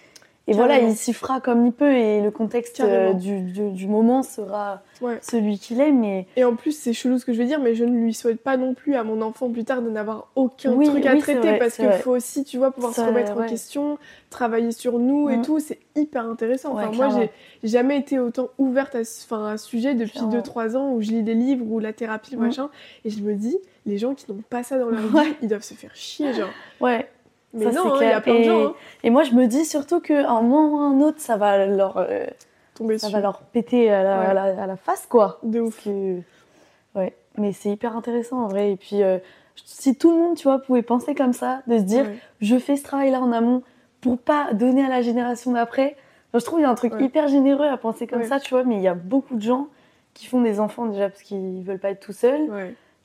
et 0.47 0.53
voilà, 0.53 0.79
il 0.79 0.95
s'y 0.95 1.13
fera 1.13 1.41
comme 1.41 1.65
il 1.65 1.71
peut 1.73 1.91
et 1.93 2.21
le 2.21 2.31
contexte 2.31 2.79
euh, 2.79 3.13
du, 3.13 3.41
du- 3.41 3.71
du 3.71 3.87
moment 3.87 4.23
sera 4.23 4.81
Ouais. 5.01 5.19
celui 5.21 5.59
qu'il 5.59 5.79
est, 5.79 5.91
mais 5.91 6.25
Et 6.37 6.43
en 6.43 6.55
plus, 6.55 6.71
c'est 6.71 6.91
chelou 6.93 7.19
ce 7.19 7.25
que 7.25 7.31
je 7.33 7.37
veux 7.39 7.45
dire, 7.47 7.59
mais 7.59 7.75
je 7.75 7.83
ne 7.83 7.95
lui 7.95 8.13
souhaite 8.15 8.39
pas 8.41 8.57
non 8.57 8.73
plus 8.73 8.95
à 8.95 9.03
mon 9.03 9.21
enfant 9.21 9.49
plus 9.51 9.63
tard 9.63 9.81
de 9.83 9.89
n'avoir 9.91 10.29
aucun 10.35 10.71
Oui, 10.73 10.87
truc 10.87 11.05
à 11.05 11.13
oui, 11.13 11.19
traiter 11.19 11.39
vrai, 11.39 11.59
parce 11.59 11.75
qu'il 11.75 11.91
faut 11.91 12.15
aussi, 12.15 12.43
tu 12.43 12.57
vois, 12.57 12.71
pouvoir 12.71 12.93
Ça, 12.93 13.03
se 13.03 13.07
remettre 13.07 13.33
en 13.37 13.45
question, 13.45 13.99
travailler 14.31 14.71
sur 14.71 14.97
nous 14.97 15.29
et 15.29 15.37
Mm. 15.37 15.41
tout. 15.43 15.59
C'est 15.59 15.77
hyper 15.95 16.25
intéressant. 16.27 16.73
Enfin, 16.73 16.91
moi, 16.93 17.09
j'ai 17.61 17.69
jamais 17.69 17.97
été 17.99 18.17
autant 18.17 18.47
ouverte 18.57 18.95
à 18.95 19.03
ce, 19.03 19.23
enfin, 19.25 19.45
à 19.49 19.57
ce 19.57 19.67
sujet 19.67 19.93
depuis 19.93 20.13
Clairement. 20.13 20.31
2-3 20.31 20.75
ans 20.77 20.91
où 20.93 21.01
je 21.01 21.09
lis 21.11 21.21
des 21.23 21.35
livres 21.35 21.65
ou 21.69 21.77
la 21.79 21.93
thérapie, 21.93 22.35
Mm. 22.35 22.39
machin. 22.39 22.69
Et 23.05 23.09
je 23.11 23.21
me 23.21 23.35
dis, 23.35 23.57
les 23.85 23.97
gens 23.99 24.15
qui 24.15 24.31
n'ont 24.31 24.41
pas 24.49 24.63
ça 24.63 24.79
dans 24.79 24.89
leur 24.89 24.99
vie, 25.25 25.33
ils 25.43 25.47
doivent 25.47 25.61
se 25.61 25.73
faire 25.75 25.93
chier, 25.95 26.33
genre. 26.33 26.49
ouais. 26.81 27.07
Mais 27.53 27.71
Ça, 27.71 27.71
non, 27.71 27.93
hein, 27.93 27.97
il 28.01 28.07
y 28.07 28.11
a 28.11 28.21
plein 28.21 28.39
de 28.39 28.43
gens, 28.43 28.65
hein, 28.67 28.73
Et 29.03 29.09
moi, 29.09 29.23
je 29.23 29.31
me 29.33 29.47
dis 29.47 29.65
surtout 29.65 29.99
qu'à 29.99 30.29
un 30.29 30.41
moment 30.41 30.73
ou 30.73 30.77
un 30.79 30.99
autre, 31.01 31.19
ça 31.19 31.37
va 31.37 31.65
leur, 31.65 31.97
euh, 31.97 32.25
tomber 32.75 32.97
ça 32.97 33.07
dessus. 33.07 33.15
va 33.15 33.21
leur 33.21 33.39
péter 33.41 33.89
à 33.91 34.03
la, 34.03 34.19
Ouais. 34.19 34.25
à 34.27 34.33
la- 34.33 34.63
à 34.63 34.67
la 34.67 34.75
face, 34.75 35.05
quoi. 35.09 35.39
De 35.43 35.59
ouf. 35.61 35.83
que... 35.83 36.19
Ouais, 36.95 37.15
mais 37.37 37.53
c'est 37.53 37.69
hyper 37.69 37.95
intéressant 37.95 38.43
en 38.43 38.47
vrai. 38.47 38.71
Et 38.73 38.75
puis, 38.75 39.01
euh, 39.01 39.17
si 39.65 39.95
tout 39.95 40.11
le 40.11 40.17
monde, 40.17 40.35
tu 40.35 40.43
vois, 40.43 40.59
pouvait 40.59 40.81
penser 40.81 41.15
comme 41.15 41.33
ça, 41.33 41.61
de 41.67 41.77
se 41.77 41.83
dire, 41.83 42.05
Ouais. 42.05 42.17
je 42.41 42.57
fais 42.57 42.75
ce 42.75 42.83
travail-là 42.83 43.21
en 43.21 43.31
amont 43.31 43.63
pour 44.01 44.17
pas 44.17 44.53
donner 44.53 44.85
à 44.85 44.89
la 44.89 45.01
génération 45.01 45.51
d'après. 45.51 45.95
Enfin, 46.29 46.39
je 46.39 46.45
trouve 46.45 46.59
qu'il 46.59 46.63
y 46.63 46.67
a 46.67 46.71
un 46.71 46.75
truc 46.75 46.93
Ouais. 46.95 47.03
hyper 47.05 47.27
généreux 47.27 47.67
à 47.67 47.77
penser 47.77 48.05
comme 48.07 48.23
ça, 48.23 48.39
tu 48.39 48.53
vois, 48.53 48.63
mais 48.63 48.75
il 48.75 48.81
y 48.81 48.87
a 48.87 48.93
beaucoup 48.93 49.35
de 49.35 49.41
gens 49.41 49.67
qui 50.13 50.25
font 50.27 50.41
des 50.41 50.59
enfants 50.59 50.85
déjà 50.87 51.09
parce 51.09 51.21
qu'ils 51.23 51.63
veulent 51.63 51.79
pas 51.79 51.91
être 51.91 51.99
tout 52.01 52.11
seuls, 52.13 52.49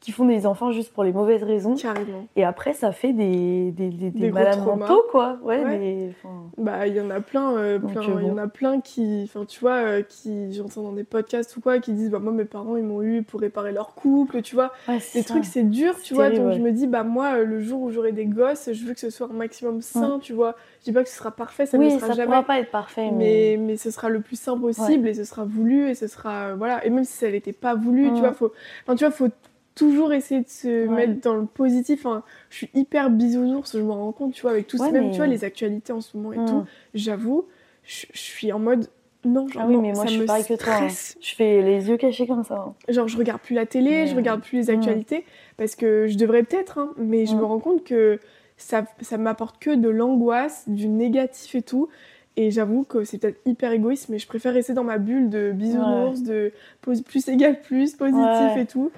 qui 0.02 0.10
font 0.10 0.24
des 0.26 0.46
enfants 0.46 0.72
juste 0.72 0.92
pour 0.92 1.04
les 1.04 1.12
mauvaises 1.12 1.44
raisons. 1.44 1.76
carrément. 1.76 2.26
Et 2.36 2.44
après, 2.44 2.72
ça 2.74 2.90
fait 2.90 3.12
des, 3.12 3.70
des, 3.70 3.88
des, 3.88 4.10
des 4.10 4.18
Des 4.18 4.30
malades 4.32 4.58
mentaux, 4.66 5.04
quoi. 5.12 5.38
Ouais, 5.44 6.10
Bah, 6.58 6.86
il 6.88 6.94
y 6.96 7.00
en 7.00 7.08
a 7.08 7.20
plein, 7.20 7.56
euh, 7.56 7.78
plein 7.78 8.00
euh, 8.02 8.20
il 8.20 8.26
y 8.26 8.30
en 8.30 8.36
a 8.36 8.48
plein 8.48 8.80
qui, 8.80 9.22
enfin, 9.24 9.44
tu 9.46 9.60
vois, 9.60 9.76
euh, 9.76 10.02
qui, 10.02 10.52
j'entends 10.52 10.82
dans 10.82 10.92
des 10.92 11.04
podcasts 11.04 11.56
ou 11.56 11.60
quoi, 11.60 11.78
qui 11.78 11.92
disent, 11.92 12.10
bah, 12.10 12.18
moi, 12.18 12.32
mes 12.32 12.44
parents, 12.44 12.76
ils 12.76 12.82
m'ont 12.82 13.00
eu 13.00 13.22
pour 13.22 13.40
réparer 13.40 13.70
leur 13.70 13.94
couple, 13.94 14.42
tu 14.42 14.56
vois. 14.56 14.72
ouais, 14.88 14.98
Les 15.14 15.22
ça. 15.22 15.28
trucs, 15.34 15.44
c'est 15.44 15.62
dur, 15.62 15.94
tu 16.02 16.14
vois. 16.14 16.24
terrible, 16.24 16.42
Donc, 16.46 16.52
ouais. 16.54 16.58
je 16.58 16.62
me 16.64 16.72
dis, 16.72 16.88
bah, 16.88 17.04
moi, 17.04 17.38
le 17.38 17.60
jour 17.60 17.80
où 17.80 17.90
j'aurai 17.92 18.10
des 18.10 18.26
gosses, 18.26 18.70
je 18.72 18.84
veux 18.84 18.94
que 18.94 19.00
ce 19.00 19.08
soit 19.10 19.28
un 19.30 19.34
maximum 19.36 19.80
sain, 19.82 20.18
tu 20.20 20.32
vois. 20.32 20.56
Je 20.80 20.86
dis 20.86 20.92
pas 20.92 21.04
que 21.04 21.08
ce 21.10 21.16
sera 21.16 21.30
parfait, 21.30 21.64
ça 21.64 21.78
ne 21.78 21.84
oui, 21.84 21.92
sera 21.92 22.08
ça 22.08 22.12
jamais. 22.14 22.26
pourra 22.26 22.42
pas 22.42 22.58
être 22.58 22.72
parfait, 22.72 23.10
Mais, 23.12 23.54
mais... 23.56 23.66
mais 23.68 23.76
ce 23.76 23.92
sera 23.92 24.08
le 24.08 24.20
plus 24.20 24.34
sain 24.34 24.58
possible 24.58 25.06
et 25.06 25.14
ce 25.14 25.22
sera 25.22 25.44
voulu 25.44 25.88
et 25.88 25.94
ce 25.94 26.08
sera. 26.08 26.54
voilà. 26.56 26.84
Et 26.84 26.90
même 26.90 27.04
si 27.04 27.12
ça 27.12 27.30
n'était 27.30 27.52
pas 27.52 27.76
voulu, 27.76 28.10
Mm. 28.10 28.14
tu 28.14 28.20
vois, 28.20 28.32
faut. 28.32 28.52
Enfin, 28.82 28.96
tu 28.96 29.04
vois, 29.04 29.12
faut 29.12 29.28
toujours 29.74 30.12
essayer 30.12 30.40
de 30.42 30.48
se 30.48 30.86
Ouais. 30.86 31.06
mettre 31.06 31.20
dans 31.20 31.34
le 31.34 31.46
positif. 31.46 32.04
Enfin, 32.04 32.22
je 32.50 32.56
suis 32.56 32.70
hyper 32.74 33.10
bisounours, 33.10 33.76
je 33.76 33.82
me 33.82 33.90
rends 33.92 34.12
compte, 34.12 34.32
tu 34.34 34.42
vois, 34.42 34.50
avec 34.52 34.66
tout 34.66 34.76
Ouais, 34.78 34.86
ça, 34.86 34.92
même 34.92 35.04
mais- 35.06 35.10
tu 35.12 35.16
vois, 35.18 35.26
les 35.26 35.44
actualités 35.44 35.92
en 35.92 36.00
ce 36.00 36.16
moment 36.16 36.32
et 36.32 36.38
Mm. 36.38 36.46
tout. 36.46 36.64
J'avoue, 36.94 37.46
je, 37.84 38.06
je 38.12 38.18
suis 38.20 38.52
en 38.52 38.58
mode. 38.58 38.86
Non, 39.24 39.46
genre, 39.46 39.62
Ah 39.64 39.68
oui, 39.68 39.74
non, 39.76 39.82
mais 39.82 39.92
moi, 39.92 40.02
ça 40.02 40.06
je 40.06 40.10
suis 40.14 40.20
me 40.22 40.26
pareil 40.26 40.44
que 40.44 40.54
toi. 40.54 40.74
hein. 40.80 40.88
Je 41.20 41.34
fais 41.36 41.62
les 41.62 41.88
yeux 41.88 41.96
cachés 41.96 42.26
comme 42.26 42.42
ça. 42.42 42.56
hein. 42.56 42.74
Genre, 42.88 43.06
je 43.06 43.16
regarde 43.16 43.40
plus 43.40 43.54
la 43.54 43.66
télé, 43.66 43.90
Mais, 43.90 44.06
je 44.08 44.16
regarde 44.16 44.42
plus 44.42 44.58
les 44.58 44.72
mm. 44.72 44.76
actualités, 44.76 45.24
parce 45.56 45.76
que 45.76 46.08
je 46.08 46.18
devrais 46.18 46.42
peut-être, 46.42 46.78
hein, 46.78 46.92
mais 46.98 47.24
je 47.26 47.34
Mm. 47.34 47.38
me 47.38 47.44
rends 47.44 47.60
compte 47.60 47.84
que 47.84 48.18
ça, 48.56 48.84
ça 49.00 49.18
m'apporte 49.18 49.60
que 49.62 49.70
de 49.76 49.88
l'angoisse, 49.88 50.64
du 50.68 50.88
négatif 50.88 51.54
et 51.54 51.62
tout. 51.62 51.88
Et 52.36 52.50
j'avoue 52.50 52.82
que 52.82 53.04
c'est 53.04 53.18
peut-être 53.18 53.40
hyper 53.46 53.70
égoïste, 53.72 54.08
mais 54.08 54.18
je 54.18 54.26
préfère 54.26 54.54
rester 54.54 54.72
dans 54.72 54.84
ma 54.84 54.98
bulle 54.98 55.28
de 55.30 55.52
bisounours, 55.52 56.22
de 56.22 56.50
pos- 56.80 57.02
plus 57.02 57.28
égal 57.28 57.60
plus, 57.60 57.94
positif 57.94 58.54
Ouais. 58.56 58.62
et 58.62 58.66
tout. 58.66 58.90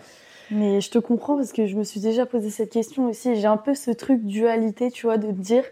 Mais 0.54 0.80
je 0.80 0.90
te 0.90 0.98
comprends 0.98 1.36
parce 1.36 1.52
que 1.52 1.66
je 1.66 1.76
me 1.76 1.84
suis 1.84 2.00
déjà 2.00 2.26
posé 2.26 2.50
cette 2.50 2.70
question 2.70 3.08
aussi. 3.08 3.34
J'ai 3.36 3.46
un 3.46 3.56
peu 3.56 3.74
ce 3.74 3.90
truc 3.90 4.22
dualité, 4.24 4.90
tu 4.90 5.06
vois, 5.06 5.18
de 5.18 5.30
dire 5.30 5.64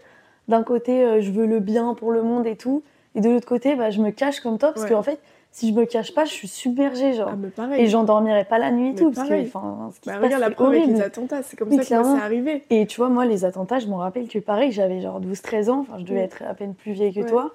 d'un 0.49 0.63
côté, 0.63 1.03
euh, 1.03 1.21
je 1.21 1.31
veux 1.31 1.45
le 1.45 1.59
bien 1.59 1.93
pour 1.93 2.11
le 2.11 2.21
monde 2.21 2.45
et 2.45 2.57
tout, 2.57 2.83
et 3.15 3.21
de 3.21 3.29
l'autre 3.29 3.47
côté, 3.47 3.75
bah, 3.75 3.91
je 3.91 4.01
me 4.01 4.11
cache 4.11 4.41
comme 4.41 4.57
toi 4.57 4.73
parce 4.73 4.83
Ouais. 4.83 4.89
qu'en 4.89 5.03
fait, 5.03 5.19
si 5.51 5.69
je 5.69 5.73
me 5.73 5.85
cache 5.85 6.13
pas, 6.13 6.25
je 6.25 6.31
suis 6.33 6.47
submergée, 6.49 7.13
genre. 7.13 7.29
Ah, 7.31 7.35
mais 7.37 7.49
pareil. 7.49 7.81
et 7.81 7.87
j'endormirai 7.87 8.43
pas 8.43 8.57
la 8.57 8.71
nuit 8.71 8.89
et 8.89 8.95
tout, 8.95 9.11
parce 9.11 9.27
que 9.27 9.33
pareil. 9.33 9.45
enfin, 9.47 9.91
ce 9.93 9.99
qui 10.01 10.09
Bah, 10.09 10.15
se 10.15 10.19
passe, 10.19 10.25
regarde 10.25 10.41
la 10.41 10.47
c'est 10.49 10.55
preuve 10.55 10.69
avec 10.71 10.85
les 10.87 11.01
attentats, 11.01 11.43
c'est 11.43 11.55
comme 11.55 11.69
Oui, 11.69 11.75
ça 11.77 11.81
que 11.83 11.87
clairement. 11.87 12.15
c'est 12.17 12.21
arrivé. 12.21 12.63
Et 12.71 12.85
tu 12.87 12.97
vois, 12.97 13.09
moi, 13.09 13.25
les 13.25 13.45
attentats, 13.45 13.79
je 13.79 13.87
me 13.87 13.93
rappelle 13.95 14.27
que 14.27 14.39
pareil, 14.39 14.71
j'avais 14.73 14.99
genre 14.99 15.21
12-13 15.21 15.69
ans, 15.69 15.79
enfin, 15.81 15.97
je 15.99 16.03
devais 16.03 16.21
Mm. 16.21 16.25
être 16.25 16.43
à 16.49 16.53
peine 16.55 16.73
plus 16.73 16.91
vieille 16.91 17.13
que 17.13 17.21
Ouais. 17.21 17.25
toi, 17.25 17.51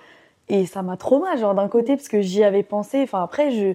et 0.49 0.65
ça 0.65 0.81
m'a 0.83 0.97
trop 0.97 1.19
mal, 1.19 1.37
genre 1.39 1.55
d'un 1.55 1.69
côté, 1.69 1.97
parce 1.97 2.09
que 2.09 2.23
j'y 2.23 2.43
avais 2.43 2.63
pensé, 2.63 3.03
enfin, 3.03 3.23
après, 3.23 3.51
je... 3.51 3.75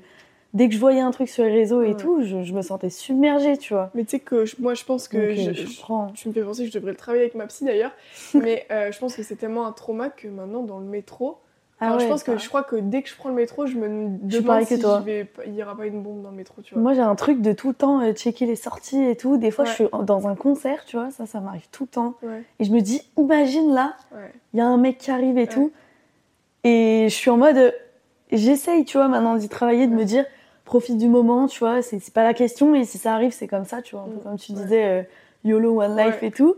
dès 0.54 0.68
que 0.70 0.76
je 0.76 0.80
voyais 0.80 1.00
un 1.02 1.12
truc 1.12 1.30
sur 1.30 1.44
les 1.44 1.52
réseaux 1.52 1.82
et 1.82 1.90
Ouais. 1.90 1.96
tout, 1.96 2.22
je, 2.24 2.44
je 2.44 2.54
me 2.54 2.62
sentais 2.62 2.90
submergée, 2.90 3.58
tu 3.58 3.74
vois. 3.74 3.90
Mais 3.96 4.04
tu 4.04 4.12
sais 4.12 4.20
que 4.20 4.46
je- 4.46 4.56
moi 4.60 4.74
je 4.76 4.84
pense 4.86 5.08
que 5.08 5.34
je- 5.34 5.52
je 5.54 5.66
je- 5.68 6.14
tu 6.16 6.28
me 6.30 6.34
fais 6.34 6.42
penser 6.44 6.64
que 6.66 6.70
je 6.70 6.74
devrais 6.78 6.92
le 6.92 6.98
travailler 6.98 7.24
avec 7.24 7.36
ma 7.36 7.48
psy 7.48 7.66
d'ailleurs, 7.66 7.92
mais 8.36 8.66
euh, 8.72 8.92
je 8.92 9.00
pense 9.00 9.16
que 9.16 9.24
c'est 9.24 9.36
tellement 9.36 9.66
un 9.66 9.72
trauma 9.72 10.10
que 10.10 10.28
maintenant 10.28 10.62
dans 10.64 10.80
le 10.80 10.86
métro, 10.86 11.38
Ah 11.80 11.88
Alors, 11.88 12.00
je 12.00 12.06
ouais, 12.06 12.12
pense 12.12 12.24
que 12.24 12.32
bah, 12.32 12.38
je 12.38 12.48
crois 12.48 12.64
que 12.64 12.76
dès 12.78 13.02
que 13.02 13.10
je 13.10 13.16
prends 13.16 13.28
le 13.30 13.36
métro, 13.36 13.66
je 13.66 13.76
me 13.76 14.08
demande 14.22 14.64
si 14.64 14.80
toi. 14.80 15.00
je 15.02 15.06
vais 15.06 15.28
il 15.48 15.56
y 15.56 15.64
aura 15.64 15.76
pas 15.76 15.86
une 15.88 16.02
bombe 16.02 16.22
dans 16.22 16.30
le 16.30 16.36
métro, 16.38 16.62
tu 16.62 16.76
vois. 16.76 16.82
Moi, 16.84 16.94
j'ai 16.94 17.02
un 17.02 17.16
truc 17.16 17.42
de 17.42 17.52
tout 17.52 17.70
le 17.70 17.74
temps 17.74 18.00
euh, 18.00 18.14
checker 18.14 18.46
les 18.46 18.56
sorties 18.56 19.04
et 19.04 19.16
tout. 19.18 19.36
Des 19.38 19.52
fois, 19.52 19.66
Ouais. 19.66 19.72
je 19.72 19.76
suis 19.76 19.86
dans 20.04 20.28
un 20.30 20.36
concert, 20.36 20.86
tu 20.86 20.96
vois, 20.96 21.10
ça, 21.12 21.26
ça 21.26 21.42
m'arrive 21.42 21.68
tout 21.72 21.84
le 21.84 21.90
temps. 21.90 22.14
Et 22.60 22.64
je 22.64 22.72
me 22.72 22.80
dis, 22.80 23.02
imagine 23.18 23.74
là, 23.74 23.96
il 24.54 24.60
y 24.60 24.62
a 24.62 24.66
un 24.68 24.78
mec 24.78 24.98
qui 25.00 25.12
arrive 25.12 25.38
et 25.38 25.48
tout. 25.48 25.72
Et 26.64 27.08
je 27.10 27.14
suis 27.14 27.30
en 27.32 27.38
mode, 27.38 27.74
j'essaye, 28.32 28.86
tu 28.86 28.98
vois, 28.98 29.08
maintenant 29.10 29.36
d'y 29.36 29.50
travailler, 29.50 29.88
de 29.88 29.94
me 29.94 30.06
dire, 30.06 30.26
profite 30.66 30.98
du 30.98 31.08
moment, 31.10 31.48
tu 31.48 31.60
vois, 31.60 31.82
c'est 31.82 32.00
pas 32.14 32.24
la 32.24 32.34
question. 32.34 32.74
Et 32.76 32.86
si 32.86 32.98
ça 32.98 33.14
arrive, 33.14 33.32
c'est 33.32 33.48
comme 33.48 33.66
ça, 33.66 33.82
tu 33.82 33.96
vois, 33.96 34.06
un 34.06 34.10
peu 34.10 34.18
Mm, 34.18 34.24
comme 34.24 34.38
tu 34.38 34.52
disais, 34.54 34.84
euh, 34.86 35.04
YOLO, 35.44 35.82
One 35.82 35.96
Life 35.98 36.22
Ouais. 36.22 36.28
et 36.28 36.32
tout. 36.32 36.56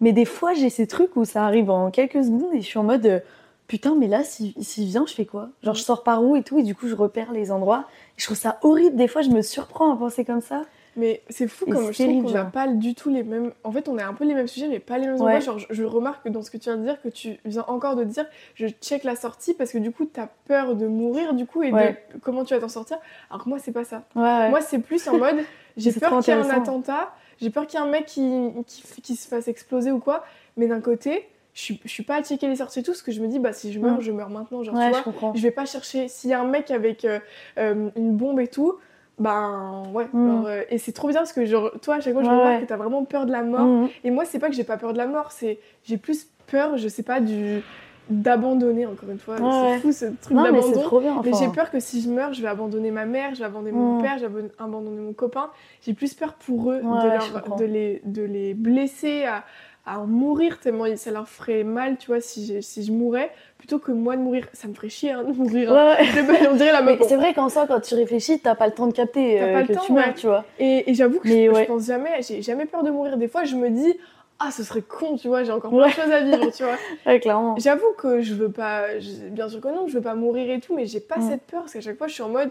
Mais 0.00 0.12
des 0.12 0.24
fois, 0.24 0.54
j'ai 0.54 0.70
ces 0.70 0.86
trucs 0.86 1.16
où 1.16 1.24
ça 1.24 1.44
arrive 1.44 1.70
en 1.70 1.90
quelques 1.90 2.24
secondes 2.24 2.52
et 2.52 2.60
je 2.60 2.66
suis 2.66 2.78
en 2.78 2.82
mode, 2.84 3.06
euh, 3.06 3.20
putain, 3.68 3.94
mais 3.94 4.08
là, 4.08 4.24
s'il 4.24 4.52
si 4.60 4.84
vient, 4.86 5.04
je 5.06 5.14
fais 5.14 5.24
quoi? 5.24 5.48
Genre, 5.62 5.74
Mm. 5.74 5.76
je 5.78 5.82
sors 5.82 6.02
par 6.02 6.22
où 6.24 6.34
et 6.36 6.42
tout, 6.42 6.58
et 6.58 6.62
du 6.62 6.74
coup, 6.74 6.88
je 6.88 6.94
repère 6.96 7.32
les 7.32 7.50
endroits. 7.52 7.84
Et 8.16 8.20
je 8.20 8.24
trouve 8.26 8.36
ça 8.36 8.58
horrible. 8.62 8.96
Des 8.96 9.08
fois, 9.08 9.22
je 9.22 9.30
me 9.30 9.40
surprends 9.42 9.92
à 9.92 9.96
penser 9.96 10.24
comme 10.24 10.40
ça. 10.40 10.62
Mais 10.96 11.22
c'est 11.28 11.48
fou 11.48 11.66
comme 11.66 11.92
je 11.92 12.02
trouve 12.04 12.22
qu'on 12.22 12.30
n'a 12.30 12.44
pas 12.44 12.68
du 12.68 12.94
tout 12.94 13.10
les 13.10 13.22
mêmes. 13.24 13.52
En 13.64 13.72
fait, 13.72 13.88
on 13.88 13.98
a 13.98 14.04
un 14.06 14.14
peu 14.14 14.24
les 14.24 14.34
mêmes 14.34 14.46
sujets, 14.46 14.68
mais 14.68 14.78
pas 14.78 14.98
les 14.98 15.06
mêmes 15.06 15.16
Ouais. 15.16 15.22
endroits. 15.22 15.40
Genre, 15.40 15.58
je, 15.70 15.82
remarque 15.84 16.28
dans 16.28 16.42
ce 16.42 16.50
que 16.50 16.56
tu 16.56 16.70
viens 16.70 16.76
de 16.76 16.84
dire 16.84 17.00
que 17.02 17.08
tu 17.08 17.38
viens 17.44 17.64
encore 17.66 17.96
de 17.96 18.04
dire, 18.04 18.26
je 18.54 18.68
check 18.68 19.02
la 19.04 19.16
sortie 19.16 19.54
parce 19.54 19.72
que 19.72 19.78
du 19.78 19.90
coup, 19.90 20.04
t'as 20.04 20.28
peur 20.46 20.76
de 20.76 20.86
mourir, 20.86 21.34
du 21.34 21.46
coup, 21.46 21.62
et 21.62 21.72
Ouais. 21.72 22.00
de 22.14 22.18
comment 22.20 22.44
tu 22.44 22.54
vas 22.54 22.60
t'en 22.60 22.68
sortir. 22.68 22.98
Alors 23.30 23.42
que 23.44 23.48
moi, 23.48 23.58
c'est 23.58 23.72
pas 23.72 23.84
ça. 23.84 24.04
Ouais. 24.14 24.50
Moi, 24.50 24.60
c'est 24.60 24.78
plus 24.78 25.06
en 25.08 25.18
mode, 25.18 25.36
j'ai 25.76 25.92
peur 25.92 26.20
qu'il 26.20 26.32
y 26.32 26.36
ait 26.36 26.40
un 26.40 26.50
attentat, 26.50 27.12
j'ai 27.40 27.50
peur 27.50 27.66
qu'il 27.66 27.80
y 27.80 27.82
ait 27.82 27.86
un 27.86 27.90
mec 27.90 28.06
qui, 28.06 28.22
qui, 28.66 29.02
qui 29.02 29.16
se 29.16 29.26
fasse 29.26 29.48
exploser 29.48 29.90
ou 29.90 29.98
quoi, 29.98 30.24
mais 30.56 30.68
d'un 30.68 30.80
côté, 30.80 31.26
je 31.54 31.60
suis, 31.60 31.80
je 31.84 31.90
suis 31.90 32.02
pas 32.04 32.16
à 32.16 32.22
checker 32.22 32.46
les 32.48 32.56
sorties 32.56 32.80
et 32.80 32.82
tout, 32.82 32.92
parce 32.92 33.02
que 33.02 33.10
je 33.12 33.20
me 33.20 33.26
dis, 33.28 33.38
bah 33.40 33.52
si 33.52 33.72
je 33.72 33.78
meurs, 33.80 33.98
Mm. 33.98 34.00
je 34.02 34.12
meurs 34.12 34.30
maintenant, 34.30 34.62
genre, 34.62 34.74
ouais, 34.76 34.90
tu 34.92 35.10
je 35.10 35.18
vois. 35.18 35.32
Je 35.34 35.42
vais 35.42 35.50
pas 35.50 35.66
chercher, 35.66 36.08
s'il 36.08 36.30
y 36.30 36.32
a 36.32 36.40
un 36.40 36.46
mec 36.46 36.70
avec 36.70 37.04
euh, 37.04 37.18
euh, 37.58 37.90
une 37.96 38.16
bombe 38.16 38.38
et 38.40 38.48
tout, 38.48 38.76
ben 39.18 39.82
ouais. 39.92 40.08
Mm. 40.12 40.28
genre, 40.28 40.46
euh, 40.46 40.62
et 40.70 40.78
c'est 40.78 40.92
trop 40.92 41.08
bien 41.08 41.18
parce 41.18 41.32
que 41.32 41.44
genre, 41.44 41.70
toi, 41.82 41.96
à 41.96 42.00
chaque 42.00 42.12
fois, 42.14 42.22
je 42.22 42.28
Ouais, 42.28 42.34
remarque 42.34 42.54
ouais. 42.56 42.62
que 42.62 42.66
t'as 42.68 42.76
vraiment 42.76 43.04
peur 43.04 43.26
de 43.26 43.32
la 43.32 43.42
mort. 43.42 43.60
Mhm. 43.66 43.88
Et 44.04 44.10
moi, 44.10 44.24
c'est 44.24 44.38
pas 44.38 44.48
que 44.48 44.54
j'ai 44.54 44.64
pas 44.64 44.76
peur 44.76 44.92
de 44.92 44.98
la 44.98 45.06
mort, 45.06 45.30
c'est 45.32 45.58
j'ai 45.84 45.96
plus 45.98 46.26
peur, 46.46 46.76
je 46.76 46.88
sais 46.88 47.02
pas, 47.02 47.20
du. 47.20 47.62
d'abandonner, 48.10 48.84
encore 48.86 49.08
une 49.08 49.18
fois. 49.18 49.36
Ouais. 49.40 49.76
C'est 49.76 49.80
fou 49.80 49.92
ce 49.92 50.04
truc 50.20 50.36
mais 50.36 50.42
d'abandon. 50.52 50.82
trop 50.82 51.00
bien. 51.00 51.20
Mais 51.24 51.30
enfin. 51.32 51.44
j'ai 51.46 51.50
peur 51.50 51.70
que 51.70 51.80
si 51.80 52.02
je 52.02 52.10
meurs, 52.10 52.34
je 52.34 52.42
vais 52.42 52.48
abandonner 52.48 52.90
ma 52.90 53.06
mère, 53.06 53.34
je 53.34 53.38
vais 53.38 53.46
abandonner 53.46 53.72
mon 53.72 53.98
Mm. 53.98 54.02
père, 54.02 54.18
je 54.18 54.26
vais 54.26 54.50
abandonner 54.58 55.00
mon 55.00 55.12
copain. 55.14 55.50
J'ai 55.80 55.94
plus 55.94 56.12
peur 56.12 56.34
pour 56.34 56.70
eux 56.70 56.80
de, 56.80 56.82
leur- 57.08 57.58
les, 57.66 58.02
de 58.04 58.22
les 58.22 58.52
blesser, 58.52 59.24
à, 59.24 59.44
à 59.86 60.00
en 60.00 60.06
mourir 60.06 60.60
tellement 60.60 60.84
ça 60.96 61.10
leur 61.12 61.28
ferait 61.28 61.64
mal, 61.64 61.96
tu 61.96 62.08
vois, 62.08 62.20
si, 62.20 62.62
si 62.62 62.84
je 62.84 62.92
mourais, 62.92 63.30
plutôt 63.64 63.78
que 63.78 63.92
moi 63.92 64.14
de 64.14 64.20
mourir. 64.20 64.46
Ça 64.52 64.68
me 64.68 64.74
ferait 64.74 64.90
chier 64.90 65.12
hein, 65.12 65.22
de 65.24 65.32
mourir. 65.32 65.72
hein. 65.72 65.96
Ouais, 65.98 66.48
On 66.50 66.54
dirait 66.54 66.72
la 66.72 66.82
meuf. 66.86 66.98
c'est 67.08 67.16
vrai 67.16 67.32
qu'en 67.32 67.48
soi, 67.48 67.66
quand 67.66 67.80
tu 67.80 67.94
réfléchis, 67.94 68.38
t'as 68.38 68.54
pas 68.54 68.66
le 68.66 68.74
temps 68.74 68.86
de 68.86 68.92
capter 68.92 69.36
T'as 69.38 69.44
euh, 69.46 69.52
pas 69.54 69.60
le 69.62 69.66
que 69.68 69.72
temps, 69.72 69.80
tu 69.86 69.92
meurs, 69.92 70.06
ouais. 70.08 70.14
tu 70.14 70.26
vois. 70.26 70.44
Et, 70.58 70.90
et 70.90 70.94
j'avoue 70.94 71.18
que 71.18 71.26
Mais 71.28 71.46
je, 71.46 71.64
pense 71.66 71.86
jamais, 71.86 72.10
j'ai 72.20 72.42
jamais 72.42 72.66
peur 72.66 72.82
de 72.82 72.90
mourir. 72.90 73.16
Des 73.16 73.26
fois, 73.26 73.44
je 73.44 73.56
me 73.56 73.70
dis, 73.70 73.98
ah, 74.38 74.50
ce 74.50 74.62
serait 74.62 74.82
con, 74.82 75.16
tu 75.16 75.28
vois, 75.28 75.44
j'ai 75.44 75.52
encore 75.52 75.70
plein 75.70 75.86
de 75.86 75.92
choses 75.92 76.10
à 76.12 76.20
vivre, 76.20 76.50
tu 76.54 76.62
vois. 76.62 76.76
Ouais, 77.06 77.20
clairement. 77.20 77.54
J'avoue 77.58 77.92
que 77.96 78.20
je 78.20 78.34
veux 78.34 78.50
pas, 78.50 78.98
je- 79.00 79.28
bien 79.30 79.48
sûr 79.48 79.62
que 79.62 79.68
non, 79.68 79.88
je 79.88 79.94
veux 79.94 80.02
pas 80.02 80.14
mourir 80.14 80.50
et 80.50 80.60
tout, 80.60 80.74
mais 80.76 80.84
j'ai 80.84 81.00
pas 81.00 81.16
Mm. 81.16 81.30
cette 81.30 81.42
peur 81.44 81.60
parce 81.62 81.72
qu'à 81.72 81.80
chaque 81.80 81.96
fois, 81.96 82.06
je 82.06 82.12
suis 82.12 82.22
en 82.22 82.28
mode, 82.28 82.50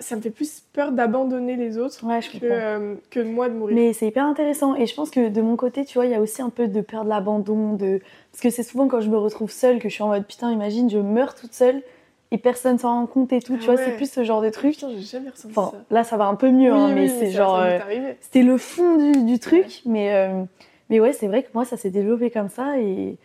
ça 0.00 0.16
me 0.16 0.20
fait 0.22 0.30
plus 0.30 0.62
peur 0.72 0.92
d'abandonner 0.92 1.56
les 1.56 1.76
autres 1.78 2.04
Ouais, 2.06 2.20
que, 2.20 2.38
euh, 2.42 2.94
que 3.10 3.20
moi 3.20 3.48
de 3.48 3.54
mourir. 3.54 3.74
Mais 3.76 3.92
c'est 3.92 4.06
hyper 4.06 4.24
intéressant. 4.24 4.74
Et 4.76 4.86
je 4.86 4.94
pense 4.94 5.10
que 5.10 5.28
de 5.28 5.40
mon 5.42 5.56
côté, 5.56 5.84
tu 5.84 5.94
vois, 5.98 6.06
il 6.06 6.12
y 6.12 6.14
a 6.14 6.20
aussi 6.20 6.40
un 6.40 6.48
peu 6.50 6.68
de 6.68 6.80
peur 6.80 7.04
de 7.04 7.10
l'abandon. 7.10 7.74
De... 7.74 8.00
Parce 8.32 8.40
que 8.40 8.50
c'est 8.50 8.62
souvent 8.62 8.88
quand 8.88 9.00
je 9.02 9.10
me 9.10 9.18
retrouve 9.18 9.50
seule 9.50 9.78
que 9.78 9.88
je 9.88 9.94
suis 9.94 10.02
en 10.02 10.08
mode 10.08 10.26
putain, 10.26 10.50
imagine, 10.52 10.88
je 10.88 10.98
meurs 10.98 11.34
toute 11.34 11.52
seule 11.52 11.82
et 12.30 12.38
personne 12.38 12.78
s'en 12.78 12.88
rend 13.00 13.06
compte 13.06 13.32
et 13.32 13.40
tout. 13.40 13.54
Ah 13.56 13.58
tu 13.60 13.66
vois, 13.66 13.74
ouais. 13.74 13.84
c'est 13.84 13.96
plus 13.96 14.10
ce 14.10 14.24
genre 14.24 14.40
de 14.40 14.48
truc. 14.50 14.72
Putain, 14.74 14.88
j'ai 14.90 15.02
jamais 15.02 15.28
ressenti 15.30 15.54
Enfin, 15.56 15.70
ça. 15.72 15.84
là, 15.90 16.02
ça 16.04 16.16
va 16.16 16.24
un 16.26 16.34
peu 16.34 16.50
mieux, 16.50 16.72
Oui, 16.72 16.78
hein, 16.78 16.86
oui, 16.88 16.94
mais 16.94 17.02
oui, 17.02 17.12
c'est 17.18 17.30
genre. 17.30 17.56
euh. 17.60 17.78
C'était 18.20 18.42
le 18.42 18.56
fond 18.56 18.96
du, 18.96 19.24
du 19.24 19.38
truc. 19.38 19.82
Mais, 19.84 20.14
euh, 20.14 20.42
mais 20.88 20.98
ouais, 20.98 21.12
c'est 21.12 21.26
vrai 21.26 21.42
que 21.42 21.48
moi, 21.52 21.64
ça 21.66 21.76
s'est 21.76 21.90
développé 21.90 22.30
comme 22.30 22.48
ça. 22.48 22.78
Et, 22.78 23.18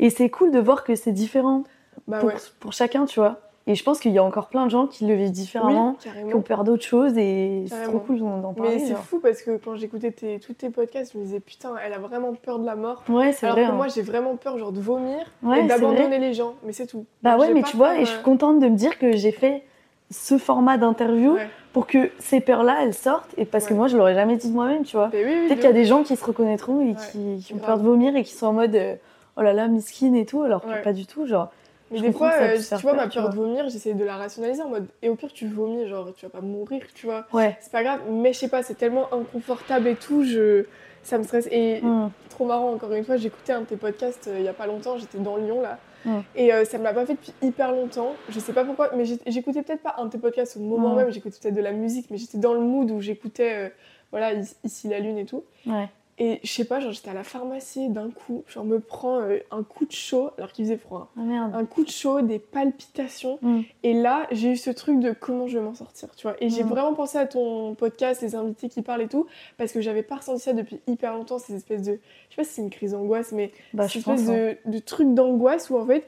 et 0.00 0.10
c'est 0.10 0.28
cool 0.30 0.50
de 0.50 0.58
voir 0.58 0.82
que 0.84 0.96
c'est 0.96 1.12
différent 1.12 1.62
Bah 2.08 2.20
pour 2.58 2.72
chacun, 2.72 3.04
tu 3.06 3.20
vois. 3.20 3.40
Et 3.66 3.74
je 3.76 3.84
pense 3.84 4.00
qu'il 4.00 4.12
y 4.12 4.18
a 4.18 4.24
encore 4.24 4.48
plein 4.48 4.64
de 4.64 4.70
gens 4.70 4.86
qui 4.86 5.06
le 5.06 5.14
vivent 5.14 5.30
différemment, 5.30 5.96
Oui, 6.04 6.28
qui 6.28 6.34
ont 6.34 6.42
peur 6.42 6.64
d'autres 6.64 6.84
choses. 6.84 7.16
Et 7.16 7.64
c'est 7.68 7.84
trop 7.84 8.00
cool 8.00 8.18
d'en 8.18 8.52
parler. 8.52 8.76
Mais 8.76 8.86
c'est 8.86 8.96
fou 8.96 9.20
parce 9.20 9.42
que 9.42 9.56
quand 9.56 9.76
j'écoutais 9.76 10.10
tes, 10.10 10.40
tous 10.40 10.54
tes 10.54 10.68
podcasts, 10.68 11.12
je 11.12 11.18
me 11.18 11.24
disais 11.24 11.40
putain, 11.40 11.74
elle 11.84 11.92
a 11.92 11.98
vraiment 11.98 12.34
peur 12.34 12.58
de 12.58 12.66
la 12.66 12.74
mort. 12.74 13.04
Ouais, 13.08 13.32
c'est 13.32 13.46
Alors 13.46 13.56
vrai. 13.56 13.66
que 13.66 13.70
hein. 13.70 13.74
moi, 13.74 13.88
j'ai 13.88 14.02
vraiment 14.02 14.36
peur 14.36 14.58
genre 14.58 14.72
de 14.72 14.80
vomir 14.80 15.18
Ouais, 15.42 15.64
et 15.64 15.66
d'abandonner 15.68 16.18
les 16.18 16.34
gens, 16.34 16.54
mais 16.64 16.72
c'est 16.72 16.86
tout. 16.86 17.06
Bah 17.22 17.36
ouais, 17.36 17.52
mais 17.52 17.62
tu 17.62 17.76
vois, 17.76 17.96
et 17.96 18.04
je 18.04 18.10
suis 18.10 18.18
euh, 18.18 18.22
contente 18.22 18.58
de 18.58 18.68
me 18.68 18.76
dire 18.76 18.98
que 18.98 19.12
j'ai 19.12 19.32
fait 19.32 19.62
ce 20.10 20.38
format 20.38 20.76
d'interview 20.76 21.34
ouais. 21.34 21.48
pour 21.72 21.86
que 21.86 22.10
ces 22.18 22.40
peurs-là, 22.40 22.78
elles 22.82 22.94
sortent. 22.94 23.30
Et 23.36 23.44
parce 23.44 23.66
que 23.66 23.74
moi, 23.74 23.86
je 23.86 23.96
l'aurais 23.96 24.14
jamais 24.14 24.36
dit 24.36 24.48
de 24.48 24.54
moi-même, 24.54 24.84
tu 24.84 24.96
vois. 24.96 25.10
Oui, 25.12 25.20
oui, 25.24 25.46
Peut-être 25.46 25.60
qu'il 25.60 25.68
y 25.68 25.72
a 25.72 25.72
des 25.72 25.84
gens 25.84 26.02
qui 26.02 26.16
se 26.16 26.24
reconnaîtront 26.24 26.80
et 26.80 26.94
qui, 26.94 27.44
qui 27.44 27.54
ont 27.54 27.58
peur 27.58 27.78
de 27.78 27.84
vomir 27.84 28.16
et 28.16 28.24
qui 28.24 28.32
sont 28.32 28.46
en 28.46 28.52
mode 28.52 28.74
euh, 28.74 28.96
oh 29.36 29.42
là 29.42 29.52
là, 29.52 29.68
miskin 29.68 30.14
et 30.14 30.26
tout, 30.26 30.42
alors 30.42 30.62
que 30.62 30.82
pas 30.82 30.92
du 30.92 31.06
tout. 31.06 31.26
Genre, 31.26 31.50
Mais 31.92 31.98
Je 31.98 32.02
des 32.04 32.12
fois, 32.12 32.32
euh, 32.40 32.56
tu 32.58 32.76
vois, 32.82 32.94
ma 32.94 33.06
peur 33.08 33.28
de 33.30 33.36
vomir, 33.36 33.68
j'essaie 33.68 33.94
de 33.94 34.04
la 34.04 34.16
rationaliser 34.16 34.62
en 34.62 34.68
mode 34.70 34.86
et 35.02 35.08
au 35.08 35.14
pire, 35.14 35.32
tu 35.32 35.46
vomis, 35.46 35.86
genre 35.86 36.12
tu 36.14 36.24
vas 36.26 36.30
pas 36.30 36.40
mourir, 36.40 36.82
tu 36.94 37.06
vois. 37.06 37.26
ouais. 37.32 37.56
C'est 37.60 37.70
pas 37.70 37.82
grave, 37.82 38.00
mais 38.10 38.32
je 38.32 38.38
sais 38.38 38.48
pas, 38.48 38.62
c'est 38.62 38.74
tellement 38.74 39.12
inconfortable 39.12 39.86
et 39.88 39.94
tout, 39.96 40.24
je... 40.24 40.64
ça 41.02 41.18
me 41.18 41.22
stresse. 41.24 41.48
Et 41.52 41.80
Hmm. 41.82 42.08
trop 42.30 42.46
marrant, 42.46 42.72
encore 42.72 42.92
une 42.92 43.04
fois, 43.04 43.16
j'écoutais 43.18 43.52
un 43.52 43.60
de 43.60 43.66
tes 43.66 43.76
podcasts 43.76 44.26
euh, 44.28 44.38
il 44.38 44.44
y 44.44 44.48
a 44.48 44.54
pas 44.54 44.66
longtemps, 44.66 44.96
j'étais 44.98 45.18
dans 45.18 45.36
Lyon 45.36 45.60
là. 45.60 45.78
Mm. 46.04 46.18
Et 46.34 46.52
euh, 46.52 46.64
ça 46.64 46.78
me 46.78 46.82
l'a 46.84 46.92
pas 46.92 47.06
fait 47.06 47.12
depuis 47.14 47.32
hyper 47.42 47.70
longtemps. 47.70 48.14
Je 48.28 48.40
sais 48.40 48.52
pas 48.52 48.64
pourquoi, 48.64 48.90
mais 48.96 49.04
j'écoutais 49.26 49.62
peut-être 49.62 49.82
pas 49.82 49.94
un 49.98 50.06
de 50.06 50.10
tes 50.10 50.18
podcasts 50.18 50.56
au 50.56 50.60
moment 50.60 50.94
Mm. 50.94 50.96
même, 50.96 51.10
j'écoutais 51.10 51.36
peut-être 51.40 51.54
de 51.54 51.60
la 51.60 51.70
musique, 51.72 52.06
mais 52.10 52.16
j'étais 52.16 52.38
dans 52.38 52.54
le 52.54 52.60
mood 52.60 52.90
où 52.90 53.00
j'écoutais, 53.00 53.72
voilà, 54.10 54.32
Ici 54.64 54.88
la 54.88 54.98
Lune 54.98 55.18
et 55.18 55.26
tout. 55.26 55.44
Ouais. 55.66 55.88
Et 56.18 56.40
je 56.44 56.52
sais 56.52 56.64
pas, 56.66 56.78
genre 56.78 56.92
j'étais 56.92 57.08
à 57.10 57.14
la 57.14 57.24
pharmacie 57.24 57.88
d'un 57.88 58.10
coup, 58.10 58.44
genre 58.46 58.64
me 58.66 58.80
prend 58.80 59.20
euh, 59.20 59.38
un 59.50 59.62
coup 59.62 59.86
de 59.86 59.92
chaud, 59.92 60.30
alors 60.36 60.52
qu'il 60.52 60.64
faisait 60.66 60.76
froid. 60.76 61.10
hein. 61.16 61.20
Ah 61.20 61.24
merde. 61.24 61.52
Un 61.54 61.64
coup 61.64 61.84
de 61.84 61.90
chaud, 61.90 62.20
des 62.20 62.38
palpitations. 62.38 63.38
Mm. 63.42 63.60
Et 63.82 63.94
là, 63.94 64.26
j'ai 64.30 64.50
eu 64.52 64.56
ce 64.56 64.70
truc 64.70 65.00
de 65.00 65.12
comment 65.12 65.46
je 65.48 65.58
vais 65.58 65.64
m'en 65.64 65.74
sortir, 65.74 66.14
tu 66.14 66.26
vois. 66.26 66.36
Et 66.40 66.50
j'ai 66.50 66.64
Mm. 66.64 66.68
vraiment 66.68 66.94
pensé 66.94 67.16
à 67.18 67.26
ton 67.26 67.74
podcast, 67.74 68.20
les 68.22 68.34
invités 68.34 68.68
qui 68.68 68.82
parlent 68.82 69.02
et 69.02 69.08
tout, 69.08 69.26
parce 69.56 69.72
que 69.72 69.80
j'avais 69.80 70.02
pas 70.02 70.16
ressenti 70.16 70.40
ça 70.42 70.52
depuis 70.52 70.80
hyper 70.86 71.14
longtemps, 71.14 71.38
ces 71.38 71.54
espèces 71.54 71.82
de. 71.82 71.92
Je 72.28 72.34
sais 72.34 72.36
pas 72.36 72.44
si 72.44 72.50
c'est 72.54 72.62
une 72.62 72.70
crise 72.70 72.92
d'angoisse, 72.92 73.32
mais 73.32 73.50
Bah, 73.72 73.88
cette 73.88 74.00
je 74.02 74.04
pense. 74.04 74.20
espèce 74.20 74.34
hein. 74.34 74.54
de, 74.66 74.70
de 74.72 74.78
truc 74.78 75.14
d'angoisse 75.14 75.70
où 75.70 75.76
en 75.78 75.86
fait, 75.86 76.06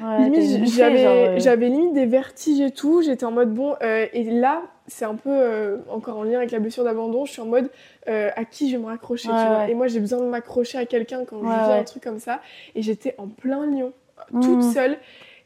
Ouais, 0.00 0.28
limite, 0.30 0.66
j'avais 0.72 1.06
euh, 1.06 1.38
j'avais 1.38 1.68
limite 1.68 1.92
des 1.92 2.06
vertiges 2.06 2.60
et 2.60 2.70
tout, 2.72 3.02
j'étais 3.02 3.24
en 3.26 3.30
mode 3.30 3.52
bon. 3.54 3.74
euh, 3.82 4.06
et 4.12 4.24
là, 4.24 4.62
c'est 4.88 5.04
un 5.04 5.14
peu 5.14 5.30
euh, 5.30 5.78
encore 5.90 6.18
en 6.18 6.22
lien 6.24 6.38
avec 6.38 6.50
la 6.50 6.58
blessure 6.58 6.84
d'abandon, 6.84 7.24
je 7.24 7.32
suis 7.32 7.40
en 7.42 7.46
mode 7.46 7.70
euh, 8.08 8.30
à 8.36 8.44
qui 8.44 8.68
je 8.70 8.76
vais 8.76 8.82
me 8.82 8.86
raccrocher, 8.88 9.30
Ouais, 9.30 9.36
tu 9.40 9.48
vois. 9.48 9.58
ouais. 9.58 9.70
Et 9.70 9.74
moi, 9.74 9.86
j'ai 9.86 10.00
besoin 10.00 10.18
de 10.20 10.26
m'accrocher 10.26 10.78
à 10.78 10.86
quelqu'un 10.86 11.24
quand 11.24 11.38
Ouais, 11.38 11.48
je 11.60 11.64
vis 11.66 11.72
un 11.72 11.84
truc 11.84 12.02
comme 12.02 12.18
ça. 12.18 12.40
Et 12.74 12.82
j'étais 12.82 13.14
en 13.18 13.28
plein 13.28 13.66
Lyon, 13.66 13.92
toute 14.32 14.44
Mhm. 14.56 14.62
seule. 14.62 14.98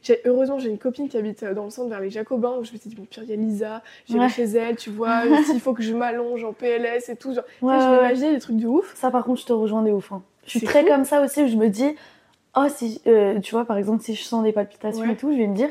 J'ai- 0.03 0.21
Heureusement, 0.25 0.59
j'ai 0.59 0.69
une 0.69 0.77
copine 0.77 1.09
qui 1.09 1.17
habite 1.17 1.43
euh, 1.43 1.53
dans 1.53 1.65
le 1.65 1.69
centre 1.71 1.89
vers 1.89 1.99
les 1.99 2.09
Jacobins, 2.11 2.55
où 2.59 2.63
je 2.63 2.71
me 2.71 2.77
suis 2.77 2.89
dit, 2.89 2.95
bon, 2.95 3.05
pire, 3.05 3.23
il 3.23 3.29
y 3.29 3.33
a 3.33 3.35
Lisa, 3.35 3.81
j'irai 4.07 4.29
chez 4.29 4.43
elle, 4.43 4.75
tu 4.75 4.89
vois, 4.89 5.21
s'il 5.43 5.59
faut 5.59 5.73
que 5.73 5.81
je 5.83 5.93
m'allonge 5.93 6.43
en 6.43 6.53
PLS 6.53 7.09
et 7.09 7.15
tout. 7.15 7.33
Genre, 7.33 7.43
je 7.61 7.65
m'imaginais 7.89 8.33
des 8.33 8.39
trucs 8.39 8.57
de 8.57 8.67
ouf. 8.67 8.95
Ça, 8.95 9.11
par 9.11 9.23
contre, 9.25 9.41
je 9.41 9.45
te 9.47 9.53
rejoins 9.53 9.81
des 9.81 9.91
ouf. 9.91 10.11
hein. 10.11 10.21
Je 10.45 10.51
suis 10.57 10.61
très 10.67 10.81
fou. 10.83 10.87
comme 10.87 11.03
ça 11.03 11.21
aussi, 11.21 11.43
où 11.43 11.47
je 11.47 11.55
me 11.57 11.67
dis, 11.69 11.95
oh, 12.55 12.67
si, 12.69 13.01
euh, 13.07 13.39
tu 13.39 13.51
vois, 13.53 13.65
par 13.65 13.77
exemple, 13.77 14.01
si 14.03 14.15
je 14.15 14.23
sens 14.23 14.43
des 14.43 14.51
palpitations 14.53 15.09
et 15.11 15.15
tout, 15.15 15.31
je 15.31 15.37
vais 15.37 15.47
me 15.47 15.55
dire, 15.55 15.69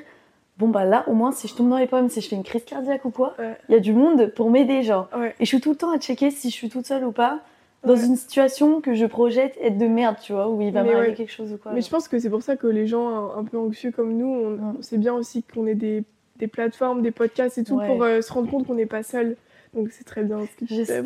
bon, 0.59 0.69
bah 0.69 0.85
là, 0.85 1.05
au 1.09 1.13
moins, 1.15 1.33
si 1.33 1.49
je 1.49 1.55
tombe 1.55 1.69
dans 1.71 1.79
les 1.79 1.87
pommes, 1.87 2.09
si 2.09 2.21
je 2.21 2.29
fais 2.29 2.37
une 2.37 2.43
crise 2.45 2.65
cardiaque 2.65 3.05
ou 3.05 3.11
quoi, 3.11 3.35
Ouais. 3.39 3.57
il 3.69 3.73
y 3.73 3.77
a 3.77 3.81
du 3.81 3.93
monde 3.93 4.33
pour 4.35 4.51
m'aider, 4.51 4.83
genre. 4.83 5.09
Ouais. 5.17 5.35
Et 5.41 5.45
je 5.45 5.49
suis 5.49 5.61
tout 5.61 5.71
le 5.71 5.77
temps 5.77 5.91
à 5.91 5.99
checker 5.99 6.31
si 6.31 6.51
je 6.51 6.55
suis 6.55 6.69
toute 6.69 6.87
seule 6.87 7.05
ou 7.05 7.13
pas, 7.13 7.41
dans 7.85 7.95
Ouais. 7.95 8.05
une 8.07 8.17
situation 8.17 8.81
que 8.81 8.95
je 8.95 9.07
projette 9.07 9.57
être 9.61 9.79
de 9.79 9.87
merde, 9.87 10.17
tu 10.21 10.33
vois, 10.33 10.49
où 10.49 10.61
il 10.63 10.73
va 10.73 10.83
m'arriver 10.83 11.15
quelque 11.15 11.33
chose 11.33 11.53
ou 11.53 11.59
quoi. 11.59 11.73
Mais 11.73 11.83
je 11.83 11.91
pense 11.91 12.09
que 12.09 12.19
c'est 12.19 12.31
pour 12.31 12.43
ça 12.43 12.57
que 12.57 12.67
les 12.67 12.87
gens 12.87 13.09
un, 13.09 13.39
un 13.41 13.45
peu 13.45 13.59
anxieux 13.59 13.91
comme 13.93 14.15
nous, 14.17 14.27
on, 14.27 14.77
c'est 14.81 14.99
bien 14.99 15.15
aussi 15.15 15.43
qu'on 15.43 15.67
ait 15.67 15.75
des, 15.75 16.03
des 16.37 16.47
plateformes, 16.49 17.03
des 17.03 17.11
podcasts 17.13 17.59
et 17.59 17.65
tout 17.65 17.79
pour 17.79 18.03
euh, 18.03 18.21
se 18.23 18.33
rendre 18.33 18.51
compte 18.51 18.67
qu'on 18.67 18.75
n'est 18.75 18.87
pas 18.87 19.03
seul. 19.03 19.37
Donc 19.77 19.89
c'est 19.93 20.05
très 20.05 20.23
bien 20.25 20.39
ce 20.47 20.65
que. 20.65 20.75
J'espère. 20.75 21.05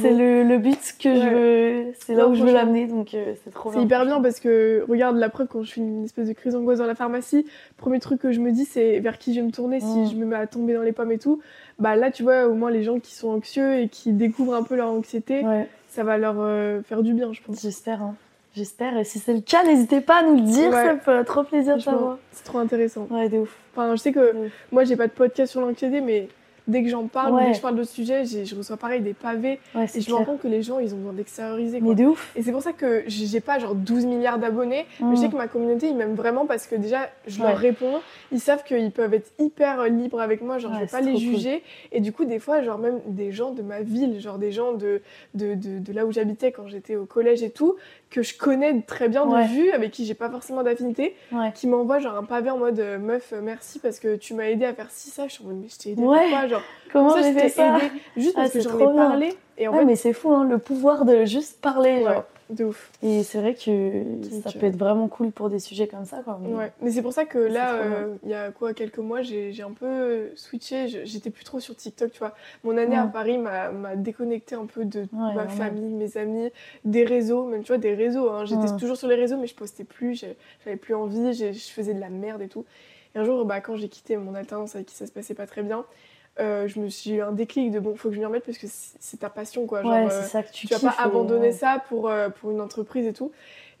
C'est 0.00 0.10
le, 0.12 0.42
le 0.42 0.58
but 0.58 0.78
que 1.02 1.14
je 1.14 1.28
veux, 1.28 1.92
c'est 2.00 2.14
là 2.14 2.26
où 2.28 2.34
je 2.34 2.42
veux 2.44 2.52
l'amener, 2.52 2.86
donc 2.88 3.14
euh, 3.14 3.34
c'est 3.44 3.50
trop 3.52 3.70
C'est 3.70 3.76
bien. 3.76 3.84
hyper 3.86 4.04
bien 4.04 4.20
parce 4.20 4.40
que 4.40 4.84
regarde 4.88 5.16
la 5.16 5.28
preuve 5.28 5.46
quand 5.46 5.62
je 5.62 5.72
fais 5.72 5.80
une 5.80 6.04
espèce 6.04 6.26
de 6.28 6.32
crise 6.32 6.54
d'angoisse 6.54 6.78
dans 6.78 6.86
la 6.86 6.94
pharmacie, 6.96 7.46
premier 7.76 8.00
truc 8.00 8.20
que 8.20 8.32
je 8.32 8.40
me 8.40 8.50
dis 8.50 8.64
c'est 8.64 8.98
vers 8.98 9.16
qui 9.18 9.32
je 9.32 9.40
vais 9.40 9.46
me 9.46 9.52
tourner 9.52 9.78
Mm. 9.78 9.80
si 10.06 10.10
je 10.10 10.16
me 10.16 10.26
mets 10.26 10.36
à 10.36 10.46
tomber 10.48 10.74
dans 10.74 10.82
les 10.82 10.92
pommes 10.92 11.12
et 11.12 11.18
tout. 11.18 11.40
Bah 11.78 11.94
là 11.96 12.10
tu 12.10 12.24
vois 12.24 12.46
au 12.48 12.54
moins 12.54 12.70
les 12.70 12.82
gens 12.82 12.98
qui 12.98 13.14
sont 13.14 13.28
anxieux 13.28 13.78
et 13.78 13.88
qui 13.88 14.12
découvrent 14.12 14.54
un 14.54 14.64
peu 14.64 14.74
leur 14.76 14.90
anxiété, 14.90 15.42
Ouais, 15.46 15.68
ça 15.88 16.02
va 16.04 16.18
leur 16.18 16.36
euh, 16.40 16.82
faire 16.82 17.02
du 17.02 17.14
bien 17.14 17.32
je 17.32 17.40
pense. 17.42 17.62
j'espère. 17.62 18.02
hein. 18.02 18.14
J'espère. 18.56 18.98
Et 18.98 19.04
si 19.04 19.20
c'est 19.20 19.32
le 19.32 19.40
cas, 19.42 19.62
n'hésitez 19.62 20.00
pas 20.00 20.16
à 20.18 20.22
nous 20.24 20.34
le 20.34 20.40
dire, 20.42 20.70
Ouais. 20.70 20.84
ça 20.84 20.94
me 20.94 20.98
fait 20.98 21.22
trop 21.24 21.44
plaisir 21.44 21.76
de 21.76 21.80
savoir. 21.80 22.18
c'est 22.32 22.42
trop 22.44 22.58
intéressant. 22.58 23.06
Ouais, 23.08 23.28
de 23.28 23.38
ouf. 23.38 23.56
Enfin 23.72 23.94
je 23.94 24.00
sais 24.00 24.10
que 24.10 24.32
moi 24.72 24.82
j'ai 24.82 24.96
pas 24.96 25.06
de 25.06 25.12
podcast 25.12 25.52
sur 25.52 25.60
l'anxiété 25.60 26.00
mais 26.00 26.28
dès 26.68 26.82
que 26.82 26.88
j'en 26.88 27.06
parle, 27.06 27.34
Ouais. 27.34 27.44
dès 27.44 27.50
que 27.52 27.56
je 27.56 27.62
parle 27.62 27.76
de 27.76 27.82
ce 27.84 27.94
sujet, 27.94 28.24
je 28.24 28.54
reçois 28.54 28.76
pareil 28.76 29.00
des 29.00 29.14
pavés 29.14 29.58
Ouais, 29.74 29.86
et 29.94 30.00
je 30.00 30.10
me 30.10 30.16
rends 30.16 30.24
compte 30.24 30.40
que 30.40 30.48
les 30.48 30.62
gens 30.62 30.78
ils 30.78 30.94
ont 30.94 30.98
besoin 30.98 31.12
d'extérioriser. 31.12 31.80
Mais 31.80 31.94
de 31.94 32.04
ouf. 32.06 32.32
Et 32.36 32.42
c'est 32.42 32.52
pour 32.52 32.62
ça 32.62 32.72
que 32.72 33.02
j'ai 33.06 33.40
pas 33.40 33.58
genre 33.58 33.74
12 33.74 34.06
milliards 34.06 34.38
d'abonnés, 34.38 34.86
mais 35.00 35.16
je 35.16 35.20
sais 35.20 35.28
Mm. 35.28 35.32
que 35.32 35.36
ma 35.36 35.48
communauté 35.48 35.88
ils 35.88 35.96
m'aiment 35.96 36.14
vraiment 36.14 36.46
parce 36.46 36.66
que 36.66 36.74
déjà 36.76 37.08
je 37.26 37.40
Ouais. 37.40 37.48
leur 37.48 37.56
réponds, 37.58 38.00
ils 38.32 38.40
savent 38.40 38.62
qu'ils 38.64 38.90
peuvent 38.90 39.14
être 39.14 39.30
hyper 39.38 39.80
euh, 39.80 39.88
libres 39.88 40.20
avec 40.20 40.42
moi, 40.42 40.58
genre 40.58 40.74
je 40.74 40.80
vais 40.80 40.86
pas 40.86 41.00
les 41.00 41.12
cool. 41.12 41.20
juger. 41.20 41.62
Et 41.92 42.00
du 42.00 42.12
coup 42.12 42.24
des 42.24 42.38
fois 42.38 42.62
genre 42.62 42.78
même 42.78 43.00
des 43.06 43.32
gens 43.32 43.52
de 43.52 43.62
ma 43.62 43.80
ville, 43.82 44.20
genre 44.20 44.38
des 44.38 44.52
gens 44.52 44.72
de, 44.72 45.00
de, 45.34 45.54
de, 45.54 45.78
de 45.78 45.92
là 45.92 46.06
où 46.06 46.12
j'habitais 46.12 46.52
quand 46.52 46.66
j'étais 46.66 46.96
au 46.96 47.06
collège 47.06 47.42
et 47.42 47.50
tout, 47.50 47.76
que 48.10 48.22
je 48.22 48.36
connais 48.36 48.80
très 48.82 49.08
bien 49.08 49.24
de 49.24 49.32
Ouais. 49.32 49.46
vue, 49.46 49.70
avec 49.70 49.92
qui 49.92 50.04
j'ai 50.04 50.14
pas 50.14 50.28
forcément 50.28 50.62
d'affinité, 50.64 51.14
Ouais. 51.32 51.52
qui 51.54 51.66
m'envoient 51.68 52.00
genre 52.00 52.16
un 52.16 52.24
pavé 52.24 52.50
en 52.50 52.58
mode 52.58 52.80
euh, 52.80 52.98
meuf 52.98 53.32
euh, 53.32 53.40
merci 53.40 53.78
parce 53.78 54.00
que 54.00 54.16
tu 54.16 54.34
m'as 54.34 54.44
aidé 54.48 54.64
à 54.64 54.74
faire 54.74 54.90
ci 54.90 55.10
ça, 55.10 55.28
je 55.28 55.34
suis 55.34 55.44
en 55.44 55.46
mode 55.48 55.58
mais 55.62 55.68
je 55.68 55.78
t'ai 55.78 55.90
aidé 55.90 56.02
Ouais. 56.02 56.18
pourquoi 56.28 56.48
genre? 56.48 56.62
Comment 56.92 57.10
ça, 57.10 57.22
j'ai 57.22 57.28
je 57.30 57.34
t'ai 57.34 57.40
fait 57.42 57.48
ça? 57.50 57.76
aidé 57.78 57.92
juste 58.16 58.34
Ah, 58.36 58.40
parce 58.42 58.52
que 58.52 58.60
j'en 58.60 58.78
ai 58.78 58.96
parlé 58.96 59.34
et 59.58 59.68
en 59.68 59.72
fait 59.74 59.84
mais 59.84 59.94
c'est 59.96 60.12
fou, 60.12 60.32
hein, 60.32 60.44
le 60.44 60.58
pouvoir 60.58 61.04
de 61.04 61.24
juste 61.24 61.60
parler. 61.60 62.02
genre. 62.02 62.24
De 62.50 62.64
ouf. 62.64 62.90
Et 63.02 63.22
c'est 63.22 63.38
vrai 63.40 63.54
que 63.54 63.60
ça 64.42 64.50
euh, 64.50 64.60
peut 64.60 64.66
être 64.66 64.76
vraiment 64.76 65.08
cool 65.08 65.30
pour 65.30 65.48
des 65.50 65.58
sujets 65.58 65.86
comme 65.86 66.04
ça. 66.04 66.22
Quoi. 66.22 66.38
Mais- 66.42 66.52
Ouais, 66.54 66.72
mais 66.82 66.90
c'est 66.90 67.02
pour 67.02 67.12
ça 67.12 67.24
que 67.24 67.38
là, 67.38 67.74
euh, 67.76 68.14
il 68.24 68.30
y 68.30 68.34
a 68.34 68.50
quoi, 68.50 68.74
quelques 68.74 68.98
mois, 68.98 69.22
j'ai 69.22 69.62
un 69.62 69.72
peu 69.72 70.30
switché. 70.36 70.88
J'étais 71.04 71.30
plus 71.30 71.44
trop 71.44 71.60
sur 71.60 71.74
TikTok, 71.76 72.12
tu 72.12 72.18
vois. 72.18 72.34
Mon 72.64 72.76
année 72.76 72.96
à. 72.96 73.06
Paris 73.06 73.38
m'a 73.38 73.96
déconnecté 73.96 74.54
un 74.54 74.66
peu 74.66 74.84
de 74.84 75.00
Ouais, 75.12 75.34
ma 75.34 75.48
famille, 75.48 75.94
mes 75.94 76.16
amis, 76.16 76.50
des 76.84 77.04
réseaux, 77.04 77.44
même 77.46 77.62
tu 77.62 77.68
vois, 77.68 77.78
des 77.78 77.94
réseaux. 77.94 78.30
hein. 78.30 78.44
J'étais 78.44 78.74
toujours 78.78 78.96
sur 78.96 79.08
les 79.08 79.16
réseaux, 79.16 79.36
mais 79.38 79.46
je 79.46 79.54
postais 79.54 79.84
plus, 79.84 80.24
j'avais 80.64 80.76
plus 80.76 80.94
envie, 80.94 81.32
je 81.34 81.52
faisais 81.52 81.94
de 81.94 82.00
la 82.00 82.08
merde 82.10 82.42
et 82.42 82.48
tout. 82.48 82.64
Et 83.14 83.18
un 83.18 83.24
jour, 83.24 83.44
bah, 83.44 83.60
quand 83.60 83.74
j'ai 83.76 83.88
quitté 83.88 84.16
mon 84.16 84.34
alternance 84.34 84.74
avec 84.76 84.86
qui 84.86 84.94
ça 84.94 85.06
se 85.06 85.12
passait 85.12 85.34
pas 85.34 85.46
très 85.46 85.62
bien, 85.62 85.84
euh, 86.40 86.66
je 86.66 86.80
me 86.80 86.88
suis 86.88 87.12
eu 87.12 87.22
un 87.22 87.32
déclic 87.32 87.70
de 87.70 87.78
bon, 87.80 87.94
faut 87.94 88.08
que 88.08 88.14
je 88.14 88.20
m'y 88.20 88.26
remette 88.26 88.44
parce 88.44 88.58
que 88.58 88.66
c'est 88.68 89.18
ta 89.20 89.30
passion, 89.30 89.66
quoi. 89.66 89.82
Genre, 89.82 89.92
Ouais, 89.92 90.06
euh, 90.06 90.22
c'est 90.22 90.28
ça 90.28 90.42
que 90.42 90.50
tu 90.52 90.66
tu 90.66 90.74
vas 90.74 90.80
pas 90.90 90.96
abandonner 91.02 91.48
ouais. 91.48 91.52
ça 91.52 91.82
pour, 91.88 92.08
euh, 92.08 92.28
pour 92.30 92.50
une 92.50 92.60
entreprise 92.60 93.06
et 93.06 93.12
tout. 93.12 93.30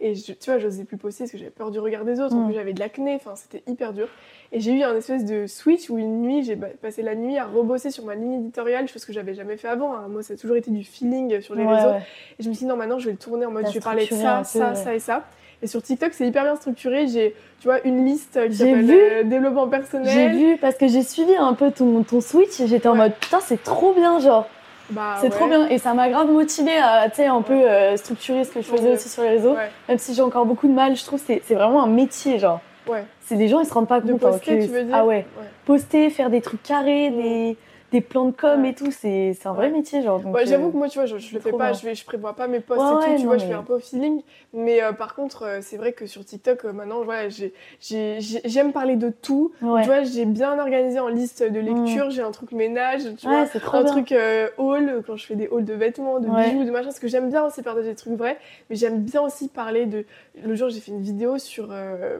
Et 0.02 0.14
je- 0.14 0.32
tu 0.32 0.50
vois, 0.50 0.58
j'osais 0.58 0.84
plus 0.84 0.96
poster 0.96 1.24
parce 1.24 1.32
que 1.32 1.36
j'avais 1.38 1.50
peur 1.50 1.70
du 1.70 1.78
regard 1.78 2.04
des 2.06 2.20
autres. 2.20 2.34
Mm. 2.34 2.52
j'avais 2.54 2.72
de 2.72 2.80
l'acné. 2.80 3.14
Enfin, 3.16 3.34
c'était 3.36 3.62
hyper 3.70 3.92
dur. 3.92 4.08
Et 4.52 4.58
j'ai 4.60 4.72
eu 4.72 4.82
un 4.82 4.96
espèce 4.96 5.24
de 5.26 5.46
switch 5.46 5.90
où 5.90 5.98
une 5.98 6.22
nuit, 6.22 6.42
j'ai 6.42 6.56
passé 6.56 7.02
la 7.02 7.14
nuit 7.14 7.36
à 7.36 7.44
rebosser 7.44 7.90
sur 7.90 8.04
ma 8.06 8.14
ligne 8.14 8.32
éditoriale, 8.34 8.88
chose 8.88 9.04
que 9.04 9.12
j'avais 9.12 9.34
jamais 9.34 9.56
fait 9.58 9.68
avant. 9.68 9.94
hein. 9.94 10.08
Moi, 10.08 10.22
ça 10.22 10.34
a 10.34 10.36
toujours 10.36 10.56
été 10.56 10.70
du 10.70 10.84
feeling 10.84 11.40
sur 11.42 11.54
les 11.54 11.64
Ouais, 11.66 11.74
réseaux. 11.74 11.90
Et 12.38 12.42
je 12.42 12.48
me 12.48 12.54
suis 12.54 12.64
dit, 12.64 12.66
non, 12.68 12.76
maintenant, 12.76 12.98
je 12.98 13.06
vais 13.06 13.12
le 13.12 13.18
tourner 13.18 13.44
en 13.46 13.50
mode, 13.50 13.66
je 13.68 13.72
vais 13.74 13.80
parler 13.80 14.06
de 14.06 14.14
ça, 14.14 14.42
ça, 14.44 14.74
ça 14.74 14.94
et 14.94 15.00
ça. 15.00 15.24
Et 15.62 15.66
sur 15.66 15.82
TikTok, 15.82 16.12
c'est 16.14 16.26
hyper 16.26 16.44
bien 16.44 16.56
structuré. 16.56 17.06
J'ai, 17.06 17.34
tu 17.60 17.68
vois, 17.68 17.80
une 17.84 18.04
liste 18.06 18.38
qui 18.48 18.52
J'ai 18.52 18.64
s'appelle 18.64 18.84
vu. 18.84 18.98
euh, 18.98 19.22
développement 19.24 19.64
J'ai 19.66 19.70
personnel. 19.70 20.36
vu 20.36 20.56
parce 20.56 20.76
que 20.76 20.88
j'ai 20.88 21.02
suivi 21.02 21.36
un 21.36 21.52
peu 21.52 21.70
ton, 21.70 22.02
ton 22.02 22.20
switch 22.20 22.58
et 22.60 22.66
j'étais 22.66 22.88
en 22.88 22.94
mode 22.96 23.12
putain 23.20 23.40
c'est 23.40 23.62
trop 23.62 23.92
bien 23.92 24.18
genre 24.20 24.48
Bah, 24.90 25.16
c'est 25.20 25.24
ouais. 25.24 25.30
trop 25.30 25.46
bien 25.46 25.68
et 25.68 25.76
ça 25.78 25.92
m'a 25.92 26.08
grave 26.08 26.30
motivé 26.30 26.72
à 26.78 27.10
tu 27.10 27.16
sais 27.16 27.26
un 27.26 27.42
peu 27.42 27.52
euh, 27.52 27.96
structurer 27.98 28.44
ce 28.44 28.52
que 28.52 28.62
je 28.62 28.66
faisais 28.68 28.92
aussi 28.94 29.08
sur 29.10 29.22
les 29.22 29.28
réseaux 29.30 29.54
même 29.88 29.98
si 29.98 30.14
j'ai 30.14 30.22
encore 30.22 30.46
beaucoup 30.46 30.66
de 30.68 30.72
mal 30.72 30.96
je 30.96 31.04
trouve 31.04 31.20
que 31.20 31.26
c'est 31.26 31.42
c'est 31.44 31.54
vraiment 31.54 31.82
un 31.84 31.88
métier 31.88 32.38
genre 32.38 32.60
ouais. 32.88 33.04
c'est 33.20 33.36
des 33.36 33.48
gens 33.48 33.60
ils 33.60 33.66
se 33.66 33.74
rendent 33.74 33.86
pas 33.88 34.00
De 34.00 34.10
compte 34.12 34.24
hein, 34.24 34.30
poster, 34.30 34.58
que- 34.58 34.64
tu 34.64 34.70
veux 34.70 34.82
dire 34.84 34.94
ah 34.96 35.04
ouais 35.04 35.26
poster 35.66 36.08
faire 36.08 36.30
des 36.30 36.40
trucs 36.40 36.62
carrés 36.62 37.10
Mm. 37.10 37.16
des, 37.16 37.56
des 37.92 38.00
plans 38.00 38.26
de 38.26 38.32
com 38.32 38.64
et 38.64 38.74
tout 38.74 38.90
c'est 38.90 39.34
un 39.46 39.52
vrai 39.52 39.70
métier 39.70 40.02
genre 40.02 40.20
donc 40.20 40.34
Ouais, 40.34 40.46
J'avoue 40.46 40.68
euh, 40.68 40.72
que 40.72 40.76
moi, 40.76 40.88
tu 40.88 40.98
vois, 40.98 41.06
je, 41.06 41.18
je 41.18 41.34
le 41.34 41.40
fais 41.40 41.52
pas, 41.52 41.72
je, 41.72 41.84
vais, 41.84 41.94
je 41.94 42.04
prévois 42.04 42.34
pas 42.34 42.46
mes 42.48 42.60
posts 42.60 42.80
et 42.80 42.94
tout, 42.94 43.16
tu 43.16 43.22
non, 43.22 43.26
vois, 43.26 43.38
je 43.38 43.46
fais 43.46 43.54
un 43.54 43.62
peu 43.62 43.74
au 43.74 43.78
feeling. 43.78 44.22
Mais 44.52 44.82
euh, 44.82 44.92
par 44.92 45.14
contre, 45.14 45.42
euh, 45.44 45.58
c'est 45.62 45.76
vrai 45.76 45.92
que 45.92 46.06
sur 46.06 46.24
TikTok, 46.24 46.64
euh, 46.64 46.72
maintenant, 46.72 47.02
voilà, 47.02 47.28
j'ai- 47.28 47.52
j'ai- 47.80 48.20
j'ai- 48.20 48.40
j'aime 48.44 48.72
parler 48.72 48.96
de 48.96 49.10
tout. 49.10 49.52
Tu 49.60 49.66
vois, 49.66 50.02
j'ai 50.02 50.24
bien 50.24 50.58
organisé 50.58 51.00
en 51.00 51.08
liste 51.08 51.42
de 51.42 51.60
lecture, 51.60 52.10
j'ai 52.10 52.22
un 52.22 52.30
truc 52.30 52.52
ménage, 52.52 53.02
tu 53.18 53.28
vois, 53.28 53.44
un 53.72 53.82
bien. 53.82 53.84
truc 53.84 54.14
haul, 54.58 55.02
quand 55.06 55.16
je 55.16 55.26
fais 55.26 55.36
des 55.36 55.48
hauls 55.48 55.64
de 55.64 55.74
vêtements, 55.74 56.20
de 56.20 56.28
bijoux, 56.28 56.64
de 56.64 56.70
machin, 56.70 56.86
parce 56.86 56.98
que 56.98 57.08
j'aime 57.08 57.28
bien 57.28 57.44
aussi 57.44 57.62
partager 57.62 57.88
des 57.88 57.94
trucs 57.94 58.14
vrais, 58.14 58.38
mais 58.68 58.76
j'aime 58.76 59.00
bien 59.00 59.22
aussi 59.22 59.48
parler 59.48 59.86
de... 59.86 60.04
Le 60.42 60.54
jour, 60.54 60.68
j'ai 60.68 60.80
fait 60.80 60.92
une 60.92 61.02
vidéo 61.02 61.38
sur, 61.38 61.74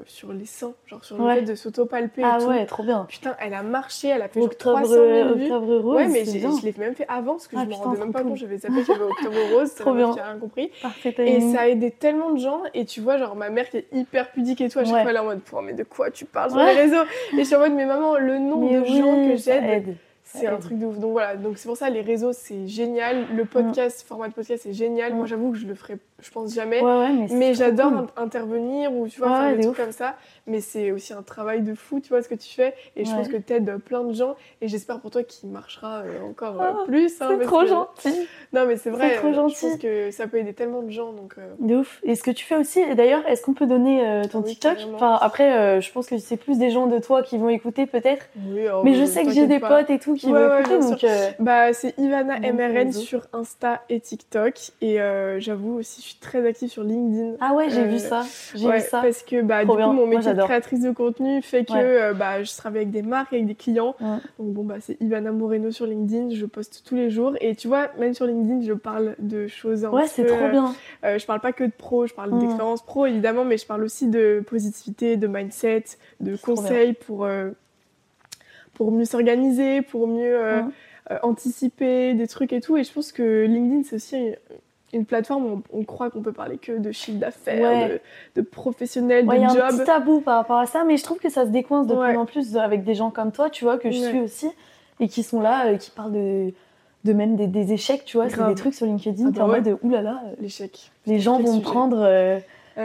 sur 0.07 0.33
les 0.33 0.47
seins, 0.47 0.75
genre 0.87 1.05
sur 1.05 1.17
le 1.17 1.29
fait 1.31 1.43
de 1.43 1.55
s'auto-palper 1.55 2.23
ah 2.25 2.39
ouais 2.41 2.67
trop 2.67 2.83
bien. 2.83 3.07
Putain, 3.09 3.37
elle 3.41 3.55
a 3.55 3.63
marché, 3.63 4.09
elle 4.09 4.23
a 4.23 4.29
fait 4.29 4.41
genre 4.41 4.49
octobre 4.51 4.81
300 4.81 4.95
000 4.95 5.35
vues. 5.35 5.60
Octobre 5.63 5.85
rose 5.85 5.97
Ouais, 5.97 6.09
mais 6.09 6.25
je 6.25 6.65
l'ai 6.65 6.75
même 6.79 6.95
fait 6.95 7.07
avant 7.09 7.33
parce 7.33 7.49
que 7.49 7.57
Ah, 7.59 7.65
je 7.65 7.69
me 7.71 7.75
rendais 7.75 7.99
même 8.01 8.13
pas 8.13 8.21
cool. 8.21 8.29
compte. 8.31 8.39
J'avais 8.39 8.59
zappé 8.59 8.75
qu'il 8.83 8.89
y 8.89 8.97
avait 8.97 9.05
Octobre 9.11 9.37
Rose, 9.55 9.75
Trop 9.75 9.95
bien. 9.95 10.13
J'ai 10.15 10.23
rien 10.23 10.39
compris. 10.39 10.71
parfait 10.83 11.15
Et 11.19 11.41
ça 11.41 11.61
a 11.63 11.69
aidé 11.69 11.91
tellement 11.91 12.31
de 12.31 12.39
gens. 12.39 12.63
Et 12.75 12.85
tu 12.85 13.01
vois, 13.01 13.19
genre 13.19 13.37
ma 13.37 13.51
mère 13.51 13.69
qui 13.71 13.79
est 13.79 13.87
hyper 13.93 14.31
pudique 14.33 14.61
et 14.61 14.69
tout, 14.69 14.79
à 14.79 14.85
chaque 14.85 14.95
Ouais. 14.95 15.03
fois 15.03 15.11
elle 15.11 15.17
est 15.17 15.21
en 15.21 15.25
mode 15.25 15.41
Pouah, 15.41 15.63
mais 15.63 15.73
de 15.73 15.85
quoi 15.85 16.11
tu 16.11 16.25
parles 16.25 16.51
sur 16.51 16.59
Ouais. 16.61 16.75
les 16.75 16.81
réseaux? 16.83 17.03
Et 17.35 17.39
je 17.39 17.43
suis 17.45 17.55
en 17.57 17.61
mode 17.61 17.73
Mais 17.73 17.87
maman, 17.87 18.17
le 18.19 18.39
nombre 18.39 18.71
de 18.73 18.85
gens 18.85 19.29
que 19.29 19.37
j'aide, 19.37 19.65
aide. 19.65 19.97
c'est 20.25 20.47
un 20.47 20.57
truc 20.59 20.79
de 20.79 20.87
ouf. 20.87 20.99
Donc 20.99 21.13
voilà, 21.13 21.37
donc 21.37 21.59
c'est 21.59 21.67
pour 21.69 21.77
ça 21.77 21.91
les 21.91 22.01
réseaux 22.03 22.33
c'est 22.33 22.67
génial. 22.67 23.27
Le 23.35 23.45
podcast, 23.45 24.05
format 24.07 24.29
de 24.29 24.33
podcast 24.35 24.63
c'est 24.65 24.73
génial. 24.73 25.13
Mm. 25.13 25.17
Moi 25.17 25.27
j'avoue 25.27 25.53
que 25.53 25.59
je 25.59 25.67
le 25.67 25.75
ferai, 25.75 25.97
je 26.23 26.31
pense 26.31 26.55
jamais. 26.55 26.81
ouais 26.81 26.99
ouais 26.99 27.13
mais 27.31 27.55
c'est 27.55 27.55
j'adore 27.55 27.91
cool. 27.93 28.07
intervenir 28.17 28.93
ou 28.93 29.09
tu 29.09 29.19
vois 29.21 29.31
Ouais, 29.31 29.37
faire 29.49 29.57
des 29.57 29.59
de 29.59 29.63
trucs 29.73 29.77
comme 29.77 29.93
ça. 29.93 30.17
Mais 30.47 30.61
c'est 30.61 30.91
aussi 30.91 31.13
un 31.13 31.23
travail 31.23 31.63
de 31.63 31.75
fou, 31.75 32.01
tu 32.01 32.09
vois 32.09 32.23
ce 32.23 32.29
que 32.29 32.35
tu 32.35 32.49
fais. 32.53 32.75
Et 32.97 33.05
je 33.05 33.15
pense 33.15 33.29
que 33.29 33.37
t'aides 33.37 33.77
plein 33.79 34.03
de 34.05 34.13
gens. 34.13 34.35
Et 34.61 34.69
j'espère 34.69 34.99
pour 35.01 35.11
toi 35.11 35.23
qu'il 35.23 35.49
marchera 35.51 36.01
euh, 36.01 36.21
encore 36.29 36.61
euh, 36.61 36.71
Oh, 36.81 36.85
plus. 36.87 37.21
hein, 37.21 37.29
c'est 37.39 37.47
trop 37.47 37.61
que- 37.61 37.67
gentil 37.69 38.29
Non 38.53 38.67
mais 38.67 38.77
c'est 38.77 38.91
vrai. 38.91 39.17
trop 39.17 39.29
euh, 39.29 39.31
Je 39.31 39.37
gentil. 39.37 39.67
pense 39.71 39.79
que 39.79 40.11
ça 40.11 40.27
peut 40.27 40.39
aider 40.39 40.53
tellement 40.55 40.83
de 40.83 40.91
gens. 40.91 41.13
Donc 41.13 41.35
euh, 41.39 41.55
De 41.61 41.77
ouf. 41.77 42.01
Et 42.03 42.15
ce 42.17 42.23
que 42.23 42.31
tu 42.31 42.45
fais 42.45 42.57
aussi, 42.57 42.81
et 42.81 42.95
d'ailleurs, 42.95 43.27
est-ce 43.29 43.43
qu'on 43.43 43.55
peut 43.55 43.67
donner 43.67 44.05
euh, 44.07 44.25
ton 44.27 44.39
Ah 44.41 44.43
oui, 44.45 44.51
TikTok? 44.51 44.75
carrément. 44.77 44.97
Enfin, 44.97 45.19
après, 45.21 45.53
euh, 45.57 45.81
je 45.81 45.93
pense 45.93 46.07
que 46.09 46.19
c'est 46.19 46.37
plus 46.37 46.59
des 46.59 46.71
gens 46.71 46.87
de 46.87 46.99
toi 46.99 47.23
qui 47.23 47.39
vont 47.39 47.49
écouter 47.49 47.87
peut-être. 47.87 48.27
oui, 48.49 48.63
oh, 48.73 48.83
mais 48.83 48.95
je 48.95 49.05
sais 49.05 49.25
que 49.25 49.31
j'ai 49.31 49.47
des 49.47 49.61
pas. 49.61 49.69
potes 49.69 49.91
et 49.91 49.99
tout 49.99 50.15
qui 50.15 50.31
vont 50.33 50.59
écouter, 50.59 50.79
donc 50.79 51.05
Bah, 51.39 51.73
c'est 51.73 51.97
Ivana 51.99 52.41
MRN 52.53 52.93
sur 52.93 53.27
Insta 53.33 53.83
et 53.89 54.01
TikTok. 54.01 54.55
Et 54.81 54.99
j'avoue 55.39 55.75
aussi, 55.79 56.03
je 56.03 56.10
suis 56.11 56.19
très 56.21 56.47
active 56.47 56.69
sur 56.69 56.85
LinkedIn. 56.85 57.35
ah 57.41 57.55
ouais, 57.55 57.71
j'ai 57.71 57.81
Euh, 57.83 57.85
vu 57.87 57.99
ça, 57.99 58.23
j'ai 58.55 58.67
Ouais, 58.69 58.77
vu 58.79 58.83
ça. 58.89 59.01
Parce 59.01 59.23
que 59.23 59.43
bah, 59.43 59.63
du 59.63 59.67
coup, 59.71 59.77
bien. 59.77 59.93
mon 59.93 60.07
métier 60.07 60.33
de 60.35 60.43
créatrice 60.43 60.81
de 60.81 60.91
contenu 60.93 61.43
fait 61.43 61.65
que 61.65 61.73
Ouais. 61.73 61.81
euh, 61.83 62.13
bah, 62.15 62.43
je 62.43 62.51
travaille 62.57 62.83
avec 62.83 62.91
des 62.91 63.03
marques, 63.03 63.33
avec 63.33 63.47
des 63.47 63.55
clients. 63.55 63.95
Ouais. 64.01 64.17
Donc 64.39 64.49
bon, 64.55 64.65
bah, 64.65 64.77
c'est 64.81 65.01
Ivana 65.01 65.33
Moreno 65.33 65.71
sur 65.71 65.87
LinkedIn. 65.87 66.31
Je 66.35 66.47
poste 66.47 66.83
tous 66.87 66.95
les 66.95 67.11
jours. 67.11 67.35
Et 67.41 67.55
tu 67.57 67.69
vois, 67.69 67.89
même 67.99 68.15
sur 68.15 68.27
LinkedIn, 68.27 68.63
je 68.63 68.73
parle 68.73 69.15
de 69.19 69.47
choses 69.49 69.85
un 69.85 69.91
Ouais, 69.91 70.07
c'est 70.07 70.25
trop 70.27 70.45
euh, 70.45 70.51
bien. 70.51 70.75
euh, 71.05 71.19
je 71.19 71.27
parle 71.27 71.41
pas 71.41 71.53
que 71.53 71.65
de 71.65 71.73
pro, 71.77 72.07
je 72.07 72.15
parle 72.15 72.33
Mm. 72.35 72.39
d'expérience 72.39 72.83
pro 72.83 73.07
évidemment, 73.07 73.45
mais 73.45 73.57
je 73.59 73.67
parle 73.67 73.83
aussi 73.85 74.07
de 74.09 74.43
positivité, 74.47 75.17
de 75.17 75.27
mindset, 75.27 75.85
de 76.21 76.37
conseils 76.37 76.93
pour, 76.93 77.25
euh, 77.25 77.51
pour 78.75 78.93
mieux 78.93 79.05
s'organiser, 79.05 79.83
pour 79.83 80.07
mieux 80.07 80.37
euh, 80.39 80.63
Mm. 80.63 80.73
euh, 81.13 81.19
anticiper 81.23 82.15
des 82.15 82.27
trucs 82.29 82.53
et 82.53 82.61
tout. 82.61 82.77
Et 82.77 82.85
je 82.85 82.93
pense 82.93 83.13
que 83.13 83.45
LinkedIn, 83.45 83.83
c'est 83.85 83.97
aussi 83.97 84.35
une, 84.93 85.05
plateforme 85.05 85.45
où 85.47 85.63
on, 85.73 85.81
on 85.81 85.85
croit 85.85 86.11
qu'on 86.11 86.23
peut 86.23 86.33
parler 86.33 86.59
que 86.59 86.73
de 86.79 86.93
chiffre 86.93 87.19
d'affaires, 87.19 87.71
Ouais. 87.89 88.01
de, 88.35 88.41
de 88.41 88.47
professionnel, 88.47 89.27
Ouais, 89.27 89.37
il 89.37 89.43
y 89.43 89.45
de 89.55 89.61
a 89.61 89.67
un 89.67 89.69
job. 89.71 89.79
petit 89.79 89.85
tabou 89.87 90.21
par 90.21 90.37
rapport 90.37 90.59
à 90.59 90.67
ça, 90.67 90.85
mais 90.85 90.97
je 90.97 91.05
trouve 91.05 91.19
que 91.19 91.29
ça 91.31 91.45
se 91.45 91.51
décoince 91.51 91.87
de 91.87 91.95
Ouais. 91.95 92.09
plus 92.11 92.19
en 92.19 92.27
plus 92.27 92.57
avec 92.57 92.85
des 92.85 92.95
gens 92.95 93.11
comme 93.11 93.33
toi, 93.33 93.51
tu 93.51 93.65
vois, 93.65 93.79
que 93.79 93.91
je 93.91 93.99
suis 93.99 94.21
aussi, 94.21 94.51
et 95.01 95.09
qui 95.09 95.23
sont 95.23 95.41
là, 95.41 95.67
euh, 95.67 95.77
qui 95.77 95.91
parlent 95.91 96.13
de, 96.13 96.53
de 97.05 97.13
même 97.13 97.37
des, 97.37 97.47
des 97.47 97.73
échecs, 97.73 98.05
tu 98.05 98.17
vois, 98.19 98.29
c'est 98.29 98.47
des 98.47 98.55
trucs 98.55 98.75
sur 98.75 98.87
LinkedIn, 98.87 99.27
Ah 99.29 99.33
t'es 99.33 99.39
bah 99.39 99.45
en 99.47 99.51
ouais. 99.51 99.61
mode, 99.61 99.79
oulala, 99.83 100.21
euh, 100.27 100.35
L'échec. 100.41 100.91
les 101.07 101.19
gens 101.19 101.39
vont 101.41 101.57
me 101.57 101.63
prendre 101.63 101.99
euh, 102.03 102.39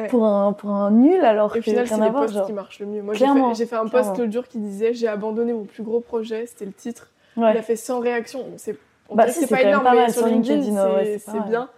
pour, 0.10 0.26
un, 0.26 0.54
pour 0.54 0.72
un 0.72 0.92
nul 0.92 1.24
alors 1.26 1.56
Et 1.56 1.60
que 1.60 1.64
final, 1.66 1.88
c'est 1.88 2.00
les 2.00 2.10
posts 2.12 2.34
genre. 2.34 2.46
qui 2.46 2.54
marchent 2.54 2.80
le 2.80 2.86
mieux. 2.86 3.02
Moi, 3.02 3.14
j'ai 3.14 3.26
fait, 3.26 3.56
j'ai 3.56 3.66
fait 3.66 3.76
un 3.76 3.88
post 3.88 4.18
l'autre 4.18 4.32
jour 4.32 4.48
qui 4.48 4.58
disait 4.58 4.94
J'ai 4.94 5.08
abandonné 5.08 5.54
mon 5.54 5.64
plus 5.64 5.84
gros 5.84 6.00
projet, 6.02 6.46
c'était 6.48 6.66
le 6.66 6.74
titre. 6.74 7.12
Il 7.38 7.44
a 7.44 7.62
fait 7.62 7.76
100 7.76 8.00
réactions. 8.00 8.44
C'est, 8.58 8.78
Bah 9.14 9.28
si, 9.28 9.42
c'est 9.42 9.48
pas 9.48 9.62
énorme, 9.62 9.86
mais 9.94 10.10
sur 10.12 10.26
LinkedIn, 10.28 10.76
c'est, 11.20 11.44
bien. 11.50 11.70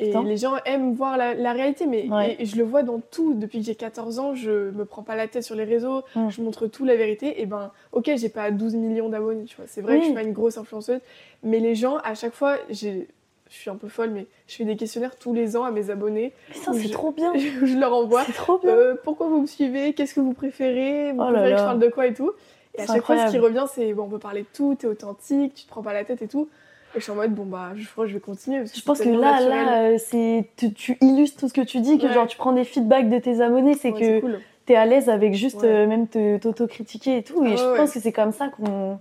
Et 0.00 0.06
Putain. 0.06 0.22
les 0.22 0.36
gens 0.36 0.54
aiment 0.64 0.94
voir 0.94 1.16
la, 1.16 1.34
la 1.34 1.52
réalité, 1.52 1.84
mais 1.86 2.08
Ouais. 2.08 2.36
et 2.38 2.46
je 2.46 2.56
le 2.56 2.62
vois 2.62 2.84
dans 2.84 3.00
tout. 3.00 3.34
Depuis 3.34 3.58
que 3.58 3.64
j'ai 3.66 3.74
14 3.74 4.20
ans, 4.20 4.34
je 4.34 4.70
me 4.70 4.84
prends 4.84 5.02
pas 5.02 5.16
la 5.16 5.26
tête 5.26 5.42
sur 5.42 5.56
les 5.56 5.64
réseaux, 5.64 6.02
Mm. 6.14 6.28
je 6.30 6.40
montre 6.40 6.68
tout 6.68 6.84
la 6.84 6.94
vérité. 6.94 7.40
Et 7.42 7.46
ben, 7.46 7.72
ok, 7.92 8.08
j'ai 8.16 8.28
pas 8.28 8.50
12 8.52 8.76
millions 8.76 9.08
d'abonnés, 9.08 9.44
tu 9.44 9.56
vois. 9.56 9.64
C'est 9.66 9.80
vrai 9.80 9.94
Oui. 9.94 9.98
que 9.98 10.02
je 10.04 10.06
suis 10.10 10.14
pas 10.14 10.22
une 10.22 10.32
grosse 10.32 10.56
influenceuse, 10.56 11.00
mais 11.42 11.58
les 11.58 11.74
gens, 11.74 11.96
à 12.04 12.14
chaque 12.14 12.32
fois, 12.34 12.56
j'ai, 12.70 13.08
je 13.50 13.54
suis 13.56 13.70
un 13.70 13.74
peu 13.74 13.88
folle, 13.88 14.10
mais 14.10 14.26
je 14.46 14.54
fais 14.54 14.64
des 14.64 14.76
questionnaires 14.76 15.16
tous 15.16 15.34
les 15.34 15.56
ans 15.56 15.64
à 15.64 15.72
mes 15.72 15.90
abonnés. 15.90 16.32
Putain, 16.52 16.72
c'est 16.74 16.82
je- 16.86 16.92
trop 16.92 17.10
bien. 17.10 17.32
je 17.64 17.76
leur 17.76 17.92
envoie 17.92 18.22
C'est 18.24 18.32
trop 18.34 18.58
bien. 18.58 18.70
euh, 18.70 18.94
pourquoi 19.02 19.26
vous 19.26 19.40
me 19.40 19.46
suivez, 19.46 19.94
qu'est-ce 19.94 20.14
que 20.14 20.20
vous 20.20 20.32
préférez, 20.34 21.10
vous 21.12 21.18
Oh 21.20 21.24
là 21.24 21.40
préférez 21.40 21.50
que 21.52 21.58
je 21.58 21.64
parle 21.64 21.78
de 21.80 21.88
quoi 21.88 22.06
et 22.06 22.14
tout? 22.14 22.30
Et 22.76 22.82
à 22.82 22.86
chaque 22.86 23.02
fois, 23.02 23.26
ce 23.26 23.32
qui 23.32 23.38
revient, 23.40 23.64
c'est 23.68 23.92
bon, 23.94 24.04
on 24.04 24.08
peut 24.08 24.20
parler 24.20 24.42
de 24.42 24.46
tout, 24.54 24.76
t'es 24.78 24.86
authentique, 24.86 25.54
tu 25.54 25.64
te 25.64 25.68
prends 25.68 25.82
pas 25.82 25.92
la 25.92 26.04
tête 26.04 26.22
et 26.22 26.28
tout. 26.28 26.48
Et 26.94 26.98
je 26.98 27.02
suis 27.02 27.12
en 27.12 27.16
mode, 27.16 27.34
bon, 27.34 27.44
bah, 27.44 27.70
je 27.76 27.86
crois 27.88 28.04
que 28.04 28.10
je 28.10 28.14
vais 28.14 28.20
continuer. 28.20 28.58
Parce 28.60 28.72
que 28.72 28.78
Je 28.78 28.82
pense 28.84 28.98
que 29.00 29.08
là, 29.08 29.32
naturel. 29.32 29.48
là, 29.50 29.82
euh, 29.82 29.98
c'est 29.98 30.48
tu, 30.56 30.72
tu 30.72 30.96
illustres 31.00 31.38
tout 31.40 31.48
ce 31.48 31.54
que 31.54 31.60
tu 31.60 31.80
dis, 31.80 31.98
que 31.98 32.06
Ouais. 32.06 32.12
genre 32.12 32.26
tu 32.26 32.36
prends 32.38 32.52
des 32.52 32.64
feedbacks 32.64 33.08
de 33.10 33.18
tes 33.18 33.40
abonnés, 33.42 33.74
c'est 33.74 33.92
Ouais, 33.92 34.00
que 34.00 34.20
cool, 34.20 34.40
t'es 34.66 34.74
à 34.74 34.86
l'aise 34.86 35.08
avec 35.10 35.34
juste 35.34 35.62
Ouais. 35.62 35.68
euh, 35.68 35.86
même 35.86 36.06
t'autocritiquer 36.08 37.18
et 37.18 37.22
tout. 37.22 37.44
Et 37.44 37.52
Ah 37.52 37.56
je 37.56 37.64
ouais, 37.72 37.76
pense 37.76 37.92
que 37.92 38.00
c'est 38.00 38.12
comme 38.12 38.32
ça 38.32 38.48
qu'on 38.48 38.98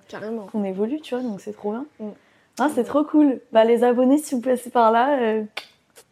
qu'on 0.52 0.64
évolue, 0.64 1.00
tu 1.00 1.16
vois, 1.16 1.24
donc 1.24 1.40
c'est 1.40 1.54
trop 1.54 1.72
bien. 1.72 1.86
Mm. 2.00 2.10
Ah, 2.60 2.70
c'est 2.74 2.84
trop 2.84 3.04
cool. 3.04 3.40
Bah, 3.52 3.64
les 3.64 3.84
abonnés, 3.84 4.18
si 4.18 4.34
vous 4.36 4.42
passez 4.42 4.70
par 4.72 4.92
là, 4.92 5.20
euh, 5.22 5.44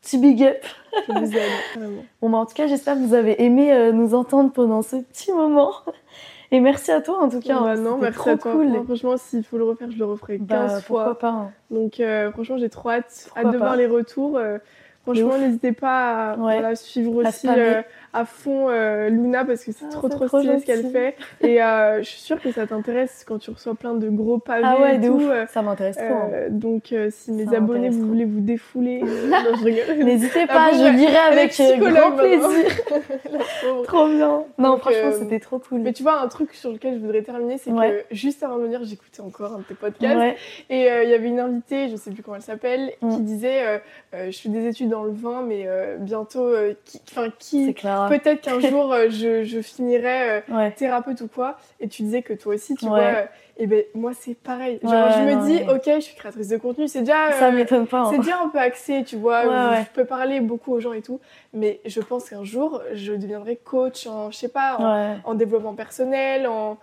petit 0.02 0.18
big 0.18 0.44
up. 0.44 0.64
Je 1.08 1.12
vous 1.14 1.36
aime, 1.36 1.42
vraiment. 1.76 2.04
Bon, 2.22 2.30
bah, 2.30 2.38
en 2.38 2.46
tout 2.46 2.54
cas, 2.54 2.68
j'espère 2.68 2.94
que 2.96 3.00
vous 3.00 3.14
avez 3.16 3.44
aimé 3.44 3.74
euh, 3.74 3.92
nous 3.92 4.14
entendre 4.16 4.52
pendant 4.54 4.82
ce 4.82 4.96
petit 4.98 5.32
moment. 5.34 5.72
Et 6.52 6.60
merci 6.60 6.92
à 6.92 7.02
toi, 7.02 7.22
en 7.24 7.30
tout 7.30 7.40
cas. 7.40 7.60
Bah, 7.60 7.76
non, 7.76 7.92
c'était 7.96 8.02
merci 8.02 8.18
trop 8.20 8.30
à 8.32 8.38
toi. 8.38 8.52
cool. 8.52 8.68
Moi, 8.70 8.84
franchement, 8.86 9.18
s'il 9.18 9.44
faut 9.44 9.58
le 9.58 9.64
refaire, 9.64 9.90
je 9.92 9.98
le 9.98 10.06
referai 10.06 10.38
15 10.38 10.48
Bah, 10.48 10.82
fois. 10.82 11.04
pourquoi 11.06 11.20
pas. 11.20 11.30
hein. 11.36 11.52
Donc, 11.72 12.00
euh, 12.00 12.32
franchement, 12.32 12.58
j'ai 12.58 12.70
trop 12.70 12.90
hâte, 12.90 13.30
hâte 13.38 13.52
de 13.52 13.58
voir 13.58 13.76
les 13.76 13.88
retours. 13.88 14.38
Euh, 14.38 14.58
franchement, 15.04 15.38
n'hésitez 15.38 15.72
pas 15.72 16.32
à 16.32 16.38
Ouais. 16.38 16.60
voilà, 16.60 16.76
suivre 16.76 17.24
À 17.24 17.30
aussi 17.30 17.48
euh, 17.50 17.82
à 18.16 18.26
fond 18.26 18.68
euh, 18.70 19.10
Luna 19.10 19.44
parce 19.46 19.64
que 19.64 19.72
c'est 19.72 19.86
Ah, 19.88 19.92
trop 19.92 20.08
c'est 20.10 20.16
trop 20.16 20.26
trop 20.28 20.40
stylé 20.40 20.60
ce 20.60 20.66
qu'elle 20.66 20.90
fait. 20.90 21.16
Et 21.42 21.62
euh, 21.62 22.00
je 22.00 22.04
suis 22.10 22.20
sûre 22.22 22.42
que 22.42 22.52
ça 22.52 22.66
t'intéresse 22.66 23.24
quand 23.28 23.38
tu 23.40 23.52
reçois 23.52 23.76
plein 23.76 23.94
de 23.94 24.10
gros 24.10 24.38
pavés 24.40 24.64
Ah 24.66 24.80
ouais, 24.82 24.96
et 24.96 24.98
de 25.00 25.08
tout. 25.08 25.14
ouf. 25.16 25.24
euh, 25.30 25.46
Ça 25.48 25.62
m'intéresse 25.62 25.98
trop. 25.98 26.06
hein. 26.06 26.30
donc, 26.50 26.94
si 27.10 27.32
mes 27.32 27.46
Ça 27.46 27.58
abonnés, 27.58 27.90
vous 27.90 28.08
voulez 28.08 28.26
vous 28.26 28.40
défouler. 28.42 29.02
N'hésitez 30.04 30.46
Ah 30.50 30.54
pas, 30.54 30.72
bon, 30.72 30.78
je 30.78 30.98
lirai 30.98 31.18
avec 31.18 31.80
grand 31.80 32.12
plaisir. 32.14 32.72
Trop 33.86 34.08
bien. 34.08 34.44
Non, 34.58 34.70
Donc, 34.72 34.80
franchement, 34.80 35.12
c'était 35.20 35.40
trop 35.40 35.60
cool. 35.60 35.82
Mais 35.82 35.94
tu 35.94 36.04
vois, 36.04 36.20
un 36.22 36.28
truc 36.28 36.54
sur 36.54 36.72
lequel 36.72 36.96
je 36.96 37.00
voudrais 37.00 37.22
terminer, 37.22 37.58
c'est 37.58 37.72
Ouais. 37.72 38.06
que 38.10 38.16
juste 38.16 38.42
avant 38.44 38.58
de 38.58 38.64
venir, 38.64 38.82
j'écoutais 38.84 39.22
encore 39.22 39.54
un 39.54 39.58
de 39.60 39.64
tes 39.64 39.74
podcasts. 39.74 40.16
Ouais. 40.18 40.36
Et 40.70 40.88
il 41.04 41.10
y 41.10 41.14
avait 41.14 41.28
une 41.28 41.40
invitée, 41.40 41.90
je 41.90 41.96
sais 41.96 42.12
plus 42.12 42.24
comment 42.24 42.38
elle 42.38 42.42
s'appelle, 42.42 42.92
Mm. 43.02 43.10
qui 43.10 43.22
disait 43.22 43.66
euh, 43.68 43.78
euh, 44.14 44.32
Je 44.32 44.40
fais 44.40 44.50
des 44.50 44.68
études 44.68 44.90
dans 44.90 45.04
le 45.04 45.12
vin, 45.12 45.42
mais 45.42 45.68
bientôt, 46.00 46.46
euh, 46.46 46.74
qui, 46.86 47.02
enfin, 47.10 47.28
qui, 47.40 47.66
C'est 47.68 47.74
clair. 47.74 48.05
Peut-être 48.10 48.42
qu'un 48.42 48.60
jour 48.70 48.92
euh, 48.94 49.08
je, 49.10 49.44
je 49.44 49.62
finirai 49.62 50.30
euh, 50.30 50.40
Ouais. 50.50 50.72
thérapeute 50.72 51.22
ou 51.22 51.28
quoi. 51.28 51.58
Et 51.80 51.88
tu 51.88 52.04
disais 52.04 52.22
que 52.22 52.34
toi 52.34 52.56
aussi, 52.56 52.76
tu 52.76 52.86
Ouais. 52.86 52.90
vois, 52.92 53.00
euh, 53.00 53.26
et 53.58 53.68
ben 53.68 53.84
moi 53.94 54.12
c'est 54.20 54.36
pareil. 54.36 54.80
Genre, 54.84 54.92
Ouais, 54.92 55.12
je 55.18 55.22
me 55.24 55.34
non, 55.34 55.46
dis 55.46 55.62
mais- 55.66 55.74
Ok, 55.74 55.82
je 55.86 56.00
suis 56.02 56.16
créatrice 56.16 56.50
de 56.50 56.58
contenu, 56.58 56.88
c'est 56.88 57.00
déjà. 57.02 57.32
Ça 57.34 57.48
euh, 57.48 57.52
m'étonne 57.52 57.88
pas. 57.88 58.00
hein. 58.02 58.10
c'est 58.12 58.18
déjà 58.20 58.40
un 58.44 58.50
peu 58.50 58.60
axé, 58.60 59.04
tu 59.06 59.16
vois, 59.16 59.44
je 59.44 59.86
peux 59.94 60.06
parler 60.06 60.40
beaucoup 60.42 60.74
aux 60.74 60.80
gens 60.80 60.94
et 60.94 61.02
tout, 61.02 61.20
mais 61.54 61.80
je 61.86 62.02
pense 62.02 62.30
qu'un 62.30 62.44
jour, 62.44 62.82
je 62.94 63.14
deviendrai 63.14 63.56
coach 63.56 64.08
en, 64.08 64.32
je 64.32 64.38
sais 64.38 64.50
pas, 64.50 64.78
en, 65.24 65.34
développement 65.36 65.74
personnel, 65.74 66.48
en, 66.48 66.78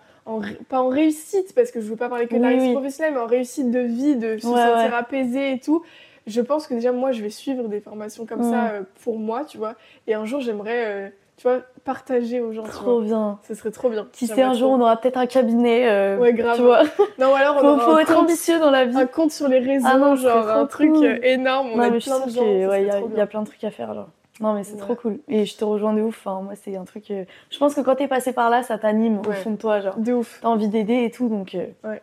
pas 0.69 0.79
en 0.81 0.87
réussite, 0.89 1.53
parce 1.53 1.69
que 1.71 1.81
je 1.81 1.85
veux 1.87 1.95
pas 1.97 2.09
parler 2.09 2.27
que 2.27 2.35
de 2.35 2.41
la 2.41 2.47
Oui, 2.47 2.53
réussite 2.53 2.69
oui. 2.69 2.73
professionnelle, 2.75 3.13
mais 3.13 3.19
en 3.19 3.25
réussite 3.27 3.71
de 3.71 3.79
vie, 3.79 4.15
de 4.15 4.37
se 4.37 4.47
sentir 4.47 4.93
apaisé 4.95 5.51
et 5.53 5.59
tout. 5.59 5.83
Je 6.27 6.41
pense 6.41 6.67
que 6.67 6.73
déjà, 6.73 6.91
moi, 6.91 7.11
je 7.11 7.21
vais 7.21 7.29
suivre 7.29 7.67
des 7.67 7.79
formations 7.79 8.25
comme 8.25 8.39
Mm. 8.47 8.51
ça 8.51 8.63
euh, 8.71 8.81
pour 9.03 9.19
moi, 9.19 9.43
tu 9.45 9.57
vois. 9.57 9.75
Et 10.07 10.13
un 10.13 10.25
jour, 10.25 10.39
j'aimerais, 10.41 10.85
euh, 10.85 11.09
tu 11.37 11.43
vois, 11.43 11.59
partager 11.83 12.39
aux 12.41 12.53
gens. 12.53 12.63
tu 12.63 12.69
Trop 12.69 12.99
vois. 12.99 13.03
bien. 13.03 13.39
Ce 13.47 13.53
serait 13.55 13.71
trop 13.71 13.89
bien. 13.89 14.07
Qui 14.13 14.27
sait, 14.27 14.41
un 14.41 14.53
jour, 14.53 14.71
on 14.71 14.79
aura 14.81 14.95
peut-être 14.97 15.17
un 15.17 15.25
cabinet. 15.25 15.89
euh, 15.89 16.17
Ouais, 16.17 16.33
grave. 16.33 16.55
Tu 16.57 16.61
vois, 16.63 16.83
Non, 17.19 17.31
ou 17.31 17.35
alors, 17.35 17.57
on 17.57 17.79
faut, 17.79 17.91
faut 17.91 17.99
être 17.99 18.07
compte, 18.13 18.23
ambitieux 18.23 18.59
dans 18.59 18.71
la 18.71 18.85
vie. 18.85 18.97
un 18.97 19.05
compte 19.07 19.31
sur 19.31 19.47
les 19.47 19.59
réseaux, 19.59 19.87
Ah 19.89 19.97
non, 19.97 20.15
genre 20.15 20.47
un 20.49 20.65
truc 20.65 20.91
cool. 20.93 21.19
énorme. 21.23 21.71
On 21.73 21.77
Non, 21.77 21.89
mais 21.91 21.99
je 21.99 22.05
plein 22.09 22.25
de 22.25 22.31
gens. 22.31 22.41
ouais, 22.41 22.61
serait 22.61 22.83
y, 22.83 22.89
a- 23.19 23.23
y 23.23 23.27
plein 23.27 23.41
de 23.41 23.47
trucs 23.47 23.63
à 23.63 23.71
faire 23.71 23.93
là. 23.93 24.07
Non, 24.41 24.53
mais 24.53 24.63
c'est 24.63 24.73
Ouais. 24.73 24.79
trop 24.79 24.95
cool. 24.95 25.19
Et 25.27 25.45
je 25.45 25.55
te 25.55 25.63
rejoins 25.63 25.93
de 25.93 26.01
ouf. 26.01 26.25
Enfin, 26.25 26.41
moi, 26.41 26.53
c'est 26.55 26.75
un 26.75 26.85
truc. 26.85 27.05
Je 27.09 27.57
pense 27.59 27.75
que 27.75 27.81
quand 27.81 27.95
t'es 27.95 28.07
passé 28.07 28.33
par 28.33 28.49
là, 28.49 28.63
ça 28.63 28.77
t'anime 28.79 29.19
au 29.19 29.31
fond 29.31 29.51
de 29.51 29.57
toi. 29.57 29.79
Genre, 29.79 29.95
De 29.97 30.11
ouf. 30.13 30.39
t'as 30.41 30.47
envie 30.47 30.69
d'aider 30.69 31.03
et 31.03 31.11
tout. 31.11 31.29
Donc, 31.29 31.55
Ouais. 31.83 32.01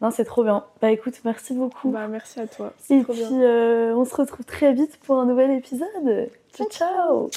Non, 0.00 0.10
c'est 0.10 0.24
trop 0.24 0.42
bien. 0.42 0.64
Bah 0.80 0.90
écoute, 0.90 1.20
merci 1.24 1.52
beaucoup. 1.52 1.90
Bah 1.90 2.08
merci 2.08 2.40
à 2.40 2.46
toi. 2.46 2.72
Et 2.88 3.02
puis 3.02 3.22
euh, 3.30 3.94
on 3.94 4.04
se 4.04 4.14
retrouve 4.16 4.46
très 4.46 4.72
vite 4.72 4.98
pour 5.04 5.18
un 5.18 5.26
nouvel 5.26 5.50
épisode. 5.50 6.30
Ciao. 6.54 7.30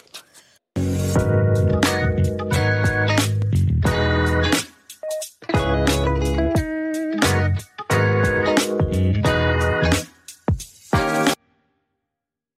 ciao. 0.77 1.72